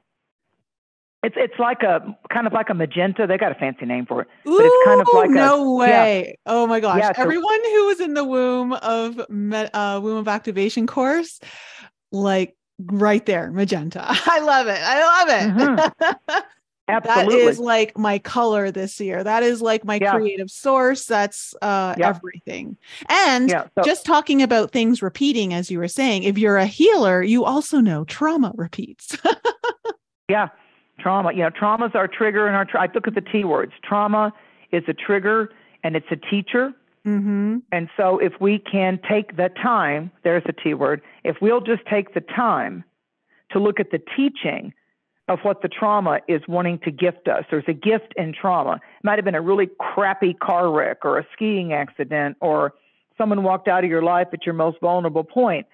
It's 1.23 1.35
it's 1.39 1.59
like 1.59 1.83
a 1.83 2.17
kind 2.33 2.47
of 2.47 2.55
like 2.55 2.71
a 2.71 2.75
magenta. 2.75 3.27
They 3.27 3.37
got 3.37 3.53
a 3.53 3.55
fancy 3.55 3.85
name 3.85 4.07
for 4.07 4.23
it, 4.23 4.29
Ooh, 4.49 4.57
but 4.57 4.65
it's 4.65 4.85
kind 4.87 5.01
of 5.03 5.09
like 5.13 5.31
no 5.31 5.65
a, 5.65 5.77
way. 5.77 6.25
Yeah. 6.29 6.35
Oh 6.47 6.67
my 6.67 6.81
gosh! 6.81 7.01
Yeah, 7.01 7.13
Everyone 7.17 7.61
who 7.65 7.87
was 7.87 8.01
in 8.01 8.15
the 8.15 8.25
womb 8.25 8.73
of 8.73 9.21
uh, 9.21 10.01
womb 10.03 10.17
of 10.17 10.29
activation 10.29 10.87
course, 10.87 11.39
like 12.11 12.57
right 12.87 13.25
there, 13.27 13.51
magenta. 13.51 14.03
I 14.09 14.41
love 14.41 14.67
it. 14.67 14.81
I 14.83 15.25
love 15.25 15.29
it. 15.29 15.89
Mm-hmm. 15.89 16.39
Absolutely. 16.89 17.37
that 17.37 17.49
is 17.49 17.59
like 17.59 17.97
my 17.97 18.19
color 18.19 18.71
this 18.71 19.01
year. 19.01 19.23
That 19.23 19.43
is 19.43 19.63
like 19.63 19.85
my 19.85 19.99
yeah. 20.01 20.13
creative 20.13 20.51
source. 20.51 21.07
That's 21.07 21.55
uh, 21.63 21.95
everything. 21.99 22.77
And 23.09 23.51
so, 23.51 23.69
just 23.85 24.05
talking 24.05 24.43
about 24.43 24.73
things 24.73 25.03
repeating, 25.03 25.55
as 25.55 25.71
you 25.71 25.79
were 25.79 25.89
saying, 25.89 26.25
if 26.25 26.37
you're 26.37 26.57
a 26.57 26.67
healer, 26.67 27.23
you 27.23 27.45
also 27.45 27.79
know 27.79 28.05
trauma 28.05 28.53
repeats. 28.57 29.17
yeah, 30.29 30.49
Trauma, 31.01 31.33
you 31.33 31.43
know, 31.43 31.51
trauma 31.51 31.87
is 31.87 31.93
our 31.95 32.09
trigger 32.09 32.47
and 32.47 32.57
our. 32.57 32.65
Tra- 32.65 32.83
I 32.83 32.89
look 32.95 33.07
at 33.07 33.15
the 33.15 33.21
T 33.21 33.45
words. 33.45 33.73
Trauma 33.83 34.33
is 34.73 34.83
a 34.89 34.93
trigger 34.93 35.51
and 35.83 35.97
it's 35.97 36.07
a 36.11 36.17
teacher. 36.17 36.73
Mm-hmm. 37.07 37.59
And 37.73 37.89
so, 37.97 38.19
if 38.19 38.35
we 38.41 38.59
can 38.59 39.01
take 39.09 39.37
the 39.37 39.51
time, 39.63 40.11
there's 40.23 40.43
a 40.47 40.53
T 40.53 40.75
word. 40.75 41.01
If 41.25 41.37
we'll 41.41 41.63
just 41.63 41.83
take 41.87 42.15
the 42.15 42.21
time 42.21 42.85
to 43.53 43.59
look 43.59 43.81
at 43.81 43.91
the 43.91 44.01
teaching 44.17 44.73
of 45.29 45.39
what 45.43 45.63
the 45.63 45.69
trauma 45.69 46.21
is 46.29 46.43
wanting 46.47 46.79
to 46.81 46.91
gift 46.91 47.29
us, 47.29 47.45
there's 47.51 47.65
a 47.69 47.73
gift 47.73 48.13
in 48.17 48.35
trauma. 48.35 48.75
It 48.75 49.05
might 49.05 49.17
have 49.17 49.25
been 49.25 49.35
a 49.35 49.41
really 49.41 49.71
crappy 49.79 50.35
car 50.35 50.71
wreck 50.71 51.05
or 51.05 51.19
a 51.19 51.27
skiing 51.33 51.73
accident 51.73 52.37
or 52.41 52.75
someone 53.17 53.43
walked 53.43 53.69
out 53.69 53.85
of 53.85 53.91
your 53.91 54.03
life 54.03 54.29
at 54.33 54.45
your 54.45 54.55
most 54.55 54.81
vulnerable 54.81 55.25
point 55.25 55.67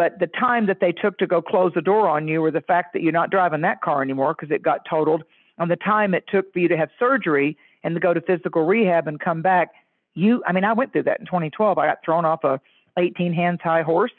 but 0.00 0.18
the 0.18 0.28
time 0.28 0.64
that 0.64 0.80
they 0.80 0.92
took 0.92 1.18
to 1.18 1.26
go 1.26 1.42
close 1.42 1.72
the 1.74 1.82
door 1.82 2.08
on 2.08 2.26
you, 2.26 2.42
or 2.42 2.50
the 2.50 2.62
fact 2.62 2.94
that 2.94 3.02
you're 3.02 3.12
not 3.12 3.30
driving 3.30 3.60
that 3.60 3.82
car 3.82 4.00
anymore 4.00 4.32
because 4.32 4.50
it 4.50 4.62
got 4.62 4.86
totaled, 4.88 5.24
and 5.58 5.70
the 5.70 5.76
time 5.76 6.14
it 6.14 6.24
took 6.26 6.50
for 6.54 6.58
you 6.58 6.68
to 6.68 6.76
have 6.78 6.88
surgery 6.98 7.54
and 7.84 7.94
to 7.94 8.00
go 8.00 8.14
to 8.14 8.20
physical 8.22 8.64
rehab 8.64 9.08
and 9.08 9.20
come 9.20 9.42
back, 9.42 9.68
you, 10.14 10.42
I 10.46 10.52
mean, 10.52 10.64
I 10.64 10.72
went 10.72 10.92
through 10.92 11.02
that 11.02 11.20
in 11.20 11.26
2012. 11.26 11.76
I 11.76 11.86
got 11.86 11.98
thrown 12.02 12.24
off 12.24 12.44
a 12.44 12.58
18 12.98 13.34
hands 13.34 13.58
high 13.62 13.82
horse, 13.82 14.14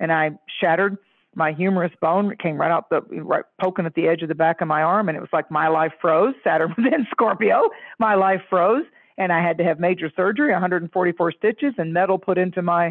and 0.00 0.10
I 0.10 0.30
shattered 0.58 0.96
my 1.34 1.52
humerus 1.52 1.92
bone. 2.00 2.32
It 2.32 2.38
came 2.38 2.58
right 2.58 2.70
out 2.70 2.88
the 2.88 3.02
right 3.02 3.44
poking 3.60 3.84
at 3.84 3.94
the 3.94 4.08
edge 4.08 4.22
of 4.22 4.28
the 4.28 4.34
back 4.34 4.62
of 4.62 4.68
my 4.68 4.80
arm, 4.80 5.10
and 5.10 5.18
it 5.18 5.20
was 5.20 5.34
like 5.34 5.50
my 5.50 5.68
life 5.68 5.92
froze. 6.00 6.32
Saturn 6.44 6.74
was 6.78 6.86
in 6.86 7.06
Scorpio. 7.10 7.68
My 7.98 8.14
life 8.14 8.40
froze, 8.48 8.84
and 9.18 9.30
I 9.34 9.42
had 9.42 9.58
to 9.58 9.64
have 9.64 9.80
major 9.80 10.10
surgery, 10.16 10.52
144 10.52 11.32
stitches, 11.32 11.74
and 11.76 11.92
metal 11.92 12.16
put 12.16 12.38
into 12.38 12.62
my 12.62 12.90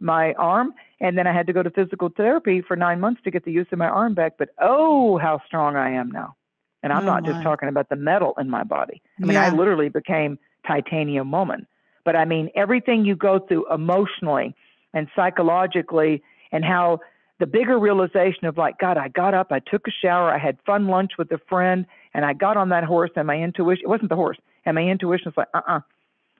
my 0.00 0.32
arm, 0.34 0.74
and 1.00 1.16
then 1.16 1.26
I 1.26 1.32
had 1.32 1.46
to 1.46 1.52
go 1.52 1.62
to 1.62 1.70
physical 1.70 2.10
therapy 2.16 2.62
for 2.66 2.76
nine 2.76 3.00
months 3.00 3.20
to 3.24 3.30
get 3.30 3.44
the 3.44 3.52
use 3.52 3.66
of 3.72 3.78
my 3.78 3.88
arm 3.88 4.14
back. 4.14 4.34
But 4.38 4.50
oh, 4.60 5.18
how 5.18 5.40
strong 5.46 5.76
I 5.76 5.90
am 5.92 6.10
now! 6.10 6.36
And 6.82 6.92
I'm 6.92 7.04
oh 7.04 7.06
not 7.06 7.22
my. 7.22 7.30
just 7.30 7.42
talking 7.42 7.68
about 7.68 7.88
the 7.88 7.96
metal 7.96 8.34
in 8.38 8.50
my 8.50 8.64
body. 8.64 9.02
I 9.20 9.24
mean, 9.24 9.34
yeah. 9.34 9.46
I 9.46 9.50
literally 9.50 9.88
became 9.88 10.38
titanium 10.66 11.30
woman. 11.30 11.66
But 12.04 12.16
I 12.16 12.24
mean, 12.24 12.50
everything 12.54 13.04
you 13.04 13.16
go 13.16 13.38
through 13.38 13.72
emotionally 13.72 14.54
and 14.92 15.08
psychologically, 15.16 16.22
and 16.52 16.64
how 16.64 17.00
the 17.40 17.46
bigger 17.46 17.78
realization 17.78 18.46
of 18.46 18.56
like, 18.56 18.78
God, 18.78 18.96
I 18.96 19.08
got 19.08 19.34
up, 19.34 19.48
I 19.50 19.58
took 19.58 19.88
a 19.88 19.90
shower, 19.90 20.30
I 20.32 20.38
had 20.38 20.56
fun 20.64 20.86
lunch 20.86 21.12
with 21.18 21.32
a 21.32 21.38
friend, 21.48 21.84
and 22.12 22.24
I 22.24 22.32
got 22.32 22.56
on 22.56 22.68
that 22.68 22.84
horse, 22.84 23.10
and 23.16 23.26
my 23.26 23.36
intuition, 23.36 23.84
it 23.84 23.88
wasn't 23.88 24.10
the 24.10 24.16
horse, 24.16 24.38
and 24.64 24.76
my 24.76 24.82
intuition 24.82 25.24
was 25.26 25.34
like, 25.36 25.48
uh 25.52 25.58
uh-uh. 25.58 25.78
uh 25.78 25.80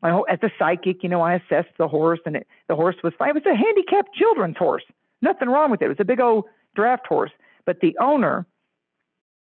As 0.04 0.38
a 0.42 0.50
psychic, 0.58 1.02
you 1.02 1.08
know, 1.08 1.22
I 1.22 1.34
assessed 1.34 1.76
the 1.78 1.88
horse, 1.88 2.20
and 2.26 2.36
it, 2.36 2.46
the 2.68 2.76
horse 2.76 2.96
was 3.02 3.14
fine. 3.18 3.30
It 3.30 3.34
was 3.34 3.46
a 3.46 3.56
handicapped 3.56 4.14
children's 4.14 4.56
horse. 4.56 4.84
Nothing 5.22 5.48
wrong 5.48 5.70
with 5.70 5.80
it. 5.80 5.86
It 5.86 5.88
was 5.88 6.00
a 6.00 6.04
big 6.04 6.20
old 6.20 6.44
draft 6.76 7.06
horse. 7.06 7.30
But 7.64 7.80
the 7.80 7.96
owner 8.00 8.46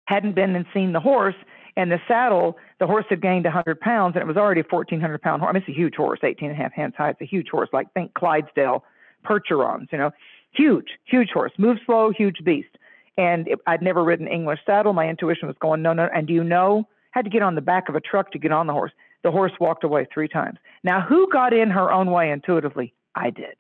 hadn't 0.07 0.35
been 0.35 0.57
and 0.57 0.67
seen 0.75 0.93
the 0.93 1.01
horse, 1.01 1.37
and 1.77 1.93
the 1.93 2.01
saddle, 2.09 2.57
the 2.81 2.87
horse 2.89 3.05
had 3.09 3.23
gained 3.23 3.45
100 3.45 3.79
pounds, 3.81 4.17
and 4.17 4.23
it 4.23 4.27
was 4.27 4.37
already 4.37 4.61
a 4.61 4.65
1,400 4.69 5.23
pound 5.23 5.41
horse. 5.43 5.51
I 5.51 5.53
mean, 5.53 5.63
it's 5.63 5.69
a 5.69 5.79
huge 5.79 5.95
horse, 5.95 6.19
18 6.25 6.51
and 6.51 6.59
a 6.59 6.63
half 6.63 6.73
hands 6.73 6.95
high. 6.99 7.11
It's 7.11 7.21
a 7.21 7.25
huge 7.25 7.49
horse, 7.51 7.69
like 7.73 7.93
think 7.93 8.15
Clydesdale 8.15 8.83
Percherons, 9.25 9.87
you 9.93 9.99
know, 9.99 10.11
huge, 10.53 10.87
huge 11.05 11.31
horse, 11.33 11.53
move 11.59 11.79
slow, 11.87 12.11
huge 12.11 12.39
beast. 12.45 12.77
And 13.17 13.47
it, 13.47 13.59
I'd 13.67 13.83
never 13.83 14.03
ridden 14.03 14.27
English 14.27 14.61
saddle. 14.67 14.93
My 14.93 15.09
intuition 15.09 15.47
was 15.47 15.57
going, 15.61 15.83
no, 15.83 15.93
no. 15.93 16.09
And 16.15 16.27
do 16.27 16.33
you 16.33 16.43
know? 16.43 16.89
Had 17.13 17.25
to 17.25 17.31
get 17.31 17.43
on 17.43 17.55
the 17.55 17.61
back 17.61 17.89
of 17.89 17.95
a 17.95 18.01
truck 18.01 18.31
to 18.33 18.39
get 18.39 18.53
on 18.53 18.67
the 18.67 18.73
horse. 18.73 18.93
The 19.25 19.31
horse 19.31 19.53
walked 19.61 19.85
away 19.85 20.07
three 20.13 20.29
times. 20.29 20.59
Now, 20.85 21.01
who 21.01 21.29
got 21.33 21.53
in 21.53 21.71
her 21.71 21.93
own 21.93 22.11
way 22.11 22.31
intuitively? 22.31 22.95
I 23.15 23.31
did. 23.31 23.57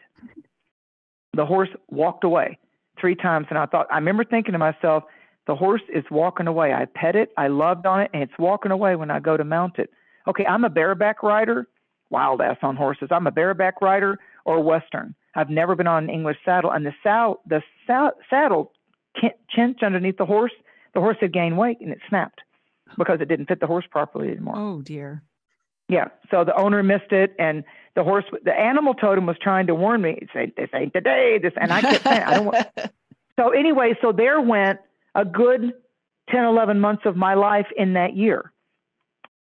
The 1.35 1.47
horse 1.47 1.71
walked 1.89 2.25
away 2.25 2.59
three 3.01 3.15
times, 3.15 3.47
and 3.51 3.59
I 3.59 3.67
thought, 3.67 3.87
I 3.91 3.97
remember 3.97 4.25
thinking 4.25 4.53
to 4.53 4.59
myself, 4.59 5.05
the 5.47 5.55
horse 5.55 5.83
is 5.93 6.05
walking 6.11 6.47
away. 6.47 6.73
I 6.73 6.85
pet 6.85 7.17
it, 7.17 7.31
I 7.37 7.49
loved 7.49 7.87
on 7.87 8.01
it, 8.01 8.11
and 8.13 8.23
it's 8.23 8.39
walking 8.39 8.71
away 8.71 8.97
when 8.97 9.11
I 9.11 9.19
go 9.19 9.37
to 9.37 9.45
mount 9.45 9.79
it. 9.79 9.91
Okay, 10.27 10.45
I'm 10.47 10.65
a 10.65 10.71
bareback 10.71 11.23
rider, 11.23 11.67
wild 12.11 12.41
ass 12.41 12.59
on 12.63 12.77
horses. 12.77 13.09
I'm 13.11 13.27
a 13.27 13.31
bareback 13.31 13.81
rider 13.81 14.19
or 14.45 14.63
Western. 14.63 15.15
I've 15.35 15.51
never 15.51 15.75
been 15.75 15.87
on 15.87 16.05
an 16.05 16.11
English 16.11 16.39
saddle, 16.45 16.71
and 16.71 16.85
the, 16.85 16.93
sal- 17.03 17.41
the 17.47 17.63
sal- 17.87 18.13
saddle 18.29 18.73
cinched 19.55 19.83
underneath 19.83 20.19
the 20.19 20.27
horse. 20.27 20.53
The 20.95 21.01
horse 21.01 21.17
had 21.21 21.33
gained 21.33 21.59
weight 21.59 21.81
and 21.81 21.93
it 21.93 21.99
snapped 22.09 22.41
because 22.97 23.21
it 23.21 23.29
didn't 23.29 23.47
fit 23.47 23.61
the 23.61 23.67
horse 23.67 23.85
properly 23.91 24.29
anymore. 24.29 24.55
Oh 24.57 24.83
dear. 24.83 25.23
Yeah. 25.89 26.09
So 26.31 26.45
the 26.45 26.55
owner 26.57 26.83
missed 26.83 27.13
it, 27.13 27.35
and 27.39 27.65
the 27.95 28.05
horse, 28.05 28.25
the 28.45 28.53
animal 28.53 28.95
totem 28.95 29.27
was 29.27 29.37
trying 29.41 29.67
to 29.69 29.75
warn 29.75 30.03
me. 30.03 30.27
Say 30.35 30.53
this 30.57 30.69
ain't 30.75 30.93
the 30.93 31.01
day. 31.01 31.39
This, 31.43 31.53
and 31.61 31.73
I 31.73 31.81
kept 31.81 32.05
saying, 32.05 32.23
I 32.23 32.35
don't 32.35 32.47
want. 32.47 32.67
So 33.39 33.51
anyway, 33.51 33.95
so 34.03 34.11
there 34.11 34.41
went 34.41 34.81
a 35.15 35.25
good 35.25 35.73
10, 36.29 36.45
11 36.45 36.81
months 36.81 37.03
of 37.07 37.15
my 37.17 37.35
life 37.35 37.69
in 37.77 37.93
that 37.93 38.17
year. 38.17 38.51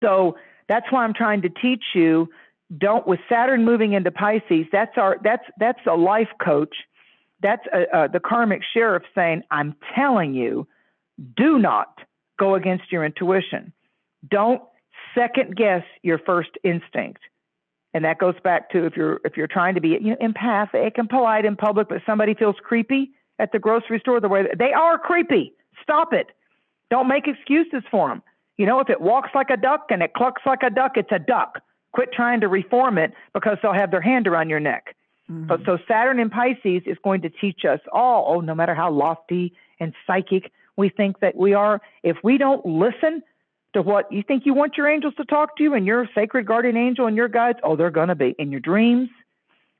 So 0.00 0.36
that's 0.68 0.86
why 0.90 1.02
I'm 1.02 1.12
trying 1.12 1.42
to 1.42 1.48
teach 1.48 1.82
you 1.92 2.28
don't 2.78 3.06
with 3.06 3.20
Saturn 3.28 3.64
moving 3.64 3.92
into 3.92 4.10
Pisces, 4.10 4.66
that's 4.70 4.96
our 4.96 5.18
that's 5.22 5.44
that's 5.58 5.80
a 5.86 5.96
life 5.96 6.28
coach. 6.42 6.74
That's 7.42 7.66
a, 7.72 8.04
a, 8.04 8.08
the 8.08 8.20
karmic 8.20 8.62
sheriff 8.72 9.02
saying, 9.14 9.42
"I'm 9.50 9.74
telling 9.96 10.34
you, 10.34 10.68
do 11.36 11.58
not 11.58 11.98
go 12.38 12.54
against 12.54 12.92
your 12.92 13.04
intuition. 13.04 13.72
Don't 14.28 14.62
second 15.14 15.56
guess 15.56 15.84
your 16.02 16.18
first 16.18 16.50
instinct." 16.64 17.20
And 17.92 18.04
that 18.04 18.18
goes 18.18 18.36
back 18.44 18.70
to 18.70 18.86
if 18.86 18.96
you're 18.96 19.20
if 19.24 19.36
you're 19.36 19.48
trying 19.48 19.74
to 19.74 19.80
be 19.80 19.88
you 19.88 20.10
know 20.10 20.16
empathic 20.20 20.96
and 20.96 21.08
polite 21.08 21.44
in 21.44 21.56
public, 21.56 21.88
but 21.88 22.02
somebody 22.06 22.34
feels 22.34 22.56
creepy 22.62 23.10
at 23.38 23.52
the 23.52 23.58
grocery 23.58 23.98
store 24.00 24.20
the 24.20 24.28
way 24.28 24.46
they 24.58 24.72
are 24.72 24.98
creepy. 24.98 25.52
Stop 25.82 26.12
it. 26.12 26.28
Don't 26.90 27.08
make 27.08 27.26
excuses 27.26 27.82
for 27.90 28.08
them. 28.08 28.22
You 28.58 28.66
know, 28.66 28.80
if 28.80 28.90
it 28.90 29.00
walks 29.00 29.30
like 29.34 29.48
a 29.50 29.56
duck 29.56 29.86
and 29.90 30.02
it 30.02 30.12
clucks 30.12 30.42
like 30.44 30.62
a 30.62 30.70
duck, 30.70 30.92
it's 30.96 31.10
a 31.10 31.18
duck. 31.18 31.60
Quit 31.92 32.12
trying 32.12 32.40
to 32.40 32.48
reform 32.48 32.98
it 32.98 33.12
because 33.32 33.56
they'll 33.62 33.72
have 33.72 33.90
their 33.90 34.00
hand 34.00 34.26
around 34.26 34.50
your 34.50 34.60
neck. 34.60 34.94
Mm-hmm. 35.30 35.46
But 35.46 35.60
so 35.64 35.78
Saturn 35.88 36.20
in 36.20 36.30
Pisces 36.30 36.82
is 36.86 36.98
going 37.02 37.22
to 37.22 37.30
teach 37.30 37.64
us 37.64 37.80
all, 37.92 38.26
oh, 38.28 38.40
no 38.40 38.54
matter 38.54 38.74
how 38.74 38.90
lofty 38.90 39.54
and 39.80 39.94
psychic 40.06 40.52
we 40.76 40.88
think 40.88 41.20
that 41.20 41.36
we 41.36 41.54
are, 41.54 41.80
if 42.02 42.18
we 42.22 42.38
don't 42.38 42.64
listen 42.66 43.22
to 43.74 43.82
what 43.82 44.10
you 44.12 44.22
think 44.22 44.46
you 44.46 44.54
want 44.54 44.76
your 44.76 44.88
angels 44.88 45.14
to 45.16 45.24
talk 45.24 45.56
to 45.56 45.62
you 45.62 45.74
and 45.74 45.86
your 45.86 46.08
sacred 46.14 46.46
guardian 46.46 46.76
angel 46.76 47.06
and 47.06 47.16
your 47.16 47.28
guides, 47.28 47.58
oh, 47.62 47.76
they're 47.76 47.90
going 47.90 48.08
to 48.08 48.14
be 48.14 48.34
in 48.38 48.50
your 48.50 48.60
dreams, 48.60 49.08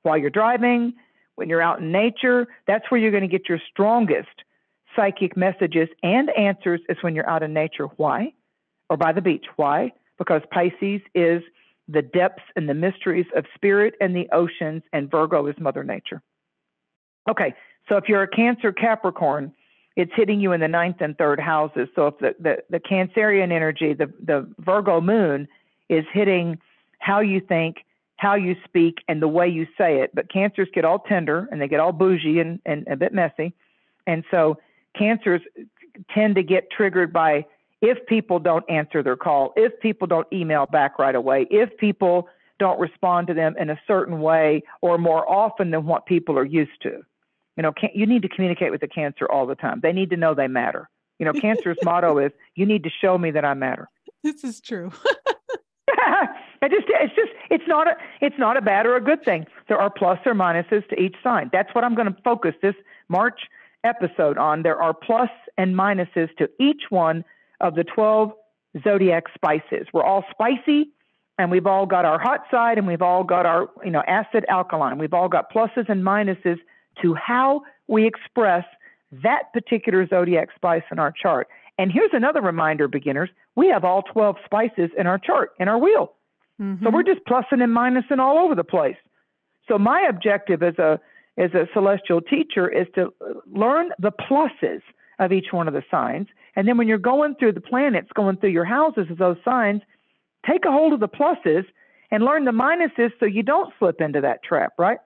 while 0.03 0.17
you're 0.17 0.31
driving, 0.31 0.95
when 1.35 1.49
you're 1.49 1.63
out 1.63 1.81
in 1.81 1.93
nature. 1.93 2.47
That's 2.67 2.85
where 2.91 3.01
you're 3.01 3.11
going 3.11 3.29
to 3.29 3.29
get 3.29 3.49
your 3.49 3.61
strongest 3.71 4.29
psychic 4.97 5.37
messages 5.37 5.89
and 6.03 6.31
answers 6.31 6.81
is 6.89 6.97
when 7.01 7.15
you're 7.15 7.29
out 7.29 7.43
in 7.43 7.53
nature. 7.53 7.87
Why? 7.97 8.33
Or 8.89 8.97
by 8.97 9.13
the 9.13 9.21
beach. 9.21 9.47
Why? 9.57 9.93
Because 10.19 10.43
Pisces 10.51 11.01
is 11.15 11.43
the 11.89 12.03
depths 12.03 12.43
and 12.57 12.69
the 12.69 12.75
mysteries 12.75 13.27
of 13.35 13.45
spirit 13.55 13.95
and 14.01 14.15
the 14.15 14.29
oceans, 14.33 14.83
and 14.93 15.11
Virgo 15.11 15.47
is 15.47 15.57
Mother 15.59 15.83
Nature. 15.83 16.23
Okay, 17.29 17.55
so 17.89 17.97
if 17.97 18.05
you're 18.09 18.23
a 18.23 18.29
Cancer 18.29 18.73
Capricorn, 18.73 19.53
it's 19.97 20.13
hitting 20.15 20.41
you 20.41 20.53
in 20.53 20.61
the 20.61 20.69
ninth 20.69 20.97
and 21.01 21.17
third 21.19 21.41
houses. 21.41 21.89
So 21.95 22.07
if 22.07 22.19
the, 22.19 22.35
the, 22.39 22.57
the 22.71 22.81
Cancerian 22.81 23.53
energy, 23.53 23.93
the, 23.93 24.13
the 24.25 24.49
Virgo 24.59 25.01
moon, 25.01 25.49
is 25.89 26.05
hitting 26.13 26.59
how 26.99 27.21
you 27.21 27.41
think, 27.41 27.79
how 28.17 28.35
you 28.35 28.55
speak, 28.65 28.99
and 29.09 29.21
the 29.21 29.29
way 29.29 29.49
you 29.49 29.67
say 29.77 30.01
it. 30.01 30.15
But 30.15 30.33
cancers 30.33 30.69
get 30.73 30.85
all 30.85 31.01
tender 31.01 31.49
and 31.51 31.61
they 31.61 31.69
get 31.69 31.81
all 31.81 31.93
bougie 31.93 32.39
and, 32.39 32.61
and 32.65 32.87
a 32.89 32.97
bit 32.97 33.13
messy. 33.13 33.53
And 34.07 34.25
so 34.31 34.59
cancers 34.97 35.41
tend 36.15 36.37
to 36.37 36.43
get 36.43 36.71
triggered 36.71 37.13
by 37.13 37.45
if 37.83 38.05
people 38.07 38.39
don't 38.39 38.69
answer 38.69 39.03
their 39.03 39.17
call, 39.17 39.53
if 39.57 39.79
people 39.81 40.07
don't 40.07 40.27
email 40.33 40.67
back 40.67 40.99
right 40.99 41.15
away, 41.15 41.47
if 41.51 41.77
people 41.79 42.29
don't 42.59 42.79
respond 42.79 43.27
to 43.27 43.35
them 43.35 43.55
in 43.59 43.71
a 43.71 43.81
certain 43.87 44.21
way 44.21 44.63
or 44.83 44.99
more 44.99 45.29
often 45.29 45.71
than 45.71 45.87
what 45.87 46.05
people 46.07 46.39
are 46.39 46.45
used 46.45 46.81
to. 46.83 47.03
You 47.61 47.63
know, 47.63 47.75
you 47.93 48.07
need 48.07 48.23
to 48.23 48.29
communicate 48.31 48.71
with 48.71 48.81
the 48.81 48.89
cancer 48.89 49.31
all 49.31 49.45
the 49.45 49.55
time. 49.55 49.81
They 49.83 49.93
need 49.93 50.09
to 50.11 50.17
know 50.17 50.33
they 50.33 50.49
matter. 50.49 50.89
You 51.19 51.27
know, 51.27 51.35
cancer's 51.35 51.77
motto 51.83 52.17
is 52.17 52.33
you 52.55 52.65
need 52.65 52.85
to 52.85 52.91
show 53.03 53.19
me 53.19 53.33
that 53.33 53.45
I 53.45 53.53
matter. 53.53 53.87
This 54.23 54.45
is 54.45 54.63
true. 54.63 54.91
I 55.89 56.69
just 56.71 56.87
it's 56.89 57.15
just 57.15 57.33
it's 57.51 57.65
not 57.67 57.87
a 57.87 57.97
it's 58.23 58.39
not 58.39 58.57
a 58.57 58.63
bad 58.63 58.87
or 58.87 58.97
a 58.97 59.01
good 59.03 59.23
thing. 59.25 59.45
There 59.69 59.79
are 59.79 59.91
plus 59.91 60.19
or 60.25 60.33
minuses 60.33 60.89
to 60.89 60.99
each 60.99 61.17
sign. 61.23 61.51
That's 61.53 61.75
what 61.75 61.85
I'm 61.85 61.95
going 61.95 62.09
to 62.09 62.17
focus 62.23 62.55
this 62.63 62.75
March 63.11 63.41
episode 63.85 64.39
on. 64.39 64.63
There 64.63 64.81
are 64.81 64.95
plus 64.95 65.31
and 65.59 65.75
minuses 65.75 66.35
to 66.39 66.49
each 66.59 66.85
one 66.89 67.25
of 67.61 67.75
the 67.75 67.85
12 67.85 68.33
zodiac 68.83 69.25
spices. 69.35 69.87
We're 69.93 70.05
all 70.05 70.25
spicy 70.31 70.93
and 71.39 71.51
we've 71.51 71.67
all 71.67 71.85
got 71.85 72.07
our 72.07 72.19
hot 72.19 72.45
side 72.51 72.79
and 72.79 72.87
we've 72.87 73.03
all 73.03 73.25
got 73.25 73.45
our, 73.45 73.69
you 73.85 73.91
know, 73.91 74.03
acid 74.07 74.47
alkaline. 74.49 74.97
We've 74.97 75.15
all 75.15 75.29
got 75.29 75.53
pluses 75.53 75.91
and 75.91 76.03
minuses 76.03 76.59
to 77.03 77.15
how 77.15 77.63
we 77.89 78.07
express 78.07 78.65
that 79.23 79.53
particular 79.53 80.07
zodiac 80.07 80.49
spice 80.55 80.83
in 80.93 80.99
our 80.99 81.13
chart. 81.13 81.49
And 81.79 81.91
here's 81.91 82.11
another 82.13 82.41
reminder, 82.41 82.89
beginners 82.89 83.31
we 83.57 83.69
have 83.69 83.85
all 83.85 84.03
12 84.03 84.37
spices 84.45 84.91
in 84.97 85.07
our 85.07 85.19
chart, 85.19 85.51
in 85.59 85.69
our 85.69 85.79
wheel. 85.79 86.13
Mm-hmm. 86.61 86.85
So 86.85 86.91
we're 86.91 87.03
just 87.03 87.25
plussing 87.27 87.63
and 87.63 87.75
minusing 87.75 88.19
all 88.19 88.39
over 88.39 88.55
the 88.55 88.65
place. 88.65 88.97
So 89.67 89.79
my 89.79 90.07
objective 90.09 90.63
as 90.63 90.79
a 90.79 91.01
as 91.39 91.53
a 91.55 91.67
celestial 91.73 92.21
teacher 92.21 92.69
is 92.69 92.87
to 92.95 93.13
learn 93.51 93.91
the 93.99 94.13
pluses 94.13 94.83
of 95.19 95.33
each 95.33 95.47
one 95.53 95.69
of 95.69 95.75
the 95.75 95.83
signs. 95.91 96.27
And 96.57 96.69
then 96.69 96.77
when 96.77 96.87
you're 96.89 96.99
going 96.99 97.35
through 97.37 97.53
the 97.53 97.61
planets, 97.61 98.09
going 98.15 98.37
through 98.37 98.51
your 98.51 98.65
houses 98.65 99.07
of 99.11 99.19
those 99.19 99.37
signs, 99.45 99.81
take 100.47 100.65
a 100.65 100.71
hold 100.71 100.93
of 100.93 101.01
the 101.01 101.09
pluses 101.09 101.65
and 102.11 102.25
learn 102.25 102.45
the 102.45 102.51
minuses 102.51 103.11
so 103.21 103.27
you 103.27 103.43
don't 103.43 103.73
slip 103.79 104.01
into 104.01 104.21
that 104.21 104.43
trap, 104.43 104.73
right? 104.79 104.99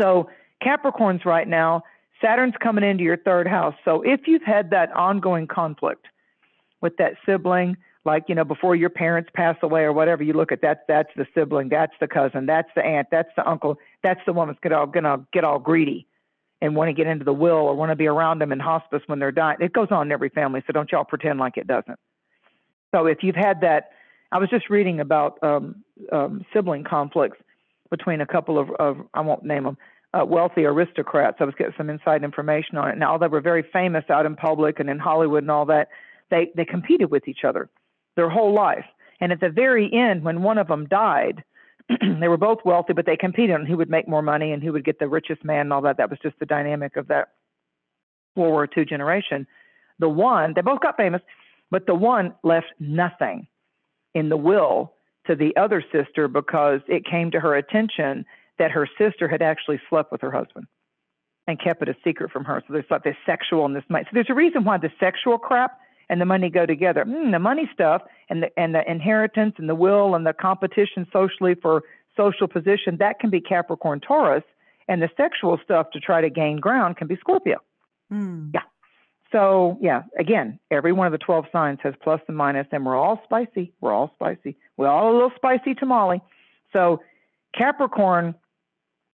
So 0.00 0.30
Capricorns 0.62 1.24
right 1.24 1.46
now, 1.46 1.82
Saturn's 2.20 2.54
coming 2.62 2.84
into 2.84 3.04
your 3.04 3.16
third 3.16 3.46
house. 3.46 3.74
So 3.84 4.02
if 4.02 4.20
you've 4.26 4.42
had 4.42 4.70
that 4.70 4.92
ongoing 4.92 5.46
conflict 5.46 6.06
with 6.80 6.96
that 6.96 7.14
sibling, 7.26 7.76
like 8.06 8.24
you 8.28 8.34
know 8.34 8.44
before 8.44 8.76
your 8.76 8.88
parents 8.88 9.28
pass 9.34 9.56
away 9.62 9.82
or 9.82 9.92
whatever 9.92 10.22
you 10.22 10.32
look 10.32 10.52
at 10.52 10.62
that 10.62 10.84
that's 10.86 11.10
the 11.16 11.26
sibling 11.34 11.68
that's 11.68 11.92
the 12.00 12.06
cousin 12.06 12.46
that's 12.46 12.68
the 12.76 12.82
aunt 12.82 13.08
that's 13.10 13.28
the 13.36 13.46
uncle 13.46 13.76
that's 14.02 14.20
the 14.24 14.32
one 14.32 14.46
that's 14.46 14.60
gonna, 14.60 14.86
gonna 14.86 15.26
get 15.32 15.42
all 15.42 15.58
greedy 15.58 16.06
and 16.62 16.74
want 16.74 16.88
to 16.88 16.94
get 16.94 17.06
into 17.06 17.24
the 17.24 17.32
will 17.32 17.56
or 17.56 17.74
want 17.74 17.90
to 17.90 17.96
be 17.96 18.06
around 18.06 18.38
them 18.38 18.52
in 18.52 18.58
hospice 18.58 19.02
when 19.08 19.18
they're 19.18 19.32
dying. 19.32 19.58
It 19.60 19.74
goes 19.74 19.88
on 19.90 20.06
in 20.06 20.12
every 20.12 20.30
family 20.30 20.62
so 20.66 20.72
don't 20.72 20.90
y'all 20.90 21.04
pretend 21.04 21.38
like 21.38 21.58
it 21.58 21.66
doesn't. 21.66 21.98
So 22.94 23.06
if 23.06 23.18
you've 23.22 23.36
had 23.36 23.60
that 23.60 23.90
i 24.32 24.38
was 24.38 24.48
just 24.48 24.70
reading 24.70 25.00
about 25.00 25.38
um, 25.42 25.84
um, 26.12 26.44
sibling 26.52 26.84
conflicts 26.84 27.38
between 27.90 28.20
a 28.20 28.26
couple 28.26 28.58
of, 28.58 28.70
of 28.78 28.98
i 29.14 29.20
won't 29.20 29.44
name 29.44 29.64
them 29.64 29.76
uh, 30.18 30.24
wealthy 30.24 30.64
aristocrats 30.64 31.36
i 31.40 31.44
was 31.44 31.54
getting 31.58 31.74
some 31.76 31.90
inside 31.90 32.24
information 32.24 32.76
on 32.76 32.88
it 32.88 32.98
now 32.98 33.12
although 33.12 33.26
they 33.26 33.32
were 33.32 33.40
very 33.40 33.64
famous 33.72 34.04
out 34.10 34.26
in 34.26 34.34
public 34.36 34.80
and 34.80 34.88
in 34.88 34.98
hollywood 34.98 35.42
and 35.42 35.50
all 35.50 35.66
that 35.66 35.88
they 36.30 36.50
they 36.56 36.64
competed 36.64 37.10
with 37.10 37.28
each 37.28 37.44
other 37.44 37.68
their 38.16 38.30
whole 38.30 38.52
life. 38.52 38.84
And 39.20 39.30
at 39.30 39.40
the 39.40 39.50
very 39.50 39.90
end, 39.92 40.24
when 40.24 40.42
one 40.42 40.58
of 40.58 40.68
them 40.68 40.86
died, 40.86 41.44
they 41.88 42.28
were 42.28 42.36
both 42.36 42.58
wealthy, 42.64 42.92
but 42.92 43.06
they 43.06 43.16
competed 43.16 43.54
on 43.54 43.66
who 43.66 43.76
would 43.76 43.90
make 43.90 44.08
more 44.08 44.22
money 44.22 44.52
and 44.52 44.62
who 44.62 44.72
would 44.72 44.84
get 44.84 44.98
the 44.98 45.08
richest 45.08 45.44
man 45.44 45.60
and 45.60 45.72
all 45.72 45.82
that. 45.82 45.98
That 45.98 46.10
was 46.10 46.18
just 46.22 46.38
the 46.40 46.46
dynamic 46.46 46.96
of 46.96 47.08
that 47.08 47.28
World 48.34 48.52
War 48.52 48.68
II 48.76 48.84
generation. 48.84 49.46
The 49.98 50.08
one, 50.08 50.52
they 50.54 50.62
both 50.62 50.80
got 50.80 50.96
famous, 50.96 51.22
but 51.70 51.86
the 51.86 51.94
one 51.94 52.34
left 52.42 52.66
nothing 52.80 53.46
in 54.14 54.28
the 54.28 54.36
will 54.36 54.92
to 55.26 55.36
the 55.36 55.56
other 55.56 55.82
sister 55.92 56.28
because 56.28 56.80
it 56.88 57.04
came 57.04 57.30
to 57.30 57.40
her 57.40 57.54
attention 57.54 58.24
that 58.58 58.70
her 58.70 58.88
sister 58.98 59.28
had 59.28 59.42
actually 59.42 59.80
slept 59.88 60.12
with 60.12 60.20
her 60.20 60.30
husband 60.30 60.66
and 61.46 61.60
kept 61.60 61.82
it 61.82 61.88
a 61.88 61.96
secret 62.04 62.30
from 62.30 62.44
her. 62.44 62.62
So 62.66 62.72
there's 62.72 62.86
like 62.90 63.04
this 63.04 63.16
sexual 63.24 63.64
and 63.64 63.76
this 63.76 63.84
money. 63.88 64.04
So 64.04 64.10
there's 64.14 64.30
a 64.30 64.34
reason 64.34 64.64
why 64.64 64.78
the 64.78 64.90
sexual 64.98 65.38
crap 65.38 65.78
and 66.08 66.20
the 66.20 66.24
money 66.24 66.50
go 66.50 66.66
together. 66.66 67.04
Mm, 67.04 67.32
the 67.32 67.38
money 67.38 67.68
stuff 67.72 68.02
and 68.28 68.42
the 68.42 68.58
and 68.58 68.74
the 68.74 68.88
inheritance 68.90 69.54
and 69.58 69.68
the 69.68 69.74
will 69.74 70.14
and 70.14 70.26
the 70.26 70.32
competition 70.32 71.06
socially 71.12 71.54
for 71.54 71.82
social 72.16 72.48
position 72.48 72.96
that 72.98 73.20
can 73.20 73.30
be 73.30 73.40
Capricorn 73.40 74.00
Taurus, 74.00 74.44
and 74.88 75.02
the 75.02 75.10
sexual 75.16 75.58
stuff 75.62 75.90
to 75.92 76.00
try 76.00 76.20
to 76.20 76.30
gain 76.30 76.58
ground 76.58 76.96
can 76.96 77.06
be 77.06 77.16
Scorpio. 77.16 77.58
Mm. 78.12 78.52
Yeah. 78.54 78.60
So 79.32 79.76
yeah, 79.80 80.04
again, 80.18 80.58
every 80.70 80.92
one 80.92 81.06
of 81.06 81.12
the 81.12 81.18
twelve 81.18 81.46
signs 81.52 81.78
has 81.82 81.94
plus 82.02 82.20
and 82.28 82.36
minus, 82.36 82.66
and 82.72 82.86
we're 82.86 82.96
all 82.96 83.20
spicy. 83.24 83.72
We're 83.80 83.92
all 83.92 84.12
spicy. 84.14 84.56
We're 84.76 84.88
all 84.88 85.12
a 85.12 85.14
little 85.14 85.32
spicy 85.36 85.74
tamale. 85.74 86.22
So 86.72 87.02
Capricorn 87.56 88.34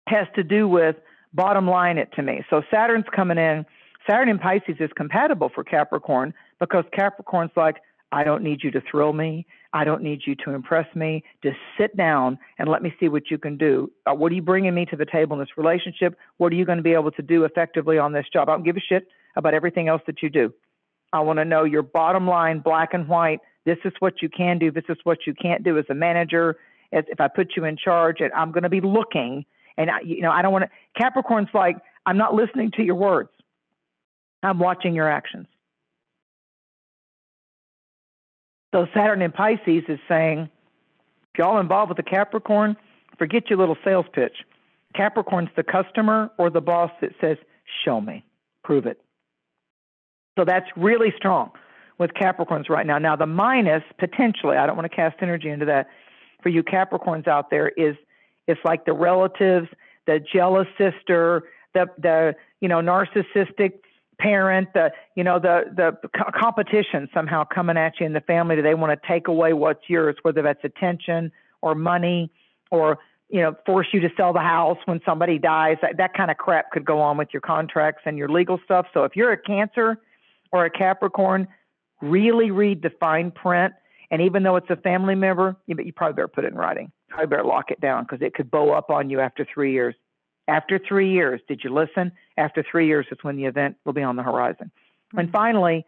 has 0.10 0.28
to 0.36 0.44
do 0.44 0.68
with 0.68 0.96
bottom 1.34 1.68
line 1.68 1.98
it 1.98 2.10
to 2.16 2.22
me. 2.22 2.44
So 2.50 2.62
Saturn's 2.72 3.06
coming 3.16 3.38
in. 3.38 3.66
Saturn 4.10 4.30
in 4.30 4.40
Pisces 4.40 4.78
is 4.80 4.90
compatible 4.96 5.52
for 5.54 5.64
Capricorn 5.64 6.34
because 6.60 6.84
Capricorn's 6.94 7.52
like, 7.56 7.78
I 8.12 8.24
don't 8.24 8.44
need 8.44 8.64
you 8.64 8.72
to 8.72 8.82
thrill 8.90 9.14
me. 9.14 9.46
I 9.72 9.84
don't 9.84 10.02
need 10.02 10.22
you 10.26 10.36
to 10.46 10.52
impress 10.52 10.88
me. 10.96 11.24
Just 11.44 11.58
sit 11.78 11.96
down 11.96 12.40
and 12.58 12.68
let 12.68 12.82
me 12.82 12.92
see 13.00 13.08
what 13.08 13.30
you 13.30 13.38
can 13.38 13.56
do. 13.56 13.92
Uh, 14.08 14.16
what 14.16 14.32
are 14.32 14.36
you 14.36 14.42
bringing 14.42 14.74
me 14.74 14.86
to 14.86 14.96
the 14.96 15.06
table 15.06 15.36
in 15.36 15.40
this 15.40 15.58
relationship? 15.58 16.18
What 16.38 16.52
are 16.52 16.56
you 16.56 16.66
going 16.66 16.80
to 16.80 16.84
be 16.84 16.94
able 16.94 17.12
to 17.12 17.22
do 17.22 17.44
effectively 17.44 18.00
on 18.00 18.14
this 18.14 18.26
job? 18.34 18.50
I 18.50 18.54
don't 18.54 18.64
give 18.64 18.78
a 18.78 18.82
shit 18.82 19.08
about 19.36 19.54
everything 19.54 19.90
else 19.90 20.02
that 20.08 20.24
you 20.24 20.30
do. 20.30 20.52
I 21.14 21.20
want 21.20 21.38
to 21.38 21.46
know 21.46 21.66
your 21.66 21.84
bottom 21.84 22.28
line, 22.28 22.60
black 22.60 22.94
and 22.94 23.08
white. 23.08 23.42
This 23.66 23.78
is 23.86 23.94
what 24.00 24.24
you 24.24 24.30
can 24.30 24.58
do. 24.58 24.72
This 24.72 24.86
is 24.90 24.98
what 25.04 25.20
you 25.28 25.36
can't 25.36 25.64
do 25.64 25.78
as 25.78 25.86
a 25.90 25.96
manager. 25.96 26.58
As 26.92 27.04
if 27.08 27.20
I 27.20 27.28
put 27.28 27.50
you 27.56 27.66
in 27.66 27.78
charge, 27.78 28.18
and 28.20 28.34
I'm 28.34 28.52
going 28.52 28.64
to 28.64 28.70
be 28.70 28.82
looking. 28.82 29.46
And 29.80 29.90
I, 29.90 30.02
you 30.02 30.22
know, 30.22 30.30
I 30.30 30.44
don't 30.44 30.52
want 30.52 30.66
to. 30.66 31.02
Capricorn's 31.02 31.50
like, 31.54 31.78
I'm 32.06 32.18
not 32.18 32.36
listening 32.36 32.70
to 32.72 32.84
your 32.84 32.96
words. 32.96 33.30
I'm 34.44 34.60
watching 34.60 34.94
your 34.94 35.10
actions. 35.10 35.48
So 38.76 38.86
Saturn 38.94 39.22
in 39.22 39.32
Pisces 39.32 39.84
is 39.88 40.00
saying, 40.08 40.50
if 41.34 41.40
y'all 41.40 41.60
involved 41.60 41.90
with 41.90 41.98
the 41.98 42.04
Capricorn, 42.04 42.76
forget 43.18 43.50
your 43.50 43.58
little 43.58 43.78
sales 43.84 44.06
pitch. 44.14 44.36
Capricorn's 44.96 45.50
the 45.56 45.64
customer 45.64 46.30
or 46.38 46.50
the 46.50 46.62
boss 46.62 46.92
that 47.02 47.12
says, 47.22 47.38
show 47.86 48.02
me, 48.02 48.24
prove 48.64 48.86
it. 48.86 49.02
So 50.38 50.46
that's 50.46 50.68
really 50.76 51.14
strong 51.18 51.52
with 51.98 52.12
Capricorns 52.12 52.70
right 52.70 52.86
now. 52.86 52.98
Now, 52.98 53.16
the 53.16 53.26
minus, 53.26 53.84
potentially, 53.98 54.58
I 54.58 54.66
don't 54.66 54.76
want 54.76 54.90
to 54.90 54.96
cast 54.96 55.18
energy 55.22 55.50
into 55.50 55.66
that, 55.66 55.88
for 56.44 56.50
you 56.50 56.64
Capricorns 56.64 57.28
out 57.28 57.50
there 57.50 57.70
is 57.70 57.96
it's 58.50 58.60
like 58.66 58.86
the 58.86 58.94
relatives, 58.94 59.68
the 60.08 60.20
jealous 60.20 60.68
sister, 60.78 61.44
the 61.74 61.86
the 62.00 62.36
you 62.62 62.68
know 62.68 62.80
narcissistic 62.82 63.74
parent, 64.20 64.70
the 64.74 64.92
you 65.16 65.24
know 65.24 65.40
the 65.40 65.66
the 65.76 66.10
competition 66.32 67.08
somehow 67.14 67.44
coming 67.44 67.78
at 67.78 68.00
you 68.00 68.06
in 68.06 68.14
the 68.14 68.22
family. 68.22 68.56
Do 68.56 68.64
they 68.64 68.74
want 68.74 69.00
to 69.00 69.08
take 69.08 69.28
away 69.28 69.54
what's 69.54 69.88
yours, 69.88 70.16
whether 70.24 70.42
that's 70.42 70.64
attention 70.64 71.32
or 71.62 71.76
money, 71.76 72.32
or 72.72 72.98
you 73.30 73.42
know 73.42 73.56
force 73.68 73.88
you 73.94 74.00
to 74.00 74.10
sell 74.18 74.34
the 74.34 74.40
house 74.40 74.80
when 74.86 75.00
somebody 75.06 75.38
dies? 75.38 75.78
That, 75.84 75.98
that 75.98 76.16
kind 76.16 76.32
of 76.32 76.38
crap 76.38 76.72
could 76.72 76.86
go 76.86 77.00
on 77.00 77.18
with 77.18 77.30
your 77.32 77.42
contracts 77.42 78.02
and 78.06 78.18
your 78.18 78.30
legal 78.30 78.60
stuff. 78.66 78.88
So 78.94 79.04
if 79.04 79.16
you're 79.16 79.32
a 79.32 79.38
Cancer 79.42 80.00
or 80.52 80.66
a 80.66 80.72
Capricorn, 80.72 81.48
really 82.02 82.50
read 82.50 82.82
the 82.82 82.90
fine 83.00 83.30
print. 83.30 83.74
And 84.12 84.24
even 84.24 84.42
though 84.42 84.56
it's 84.56 84.70
a 84.72 84.76
family 84.76 85.14
member, 85.14 85.56
you, 85.68 85.76
you 85.84 85.94
probably 85.94 86.16
better 86.16 86.28
put 86.28 86.46
it 86.46 86.52
in 86.52 86.58
writing. 86.58 86.92
Probably 87.10 87.28
better 87.28 87.44
lock 87.44 87.72
it 87.72 87.82
down 87.82 88.04
because 88.04 88.22
it 88.22 88.34
could 88.34 88.52
bow 88.52 88.72
up 88.72 88.90
on 88.90 89.10
you 89.10 89.20
after 89.20 89.46
three 89.52 89.74
years. 89.74 89.96
After 90.48 90.80
three 90.80 91.12
years, 91.12 91.42
did 91.48 91.62
you 91.64 91.74
listen? 91.74 92.12
After 92.38 92.64
three 92.70 92.88
years 92.88 93.06
is 93.12 93.18
when 93.22 93.36
the 93.36 93.46
event 93.46 93.78
will 93.86 93.94
be 93.94 94.02
on 94.02 94.16
the 94.16 94.24
horizon. 94.24 94.72
Mm-hmm. 95.10 95.20
And 95.20 95.32
finally, 95.32 95.86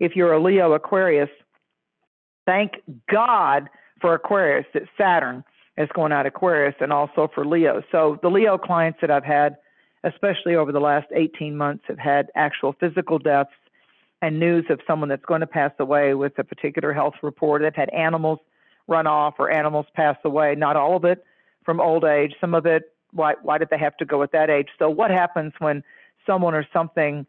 if 0.00 0.16
you're 0.16 0.32
a 0.32 0.42
Leo 0.42 0.72
Aquarius, 0.72 1.30
thank 2.46 2.72
God 3.10 3.68
for 4.00 4.14
Aquarius 4.14 4.66
that 4.74 4.82
Saturn 4.98 5.44
is 5.78 5.88
going 5.94 6.12
out 6.12 6.26
Aquarius 6.26 6.74
and 6.80 6.92
also 6.92 7.30
for 7.34 7.46
Leo. 7.46 7.82
So 7.90 8.18
the 8.22 8.28
Leo 8.28 8.58
clients 8.58 8.98
that 9.00 9.10
I've 9.10 9.24
had, 9.24 9.56
especially 10.04 10.56
over 10.56 10.72
the 10.72 10.80
last 10.80 11.06
18 11.14 11.56
months, 11.56 11.84
have 11.88 11.98
had 11.98 12.30
actual 12.34 12.74
physical 12.78 13.18
deaths 13.18 13.50
and 14.20 14.38
news 14.38 14.66
of 14.70 14.80
someone 14.86 15.08
that's 15.08 15.24
going 15.24 15.40
to 15.40 15.46
pass 15.46 15.72
away 15.78 16.14
with 16.14 16.38
a 16.38 16.44
particular 16.44 16.92
health 16.92 17.14
report. 17.22 17.62
They've 17.62 17.74
had 17.74 17.90
animals 17.90 18.38
run 18.88 19.06
off 19.06 19.34
or 19.38 19.50
animals 19.50 19.86
pass 19.94 20.16
away. 20.24 20.54
Not 20.54 20.76
all 20.76 20.96
of 20.96 21.04
it 21.04 21.24
from 21.64 21.80
old 21.80 22.04
age. 22.04 22.34
Some 22.40 22.54
of 22.54 22.66
it 22.66 22.92
why 23.12 23.34
why 23.42 23.58
did 23.58 23.68
they 23.70 23.78
have 23.78 23.96
to 23.98 24.04
go 24.04 24.22
at 24.22 24.32
that 24.32 24.50
age? 24.50 24.68
So 24.78 24.88
what 24.90 25.10
happens 25.10 25.52
when 25.58 25.82
someone 26.26 26.54
or 26.54 26.66
something 26.72 27.26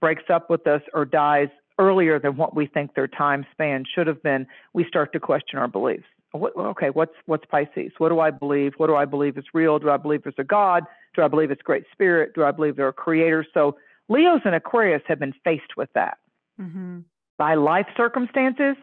breaks 0.00 0.24
up 0.28 0.50
with 0.50 0.66
us 0.66 0.82
or 0.92 1.04
dies 1.04 1.48
earlier 1.78 2.18
than 2.18 2.36
what 2.36 2.54
we 2.54 2.66
think 2.66 2.94
their 2.94 3.08
time 3.08 3.46
span 3.52 3.84
should 3.92 4.06
have 4.06 4.22
been? 4.22 4.46
We 4.72 4.84
start 4.84 5.12
to 5.12 5.20
question 5.20 5.58
our 5.58 5.68
beliefs. 5.68 6.04
What, 6.32 6.56
okay, 6.56 6.90
what's 6.90 7.14
what's 7.26 7.44
Pisces? 7.46 7.92
What 7.98 8.10
do 8.10 8.20
I 8.20 8.30
believe? 8.30 8.74
What 8.76 8.86
do 8.88 8.96
I 8.96 9.04
believe 9.04 9.38
is 9.38 9.44
real? 9.52 9.78
Do 9.78 9.90
I 9.90 9.96
believe 9.96 10.22
there's 10.22 10.34
a 10.38 10.44
God? 10.44 10.84
Do 11.14 11.22
I 11.22 11.28
believe 11.28 11.50
it's 11.50 11.62
great 11.62 11.84
spirit? 11.92 12.34
Do 12.34 12.44
I 12.44 12.50
believe 12.50 12.76
there 12.76 12.86
are 12.86 12.92
creators? 12.92 13.46
So 13.52 13.76
Leos 14.08 14.42
and 14.44 14.54
Aquarius 14.54 15.02
have 15.06 15.18
been 15.18 15.34
faced 15.44 15.76
with 15.76 15.88
that 15.94 16.18
mm-hmm. 16.60 17.00
by 17.36 17.54
life 17.54 17.86
circumstances, 17.96 18.76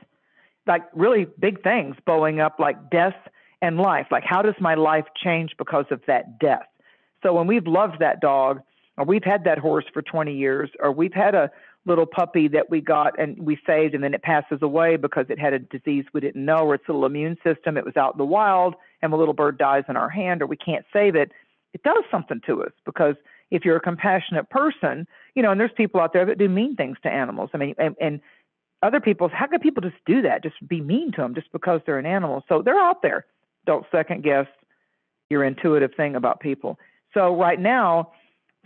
like 0.67 0.83
really 0.93 1.25
big 1.39 1.63
things 1.63 1.95
blowing 2.05 2.39
up, 2.39 2.59
like 2.59 2.89
death 2.89 3.15
and 3.61 3.77
life. 3.77 4.07
Like, 4.11 4.23
how 4.25 4.41
does 4.41 4.55
my 4.59 4.75
life 4.75 5.05
change 5.21 5.51
because 5.57 5.85
of 5.91 6.01
that 6.07 6.39
death? 6.39 6.67
So 7.23 7.33
when 7.33 7.47
we've 7.47 7.65
loved 7.65 7.99
that 7.99 8.19
dog, 8.19 8.61
or 8.97 9.05
we've 9.05 9.23
had 9.23 9.43
that 9.45 9.57
horse 9.57 9.85
for 9.93 10.01
20 10.01 10.35
years, 10.35 10.69
or 10.79 10.91
we've 10.91 11.13
had 11.13 11.35
a 11.35 11.51
little 11.85 12.05
puppy 12.05 12.47
that 12.49 12.69
we 12.69 12.81
got 12.81 13.17
and 13.19 13.39
we 13.39 13.57
saved 13.65 13.95
and 13.95 14.03
then 14.03 14.13
it 14.13 14.21
passes 14.21 14.59
away 14.61 14.97
because 14.97 15.25
it 15.29 15.39
had 15.39 15.53
a 15.53 15.59
disease 15.59 16.05
we 16.13 16.19
didn't 16.19 16.43
know 16.43 16.59
or 16.59 16.75
its 16.75 16.83
little 16.87 17.05
immune 17.05 17.37
system, 17.43 17.77
it 17.77 17.85
was 17.85 17.95
out 17.95 18.15
in 18.15 18.17
the 18.17 18.25
wild 18.25 18.75
and 19.01 19.13
the 19.13 19.17
little 19.17 19.33
bird 19.33 19.57
dies 19.57 19.83
in 19.87 19.95
our 19.95 20.09
hand 20.09 20.41
or 20.41 20.47
we 20.47 20.57
can't 20.57 20.85
save 20.91 21.15
it, 21.15 21.31
it 21.73 21.81
does 21.83 22.03
something 22.11 22.41
to 22.45 22.61
us 22.63 22.71
because 22.85 23.15
if 23.51 23.63
you're 23.63 23.77
a 23.77 23.81
compassionate 23.81 24.49
person, 24.49 25.07
you 25.33 25.41
know, 25.41 25.51
and 25.51 25.59
there's 25.59 25.71
people 25.77 26.01
out 26.01 26.11
there 26.11 26.25
that 26.25 26.37
do 26.37 26.49
mean 26.49 26.75
things 26.75 26.97
to 27.03 27.09
animals. 27.09 27.49
I 27.53 27.57
mean, 27.57 27.75
and, 27.77 27.95
and 28.01 28.19
other 28.83 28.99
people, 28.99 29.29
how 29.29 29.47
can 29.47 29.59
people 29.59 29.81
just 29.81 29.95
do 30.05 30.21
that? 30.21 30.43
Just 30.43 30.55
be 30.67 30.81
mean 30.81 31.11
to 31.13 31.21
them 31.21 31.35
just 31.35 31.51
because 31.51 31.81
they're 31.85 31.99
an 31.99 32.05
animal? 32.05 32.43
So 32.47 32.61
they're 32.61 32.79
out 32.79 33.01
there 33.01 33.25
don't 33.67 33.85
second 33.91 34.23
guess 34.23 34.47
your 35.29 35.43
intuitive 35.43 35.91
thing 35.95 36.15
about 36.15 36.39
people. 36.39 36.79
So 37.13 37.35
right 37.35 37.59
now, 37.59 38.13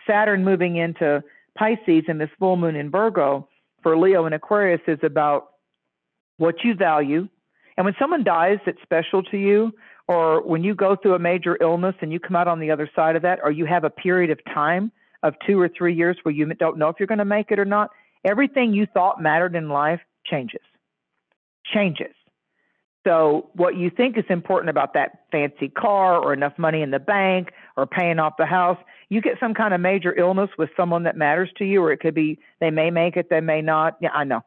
Saturn 0.08 0.46
moving 0.46 0.78
into 0.78 1.22
Pisces 1.58 2.06
and 2.08 2.22
this 2.22 2.30
full 2.40 2.56
moon 2.56 2.78
in 2.78 2.90
Virgo 2.90 3.50
for 3.84 3.98
Leo 3.98 4.26
and 4.26 4.34
Aquarius 4.34 4.82
is 4.88 5.00
about 5.04 5.50
what 6.38 6.64
you 6.64 6.76
value. 6.76 7.28
And 7.76 7.86
when 7.86 7.96
someone 8.00 8.24
dies 8.24 8.60
that's 8.66 8.82
special 8.84 9.24
to 9.24 9.38
you, 9.38 9.74
or 10.08 10.42
when 10.42 10.64
you 10.64 10.76
go 10.76 10.96
through 10.96 11.16
a 11.16 11.20
major 11.20 11.58
illness 11.62 11.96
and 12.02 12.12
you 12.12 12.20
come 12.20 12.36
out 12.36 12.48
on 12.48 12.60
the 12.60 12.70
other 12.72 12.90
side 12.96 13.16
of 13.16 13.22
that, 13.24 13.40
or 13.44 13.52
you 13.52 13.66
have 13.66 13.84
a 13.84 13.90
period 13.90 14.30
of 14.30 14.40
time 14.54 14.92
of 15.24 15.34
two 15.46 15.60
or 15.60 15.70
three 15.70 15.96
years 15.96 16.18
where 16.24 16.34
you 16.34 16.46
don't 16.56 16.78
know 16.78 16.90
if 16.90 16.98
you're 17.00 17.08
going 17.08 17.20
to 17.20 17.26
make 17.26 17.52
it 17.52 17.60
or 17.60 17.66
not, 17.66 17.92
everything 18.26 18.74
you 18.74 18.86
thought 18.86 19.22
mattered 19.22 19.56
in 19.56 19.70
life 19.70 20.02
changes. 20.26 20.62
Changes. 21.74 22.14
So, 23.04 23.50
what 23.54 23.76
you 23.76 23.90
think 23.90 24.18
is 24.18 24.26
important 24.30 24.70
about 24.70 24.94
that 24.94 25.22
fancy 25.32 25.70
car 25.70 26.18
or 26.18 26.34
enough 26.34 26.54
money 26.58 26.84
in 26.84 26.92
the 26.92 27.00
bank 27.00 27.52
or 27.76 27.88
paying 27.88 28.20
off 28.20 28.34
the 28.38 28.46
house, 28.46 28.78
you 29.10 29.22
get 29.22 29.40
some 29.40 29.56
kind 29.56 29.74
of 29.74 29.82
major 29.82 30.18
illness 30.18 30.52
with 30.58 30.70
someone 30.78 31.04
that 31.04 31.18
matters 31.18 31.50
to 31.58 31.66
you, 31.66 31.82
or 31.82 31.92
it 31.92 32.00
could 32.00 32.14
be 32.14 32.38
they 32.60 32.70
may 32.70 32.92
make 32.92 33.18
it, 33.18 33.28
they 33.30 33.42
may 33.42 33.62
not. 33.62 33.98
Yeah, 34.02 34.12
I 34.14 34.24
know. 34.24 34.42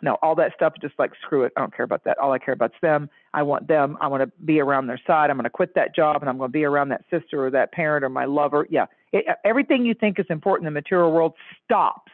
No, 0.00 0.16
all 0.22 0.36
that 0.36 0.52
stuff, 0.54 0.74
just 0.80 0.94
like 0.98 1.10
screw 1.22 1.42
it. 1.42 1.52
I 1.56 1.60
don't 1.60 1.74
care 1.74 1.84
about 1.84 2.04
that. 2.04 2.18
All 2.18 2.32
I 2.32 2.38
care 2.38 2.54
about 2.54 2.70
is 2.70 2.76
them. 2.80 3.10
I 3.34 3.42
want 3.42 3.66
them. 3.66 3.98
I 4.00 4.06
want 4.06 4.22
to 4.22 4.44
be 4.44 4.60
around 4.60 4.86
their 4.86 5.00
side. 5.06 5.28
I'm 5.28 5.36
going 5.36 5.44
to 5.44 5.50
quit 5.50 5.74
that 5.74 5.94
job 5.94 6.22
and 6.22 6.30
I'm 6.30 6.38
going 6.38 6.48
to 6.48 6.52
be 6.52 6.64
around 6.64 6.90
that 6.90 7.04
sister 7.10 7.44
or 7.44 7.50
that 7.50 7.72
parent 7.72 8.04
or 8.04 8.08
my 8.08 8.24
lover. 8.24 8.66
Yeah. 8.70 8.86
It, 9.12 9.24
everything 9.44 9.84
you 9.84 9.94
think 9.94 10.20
is 10.20 10.26
important 10.30 10.68
in 10.68 10.72
the 10.72 10.78
material 10.78 11.10
world 11.10 11.34
stops 11.64 12.12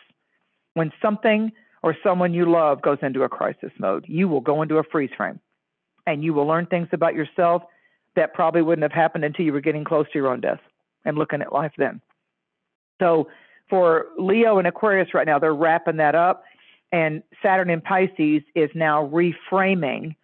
when 0.74 0.92
something 1.00 1.52
or 1.84 1.94
someone 2.02 2.32
you 2.32 2.50
love 2.50 2.80
goes 2.80 2.96
into 3.02 3.24
a 3.24 3.28
crisis 3.28 3.70
mode. 3.78 4.06
You 4.08 4.26
will 4.26 4.40
go 4.40 4.62
into 4.62 4.78
a 4.78 4.82
freeze 4.84 5.10
frame 5.14 5.38
and 6.06 6.24
you 6.24 6.32
will 6.32 6.46
learn 6.46 6.64
things 6.64 6.88
about 6.92 7.14
yourself 7.14 7.62
that 8.16 8.32
probably 8.32 8.62
wouldn't 8.62 8.82
have 8.82 8.92
happened 8.92 9.22
until 9.22 9.44
you 9.44 9.52
were 9.52 9.60
getting 9.60 9.84
close 9.84 10.06
to 10.06 10.18
your 10.18 10.28
own 10.28 10.40
death 10.40 10.60
and 11.04 11.18
looking 11.18 11.42
at 11.42 11.52
life 11.52 11.72
then. 11.76 12.00
So 13.02 13.28
for 13.68 14.06
Leo 14.18 14.58
and 14.58 14.66
Aquarius 14.66 15.12
right 15.12 15.26
now, 15.26 15.38
they're 15.38 15.54
wrapping 15.54 15.98
that 15.98 16.14
up. 16.14 16.44
And 16.90 17.22
Saturn 17.42 17.68
in 17.68 17.82
Pisces 17.82 18.42
is 18.54 18.70
now 18.74 19.06
reframing 19.12 20.16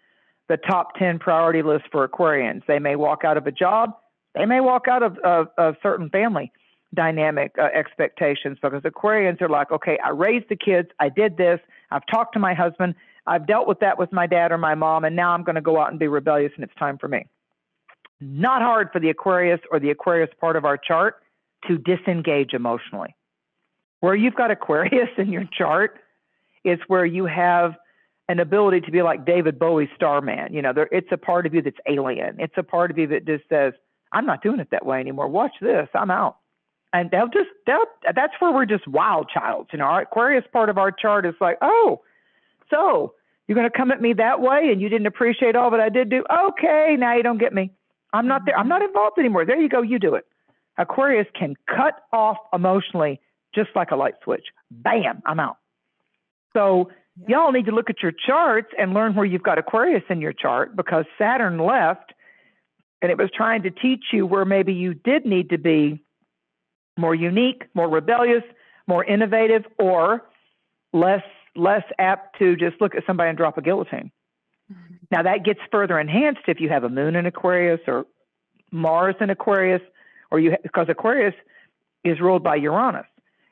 the 0.48 0.56
top 0.56 0.94
10 0.96 1.18
priority 1.18 1.62
list 1.62 1.84
for 1.92 2.08
Aquarians. 2.08 2.62
They 2.66 2.78
may 2.78 2.96
walk 2.96 3.22
out 3.24 3.36
of 3.36 3.46
a 3.46 3.52
job, 3.52 3.90
they 4.34 4.46
may 4.46 4.60
walk 4.60 4.86
out 4.88 5.02
of, 5.02 5.18
a 5.58 5.74
certain 5.82 6.08
family 6.08 6.52
dynamic 6.94 7.54
uh, 7.58 7.68
expectations 7.74 8.58
because 8.60 8.82
Aquarians 8.82 9.40
are 9.40 9.48
like, 9.48 9.70
okay, 9.70 9.98
I 10.04 10.10
raised 10.10 10.48
the 10.48 10.56
kids, 10.56 10.88
I 10.98 11.08
did 11.08 11.36
this, 11.36 11.60
I've 11.90 12.06
talked 12.10 12.34
to 12.34 12.38
my 12.40 12.54
husband, 12.54 12.94
I've 13.26 13.46
dealt 13.46 13.68
with 13.68 13.80
that 13.80 13.98
with 13.98 14.12
my 14.12 14.26
dad 14.26 14.52
or 14.52 14.58
my 14.58 14.74
mom, 14.74 15.04
and 15.04 15.14
now 15.14 15.32
I'm 15.32 15.44
going 15.44 15.54
to 15.54 15.60
go 15.60 15.80
out 15.80 15.90
and 15.90 15.98
be 15.98 16.08
rebellious 16.08 16.52
and 16.56 16.64
it's 16.64 16.74
time 16.76 16.98
for 16.98 17.08
me. 17.08 17.26
Not 18.20 18.62
hard 18.62 18.90
for 18.92 19.00
the 19.00 19.10
Aquarius 19.10 19.60
or 19.70 19.78
the 19.78 19.90
Aquarius 19.90 20.30
part 20.40 20.56
of 20.56 20.64
our 20.64 20.76
chart 20.76 21.22
to 21.68 21.78
disengage 21.78 22.52
emotionally. 22.52 23.14
Where 24.00 24.14
you've 24.14 24.34
got 24.34 24.50
Aquarius 24.50 25.10
in 25.18 25.32
your 25.32 25.44
chart 25.56 26.00
is 26.64 26.78
where 26.88 27.06
you 27.06 27.26
have 27.26 27.74
an 28.28 28.38
ability 28.38 28.80
to 28.82 28.90
be 28.92 29.02
like 29.02 29.24
David 29.24 29.58
Bowie's 29.58 29.88
Starman. 29.96 30.52
You 30.52 30.62
know, 30.62 30.72
there, 30.72 30.88
it's 30.92 31.08
a 31.10 31.16
part 31.16 31.46
of 31.46 31.54
you 31.54 31.62
that's 31.62 31.78
alien. 31.88 32.36
It's 32.38 32.54
a 32.56 32.62
part 32.62 32.90
of 32.90 32.98
you 32.98 33.06
that 33.08 33.26
just 33.26 33.44
says, 33.48 33.72
I'm 34.12 34.26
not 34.26 34.42
doing 34.42 34.60
it 34.60 34.68
that 34.70 34.84
way 34.84 35.00
anymore. 35.00 35.28
Watch 35.28 35.52
this. 35.60 35.88
I'm 35.94 36.10
out. 36.10 36.36
And 36.92 37.10
they'll 37.10 37.28
just, 37.28 37.50
they'll, 37.66 37.84
that's 38.14 38.32
where 38.40 38.52
we're 38.52 38.66
just 38.66 38.86
wild 38.88 39.30
childs. 39.32 39.70
You 39.72 39.78
know, 39.78 39.84
our 39.84 40.02
Aquarius 40.02 40.44
part 40.52 40.68
of 40.68 40.78
our 40.78 40.90
chart 40.90 41.24
is 41.24 41.34
like, 41.40 41.58
oh, 41.62 42.00
so 42.68 43.14
you're 43.46 43.56
going 43.56 43.70
to 43.70 43.76
come 43.76 43.90
at 43.90 44.00
me 44.00 44.12
that 44.14 44.40
way 44.40 44.70
and 44.72 44.80
you 44.80 44.88
didn't 44.88 45.06
appreciate 45.06 45.56
all 45.56 45.70
that 45.70 45.80
I 45.80 45.88
did 45.88 46.10
do? 46.10 46.24
Okay, 46.48 46.96
now 46.98 47.16
you 47.16 47.22
don't 47.22 47.38
get 47.38 47.52
me. 47.52 47.70
I'm 48.12 48.26
not 48.26 48.42
there. 48.44 48.56
I'm 48.56 48.68
not 48.68 48.82
involved 48.82 49.18
anymore. 49.18 49.44
There 49.44 49.60
you 49.60 49.68
go. 49.68 49.82
You 49.82 49.98
do 49.98 50.14
it. 50.14 50.26
Aquarius 50.78 51.26
can 51.38 51.54
cut 51.66 51.94
off 52.12 52.38
emotionally 52.52 53.20
just 53.54 53.70
like 53.74 53.90
a 53.90 53.96
light 53.96 54.14
switch. 54.24 54.46
Bam, 54.70 55.22
I'm 55.26 55.40
out. 55.40 55.58
So 56.54 56.90
yeah. 57.16 57.38
y'all 57.38 57.52
need 57.52 57.66
to 57.66 57.72
look 57.72 57.90
at 57.90 58.02
your 58.02 58.12
charts 58.12 58.68
and 58.78 58.94
learn 58.94 59.14
where 59.14 59.26
you've 59.26 59.42
got 59.42 59.58
Aquarius 59.58 60.02
in 60.08 60.20
your 60.20 60.32
chart 60.32 60.74
because 60.76 61.04
Saturn 61.18 61.58
left 61.58 62.12
and 63.02 63.10
it 63.10 63.18
was 63.18 63.30
trying 63.34 63.62
to 63.62 63.70
teach 63.70 64.04
you 64.12 64.26
where 64.26 64.44
maybe 64.44 64.72
you 64.72 64.94
did 64.94 65.24
need 65.24 65.50
to 65.50 65.58
be 65.58 66.02
more 67.00 67.14
unique, 67.14 67.64
more 67.74 67.88
rebellious, 67.88 68.42
more 68.86 69.04
innovative, 69.04 69.64
or 69.78 70.24
less 70.92 71.22
less 71.56 71.82
apt 71.98 72.38
to 72.38 72.54
just 72.56 72.80
look 72.80 72.94
at 72.94 73.02
somebody 73.06 73.28
and 73.28 73.36
drop 73.36 73.58
a 73.58 73.62
guillotine. 73.62 74.10
Mm-hmm. 74.72 74.94
Now 75.10 75.22
that 75.22 75.44
gets 75.44 75.60
further 75.70 75.98
enhanced 75.98 76.42
if 76.46 76.60
you 76.60 76.68
have 76.68 76.84
a 76.84 76.88
moon 76.88 77.16
in 77.16 77.26
Aquarius 77.26 77.80
or 77.86 78.06
Mars 78.70 79.16
in 79.20 79.30
Aquarius, 79.30 79.82
or 80.30 80.38
you 80.38 80.56
because 80.62 80.86
Aquarius 80.88 81.34
is 82.04 82.20
ruled 82.20 82.44
by 82.44 82.56
Uranus, 82.56 83.06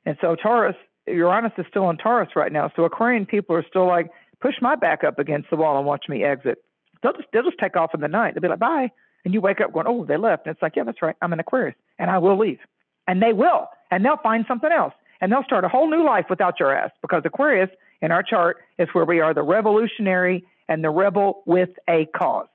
and 0.07 0.17
so 0.21 0.37
Taurus 0.37 0.77
Uranus 1.07 1.53
is 1.59 1.67
still 1.69 1.91
in 1.91 1.97
Taurus 1.97 2.31
right 2.37 2.53
now. 2.53 2.71
So 2.77 2.85
Aquarian 2.85 3.27
people 3.27 3.57
are 3.57 3.65
still 3.69 3.87
like, 3.87 4.11
push 4.41 4.55
my 4.61 4.77
back 4.77 5.05
up 5.05 5.19
against 5.19 5.51
the 5.51 5.57
wall 5.57 5.79
and 5.79 5.87
watch 5.87 6.05
me 6.09 6.23
exit. 6.23 6.63
They'll 7.03 7.13
just 7.13 7.29
they'll 7.33 7.45
just 7.45 7.59
take 7.59 7.77
off 7.77 7.95
in 7.95 8.01
the 8.01 8.09
night. 8.09 8.35
They'll 8.35 8.43
be 8.43 8.49
like, 8.49 8.59
bye. 8.59 8.91
And 9.25 9.35
you 9.35 9.41
wake 9.41 9.61
up 9.61 9.73
going, 9.73 9.87
oh, 9.89 10.05
they 10.05 10.17
left. 10.17 10.47
And 10.47 10.55
it's 10.55 10.63
like, 10.63 10.77
yeah, 10.77 10.85
that's 10.85 11.03
right. 11.03 11.17
I'm 11.21 11.33
an 11.33 11.41
Aquarius 11.41 11.77
and 11.99 12.11
I 12.11 12.19
will 12.19 12.39
leave. 12.39 12.61
And 13.09 13.21
they 13.21 13.33
will. 13.33 13.69
And 13.91 14.05
they'll 14.05 14.19
find 14.19 14.45
something 14.47 14.71
else. 14.71 14.95
And 15.21 15.33
they'll 15.33 15.43
start 15.43 15.65
a 15.65 15.69
whole 15.69 15.91
new 15.91 16.05
life 16.05 16.27
without 16.31 16.61
your 16.61 16.73
ass 16.73 16.93
because 17.03 17.23
Aquarius 17.25 17.71
in 18.01 18.13
our 18.13 18.23
chart 18.23 18.59
is 18.79 18.89
where 18.93 19.05
we 19.05 19.19
are 19.21 19.35
the 19.35 19.43
revolutionary 19.43 20.45
and 20.69 20.85
the 20.85 20.91
rebel 20.91 21.43
with 21.47 21.71
a 21.89 22.07
cause. 22.17 22.47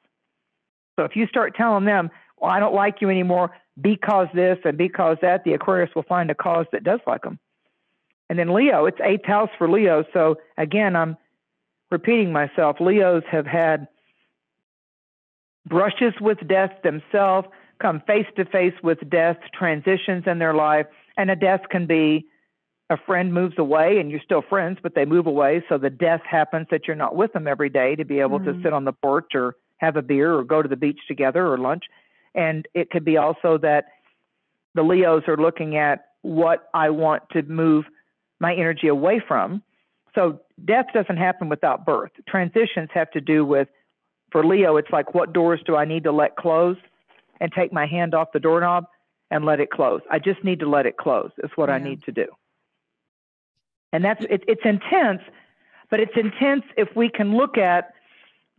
So 0.95 1.03
if 1.03 1.15
you 1.15 1.27
start 1.27 1.55
telling 1.55 1.83
them, 1.85 2.09
well, 2.39 2.51
I 2.51 2.59
don't 2.59 2.73
like 2.73 3.01
you 3.01 3.09
anymore 3.09 3.51
because 3.81 4.27
this 4.33 4.59
and 4.63 4.77
because 4.77 5.17
that, 5.21 5.43
the 5.43 5.53
Aquarius 5.53 5.89
will 5.95 6.03
find 6.03 6.29
a 6.29 6.35
cause 6.35 6.67
that 6.71 6.83
does 6.83 6.99
like 7.07 7.23
them. 7.23 7.39
And 8.29 8.39
then 8.39 8.53
Leo, 8.53 8.85
it's 8.85 8.99
eighth 9.03 9.25
house 9.25 9.49
for 9.57 9.69
Leo. 9.69 10.05
So 10.13 10.37
again, 10.57 10.95
I'm 10.95 11.17
repeating 11.91 12.31
myself. 12.31 12.77
Leos 12.79 13.23
have 13.29 13.45
had 13.45 13.87
brushes 15.65 16.13
with 16.21 16.37
death 16.47 16.71
themselves, 16.83 17.47
come 17.83 18.01
face 18.07 18.25
to 18.37 18.45
face 18.45 18.73
with 18.81 18.97
death, 19.09 19.37
transitions 19.53 20.23
in 20.25 20.39
their 20.39 20.53
life. 20.53 20.87
And 21.17 21.29
a 21.29 21.35
death 21.35 21.61
can 21.69 21.85
be 21.85 22.25
a 22.89 22.97
friend 23.05 23.33
moves 23.33 23.59
away 23.59 23.99
and 23.99 24.09
you're 24.09 24.21
still 24.23 24.41
friends, 24.41 24.79
but 24.81 24.95
they 24.95 25.05
move 25.05 25.27
away. 25.27 25.63
So 25.67 25.77
the 25.77 25.89
death 25.89 26.21
happens 26.29 26.67
that 26.71 26.87
you're 26.87 26.95
not 26.95 27.15
with 27.15 27.33
them 27.33 27.47
every 27.47 27.69
day 27.69 27.95
to 27.95 28.05
be 28.05 28.19
able 28.19 28.39
mm-hmm. 28.39 28.57
to 28.57 28.63
sit 28.63 28.73
on 28.73 28.85
the 28.85 28.93
porch 28.93 29.31
or 29.35 29.55
have 29.77 29.97
a 29.97 30.01
beer 30.01 30.33
or 30.33 30.43
go 30.43 30.61
to 30.61 30.69
the 30.69 30.77
beach 30.77 30.99
together 31.07 31.45
or 31.45 31.57
lunch. 31.57 31.83
And 32.33 32.65
it 32.73 32.89
could 32.89 33.03
be 33.03 33.17
also 33.17 33.57
that 33.59 33.85
the 34.75 34.81
Leos 34.81 35.23
are 35.27 35.37
looking 35.37 35.75
at 35.75 36.05
what 36.21 36.69
I 36.73 36.89
want 36.89 37.23
to 37.33 37.43
move 37.43 37.85
my 38.39 38.53
energy 38.53 38.87
away 38.87 39.21
from. 39.27 39.61
So 40.15 40.39
death 40.63 40.85
doesn't 40.93 41.17
happen 41.17 41.49
without 41.49 41.85
birth. 41.85 42.11
Transitions 42.29 42.89
have 42.93 43.11
to 43.11 43.21
do 43.21 43.45
with, 43.45 43.67
for 44.31 44.45
Leo, 44.45 44.77
it's 44.77 44.91
like 44.91 45.13
what 45.13 45.33
doors 45.33 45.59
do 45.65 45.75
I 45.75 45.85
need 45.85 46.05
to 46.05 46.11
let 46.11 46.37
close 46.37 46.77
and 47.43 47.51
take 47.51 47.73
my 47.73 47.85
hand 47.85 48.15
off 48.15 48.29
the 48.31 48.39
doorknob 48.39 48.85
and 49.29 49.43
let 49.43 49.59
it 49.59 49.69
close. 49.69 49.99
I 50.09 50.17
just 50.17 50.41
need 50.45 50.61
to 50.61 50.69
let 50.69 50.85
it 50.85 50.95
close. 50.95 51.29
Is 51.43 51.51
what 51.55 51.67
yeah. 51.67 51.75
I 51.75 51.79
need 51.79 52.01
to 52.03 52.11
do. 52.13 52.27
And 53.91 54.03
that's 54.03 54.23
it, 54.29 54.45
it's 54.47 54.61
intense, 54.63 55.21
but 55.91 55.99
it's 55.99 56.13
intense 56.15 56.63
if 56.77 56.87
we 56.95 57.09
can 57.09 57.35
look 57.35 57.57
at 57.57 57.93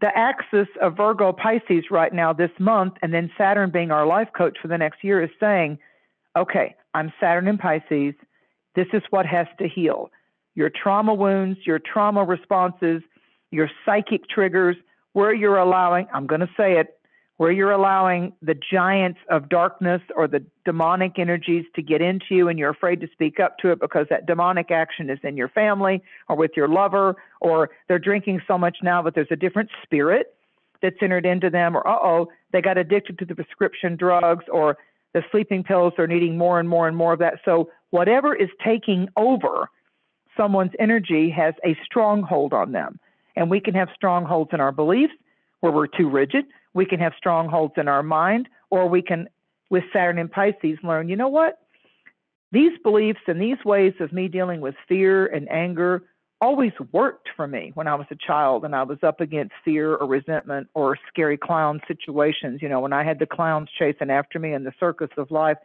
the 0.01 0.17
axis 0.17 0.69
of 0.83 0.99
Virgo 0.99 1.33
Pisces 1.33 1.85
right 1.91 2.13
now 2.13 2.35
this 2.35 2.51
month, 2.59 2.95
and 3.01 3.15
then 3.15 3.31
Saturn 3.39 3.71
being 3.71 3.91
our 3.91 4.07
life 4.07 4.29
coach 4.37 4.59
for 4.61 4.69
the 4.69 4.77
next 4.77 5.03
year 5.03 5.23
is 5.23 5.31
saying, 5.41 5.79
okay, 6.37 6.75
I'm 6.93 7.11
Saturn 7.19 7.49
in 7.49 7.57
Pisces. 7.57 8.15
This 8.75 8.87
is 8.93 9.03
what 9.11 9.25
has 9.25 9.47
to 9.59 9.67
heal 9.67 10.11
your 10.57 10.71
trauma 10.71 11.15
wounds, 11.15 11.59
your 11.65 11.81
trauma 11.81 12.23
responses, 12.23 13.03
your 13.51 13.69
psychic 13.85 14.29
triggers, 14.29 14.77
where 15.15 15.35
you're 15.35 15.59
allowing, 15.59 16.07
I'm 16.13 16.27
going 16.27 16.43
to 16.43 16.51
say 16.57 16.79
it, 16.79 16.99
where 17.37 17.51
you're 17.51 17.73
allowing 17.73 18.33
the 18.43 18.55
giants 18.55 19.19
of 19.29 19.49
darkness 19.49 20.01
or 20.17 20.29
the 20.29 20.45
demonic 20.65 21.19
energies 21.19 21.65
to 21.75 21.83
get 21.83 22.01
into 22.01 22.27
you 22.31 22.49
and 22.49 22.59
you're 22.59 22.71
afraid 22.71 23.01
to 23.01 23.09
speak 23.13 23.41
up 23.41 23.59
to 23.59 23.71
it 23.71 23.81
because 23.81 24.07
that 24.09 24.27
demonic 24.27 24.71
action 24.71 25.11
is 25.11 25.19
in 25.23 25.37
your 25.37 25.49
family 25.49 26.03
or 26.29 26.37
with 26.37 26.53
your 26.57 26.69
lover 26.69 27.17
or 27.41 27.71
they're 27.89 27.99
drinking 27.99 28.41
so 28.47 28.57
much 28.57 28.79
now 28.83 29.03
that 29.03 29.15
there's 29.15 29.29
a 29.31 29.37
different 29.37 29.69
spirit 29.83 30.35
that's 30.81 30.97
entered 31.03 31.27
into 31.27 31.51
them 31.51 31.77
or 31.77 31.87
uh-oh 31.89 32.29
they 32.53 32.63
got 32.63 32.79
addicted 32.79 33.19
to 33.19 33.25
the 33.25 33.35
prescription 33.35 33.97
drugs 33.97 34.45
or 34.53 34.77
the 35.13 35.23
sleeping 35.33 35.65
pills 35.65 35.93
they're 35.97 36.07
needing 36.07 36.39
more 36.39 36.61
and 36.61 36.69
more 36.69 36.87
and 36.87 36.97
more 36.97 37.13
of 37.13 37.19
that 37.19 37.41
so 37.45 37.69
whatever 37.91 38.35
is 38.35 38.49
taking 38.65 39.09
over 39.17 39.69
someone's 40.37 40.73
energy 40.79 41.31
has 41.31 41.55
a 41.65 41.77
stronghold 41.85 42.53
on 42.53 42.73
them. 42.73 42.99
And 43.37 43.51
we 43.51 43.61
can 43.61 43.75
have 43.75 43.89
strongholds 43.95 44.51
in 44.53 44.61
our 44.61 44.73
beliefs 44.73 45.13
where 45.61 45.73
we're 45.73 45.87
too 45.87 46.09
rigid. 46.09 46.45
We 46.75 46.85
can 46.85 47.01
have 47.01 47.13
strongholds 47.17 47.75
in 47.77 47.89
our 47.89 48.03
mind, 48.03 48.49
or 48.71 48.89
we 48.89 49.01
can, 49.01 49.29
with 49.71 49.85
Saturn 49.93 50.19
and 50.19 50.31
Pisces, 50.31 50.79
learn, 50.83 51.09
you 51.09 51.17
know 51.17 51.29
what? 51.29 51.59
These 52.53 52.79
beliefs 52.83 53.21
and 53.27 53.41
these 53.41 53.65
ways 53.65 53.95
of 54.01 54.13
me 54.13 54.29
dealing 54.29 54.61
with 54.61 54.75
fear 54.89 55.27
and 55.27 55.51
anger 55.51 56.03
always 56.41 56.73
worked 56.93 57.29
for 57.37 57.47
me 57.47 57.73
when 57.75 57.87
I 57.87 57.95
was 57.95 58.07
a 58.11 58.17
child 58.17 58.65
and 58.65 58.77
I 58.77 58.83
was 58.83 58.99
up 59.03 59.21
against 59.21 59.55
fear 59.65 59.95
or 59.95 60.07
resentment 60.07 60.69
or 60.75 60.99
scary 61.09 61.39
clown 61.39 61.81
situations. 61.89 62.61
You 62.61 62.69
know, 62.69 62.81
when 62.81 62.93
I 62.93 63.03
had 63.03 63.19
the 63.19 63.27
clowns 63.27 63.71
chasing 63.79 64.11
after 64.11 64.39
me 64.39 64.53
in 64.53 64.65
the 64.65 64.73
circus 64.79 65.11
of 65.17 65.31
life, 65.31 65.57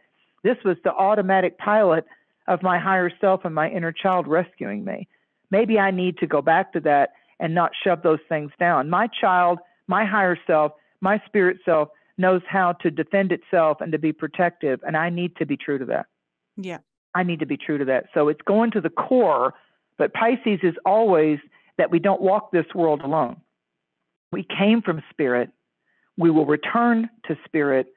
this 0.42 0.56
was 0.64 0.76
the 0.82 0.92
automatic 0.92 1.58
pilot 1.58 2.06
of 2.48 2.62
my 2.62 2.78
higher 2.78 3.10
self 3.20 3.44
and 3.44 3.54
my 3.54 3.68
inner 3.68 3.92
child 3.92 4.26
rescuing 4.26 4.84
me. 4.84 5.06
Maybe 5.50 5.78
I 5.78 5.90
need 5.90 6.18
to 6.18 6.26
go 6.26 6.40
back 6.40 6.72
to 6.72 6.80
that 6.80 7.10
and 7.38 7.54
not 7.54 7.72
shove 7.84 8.02
those 8.02 8.20
things 8.28 8.50
down. 8.58 8.88
My 8.88 9.08
child, 9.08 9.58
my 9.86 10.04
higher 10.04 10.38
self, 10.46 10.72
my 11.00 11.20
spirit 11.26 11.58
self 11.64 11.88
knows 12.18 12.42
how 12.48 12.72
to 12.72 12.90
defend 12.90 13.32
itself 13.32 13.80
and 13.80 13.92
to 13.92 13.98
be 13.98 14.12
protective, 14.12 14.80
and 14.86 14.96
I 14.96 15.10
need 15.10 15.36
to 15.36 15.46
be 15.46 15.56
true 15.56 15.78
to 15.78 15.84
that. 15.86 16.06
Yeah. 16.56 16.78
I 17.14 17.22
need 17.22 17.40
to 17.40 17.46
be 17.46 17.56
true 17.56 17.78
to 17.78 17.84
that. 17.86 18.06
So 18.14 18.28
it's 18.28 18.42
going 18.42 18.70
to 18.72 18.80
the 18.80 18.90
core, 18.90 19.54
but 19.98 20.12
Pisces 20.12 20.60
is 20.62 20.74
always 20.84 21.38
that 21.78 21.90
we 21.90 21.98
don't 21.98 22.20
walk 22.20 22.52
this 22.52 22.66
world 22.74 23.00
alone. 23.00 23.40
We 24.32 24.44
came 24.44 24.82
from 24.82 25.02
spirit. 25.10 25.50
We 26.16 26.30
will 26.30 26.46
return 26.46 27.08
to 27.26 27.36
spirit. 27.44 27.88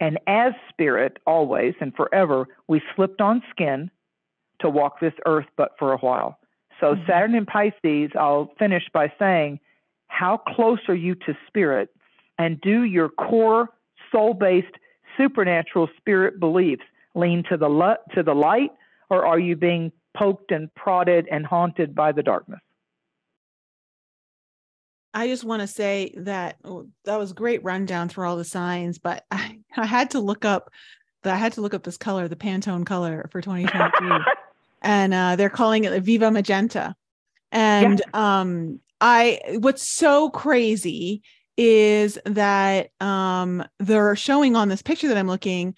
And 0.00 0.18
as 0.26 0.52
spirit, 0.68 1.18
always 1.26 1.74
and 1.80 1.94
forever, 1.94 2.46
we 2.68 2.80
slipped 2.96 3.20
on 3.20 3.42
skin 3.50 3.90
to 4.60 4.70
walk 4.70 5.00
this 5.00 5.12
earth 5.26 5.46
but 5.56 5.72
for 5.78 5.92
a 5.92 5.98
while. 5.98 6.38
So, 6.80 6.94
mm-hmm. 6.94 7.06
Saturn 7.06 7.34
in 7.34 7.46
Pisces, 7.46 8.10
I'll 8.18 8.52
finish 8.58 8.84
by 8.92 9.12
saying, 9.18 9.60
how 10.08 10.36
close 10.36 10.80
are 10.88 10.94
you 10.94 11.14
to 11.14 11.36
spirit? 11.46 11.90
And 12.42 12.60
do 12.60 12.82
your 12.82 13.08
core 13.08 13.68
soul 14.10 14.34
based 14.34 14.74
supernatural 15.16 15.88
spirit 15.96 16.40
beliefs 16.40 16.82
lean 17.14 17.44
to 17.50 17.56
the, 17.56 17.68
le- 17.68 17.98
to 18.14 18.22
the 18.22 18.34
light, 18.34 18.70
or 19.10 19.24
are 19.24 19.38
you 19.38 19.54
being 19.56 19.92
poked 20.16 20.50
and 20.50 20.74
prodded 20.74 21.28
and 21.30 21.46
haunted 21.46 21.94
by 21.94 22.12
the 22.12 22.22
darkness? 22.22 22.60
I 25.14 25.28
just 25.28 25.44
want 25.44 25.60
to 25.60 25.66
say 25.66 26.14
that 26.16 26.56
oh, 26.64 26.88
that 27.04 27.18
was 27.18 27.32
a 27.32 27.34
great 27.34 27.62
rundown 27.62 28.08
through 28.08 28.26
all 28.26 28.36
the 28.36 28.44
signs, 28.44 28.98
but 28.98 29.24
I, 29.30 29.58
I 29.76 29.86
had 29.86 30.10
to 30.10 30.20
look 30.20 30.44
up 30.44 30.70
I 31.24 31.36
had 31.36 31.52
to 31.52 31.60
look 31.60 31.74
up 31.74 31.84
this 31.84 31.96
color, 31.96 32.26
the 32.26 32.36
Pantone 32.36 32.84
color 32.84 33.28
for 33.30 33.40
2023. 33.40 34.10
and 34.82 35.14
uh, 35.14 35.36
they're 35.36 35.50
calling 35.50 35.84
it 35.84 36.02
Viva 36.02 36.30
Magenta. 36.30 36.96
And 37.52 38.02
yeah. 38.12 38.40
um, 38.40 38.80
I 39.00 39.40
what's 39.58 39.88
so 39.96 40.30
crazy 40.30 41.22
is 41.64 42.18
that 42.26 42.90
um, 43.00 43.64
they're 43.78 44.16
showing 44.16 44.56
on 44.56 44.68
this 44.68 44.82
picture 44.82 45.06
that 45.06 45.16
I'm 45.16 45.28
looking 45.28 45.76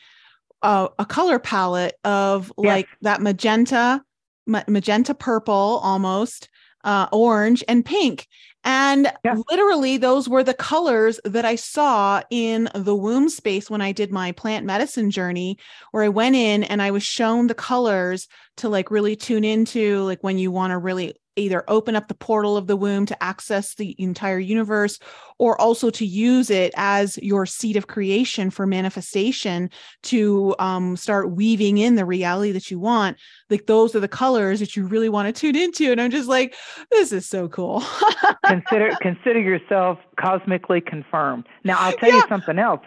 uh, 0.63 0.89
a 0.99 1.05
color 1.05 1.39
palette 1.39 1.97
of 2.05 2.51
like 2.57 2.89
that 3.03 3.21
magenta, 3.21 4.03
ma- 4.47 4.65
magenta 4.67 5.15
purple 5.15 5.81
almost, 5.83 6.49
uh, 6.85 7.07
orange, 7.13 7.63
and 7.69 7.85
pink. 7.85 8.27
And 8.67 9.13
yeah. 9.23 9.37
literally, 9.51 9.99
those 9.99 10.27
were 10.27 10.43
the 10.43 10.55
colors 10.55 11.21
that 11.27 11.45
I 11.45 11.57
saw 11.57 12.23
in 12.31 12.71
the 12.75 12.95
womb 12.95 13.29
space 13.29 13.69
when 13.69 13.83
I 13.83 13.93
did 13.93 14.11
my 14.11 14.33
plant 14.33 14.65
medicine 14.65 15.11
journey, 15.11 15.59
where 15.91 16.03
I 16.03 16.09
went 16.09 16.35
in 16.35 16.65
and 16.65 16.81
I 16.81 16.91
was 16.91 17.03
shown 17.03 17.47
the 17.47 17.55
colors 17.55 18.27
to 18.57 18.71
like 18.71 18.91
really 18.91 19.17
tune 19.17 19.45
into, 19.45 20.01
like 20.05 20.25
when 20.25 20.39
you 20.39 20.51
want 20.51 20.71
to 20.71 20.79
really 20.79 21.15
either 21.37 21.65
open 21.69 21.97
up 21.97 22.09
the 22.09 22.15
portal 22.15 22.57
of 22.57 22.67
the 22.67 22.77
womb 22.77 23.07
to 23.07 23.23
access 23.23 23.75
the 23.75 23.95
entire 23.99 24.39
universe 24.39 24.99
or 25.39 25.61
also 25.61 25.91
to 25.91 26.07
use 26.07 26.51
it 26.51 26.73
as 26.77 27.19
your 27.19 27.45
seed 27.47 27.77
of 27.77 27.87
creation 27.87 28.51
for 28.51 28.67
manifestation 28.67 29.71
to 30.03 30.55
um, 30.59 30.97
start 30.97 31.31
weaving 31.31 31.79
in 31.79 31.97
the 31.97 32.05
reality 32.05 32.53
that 32.53 32.71
you 32.71 32.79
want. 32.79 33.17
Like 33.51 33.67
those 33.67 33.95
are 33.95 34.01
the 34.01 34.09
colors 34.09 34.61
that 34.61 34.77
you 34.77 34.87
really 34.87 35.09
want 35.09 35.27
to 35.27 35.41
tune 35.41 35.57
into 35.57 35.91
and 35.91 36.01
i'm 36.01 36.11
just 36.11 36.29
like 36.29 36.55
this 36.91 37.13
is 37.13 37.27
so 37.27 37.49
cool. 37.49 37.83
Consider 38.47 38.97
consider 39.01 39.41
yourself 39.41 39.99
cosmically 40.17 40.81
confirmed. 40.81 41.47
Now 41.65 41.77
i'll 41.79 41.93
tell 41.93 42.11
yeah. 42.11 42.17
you 42.17 42.25
something 42.29 42.59
else. 42.59 42.81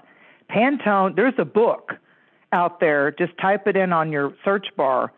Pantone 0.49 1.15
there's 1.15 1.33
a 1.37 1.45
book 1.45 1.93
out 2.53 2.79
there. 2.79 3.11
Just 3.11 3.37
type 3.39 3.67
it 3.67 3.75
in 3.75 3.91
on 3.91 4.11
your 4.11 4.33
search 4.43 4.67
bar 4.75 5.11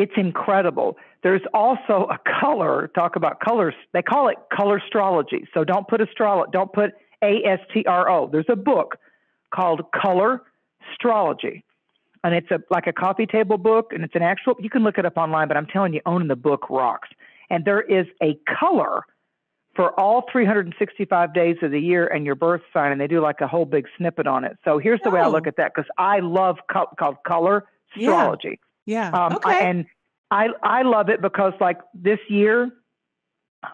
it's 0.00 0.12
incredible 0.16 0.96
there's 1.22 1.42
also 1.52 2.08
a 2.10 2.18
color, 2.40 2.90
talk 2.94 3.16
about 3.16 3.40
colors. 3.40 3.74
They 3.92 4.02
call 4.02 4.28
it 4.28 4.36
color 4.52 4.78
astrology. 4.78 5.46
So 5.52 5.64
don't 5.64 5.86
put 5.86 6.00
astro 6.00 6.46
don't 6.50 6.72
put 6.72 6.92
A 7.22 7.44
S 7.44 7.60
T 7.74 7.84
R 7.86 8.08
O. 8.08 8.28
There's 8.30 8.46
a 8.48 8.56
book 8.56 8.96
called 9.54 9.82
Color 9.92 10.42
Astrology. 10.92 11.64
And 12.24 12.34
it's 12.34 12.50
a 12.50 12.60
like 12.70 12.86
a 12.86 12.92
coffee 12.92 13.26
table 13.26 13.58
book 13.58 13.92
and 13.92 14.02
it's 14.02 14.14
an 14.14 14.22
actual 14.22 14.54
you 14.60 14.70
can 14.70 14.82
look 14.82 14.98
it 14.98 15.04
up 15.04 15.16
online, 15.16 15.48
but 15.48 15.56
I'm 15.56 15.66
telling 15.66 15.92
you, 15.92 16.00
owning 16.06 16.28
the 16.28 16.36
book 16.36 16.70
rocks. 16.70 17.08
And 17.50 17.64
there 17.64 17.80
is 17.80 18.06
a 18.22 18.38
color 18.58 19.02
for 19.74 19.98
all 19.98 20.24
365 20.30 21.34
days 21.34 21.56
of 21.62 21.70
the 21.70 21.80
year 21.80 22.06
and 22.06 22.26
your 22.26 22.34
birth 22.34 22.62
sign, 22.72 22.92
and 22.92 23.00
they 23.00 23.06
do 23.06 23.20
like 23.20 23.40
a 23.40 23.46
whole 23.46 23.64
big 23.64 23.86
snippet 23.96 24.26
on 24.26 24.44
it. 24.44 24.56
So 24.64 24.78
here's 24.78 25.00
the 25.02 25.10
oh. 25.10 25.12
way 25.12 25.20
I 25.20 25.26
oh. 25.26 25.30
look 25.30 25.46
at 25.46 25.56
that 25.56 25.72
because 25.74 25.88
I 25.98 26.20
love 26.20 26.56
co- 26.70 26.90
called 26.98 27.16
color 27.26 27.64
astrology. 27.94 28.48
Yeah. 28.48 28.69
Yeah. 28.86 29.10
Um, 29.10 29.36
okay. 29.36 29.68
and 29.68 29.86
I 30.30 30.48
I 30.62 30.82
love 30.82 31.08
it 31.08 31.20
because 31.20 31.52
like 31.60 31.78
this 31.94 32.18
year, 32.28 32.70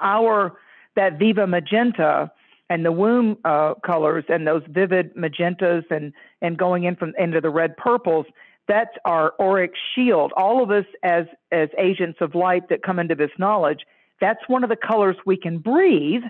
our 0.00 0.56
that 0.96 1.18
Viva 1.18 1.46
Magenta 1.46 2.30
and 2.68 2.84
the 2.84 2.92
womb 2.92 3.38
uh, 3.44 3.74
colors 3.84 4.24
and 4.28 4.46
those 4.46 4.62
vivid 4.68 5.14
magentas 5.14 5.84
and 5.90 6.12
and 6.42 6.58
going 6.58 6.84
in 6.84 6.96
from 6.96 7.14
into 7.18 7.40
the 7.40 7.50
red 7.50 7.76
purples. 7.76 8.26
That's 8.68 8.96
our 9.04 9.34
auric 9.40 9.72
shield. 9.94 10.32
All 10.36 10.62
of 10.62 10.70
us 10.70 10.86
as 11.02 11.26
as 11.52 11.68
agents 11.78 12.18
of 12.20 12.34
light 12.34 12.68
that 12.68 12.82
come 12.82 12.98
into 12.98 13.14
this 13.14 13.30
knowledge. 13.38 13.80
That's 14.20 14.40
one 14.48 14.64
of 14.64 14.70
the 14.70 14.76
colors 14.76 15.16
we 15.26 15.36
can 15.36 15.58
breathe 15.58 16.22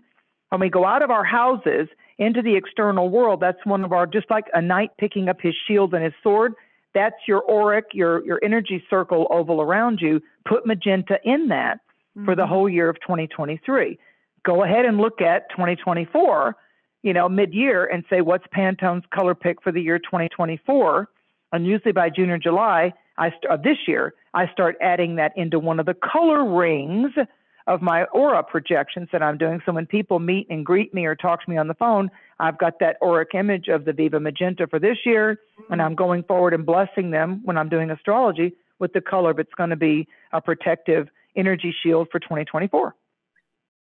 when 0.51 0.61
we 0.61 0.69
go 0.69 0.85
out 0.85 1.03
of 1.03 1.11
our 1.11 1.25
houses 1.25 1.89
into 2.19 2.43
the 2.43 2.57
external 2.57 3.09
world. 3.09 3.41
That's 3.41 3.65
one 3.65 3.85
of 3.85 3.93
our 3.93 4.07
just 4.07 4.31
like 4.31 4.47
a 4.55 4.61
knight 4.61 4.91
picking 4.99 5.29
up 5.29 5.41
his 5.41 5.55
shield 5.67 5.95
and 5.95 6.05
his 6.05 6.15
sword 6.23 6.55
that's 6.97 7.29
your 7.29 7.49
auric, 7.49 7.89
your 7.93 8.25
your 8.25 8.41
energy 8.43 8.83
circle 8.89 9.27
oval 9.31 9.61
around 9.61 10.01
you. 10.01 10.21
Put 10.49 10.67
magenta 10.67 11.19
in 11.25 11.49
that 11.49 11.77
mm-hmm. 11.77 12.25
for 12.25 12.35
the 12.35 12.43
mm-hmm. 12.43 12.53
whole 12.53 12.69
year 12.69 12.89
of 12.89 12.97
2023. 13.03 13.99
Go 14.45 14.65
ahead 14.65 14.87
and 14.87 14.97
look 14.97 15.21
at 15.21 15.51
2024, 15.51 16.57
you 17.03 17.13
know, 17.13 17.29
mid-year 17.29 17.85
and 17.85 18.05
say 18.09 18.23
what's 18.23 18.47
Pantone's 18.57 19.05
color 19.13 19.35
pick 19.35 19.63
for 19.63 19.73
the 19.73 19.81
year 19.81 19.99
2024. 19.99 21.09
And 21.53 21.67
usually 21.67 21.93
by 21.93 22.09
June 22.09 22.31
or 22.31 22.39
July, 22.39 22.95
I 23.19 23.31
st- 23.31 23.63
this 23.63 23.77
year, 23.87 24.15
I 24.33 24.51
start 24.53 24.77
adding 24.81 25.17
that 25.17 25.33
into 25.37 25.59
one 25.59 25.79
of 25.79 25.87
the 25.87 25.95
color 25.95 26.45
rings 26.49 27.13
of 27.67 27.83
my 27.83 28.05
aura 28.05 28.43
projections 28.43 29.09
that 29.13 29.23
I'm 29.23 29.39
doing. 29.39 29.61
So 29.67 29.73
when 29.73 29.87
people 29.87 30.19
meet 30.19 30.47
and 30.51 30.65
greet 30.65 30.95
me 30.95 31.05
or 31.05 31.15
talk 31.17 31.45
to 31.45 31.51
me 31.51 31.57
on 31.57 31.69
the 31.69 31.75
phone, 31.75 32.11
I've 32.39 32.59
got 32.59 32.79
that 32.81 32.97
auric 33.03 33.35
image 33.35 33.69
of 33.69 33.85
the 33.85 33.93
Viva 33.93 34.21
Magenta 34.21 34.67
for 34.67 34.79
this 34.79 34.99
year, 35.05 35.41
and 35.71 35.83
I'm 35.83 35.95
going 35.95 36.23
forward 36.25 36.55
and 36.55 36.65
blessing 36.65 37.11
them 37.11 37.41
when 37.45 37.57
I'm 37.57 37.69
doing 37.69 37.91
astrology 37.91 38.55
with 38.79 38.93
the 38.93 39.01
color 39.01 39.35
that's 39.35 39.55
going 39.57 39.71
to 39.71 39.77
be 39.77 40.07
a 40.33 40.41
protective 40.41 41.09
energy 41.35 41.75
shield 41.83 42.09
for 42.13 42.21
2024. 42.21 42.95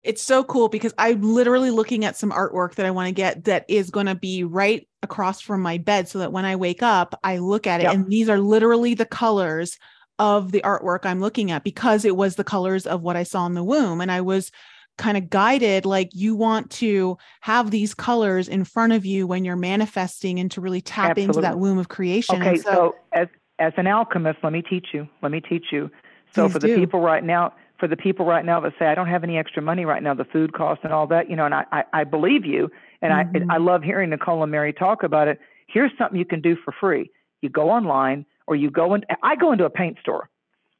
It's 0.02 0.22
so 0.22 0.44
cool 0.44 0.68
because 0.68 0.94
I'm 0.98 1.20
literally 1.22 1.70
looking 1.70 2.04
at 2.04 2.16
some 2.16 2.30
artwork 2.30 2.76
that 2.76 2.86
I 2.86 2.92
want 2.92 3.08
to 3.08 3.12
get 3.12 3.44
that 3.44 3.64
is 3.68 3.90
going 3.90 4.06
to 4.06 4.14
be 4.14 4.44
right 4.44 4.86
across 5.02 5.40
from 5.40 5.62
my 5.62 5.78
bed 5.78 6.08
so 6.08 6.20
that 6.20 6.32
when 6.32 6.44
I 6.44 6.54
wake 6.54 6.82
up, 6.82 7.18
I 7.24 7.38
look 7.38 7.66
at 7.66 7.80
it 7.80 7.84
yep. 7.84 7.94
and 7.94 8.08
these 8.08 8.28
are 8.28 8.38
literally 8.38 8.94
the 8.94 9.04
colors 9.04 9.78
of 10.18 10.52
the 10.52 10.60
artwork 10.62 11.04
I'm 11.04 11.20
looking 11.20 11.50
at 11.50 11.64
because 11.64 12.04
it 12.04 12.16
was 12.16 12.36
the 12.36 12.44
colors 12.44 12.86
of 12.86 13.02
what 13.02 13.16
I 13.16 13.22
saw 13.22 13.46
in 13.46 13.54
the 13.54 13.64
womb. 13.64 14.00
And 14.00 14.10
I 14.10 14.20
was 14.20 14.50
kind 14.98 15.16
of 15.16 15.28
guided 15.28 15.84
like 15.84 16.10
you 16.14 16.34
want 16.34 16.70
to 16.70 17.18
have 17.40 17.70
these 17.70 17.94
colors 17.94 18.48
in 18.48 18.64
front 18.64 18.92
of 18.92 19.04
you 19.04 19.26
when 19.26 19.44
you're 19.44 19.56
manifesting 19.56 20.38
and 20.38 20.50
to 20.50 20.60
really 20.60 20.80
tap 20.80 21.10
Absolutely. 21.10 21.24
into 21.24 21.40
that 21.42 21.58
womb 21.58 21.78
of 21.78 21.88
creation. 21.88 22.42
Okay, 22.42 22.56
so, 22.56 22.70
so, 22.70 22.96
as 23.12 23.28
as 23.58 23.72
an 23.76 23.86
alchemist, 23.86 24.38
let 24.42 24.52
me 24.52 24.62
teach 24.62 24.88
you. 24.92 25.08
Let 25.22 25.32
me 25.32 25.40
teach 25.40 25.66
you. 25.70 25.90
So 26.34 26.48
for 26.48 26.58
the 26.58 26.68
do. 26.68 26.76
people 26.76 27.00
right 27.00 27.24
now, 27.24 27.54
for 27.78 27.88
the 27.88 27.96
people 27.96 28.26
right 28.26 28.44
now 28.44 28.60
that 28.60 28.72
say 28.78 28.86
I 28.86 28.94
don't 28.94 29.08
have 29.08 29.24
any 29.24 29.38
extra 29.38 29.62
money 29.62 29.84
right 29.84 30.02
now, 30.02 30.14
the 30.14 30.24
food 30.24 30.52
costs 30.52 30.84
and 30.84 30.92
all 30.92 31.06
that, 31.08 31.30
you 31.30 31.36
know, 31.36 31.46
and 31.46 31.54
I 31.54 31.64
I, 31.72 31.84
I 31.92 32.04
believe 32.04 32.44
you, 32.44 32.70
and 33.02 33.12
mm-hmm. 33.12 33.50
I 33.50 33.56
I 33.56 33.58
love 33.58 33.82
hearing 33.82 34.10
Nicole 34.10 34.42
and 34.42 34.52
Mary 34.52 34.72
talk 34.72 35.02
about 35.02 35.28
it. 35.28 35.38
Here's 35.66 35.92
something 35.98 36.18
you 36.18 36.24
can 36.24 36.40
do 36.40 36.56
for 36.64 36.72
free. 36.78 37.10
You 37.42 37.50
go 37.50 37.70
online 37.70 38.24
or 38.46 38.56
you 38.56 38.70
go 38.70 38.94
in. 38.94 39.02
I 39.22 39.36
go 39.36 39.52
into 39.52 39.64
a 39.64 39.70
paint 39.70 39.98
store. 40.00 40.28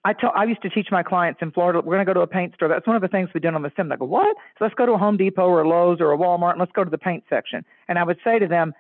I 0.05 0.13
tell 0.13 0.31
I 0.37 0.45
used 0.45 0.63
to 0.63 0.71
teach 0.71 0.89
my 0.93 1.03
clients 1.03 1.41
in 1.43 1.51
Florida, 1.51 1.81
we're 1.81 1.97
going 1.97 2.07
to 2.07 2.09
go 2.09 2.15
to 2.15 2.21
a 2.21 2.29
paint 2.29 2.55
store. 2.55 2.69
That's 2.69 2.87
one 2.87 2.95
of 2.95 3.03
the 3.03 3.09
things 3.09 3.29
we 3.35 3.41
did 3.41 3.55
on 3.55 3.63
the 3.63 3.73
sim. 3.77 3.91
I 3.91 3.97
go, 3.97 4.05
what? 4.05 4.37
So 4.57 4.65
let's 4.65 4.75
go 4.75 4.87
to 4.87 4.93
a 4.93 4.99
Home 4.99 5.17
Depot 5.17 5.47
or 5.47 5.63
a 5.63 5.69
Lowe's 5.69 6.01
or 6.01 6.13
a 6.13 6.17
Walmart 6.17 6.53
and 6.53 6.61
let's 6.61 6.71
go 6.71 6.85
to 6.85 6.91
the 6.91 6.99
paint 6.99 7.25
section. 7.29 7.65
And 7.89 7.99
I 7.99 8.05
would 8.05 8.19
say 8.23 8.39
to 8.39 8.47
them, 8.47 8.73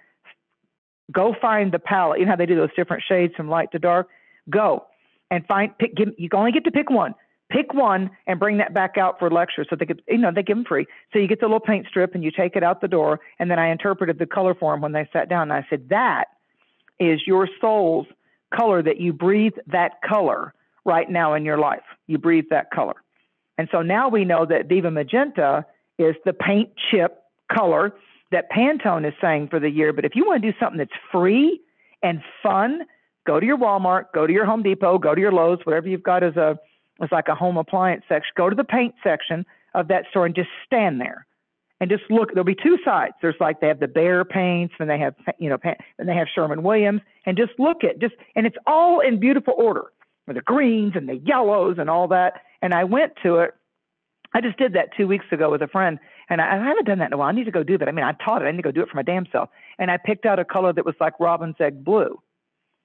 go 1.10 1.34
find 1.40 1.72
the 1.72 1.80
palette. 1.80 2.20
You 2.20 2.26
know 2.26 2.32
how 2.32 2.36
they 2.36 2.46
do 2.46 2.54
those 2.54 2.74
different 2.76 3.02
shades 3.08 3.34
from 3.34 3.48
light 3.48 3.72
to 3.72 3.80
dark? 3.80 4.08
Go 4.48 4.86
and 5.32 5.44
find, 5.46 5.76
pick, 5.78 5.96
give, 5.96 6.10
you 6.16 6.28
only 6.32 6.52
get 6.52 6.62
to 6.64 6.70
pick 6.70 6.90
one. 6.90 7.14
Pick 7.50 7.74
one 7.74 8.10
and 8.28 8.38
bring 8.38 8.58
that 8.58 8.72
back 8.72 8.96
out 8.96 9.18
for 9.18 9.28
lecture. 9.28 9.64
So 9.68 9.74
they 9.74 9.86
could, 9.86 10.02
you 10.08 10.18
know, 10.18 10.30
they 10.32 10.44
give 10.44 10.56
them 10.56 10.64
free. 10.64 10.86
So 11.12 11.18
you 11.18 11.26
get 11.26 11.40
the 11.40 11.46
little 11.46 11.58
paint 11.58 11.86
strip 11.88 12.14
and 12.14 12.22
you 12.22 12.30
take 12.30 12.54
it 12.54 12.62
out 12.62 12.80
the 12.80 12.88
door. 12.88 13.18
And 13.40 13.50
then 13.50 13.58
I 13.58 13.70
interpreted 13.72 14.20
the 14.20 14.26
color 14.26 14.54
for 14.54 14.72
them 14.72 14.80
when 14.80 14.92
they 14.92 15.08
sat 15.12 15.28
down. 15.28 15.50
And 15.50 15.52
I 15.52 15.66
said, 15.68 15.88
that 15.88 16.26
is 17.00 17.20
your 17.26 17.48
soul's 17.60 18.06
color 18.54 18.82
that 18.82 19.00
you 19.00 19.12
breathe 19.12 19.54
that 19.66 20.00
color 20.02 20.54
right 20.84 21.08
now 21.10 21.34
in 21.34 21.44
your 21.44 21.58
life. 21.58 21.82
You 22.06 22.18
breathe 22.18 22.46
that 22.50 22.70
color. 22.70 22.94
And 23.58 23.68
so 23.72 23.82
now 23.82 24.08
we 24.08 24.24
know 24.24 24.46
that 24.46 24.68
Viva 24.68 24.90
Magenta 24.90 25.64
is 25.98 26.14
the 26.24 26.32
paint 26.32 26.70
chip 26.90 27.22
color 27.52 27.94
that 28.32 28.50
Pantone 28.50 29.06
is 29.06 29.14
saying 29.20 29.48
for 29.48 29.60
the 29.60 29.70
year. 29.70 29.92
But 29.92 30.04
if 30.04 30.14
you 30.14 30.26
want 30.26 30.42
to 30.42 30.52
do 30.52 30.58
something 30.58 30.78
that's 30.78 30.90
free 31.10 31.60
and 32.02 32.20
fun, 32.42 32.82
go 33.26 33.40
to 33.40 33.46
your 33.46 33.56
Walmart, 33.56 34.06
go 34.14 34.26
to 34.26 34.32
your 34.32 34.46
Home 34.46 34.62
Depot, 34.62 34.98
go 34.98 35.14
to 35.14 35.20
your 35.20 35.32
Lowe's, 35.32 35.60
whatever 35.64 35.88
you've 35.88 36.02
got 36.02 36.22
as 36.22 36.36
a 36.36 36.58
as 37.02 37.10
like 37.12 37.28
a 37.28 37.34
home 37.34 37.58
appliance 37.58 38.04
section. 38.08 38.32
Go 38.36 38.48
to 38.48 38.56
the 38.56 38.64
paint 38.64 38.94
section 39.04 39.44
of 39.74 39.88
that 39.88 40.04
store 40.10 40.24
and 40.24 40.34
just 40.34 40.48
stand 40.64 40.98
there 41.00 41.26
and 41.80 41.90
just 41.90 42.04
look. 42.10 42.30
There'll 42.30 42.44
be 42.44 42.54
two 42.54 42.78
sides. 42.84 43.14
There's 43.20 43.36
like 43.40 43.60
they 43.60 43.68
have 43.68 43.80
the 43.80 43.86
Behr 43.86 44.28
paints, 44.28 44.74
and 44.78 44.88
they 44.88 44.98
have 44.98 45.14
you 45.38 45.48
know, 45.48 45.58
and 45.98 46.08
they 46.08 46.14
have 46.14 46.28
Sherwin-Williams, 46.34 47.02
and 47.24 47.36
just 47.36 47.52
look 47.58 47.84
at 47.84 47.98
just 47.98 48.14
and 48.34 48.46
it's 48.46 48.56
all 48.66 49.00
in 49.00 49.20
beautiful 49.20 49.54
order 49.56 49.86
with 50.26 50.36
the 50.36 50.42
greens 50.42 50.92
and 50.94 51.08
the 51.08 51.16
yellows 51.16 51.76
and 51.78 51.90
all 51.90 52.08
that. 52.08 52.42
And 52.62 52.74
I 52.74 52.84
went 52.84 53.12
to 53.22 53.36
it. 53.36 53.54
I 54.34 54.40
just 54.40 54.58
did 54.58 54.72
that 54.74 54.88
two 54.96 55.06
weeks 55.06 55.26
ago 55.30 55.50
with 55.50 55.62
a 55.62 55.68
friend, 55.68 55.98
and 56.28 56.40
I, 56.40 56.56
I 56.56 56.64
haven't 56.64 56.86
done 56.86 56.98
that 56.98 57.06
in 57.06 57.12
a 57.12 57.16
while. 57.16 57.28
I 57.28 57.32
need 57.32 57.44
to 57.44 57.50
go 57.50 57.62
do 57.62 57.78
that. 57.78 57.88
I 57.88 57.92
mean, 57.92 58.04
I 58.04 58.12
taught 58.12 58.42
it. 58.42 58.46
I 58.46 58.50
need 58.50 58.58
to 58.58 58.62
go 58.62 58.72
do 58.72 58.82
it 58.82 58.88
for 58.88 58.96
my 58.96 59.02
damn 59.02 59.26
self. 59.30 59.48
And 59.78 59.90
I 59.90 59.98
picked 59.98 60.26
out 60.26 60.38
a 60.38 60.44
color 60.44 60.72
that 60.72 60.84
was 60.84 60.94
like 61.00 61.18
robin's 61.20 61.56
egg 61.60 61.84
blue. 61.84 62.20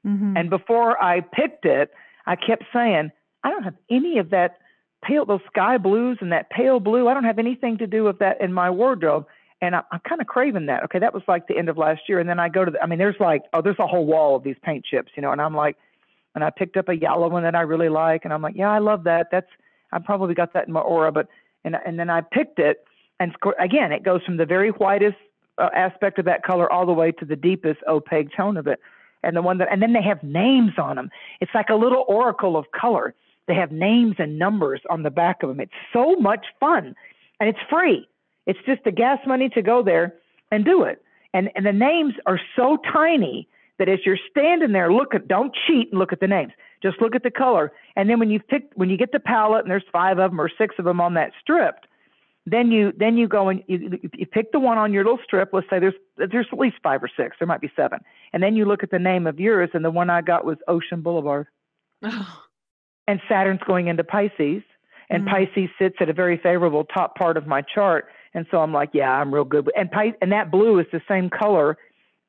Mm-hmm. 0.06 0.38
And 0.38 0.50
before 0.50 1.02
I 1.04 1.22
picked 1.22 1.66
it, 1.66 1.92
I 2.26 2.36
kept 2.36 2.64
saying, 2.74 3.12
I 3.44 3.50
don't 3.50 3.64
have 3.64 3.76
any 3.90 4.20
of 4.20 4.30
that 4.32 4.58
pale, 5.02 5.26
those 5.26 5.42
sky 5.48 5.78
blues 5.78 6.18
and 6.22 6.32
that 6.32 6.50
pale 6.50 6.80
blue. 6.80 7.08
I 7.08 7.14
don't 7.14 7.24
have 7.24 7.40
anything 7.40 7.78
to 7.80 7.88
do 7.88 8.04
with 8.04 8.20
that 8.20 8.42
in 8.42 8.54
my 8.54 8.70
wardrobe. 8.70 9.26
And 9.62 9.76
I, 9.76 9.82
I'm 9.92 10.02
kind 10.08 10.22
of 10.22 10.28
craving 10.28 10.66
that. 10.68 10.84
Okay, 10.86 11.00
that 11.00 11.14
was 11.14 11.24
like 11.28 11.48
the 11.48 11.58
end 11.58 11.70
of 11.70 11.78
last 11.78 12.02
year. 12.08 12.20
And 12.20 12.28
then 12.28 12.40
I 12.40 12.50
go 12.50 12.66
to, 12.66 12.72
the, 12.72 12.82
I 12.82 12.88
mean, 12.88 13.00
there's 13.00 13.20
like, 13.20 13.44
oh, 13.54 13.62
there's 13.62 13.80
a 13.80 13.88
whole 13.88 14.06
wall 14.06 14.36
of 14.36 14.44
these 14.44 14.56
paint 14.64 14.86
chips, 14.86 15.12
you 15.16 15.22
know, 15.22 15.32
and 15.32 15.42
I'm 15.42 15.56
like, 15.56 15.78
and 16.36 16.44
I 16.44 16.50
picked 16.50 16.78
up 16.78 16.90
a 16.90 16.96
yellow 16.96 17.30
one 17.30 17.44
that 17.44 17.56
I 17.56 17.62
really 17.62 17.90
like, 17.90 18.24
and 18.24 18.34
I'm 18.34 18.42
like, 18.42 18.56
yeah, 18.56 18.72
I 18.72 18.80
love 18.80 19.04
that. 19.04 19.28
That's 19.32 19.48
I 19.92 20.00
probably 20.00 20.34
got 20.34 20.54
that 20.54 20.68
in 20.68 20.74
my 20.74 20.80
aura, 20.80 21.12
but 21.12 21.28
and 21.64 21.76
and 21.86 22.00
then 22.00 22.10
I 22.10 22.22
picked 22.22 22.60
it, 22.60 22.86
and 23.20 23.36
again, 23.60 23.92
it 23.92 24.04
goes 24.04 24.24
from 24.24 24.38
the 24.38 24.46
very 24.46 24.70
whitest 24.70 25.18
uh, 25.58 25.70
aspect 25.76 26.20
of 26.20 26.26
that 26.26 26.44
color 26.44 26.72
all 26.72 26.86
the 26.86 26.94
way 26.94 27.12
to 27.12 27.26
the 27.26 27.36
deepest 27.36 27.82
opaque 27.88 28.30
tone 28.36 28.58
of 28.58 28.68
it, 28.68 28.80
and 29.24 29.36
the 29.36 29.42
one 29.42 29.58
that 29.58 29.68
and 29.72 29.82
then 29.82 29.94
they 29.94 30.02
have 30.02 30.24
names 30.24 30.72
on 30.78 30.96
them. 30.96 31.10
It's 31.42 31.52
like 31.54 31.70
a 31.70 31.76
little 31.76 32.06
oracle 32.08 32.56
of 32.56 32.72
color. 32.72 33.14
They 33.52 33.56
have 33.56 33.74
names 33.74 34.16
and 34.18 34.40
numbers 34.40 34.80
on 34.90 35.04
the 35.04 35.10
back 35.10 35.44
of 35.44 35.50
them. 35.50 35.60
It's 35.60 35.74
so 35.92 36.16
much 36.16 36.46
fun, 36.58 36.96
and 37.42 37.50
it's 37.50 37.60
free. 37.70 38.08
It's 38.46 38.60
just 38.66 38.86
the 38.86 38.94
gas 38.94 39.20
money 39.28 39.50
to 39.50 39.62
go 39.62 39.84
there 39.84 40.16
and 40.52 40.64
do 40.64 40.84
it. 40.84 41.04
And 41.34 41.50
and 41.54 41.66
the 41.66 41.74
names 41.74 42.14
are 42.26 42.40
so 42.56 42.78
tiny 42.94 43.50
that 43.78 43.90
as 43.90 44.00
you're 44.06 44.18
standing 44.30 44.72
there, 44.72 44.94
look 44.94 45.14
at 45.14 45.28
don't 45.28 45.54
cheat 45.68 45.90
and 45.92 46.00
look 46.00 46.14
at 46.14 46.22
the 46.22 46.28
names. 46.28 46.54
Just 46.82 47.02
look 47.02 47.14
at 47.14 47.24
the 47.24 47.30
color. 47.30 47.74
And 47.98 48.10
then 48.10 48.20
when 48.20 48.30
you 48.30 48.40
pick 48.40 48.72
when 48.76 48.90
you 48.90 48.96
get 48.96 49.12
the 49.12 49.20
palette 49.20 49.66
and 49.66 49.70
there's 49.70 49.84
five 49.92 50.18
of 50.18 50.32
them 50.32 50.40
or 50.40 50.50
six 50.58 50.76
of 50.80 50.86
them 50.86 51.02
on 51.02 51.16
that 51.16 51.34
strip, 51.42 51.76
then 52.46 52.72
you 52.72 52.94
then 52.98 53.18
you 53.18 53.28
go 53.28 53.50
and 53.50 53.62
you, 53.68 54.00
you 54.14 54.26
pick 54.26 54.54
the 54.54 54.62
one 54.62 54.78
on 54.78 54.94
your 54.94 55.04
little 55.04 55.20
strip. 55.26 55.50
Let's 55.52 55.70
say 55.70 55.80
there's 55.80 55.94
there's 56.16 56.48
at 56.54 56.58
least 56.58 56.78
five 56.82 57.04
or 57.04 57.10
six. 57.18 57.36
There 57.38 57.50
might 57.50 57.60
be 57.60 57.72
seven. 57.76 58.00
And 58.32 58.42
then 58.42 58.56
you 58.56 58.64
look 58.64 58.82
at 58.82 58.92
the 58.92 59.00
name 59.00 59.28
of 59.28 59.42
yours, 59.42 59.72
and 59.74 59.84
the 59.84 59.92
one 59.92 60.10
I 60.10 60.22
got 60.22 60.46
was 60.46 60.56
Ocean 60.70 61.02
Boulevard. 61.02 61.48
Oh. 62.02 62.44
And 63.12 63.20
Saturn's 63.28 63.60
going 63.68 63.88
into 63.88 64.06
Pisces, 64.06 64.64
and 65.10 65.26
mm-hmm. 65.26 65.46
Pisces 65.54 65.70
sits 65.78 65.98
at 66.00 66.08
a 66.08 66.14
very 66.14 66.38
favorable 66.38 66.86
top 66.86 67.18
part 67.18 67.36
of 67.36 67.46
my 67.46 67.62
chart. 67.62 68.06
And 68.34 68.46
so 68.50 68.60
I'm 68.60 68.72
like, 68.72 68.92
yeah, 68.94 69.12
I'm 69.12 69.34
real 69.34 69.44
good. 69.44 69.70
And 69.76 69.92
Pi- 69.92 70.16
and 70.22 70.32
that 70.32 70.50
blue 70.50 70.80
is 70.80 70.86
the 70.94 71.02
same 71.10 71.30
color 71.30 71.78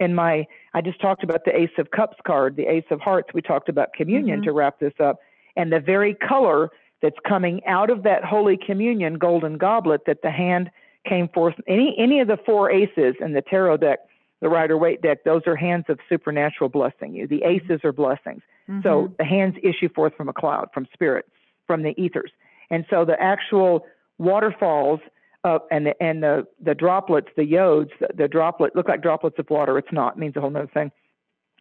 in 0.01 0.13
my. 0.13 0.45
I 0.75 0.81
just 0.81 1.01
talked 1.01 1.23
about 1.23 1.45
the 1.45 1.57
Ace 1.57 1.71
of 1.79 1.93
Cups 1.93 2.17
card, 2.27 2.57
the 2.57 2.67
Ace 2.67 2.91
of 2.91 3.01
Hearts. 3.01 3.29
We 3.33 3.43
talked 3.43 3.69
about 3.69 3.93
communion 3.93 4.39
mm-hmm. 4.39 4.47
to 4.47 4.53
wrap 4.53 4.81
this 4.81 4.95
up, 4.99 5.21
and 5.55 5.73
the 5.73 5.79
very 5.79 6.15
color 6.15 6.71
that's 7.01 7.15
coming 7.29 7.65
out 7.65 7.89
of 7.89 8.03
that 8.03 8.25
Holy 8.25 8.57
Communion 8.57 9.19
golden 9.19 9.59
goblet 9.59 10.01
that 10.09 10.23
the 10.23 10.33
hand 10.33 10.69
came 11.09 11.29
forth. 11.29 11.55
Any 11.69 11.95
any 11.97 12.19
of 12.19 12.27
the 12.27 12.39
four 12.45 12.73
aces 12.73 13.15
in 13.21 13.35
the 13.35 13.43
tarot 13.43 13.77
deck, 13.77 14.01
the 14.43 14.49
Rider 14.49 14.77
Waite 14.77 15.01
deck, 15.01 15.25
those 15.25 15.43
are 15.47 15.57
hands 15.57 15.85
of 15.89 15.99
supernatural 16.09 16.69
blessing 16.69 17.15
you. 17.15 17.27
The 17.27 17.41
mm-hmm. 17.41 17.71
aces 17.71 17.81
are 17.85 17.93
blessings. 17.93 18.43
Mm-hmm. 18.69 18.81
So 18.83 19.15
the 19.17 19.25
hands 19.25 19.55
issue 19.63 19.89
forth 19.95 20.15
from 20.17 20.29
a 20.29 20.33
cloud, 20.33 20.69
from 20.75 20.87
spirit, 20.93 21.27
from 21.67 21.83
the 21.83 21.95
ethers. 21.97 22.33
And 22.69 22.85
so 22.91 23.05
the 23.05 23.21
actual 23.21 23.87
waterfalls 24.19 25.01
uh, 25.45 25.61
and 25.71 25.87
the 25.87 26.03
and 26.03 26.23
the 26.23 26.47
the 26.63 26.75
droplets, 26.75 27.29
the 27.37 27.43
yods, 27.43 27.91
the, 28.01 28.09
the 28.17 28.29
droplet 28.29 28.75
look 28.77 28.89
like 28.89 29.01
droplets 29.01 29.39
of 29.39 29.49
water. 29.49 29.79
It's 29.79 29.93
not. 29.93 30.17
It 30.17 30.19
means 30.19 30.37
a 30.37 30.41
whole 30.41 30.57
other 30.57 30.71
thing. 30.73 30.91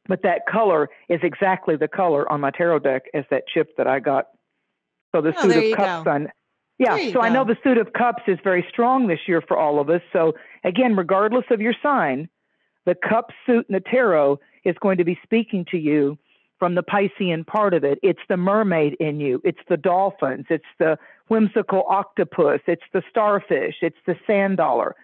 But 0.08 0.24
that 0.24 0.48
color 0.52 0.90
is 1.08 1.20
exactly 1.22 1.76
the 1.76 1.88
color 1.88 2.30
on 2.32 2.42
my 2.42 2.50
tarot 2.50 2.80
deck 2.80 3.04
as 3.14 3.26
that 3.30 3.44
chip 3.48 3.78
that 3.78 3.88
I 3.88 4.00
got 4.00 4.28
so 5.14 5.22
the 5.22 5.34
oh, 5.38 5.42
suit 5.42 5.72
of 5.72 5.78
cups 5.78 6.04
go. 6.06 6.12
on. 6.12 6.28
Yeah, 6.80 6.98
so 7.10 7.14
go. 7.14 7.22
I 7.22 7.30
know 7.30 7.44
the 7.44 7.58
suit 7.64 7.78
of 7.78 7.94
cups 7.94 8.24
is 8.26 8.40
very 8.44 8.66
strong 8.70 9.08
this 9.08 9.20
year 9.28 9.44
for 9.48 9.58
all 9.58 9.80
of 9.80 9.90
us. 9.92 10.02
So 10.12 10.34
again, 10.64 10.96
regardless 10.96 11.46
of 11.52 11.62
your 11.62 11.76
sign, 11.84 12.28
the 12.86 12.96
cup 12.96 13.32
suit 13.46 13.66
in 13.70 13.74
the 13.74 13.80
tarot 13.80 14.40
is 14.64 14.76
going 14.82 14.98
to 14.98 15.04
be 15.04 15.20
speaking 15.24 15.66
to 15.72 15.78
you 15.78 16.18
from 16.60 16.76
the 16.76 16.84
Piscean 16.84 17.46
part 17.46 17.74
of 17.74 17.84
it. 17.84 17.98
It's 18.04 18.20
the 18.30 18.38
mermaid 18.38 18.96
in 19.00 19.20
you. 19.20 19.42
It's 19.44 19.60
the 19.68 19.78
dolphins. 19.78 20.46
It's 20.50 20.64
the 20.78 20.98
whimsical 21.28 21.86
octopus. 21.90 22.62
It's 22.68 22.84
the 22.94 23.02
starfish. 23.10 23.76
It's 23.82 23.98
the 24.06 24.16
sand 24.28 24.58
dollar. 24.58 24.96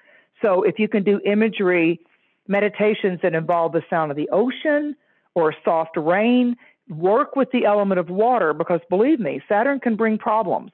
So 0.42 0.62
if 0.62 0.78
you 0.78 0.88
can 0.88 1.04
do 1.04 1.20
imagery 1.26 2.00
meditations 2.48 3.20
that 3.24 3.34
involve 3.34 3.72
the 3.72 3.82
sound 3.90 4.12
of 4.12 4.18
the 4.18 4.30
ocean 4.32 4.96
or 5.34 5.54
soft 5.66 5.98
rain, 5.98 6.56
work 6.90 7.36
with 7.36 7.50
the 7.52 7.66
element 7.66 8.00
of 8.00 8.10
water 8.10 8.54
because 8.54 8.80
believe 8.90 9.20
me, 9.20 9.42
Saturn 9.50 9.80
can 9.80 9.96
bring 9.96 10.18
problems 10.18 10.72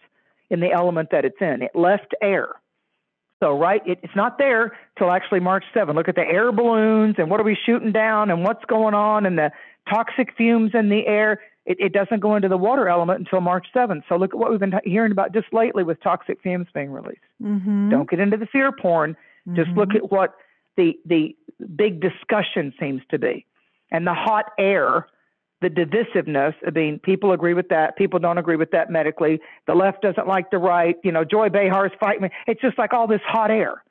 in 0.50 0.60
the 0.60 0.72
element 0.72 1.10
that 1.12 1.26
it's 1.26 1.42
in. 1.42 1.62
It 1.62 1.76
left 1.76 2.14
air. 2.22 2.50
So, 3.44 3.58
right, 3.58 3.82
it, 3.86 4.00
it's 4.04 4.16
not 4.16 4.38
there 4.38 4.72
till 4.98 5.12
actually 5.12 5.42
March 5.42 5.66
7. 5.74 5.94
Look 5.98 6.08
at 6.08 6.16
the 6.16 6.22
air 6.22 6.54
balloons 6.54 7.16
and 7.18 7.30
what 7.30 7.42
are 7.42 7.44
we 7.44 7.58
shooting 7.66 7.92
down 7.92 8.32
and 8.32 8.42
what's 8.42 8.64
going 8.66 8.94
on 8.94 9.26
and 9.26 9.38
the 9.38 9.52
toxic 9.90 10.30
fumes 10.38 10.72
in 10.74 10.88
the 10.88 11.06
air. 11.06 11.42
It, 11.66 11.78
it 11.78 11.92
doesn't 11.92 12.22
go 12.22 12.38
into 12.38 12.48
the 12.48 12.56
water 12.56 12.88
element 12.88 13.20
until 13.20 13.42
March 13.42 13.68
7th. 13.76 14.04
So, 14.08 14.16
look 14.16 14.34
at 14.34 14.40
what 14.40 14.50
we've 14.50 14.62
been 14.62 14.80
hearing 14.86 15.12
about 15.12 15.34
just 15.34 15.48
lately 15.52 15.84
with 15.84 16.02
toxic 16.02 16.42
fumes 16.42 16.68
being 16.74 16.90
released. 16.90 17.20
Mm-hmm. 17.42 17.90
Don't 17.90 18.10
get 18.10 18.22
into 18.22 18.38
the 18.38 18.46
fear 18.46 18.72
porn. 18.72 19.18
Mm-hmm. 19.46 19.56
Just 19.58 19.72
look 19.72 19.90
mm-hmm. 19.90 20.06
at 20.06 20.12
what 20.12 20.36
the, 20.78 20.94
the 21.06 21.36
big 21.76 22.00
discussion 22.00 22.74
seems 22.80 23.02
to 23.12 23.20
be. 23.20 23.46
And 23.92 24.08
the 24.08 24.14
hot 24.14 24.52
air 24.58 25.08
the 25.64 25.70
divisiveness. 25.70 26.54
I 26.68 26.72
mean, 26.72 27.00
people 27.00 27.32
agree 27.32 27.54
with 27.54 27.70
that. 27.70 27.98
People 27.98 28.20
don't 28.20 28.38
agree 28.38 28.58
with 28.58 28.72
that 28.72 28.90
medically. 28.90 29.40
The 29.66 29.74
left 29.74 30.02
doesn't 30.02 30.28
like 30.28 30.52
the 30.52 30.58
right. 30.58 30.98
You 31.04 31.12
know, 31.12 31.24
Joy 31.24 31.50
Behar's 31.50 31.94
fighting. 32.00 32.30
It's 32.46 32.62
just 32.62 32.78
like 32.78 32.94
all 32.94 33.08
this 33.08 33.22
hot 33.26 33.50
air 33.50 33.82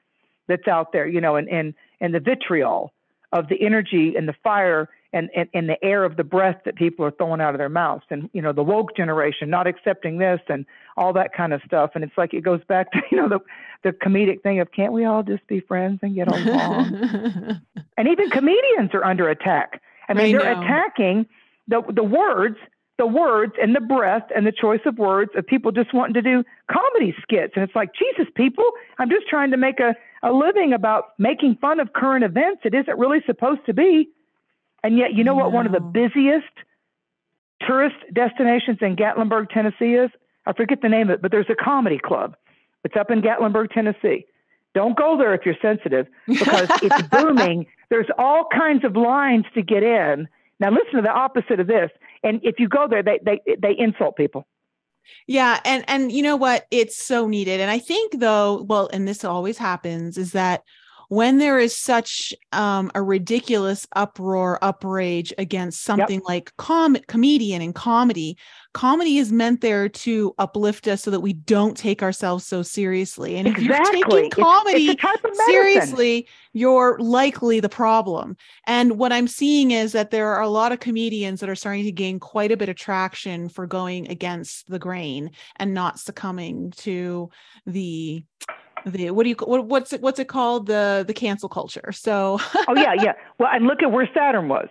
that's 0.48 0.68
out 0.68 0.92
there, 0.92 1.06
you 1.06 1.20
know, 1.20 1.36
and, 1.36 1.48
and, 1.48 1.74
and 2.00 2.14
the 2.14 2.20
vitriol 2.20 2.92
of 3.32 3.48
the 3.48 3.60
energy 3.64 4.14
and 4.16 4.28
the 4.28 4.34
fire 4.44 4.90
and, 5.14 5.30
and, 5.34 5.48
and 5.54 5.68
the 5.68 5.82
air 5.82 6.04
of 6.04 6.16
the 6.16 6.24
breath 6.24 6.60
that 6.66 6.76
people 6.76 7.04
are 7.06 7.10
throwing 7.10 7.40
out 7.40 7.54
of 7.54 7.58
their 7.58 7.70
mouths. 7.70 8.04
And, 8.10 8.28
you 8.34 8.42
know, 8.42 8.52
the 8.52 8.62
woke 8.62 8.94
generation 8.94 9.48
not 9.48 9.66
accepting 9.66 10.18
this 10.18 10.40
and 10.48 10.66
all 10.96 11.14
that 11.14 11.32
kind 11.34 11.54
of 11.54 11.62
stuff. 11.64 11.92
And 11.94 12.04
it's 12.04 12.16
like 12.18 12.34
it 12.34 12.42
goes 12.42 12.60
back 12.68 12.92
to, 12.92 12.98
you 13.10 13.16
know, 13.16 13.28
the, 13.28 13.40
the 13.82 13.92
comedic 13.92 14.42
thing 14.42 14.60
of 14.60 14.70
can't 14.72 14.92
we 14.92 15.06
all 15.06 15.22
just 15.22 15.46
be 15.46 15.60
friends 15.60 16.00
and 16.02 16.14
get 16.14 16.28
along? 16.28 17.60
and 17.96 18.08
even 18.08 18.28
comedians 18.28 18.90
are 18.92 19.04
under 19.04 19.30
attack. 19.30 19.80
I 20.08 20.14
mean, 20.14 20.36
I 20.36 20.38
they're 20.38 20.54
know. 20.54 20.60
attacking 20.62 21.26
the 21.72 21.82
the 21.92 22.04
words 22.04 22.56
the 22.98 23.06
words 23.06 23.54
and 23.60 23.74
the 23.74 23.80
breath 23.80 24.24
and 24.36 24.46
the 24.46 24.52
choice 24.52 24.82
of 24.84 24.98
words 24.98 25.30
of 25.34 25.46
people 25.46 25.72
just 25.72 25.92
wanting 25.94 26.12
to 26.12 26.22
do 26.22 26.44
comedy 26.70 27.14
skits. 27.22 27.54
And 27.56 27.64
it's 27.64 27.74
like 27.74 27.90
jesus 27.94 28.30
people 28.36 28.64
i'm 28.98 29.08
just 29.08 29.26
trying 29.26 29.50
to 29.50 29.56
make 29.56 29.80
a, 29.80 29.96
a 30.22 30.30
living 30.32 30.72
about 30.72 31.14
making 31.18 31.56
fun 31.60 31.80
of 31.80 31.92
current 31.94 32.24
events. 32.24 32.60
It 32.64 32.74
isn't 32.74 32.98
really 32.98 33.20
supposed 33.26 33.64
to 33.66 33.74
be. 33.74 34.10
And 34.84 34.98
yet 34.98 35.14
you 35.14 35.24
know 35.24 35.34
what 35.34 35.50
one 35.52 35.66
of 35.66 35.72
the 35.72 35.80
busiest 35.80 36.52
tourist 37.66 37.96
destinations 38.12 38.78
in 38.82 38.94
gatlinburg 38.94 39.48
tennessee 39.48 39.94
is? 39.94 40.10
I 40.44 40.52
forget 40.52 40.82
the 40.82 40.90
name 40.90 41.08
of 41.08 41.14
it 41.14 41.22
but 41.22 41.30
there's 41.30 41.50
a 41.50 41.56
comedy 41.56 41.98
club. 41.98 42.36
It's 42.84 42.96
up 42.96 43.10
in 43.10 43.22
gatlinburg 43.22 43.72
tennessee. 43.72 44.26
Don't 44.74 44.96
go 44.96 45.16
there 45.16 45.34
if 45.34 45.46
you're 45.46 45.56
sensitive 45.62 46.06
because 46.26 46.68
it's 46.82 47.02
booming. 47.10 47.66
There's 47.88 48.08
all 48.18 48.46
kinds 48.52 48.84
of 48.84 48.96
lines 48.96 49.44
to 49.54 49.62
get 49.62 49.82
in 49.82 50.28
now 50.62 50.70
listen 50.70 50.94
to 50.94 51.02
the 51.02 51.10
opposite 51.10 51.60
of 51.60 51.66
this. 51.66 51.90
And 52.22 52.40
if 52.42 52.58
you 52.58 52.68
go 52.68 52.86
there, 52.88 53.02
they 53.02 53.18
they 53.22 53.40
they 53.60 53.74
insult 53.76 54.16
people. 54.16 54.46
Yeah, 55.26 55.60
and 55.64 55.84
and 55.88 56.12
you 56.12 56.22
know 56.22 56.36
what? 56.36 56.66
It's 56.70 56.96
so 56.96 57.26
needed. 57.26 57.60
And 57.60 57.70
I 57.70 57.80
think 57.80 58.20
though, 58.20 58.62
well, 58.62 58.88
and 58.92 59.06
this 59.06 59.24
always 59.24 59.58
happens, 59.58 60.16
is 60.16 60.32
that 60.32 60.62
when 61.12 61.36
there 61.36 61.58
is 61.58 61.76
such 61.76 62.32
um, 62.52 62.90
a 62.94 63.02
ridiculous 63.02 63.86
uproar, 63.94 64.58
uprage 64.62 65.30
against 65.36 65.82
something 65.82 66.20
yep. 66.20 66.26
like 66.26 66.56
com- 66.56 66.96
comedian 67.06 67.60
and 67.60 67.74
comedy, 67.74 68.34
comedy 68.72 69.18
is 69.18 69.30
meant 69.30 69.60
there 69.60 69.90
to 69.90 70.34
uplift 70.38 70.88
us 70.88 71.02
so 71.02 71.10
that 71.10 71.20
we 71.20 71.34
don't 71.34 71.76
take 71.76 72.02
ourselves 72.02 72.46
so 72.46 72.62
seriously. 72.62 73.36
And 73.36 73.46
exactly. 73.46 74.00
if 74.00 74.06
you're 74.08 74.22
taking 74.22 74.30
comedy 74.30 74.88
it's, 74.88 75.04
it's 75.22 75.44
seriously, 75.44 76.26
you're 76.54 76.98
likely 76.98 77.60
the 77.60 77.68
problem. 77.68 78.34
And 78.66 78.96
what 78.96 79.12
I'm 79.12 79.28
seeing 79.28 79.72
is 79.72 79.92
that 79.92 80.12
there 80.12 80.28
are 80.28 80.40
a 80.40 80.48
lot 80.48 80.72
of 80.72 80.80
comedians 80.80 81.40
that 81.40 81.50
are 81.50 81.54
starting 81.54 81.84
to 81.84 81.92
gain 81.92 82.20
quite 82.20 82.52
a 82.52 82.56
bit 82.56 82.70
of 82.70 82.76
traction 82.76 83.50
for 83.50 83.66
going 83.66 84.10
against 84.10 84.66
the 84.70 84.78
grain 84.78 85.32
and 85.56 85.74
not 85.74 86.00
succumbing 86.00 86.70
to 86.78 87.28
the 87.66 88.24
the 88.86 89.10
what 89.10 89.24
do 89.24 89.30
you 89.30 89.36
what, 89.44 89.66
what's 89.66 89.92
it 89.92 90.00
what's 90.00 90.18
it 90.18 90.28
called? 90.28 90.66
The 90.66 91.04
the 91.06 91.14
cancel 91.14 91.48
culture. 91.48 91.92
So 91.92 92.38
oh 92.68 92.74
yeah 92.76 92.94
yeah. 92.94 93.12
Well 93.38 93.50
and 93.52 93.66
look 93.66 93.82
at 93.82 93.90
where 93.90 94.08
saturn 94.14 94.48
was. 94.48 94.68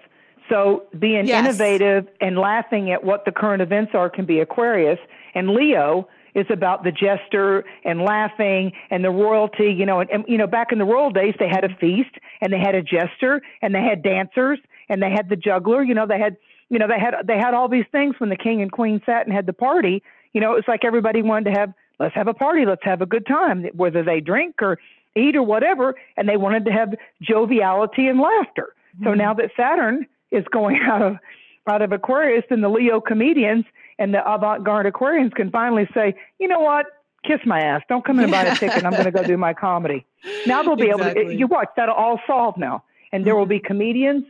So 0.49 0.83
being 0.97 1.27
yes. 1.27 1.45
innovative 1.45 2.07
and 2.19 2.37
laughing 2.37 2.91
at 2.91 3.03
what 3.03 3.25
the 3.25 3.31
current 3.31 3.61
events 3.61 3.91
are 3.93 4.09
can 4.09 4.25
be 4.25 4.39
aquarius. 4.39 4.99
And 5.33 5.51
leo 5.51 6.07
is 6.35 6.45
about 6.49 6.83
the 6.83 6.91
jester 6.91 7.63
and 7.85 8.01
laughing 8.01 8.71
and 8.89 9.03
the 9.03 9.09
royalty 9.09 9.73
you 9.77 9.85
know 9.85 9.99
and, 9.99 10.09
and 10.09 10.25
you 10.27 10.37
know 10.37 10.47
back 10.47 10.71
in 10.71 10.77
the 10.77 10.85
royal 10.85 11.09
days 11.09 11.33
they 11.39 11.47
had 11.49 11.63
a 11.63 11.75
feast 11.79 12.15
and 12.41 12.53
they 12.53 12.59
had 12.59 12.75
a 12.75 12.81
jester 12.81 13.41
and 13.61 13.75
they 13.75 13.81
had 13.81 14.01
dancers 14.01 14.59
and 14.89 15.01
they 15.01 15.09
had 15.09 15.29
the 15.29 15.35
juggler. 15.35 15.83
You 15.83 15.95
know 15.95 16.05
they 16.05 16.19
had 16.19 16.37
you 16.69 16.77
know 16.77 16.87
they 16.87 16.99
had 16.99 17.15
they 17.25 17.37
had 17.37 17.53
all 17.53 17.67
these 17.67 17.85
things 17.91 18.15
when 18.19 18.29
the 18.29 18.35
king 18.35 18.61
and 18.61 18.71
queen 18.71 19.01
sat 19.05 19.25
and 19.25 19.33
had 19.33 19.45
the 19.45 19.53
party. 19.53 20.03
You 20.33 20.41
know 20.41 20.51
it 20.51 20.55
was 20.55 20.65
like 20.67 20.85
everybody 20.85 21.21
wanted 21.21 21.53
to 21.53 21.59
have 21.59 21.73
let's 22.01 22.15
have 22.15 22.27
a 22.27 22.33
party, 22.33 22.65
let's 22.65 22.83
have 22.83 23.01
a 23.01 23.05
good 23.05 23.25
time, 23.25 23.65
whether 23.73 24.03
they 24.03 24.19
drink 24.19 24.55
or 24.61 24.79
eat 25.15 25.35
or 25.35 25.43
whatever. 25.43 25.95
And 26.17 26.27
they 26.27 26.37
wanted 26.37 26.65
to 26.65 26.71
have 26.71 26.93
joviality 27.21 28.07
and 28.07 28.19
laughter. 28.19 28.73
Mm-hmm. 28.95 29.05
So 29.05 29.13
now 29.13 29.33
that 29.35 29.51
Saturn 29.55 30.07
is 30.31 30.43
going 30.51 30.79
out 30.89 31.01
of 31.01 31.17
out 31.67 31.83
of 31.83 31.91
Aquarius, 31.91 32.43
and 32.49 32.63
the 32.63 32.69
Leo 32.69 32.99
comedians 32.99 33.65
and 33.99 34.15
the 34.15 34.27
avant-garde 34.27 34.91
Aquarians 34.91 35.31
can 35.35 35.51
finally 35.51 35.87
say, 35.93 36.15
you 36.39 36.47
know 36.47 36.59
what? 36.59 36.87
Kiss 37.23 37.39
my 37.45 37.61
ass. 37.61 37.83
Don't 37.87 38.03
come 38.03 38.17
in 38.17 38.23
and 38.23 38.31
buy 38.31 38.45
a 38.45 38.55
ticket. 38.55 38.83
I'm 38.83 38.93
going 38.93 39.05
to 39.05 39.11
go 39.11 39.23
do 39.23 39.37
my 39.37 39.53
comedy. 39.53 40.03
Now 40.47 40.63
they'll 40.63 40.75
be 40.75 40.89
exactly. 40.89 41.21
able 41.21 41.31
to. 41.31 41.37
You 41.37 41.45
watch 41.45 41.69
that'll 41.77 41.93
all 41.93 42.19
solve 42.25 42.57
now, 42.57 42.83
and 43.11 43.23
there 43.23 43.35
will 43.35 43.45
be 43.45 43.59
comedians. 43.59 44.25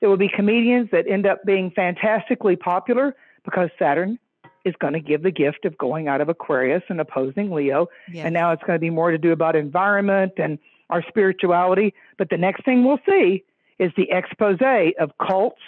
There 0.00 0.10
will 0.10 0.18
be 0.18 0.28
comedians 0.28 0.90
that 0.92 1.06
end 1.08 1.26
up 1.26 1.42
being 1.46 1.70
fantastically 1.70 2.56
popular 2.56 3.16
because 3.42 3.70
Saturn 3.78 4.18
is 4.66 4.74
going 4.80 4.92
to 4.92 5.00
give 5.00 5.22
the 5.22 5.30
gift 5.30 5.64
of 5.64 5.78
going 5.78 6.08
out 6.08 6.20
of 6.20 6.28
Aquarius 6.28 6.82
and 6.88 7.00
opposing 7.00 7.50
Leo. 7.50 7.86
And 8.26 8.34
now 8.34 8.52
it's 8.52 8.62
going 8.64 8.76
to 8.76 8.80
be 8.80 8.90
more 8.90 9.10
to 9.12 9.18
do 9.18 9.32
about 9.32 9.56
environment 9.56 10.32
and 10.36 10.58
our 10.90 11.02
spirituality. 11.08 11.94
But 12.18 12.28
the 12.28 12.36
next 12.36 12.64
thing 12.64 12.84
we'll 12.84 13.00
see 13.08 13.44
is 13.78 13.92
the 13.96 14.10
expose 14.10 14.58
of 14.98 15.10
cults 15.24 15.62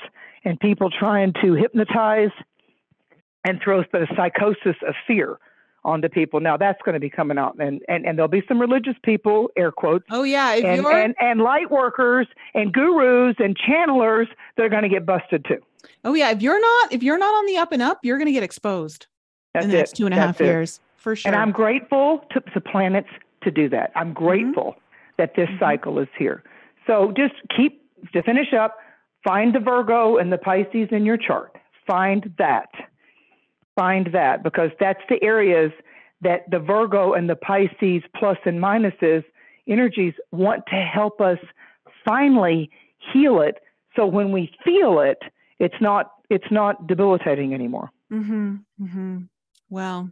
and 0.44 0.58
people 0.58 0.90
trying 0.90 1.32
to 1.42 1.54
hypnotize 1.54 2.30
and 3.44 3.60
throw 3.62 3.82
the 3.92 4.06
psychosis 4.16 4.76
of 4.86 4.94
fear 5.06 5.38
onto 5.84 6.08
people. 6.08 6.40
Now 6.40 6.56
that's 6.56 6.80
going 6.84 6.94
to 6.94 7.00
be 7.00 7.10
coming 7.10 7.38
out, 7.38 7.56
and, 7.58 7.82
and 7.88 8.04
and 8.04 8.18
there'll 8.18 8.28
be 8.28 8.42
some 8.48 8.60
religious 8.60 8.96
people, 9.02 9.48
air 9.56 9.70
quotes. 9.70 10.04
Oh 10.10 10.24
yeah, 10.24 10.54
if 10.54 10.64
and, 10.64 10.86
and 10.86 11.14
and 11.20 11.40
light 11.40 11.70
workers 11.70 12.26
and 12.54 12.72
gurus 12.72 13.36
and 13.38 13.56
channelers 13.56 14.26
that 14.56 14.64
are 14.64 14.68
going 14.68 14.82
to 14.82 14.88
get 14.88 15.06
busted 15.06 15.44
too. 15.46 15.60
Oh 16.04 16.14
yeah, 16.14 16.30
if 16.30 16.42
you're 16.42 16.60
not 16.60 16.92
if 16.92 17.02
you're 17.02 17.18
not 17.18 17.34
on 17.34 17.46
the 17.46 17.56
up 17.56 17.72
and 17.72 17.82
up, 17.82 18.00
you're 18.02 18.18
going 18.18 18.26
to 18.26 18.32
get 18.32 18.42
exposed 18.42 19.06
That's 19.54 19.64
in 19.64 19.70
the 19.70 19.76
it. 19.76 19.80
next 19.80 19.96
two 19.96 20.06
and 20.06 20.14
a 20.14 20.16
That's 20.16 20.26
half 20.38 20.40
it. 20.40 20.44
years 20.46 20.80
for 20.96 21.14
sure. 21.16 21.32
And 21.32 21.40
I'm 21.40 21.52
grateful 21.52 22.24
to 22.32 22.42
the 22.54 22.60
planets 22.60 23.08
to 23.42 23.50
do 23.50 23.68
that. 23.70 23.92
I'm 23.94 24.12
grateful 24.12 24.76
that 25.16 25.34
this 25.34 25.48
Mhm. 25.50 25.58
cycle 25.60 25.98
is 25.98 26.08
here. 26.18 26.42
So 26.86 27.12
just 27.16 27.34
keep 27.56 27.82
to 28.12 28.22
finish 28.22 28.52
up. 28.52 28.78
Find 29.24 29.52
the 29.54 29.58
Virgo 29.60 30.16
and 30.16 30.32
the 30.32 30.38
Pisces 30.38 30.88
in 30.90 31.04
your 31.04 31.16
chart. 31.16 31.56
Find 31.86 32.32
that. 32.38 32.68
Find 33.74 34.06
that 34.12 34.42
because 34.42 34.70
that's 34.80 35.02
the 35.08 35.22
areas 35.22 35.72
that 36.20 36.50
the 36.50 36.58
Virgo 36.58 37.12
and 37.14 37.28
the 37.28 37.36
Pisces 37.36 38.02
plus 38.16 38.38
and 38.44 38.60
minuses 38.60 39.24
energies 39.68 40.14
want 40.32 40.64
to 40.66 40.76
help 40.76 41.20
us 41.20 41.38
finally 42.04 42.70
heal 43.12 43.40
it. 43.40 43.58
So 43.94 44.06
when 44.06 44.32
we 44.32 44.50
feel 44.64 45.00
it, 45.00 45.18
it's 45.58 45.80
not 45.80 46.10
it's 46.30 46.50
not 46.50 46.86
debilitating 46.86 47.54
anymore. 47.54 47.90
Mm-hmm. 48.12 48.56
Mm-hmm. 48.82 49.18
Well, 49.70 50.10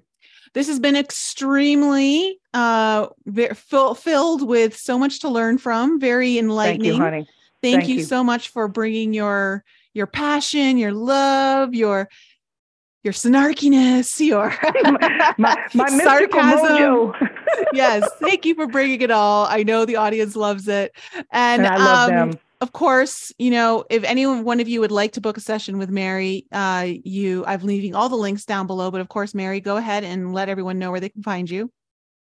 this 0.55 0.69
has 0.69 0.81
been 0.81 0.97
extremely 0.97 2.39
uh 2.55 3.09
fill- 3.55 3.95
filled 3.95 4.47
with 4.47 4.77
so 4.77 4.99
much 4.99 5.21
to 5.21 5.29
learn 5.29 5.59
from. 5.59 6.01
Very 6.01 6.39
enlightening. 6.39 6.83
Thank 6.83 6.95
you, 6.95 7.03
honey. 7.03 7.27
Thank, 7.63 7.81
Thank 7.81 7.89
you, 7.89 7.97
you. 7.97 8.05
so 8.05 8.23
much 8.23 8.49
for 8.49 8.69
bringing 8.69 9.13
your 9.13 9.65
your 9.95 10.07
passion, 10.07 10.77
your 10.77 10.93
love, 10.93 11.75
your 11.75 12.09
your 13.03 13.13
snarkiness, 13.13 14.19
your 14.19 14.53
my, 15.39 15.57
my 15.75 15.89
sarcasm. 16.03 17.15
yes, 17.73 18.09
thank 18.21 18.45
you 18.45 18.55
for 18.55 18.67
bringing 18.67 19.01
it 19.01 19.11
all. 19.11 19.47
I 19.47 19.63
know 19.63 19.85
the 19.85 19.97
audience 19.97 20.35
loves 20.37 20.69
it, 20.69 20.93
and, 21.31 21.65
and 21.65 21.67
I 21.67 21.77
love 21.77 22.11
um, 22.11 22.31
them. 22.31 22.41
Of 22.61 22.73
course, 22.73 23.33
you 23.39 23.51
know, 23.51 23.85
if 23.91 24.03
anyone 24.05 24.45
one 24.45 24.61
of 24.61 24.69
you 24.69 24.81
would 24.81 24.93
like 24.93 25.13
to 25.13 25.21
book 25.21 25.37
a 25.37 25.41
session 25.41 25.79
with 25.79 25.91
Mary, 25.91 26.47
uh, 26.53 26.87
you 27.05 27.45
I'm 27.47 27.61
leaving 27.61 27.95
all 27.95 28.09
the 28.09 28.17
links 28.17 28.45
down 28.45 28.67
below. 28.67 28.91
But 28.91 29.01
of 29.01 29.09
course, 29.09 29.35
Mary, 29.35 29.61
go 29.61 29.77
ahead 29.77 30.05
and 30.05 30.33
let 30.33 30.49
everyone 30.49 30.79
know 30.79 30.91
where 30.91 31.01
they 31.01 31.09
can 31.09 31.23
find 31.23 31.51
you. 31.51 31.71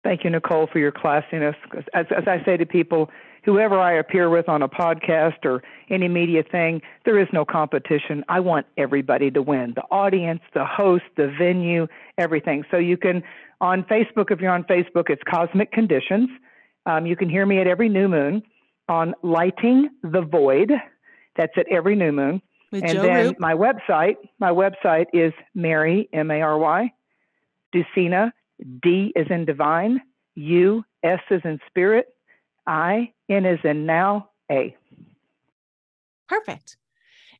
Thank 0.03 0.23
you, 0.23 0.29
Nicole, 0.29 0.67
for 0.71 0.79
your 0.79 0.91
classiness. 0.91 1.55
As, 1.93 2.05
as 2.15 2.27
I 2.27 2.43
say 2.45 2.57
to 2.57 2.65
people, 2.65 3.09
whoever 3.43 3.79
I 3.79 3.93
appear 3.93 4.29
with 4.29 4.47
on 4.47 4.61
a 4.61 4.69
podcast 4.69 5.43
or 5.45 5.63
any 5.89 6.07
media 6.07 6.43
thing, 6.43 6.81
there 7.05 7.19
is 7.19 7.27
no 7.33 7.43
competition. 7.43 8.23
I 8.29 8.39
want 8.39 8.67
everybody 8.77 9.31
to 9.31 9.41
win 9.41 9.73
the 9.75 9.83
audience, 9.89 10.41
the 10.53 10.65
host, 10.65 11.05
the 11.17 11.33
venue, 11.39 11.87
everything. 12.19 12.65
So 12.69 12.77
you 12.77 12.97
can, 12.97 13.23
on 13.61 13.83
Facebook, 13.83 14.29
if 14.29 14.39
you're 14.39 14.51
on 14.51 14.63
Facebook, 14.65 15.09
it's 15.09 15.23
Cosmic 15.27 15.71
Conditions. 15.71 16.29
Um, 16.85 17.07
you 17.07 17.15
can 17.15 17.29
hear 17.29 17.45
me 17.47 17.59
at 17.59 17.65
every 17.65 17.89
new 17.89 18.07
moon 18.07 18.43
on 18.87 19.15
Lighting 19.23 19.89
the 20.03 20.21
Void. 20.21 20.71
That's 21.35 21.53
at 21.57 21.67
every 21.69 21.95
new 21.95 22.11
moon. 22.11 22.41
With 22.71 22.83
and 22.83 22.93
Joe 22.93 23.01
then 23.03 23.25
Roop. 23.27 23.39
my 23.39 23.53
website, 23.53 24.15
my 24.39 24.49
website 24.49 25.05
is 25.13 25.33
Mary 25.53 26.09
M 26.11 26.31
A 26.31 26.41
R 26.41 26.57
Y, 26.57 26.91
Dusina 27.73 28.31
D 28.81 29.13
is 29.15 29.27
in 29.29 29.45
divine, 29.45 30.01
U 30.35 30.83
S 31.03 31.19
is 31.29 31.41
in 31.43 31.59
spirit, 31.67 32.07
I 32.65 33.13
N 33.29 33.45
is 33.45 33.59
in 33.63 33.85
now 33.85 34.29
A. 34.51 34.75
Perfect. 36.27 36.77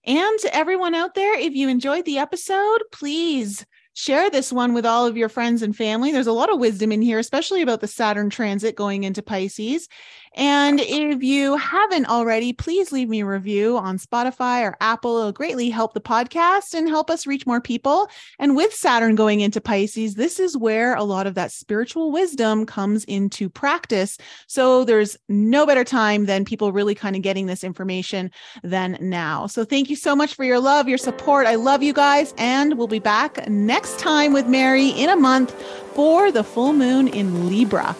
And 0.06 0.40
to 0.42 0.56
everyone 0.56 0.94
out 0.94 1.16
there, 1.16 1.38
if 1.38 1.54
you 1.56 1.68
enjoyed 1.68 2.06
the 2.06 2.20
episode, 2.20 2.84
please 2.92 3.66
share 3.94 4.30
this 4.30 4.54
one 4.54 4.74
with 4.74 4.86
all 4.86 5.08
of 5.08 5.18
your 5.18 5.30
friends 5.30 5.64
and 5.64 5.76
family. 5.76 6.12
There's 6.12 6.28
a 6.28 6.34
lot 6.34 6.54
of 6.54 6.60
wisdom 6.60 6.92
in 6.92 7.02
here, 7.02 7.18
especially 7.18 7.62
about 7.62 7.82
the 7.82 7.88
Saturn 7.88 8.30
transit 8.30 8.76
going 8.76 9.04
into 9.04 9.24
Pisces. 9.24 9.88
And 10.36 10.82
if 10.82 11.24
you 11.24 11.56
haven't 11.56 12.08
already, 12.08 12.52
please 12.54 12.92
leave 12.92 13.10
me 13.10 13.22
a 13.22 13.26
review 13.26 13.78
on 13.78 13.98
Spotify 13.98 14.64
or 14.64 14.76
Apple. 14.82 15.18
It'll 15.18 15.32
greatly 15.32 15.70
help 15.70 15.94
the 15.94 16.02
podcast 16.02 16.74
and 16.74 16.90
help 16.90 17.10
us 17.10 17.26
reach 17.26 17.48
more 17.48 17.62
people. 17.62 18.10
And 18.38 18.56
with 18.56 18.74
Saturn 18.74 19.16
going 19.16 19.40
into 19.40 19.62
Pisces, 19.62 20.16
this 20.16 20.40
is 20.40 20.58
where 20.58 20.94
a 20.96 21.04
lot 21.04 21.26
of 21.26 21.36
that 21.36 21.54
spiritual 21.54 22.12
wisdom 22.12 22.66
comes 22.66 23.06
into 23.06 23.50
practice. 23.50 24.18
So 24.48 24.84
there's 24.84 25.18
no 25.30 25.66
better 25.66 25.86
time 25.86 26.26
than 26.26 26.44
people 26.44 26.74
really 26.74 26.96
kind 26.96 27.16
of 27.16 27.22
getting 27.22 27.46
this 27.46 27.64
information 27.64 28.30
than 28.62 28.98
now. 29.00 29.48
So 29.48 29.64
thank 29.64 29.90
you 29.90 29.96
so 29.96 30.16
much 30.16 30.36
for 30.36 30.44
your 30.44 30.60
love, 30.60 30.90
your 30.90 30.98
support. 30.98 31.48
I 31.48 31.56
love 31.56 31.82
you 31.82 31.94
guys. 31.94 32.34
And 32.38 32.78
we'll 32.78 32.88
be 32.88 33.00
back 33.00 33.48
next 33.48 34.00
time 34.00 34.34
with 34.34 34.48
Mary 34.48 34.90
in 34.90 35.10
a 35.10 35.16
month 35.16 35.54
for 35.94 36.30
the 36.30 36.44
full 36.44 36.74
moon 36.74 37.08
in 37.08 37.48
Libra. 37.48 37.96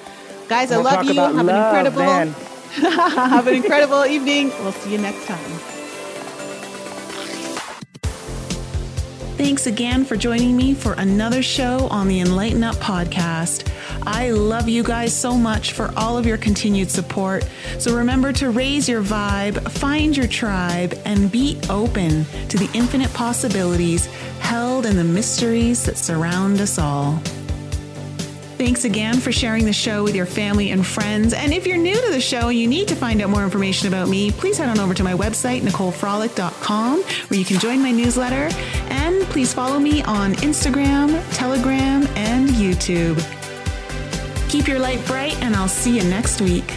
Guys, 0.48 0.72
I 0.72 0.76
We'll 0.78 0.86
love 0.86 1.06
you. 1.06 1.12
about 1.14 1.36
Have 1.36 1.48
an 1.48 1.56
incredible 1.56 1.98
then. 2.00 2.28
have 2.76 3.48
an 3.48 3.56
incredible 3.56 4.06
evening. 4.06 4.50
We'll 4.60 4.72
see 4.74 4.92
you 4.92 4.98
next 5.00 5.26
time. 5.26 5.40
Thanks 9.38 9.68
again 9.68 10.06
for 10.06 10.16
joining 10.16 10.56
me 10.56 10.74
for 10.74 10.94
another 10.94 11.44
show 11.44 11.88
on 11.90 12.08
the 12.08 12.22
Enlighten 12.22 12.64
Up 12.64 12.76
podcast. 12.78 13.70
I 14.08 14.32
love 14.32 14.70
you 14.70 14.82
guys 14.84 15.14
so 15.18 15.36
much 15.36 15.74
for 15.74 15.92
all 15.98 16.18
of 16.18 16.26
your 16.26 16.38
continued 16.38 16.90
support. 16.90 17.48
So 17.80 17.96
remember 17.98 18.32
to 18.34 18.50
raise 18.52 18.88
your 18.88 19.02
vibe, 19.04 19.70
find 19.72 20.16
your 20.16 20.28
tribe, 20.28 20.98
and 21.06 21.32
be 21.32 21.60
open 21.70 22.26
to 22.50 22.58
the 22.58 22.70
infinite 22.74 23.12
possibilities 23.14 24.06
held 24.40 24.86
in 24.86 24.96
the 24.96 25.04
mysteries 25.04 25.84
that 25.86 25.98
surround 25.98 26.62
us 26.62 26.78
all. 26.80 27.22
Thanks 28.58 28.86
again 28.86 29.20
for 29.20 29.34
sharing 29.34 29.66
the 29.66 29.74
show 29.74 30.02
with 30.02 30.16
your 30.16 30.26
family 30.26 30.72
and 30.72 30.86
friends. 30.86 31.34
And 31.34 31.54
if 31.54 31.68
you're 31.68 31.78
new 31.78 31.94
to 31.94 32.10
the 32.10 32.22
show 32.22 32.48
and 32.48 32.58
you 32.58 32.68
need 32.68 32.88
to 32.88 32.96
find 32.96 33.22
out 33.22 33.30
more 33.30 33.44
information 33.44 33.90
about 33.90 34.08
me, 34.08 34.32
please 34.32 34.58
head 34.58 34.70
on 34.70 34.80
over 34.80 34.94
to 34.94 35.04
my 35.04 35.14
website, 35.14 35.62
NicoleFrolick.com, 35.62 37.02
where 37.02 37.40
you 37.40 37.46
can 37.46 37.60
join 37.60 37.82
my 37.82 37.92
newsletter. 37.92 38.56
And 38.90 39.24
please 39.26 39.54
follow 39.54 39.78
me 39.78 40.04
on 40.04 40.36
Instagram, 40.36 41.22
Telegram, 41.36 42.08
and 42.16 42.48
YouTube. 42.50 43.20
Keep 44.50 44.70
your 44.70 44.80
light 44.80 45.06
bright, 45.06 45.38
and 45.44 45.54
I'll 45.54 45.68
see 45.68 45.98
you 45.98 46.04
next 46.06 46.40
week. 46.40 46.72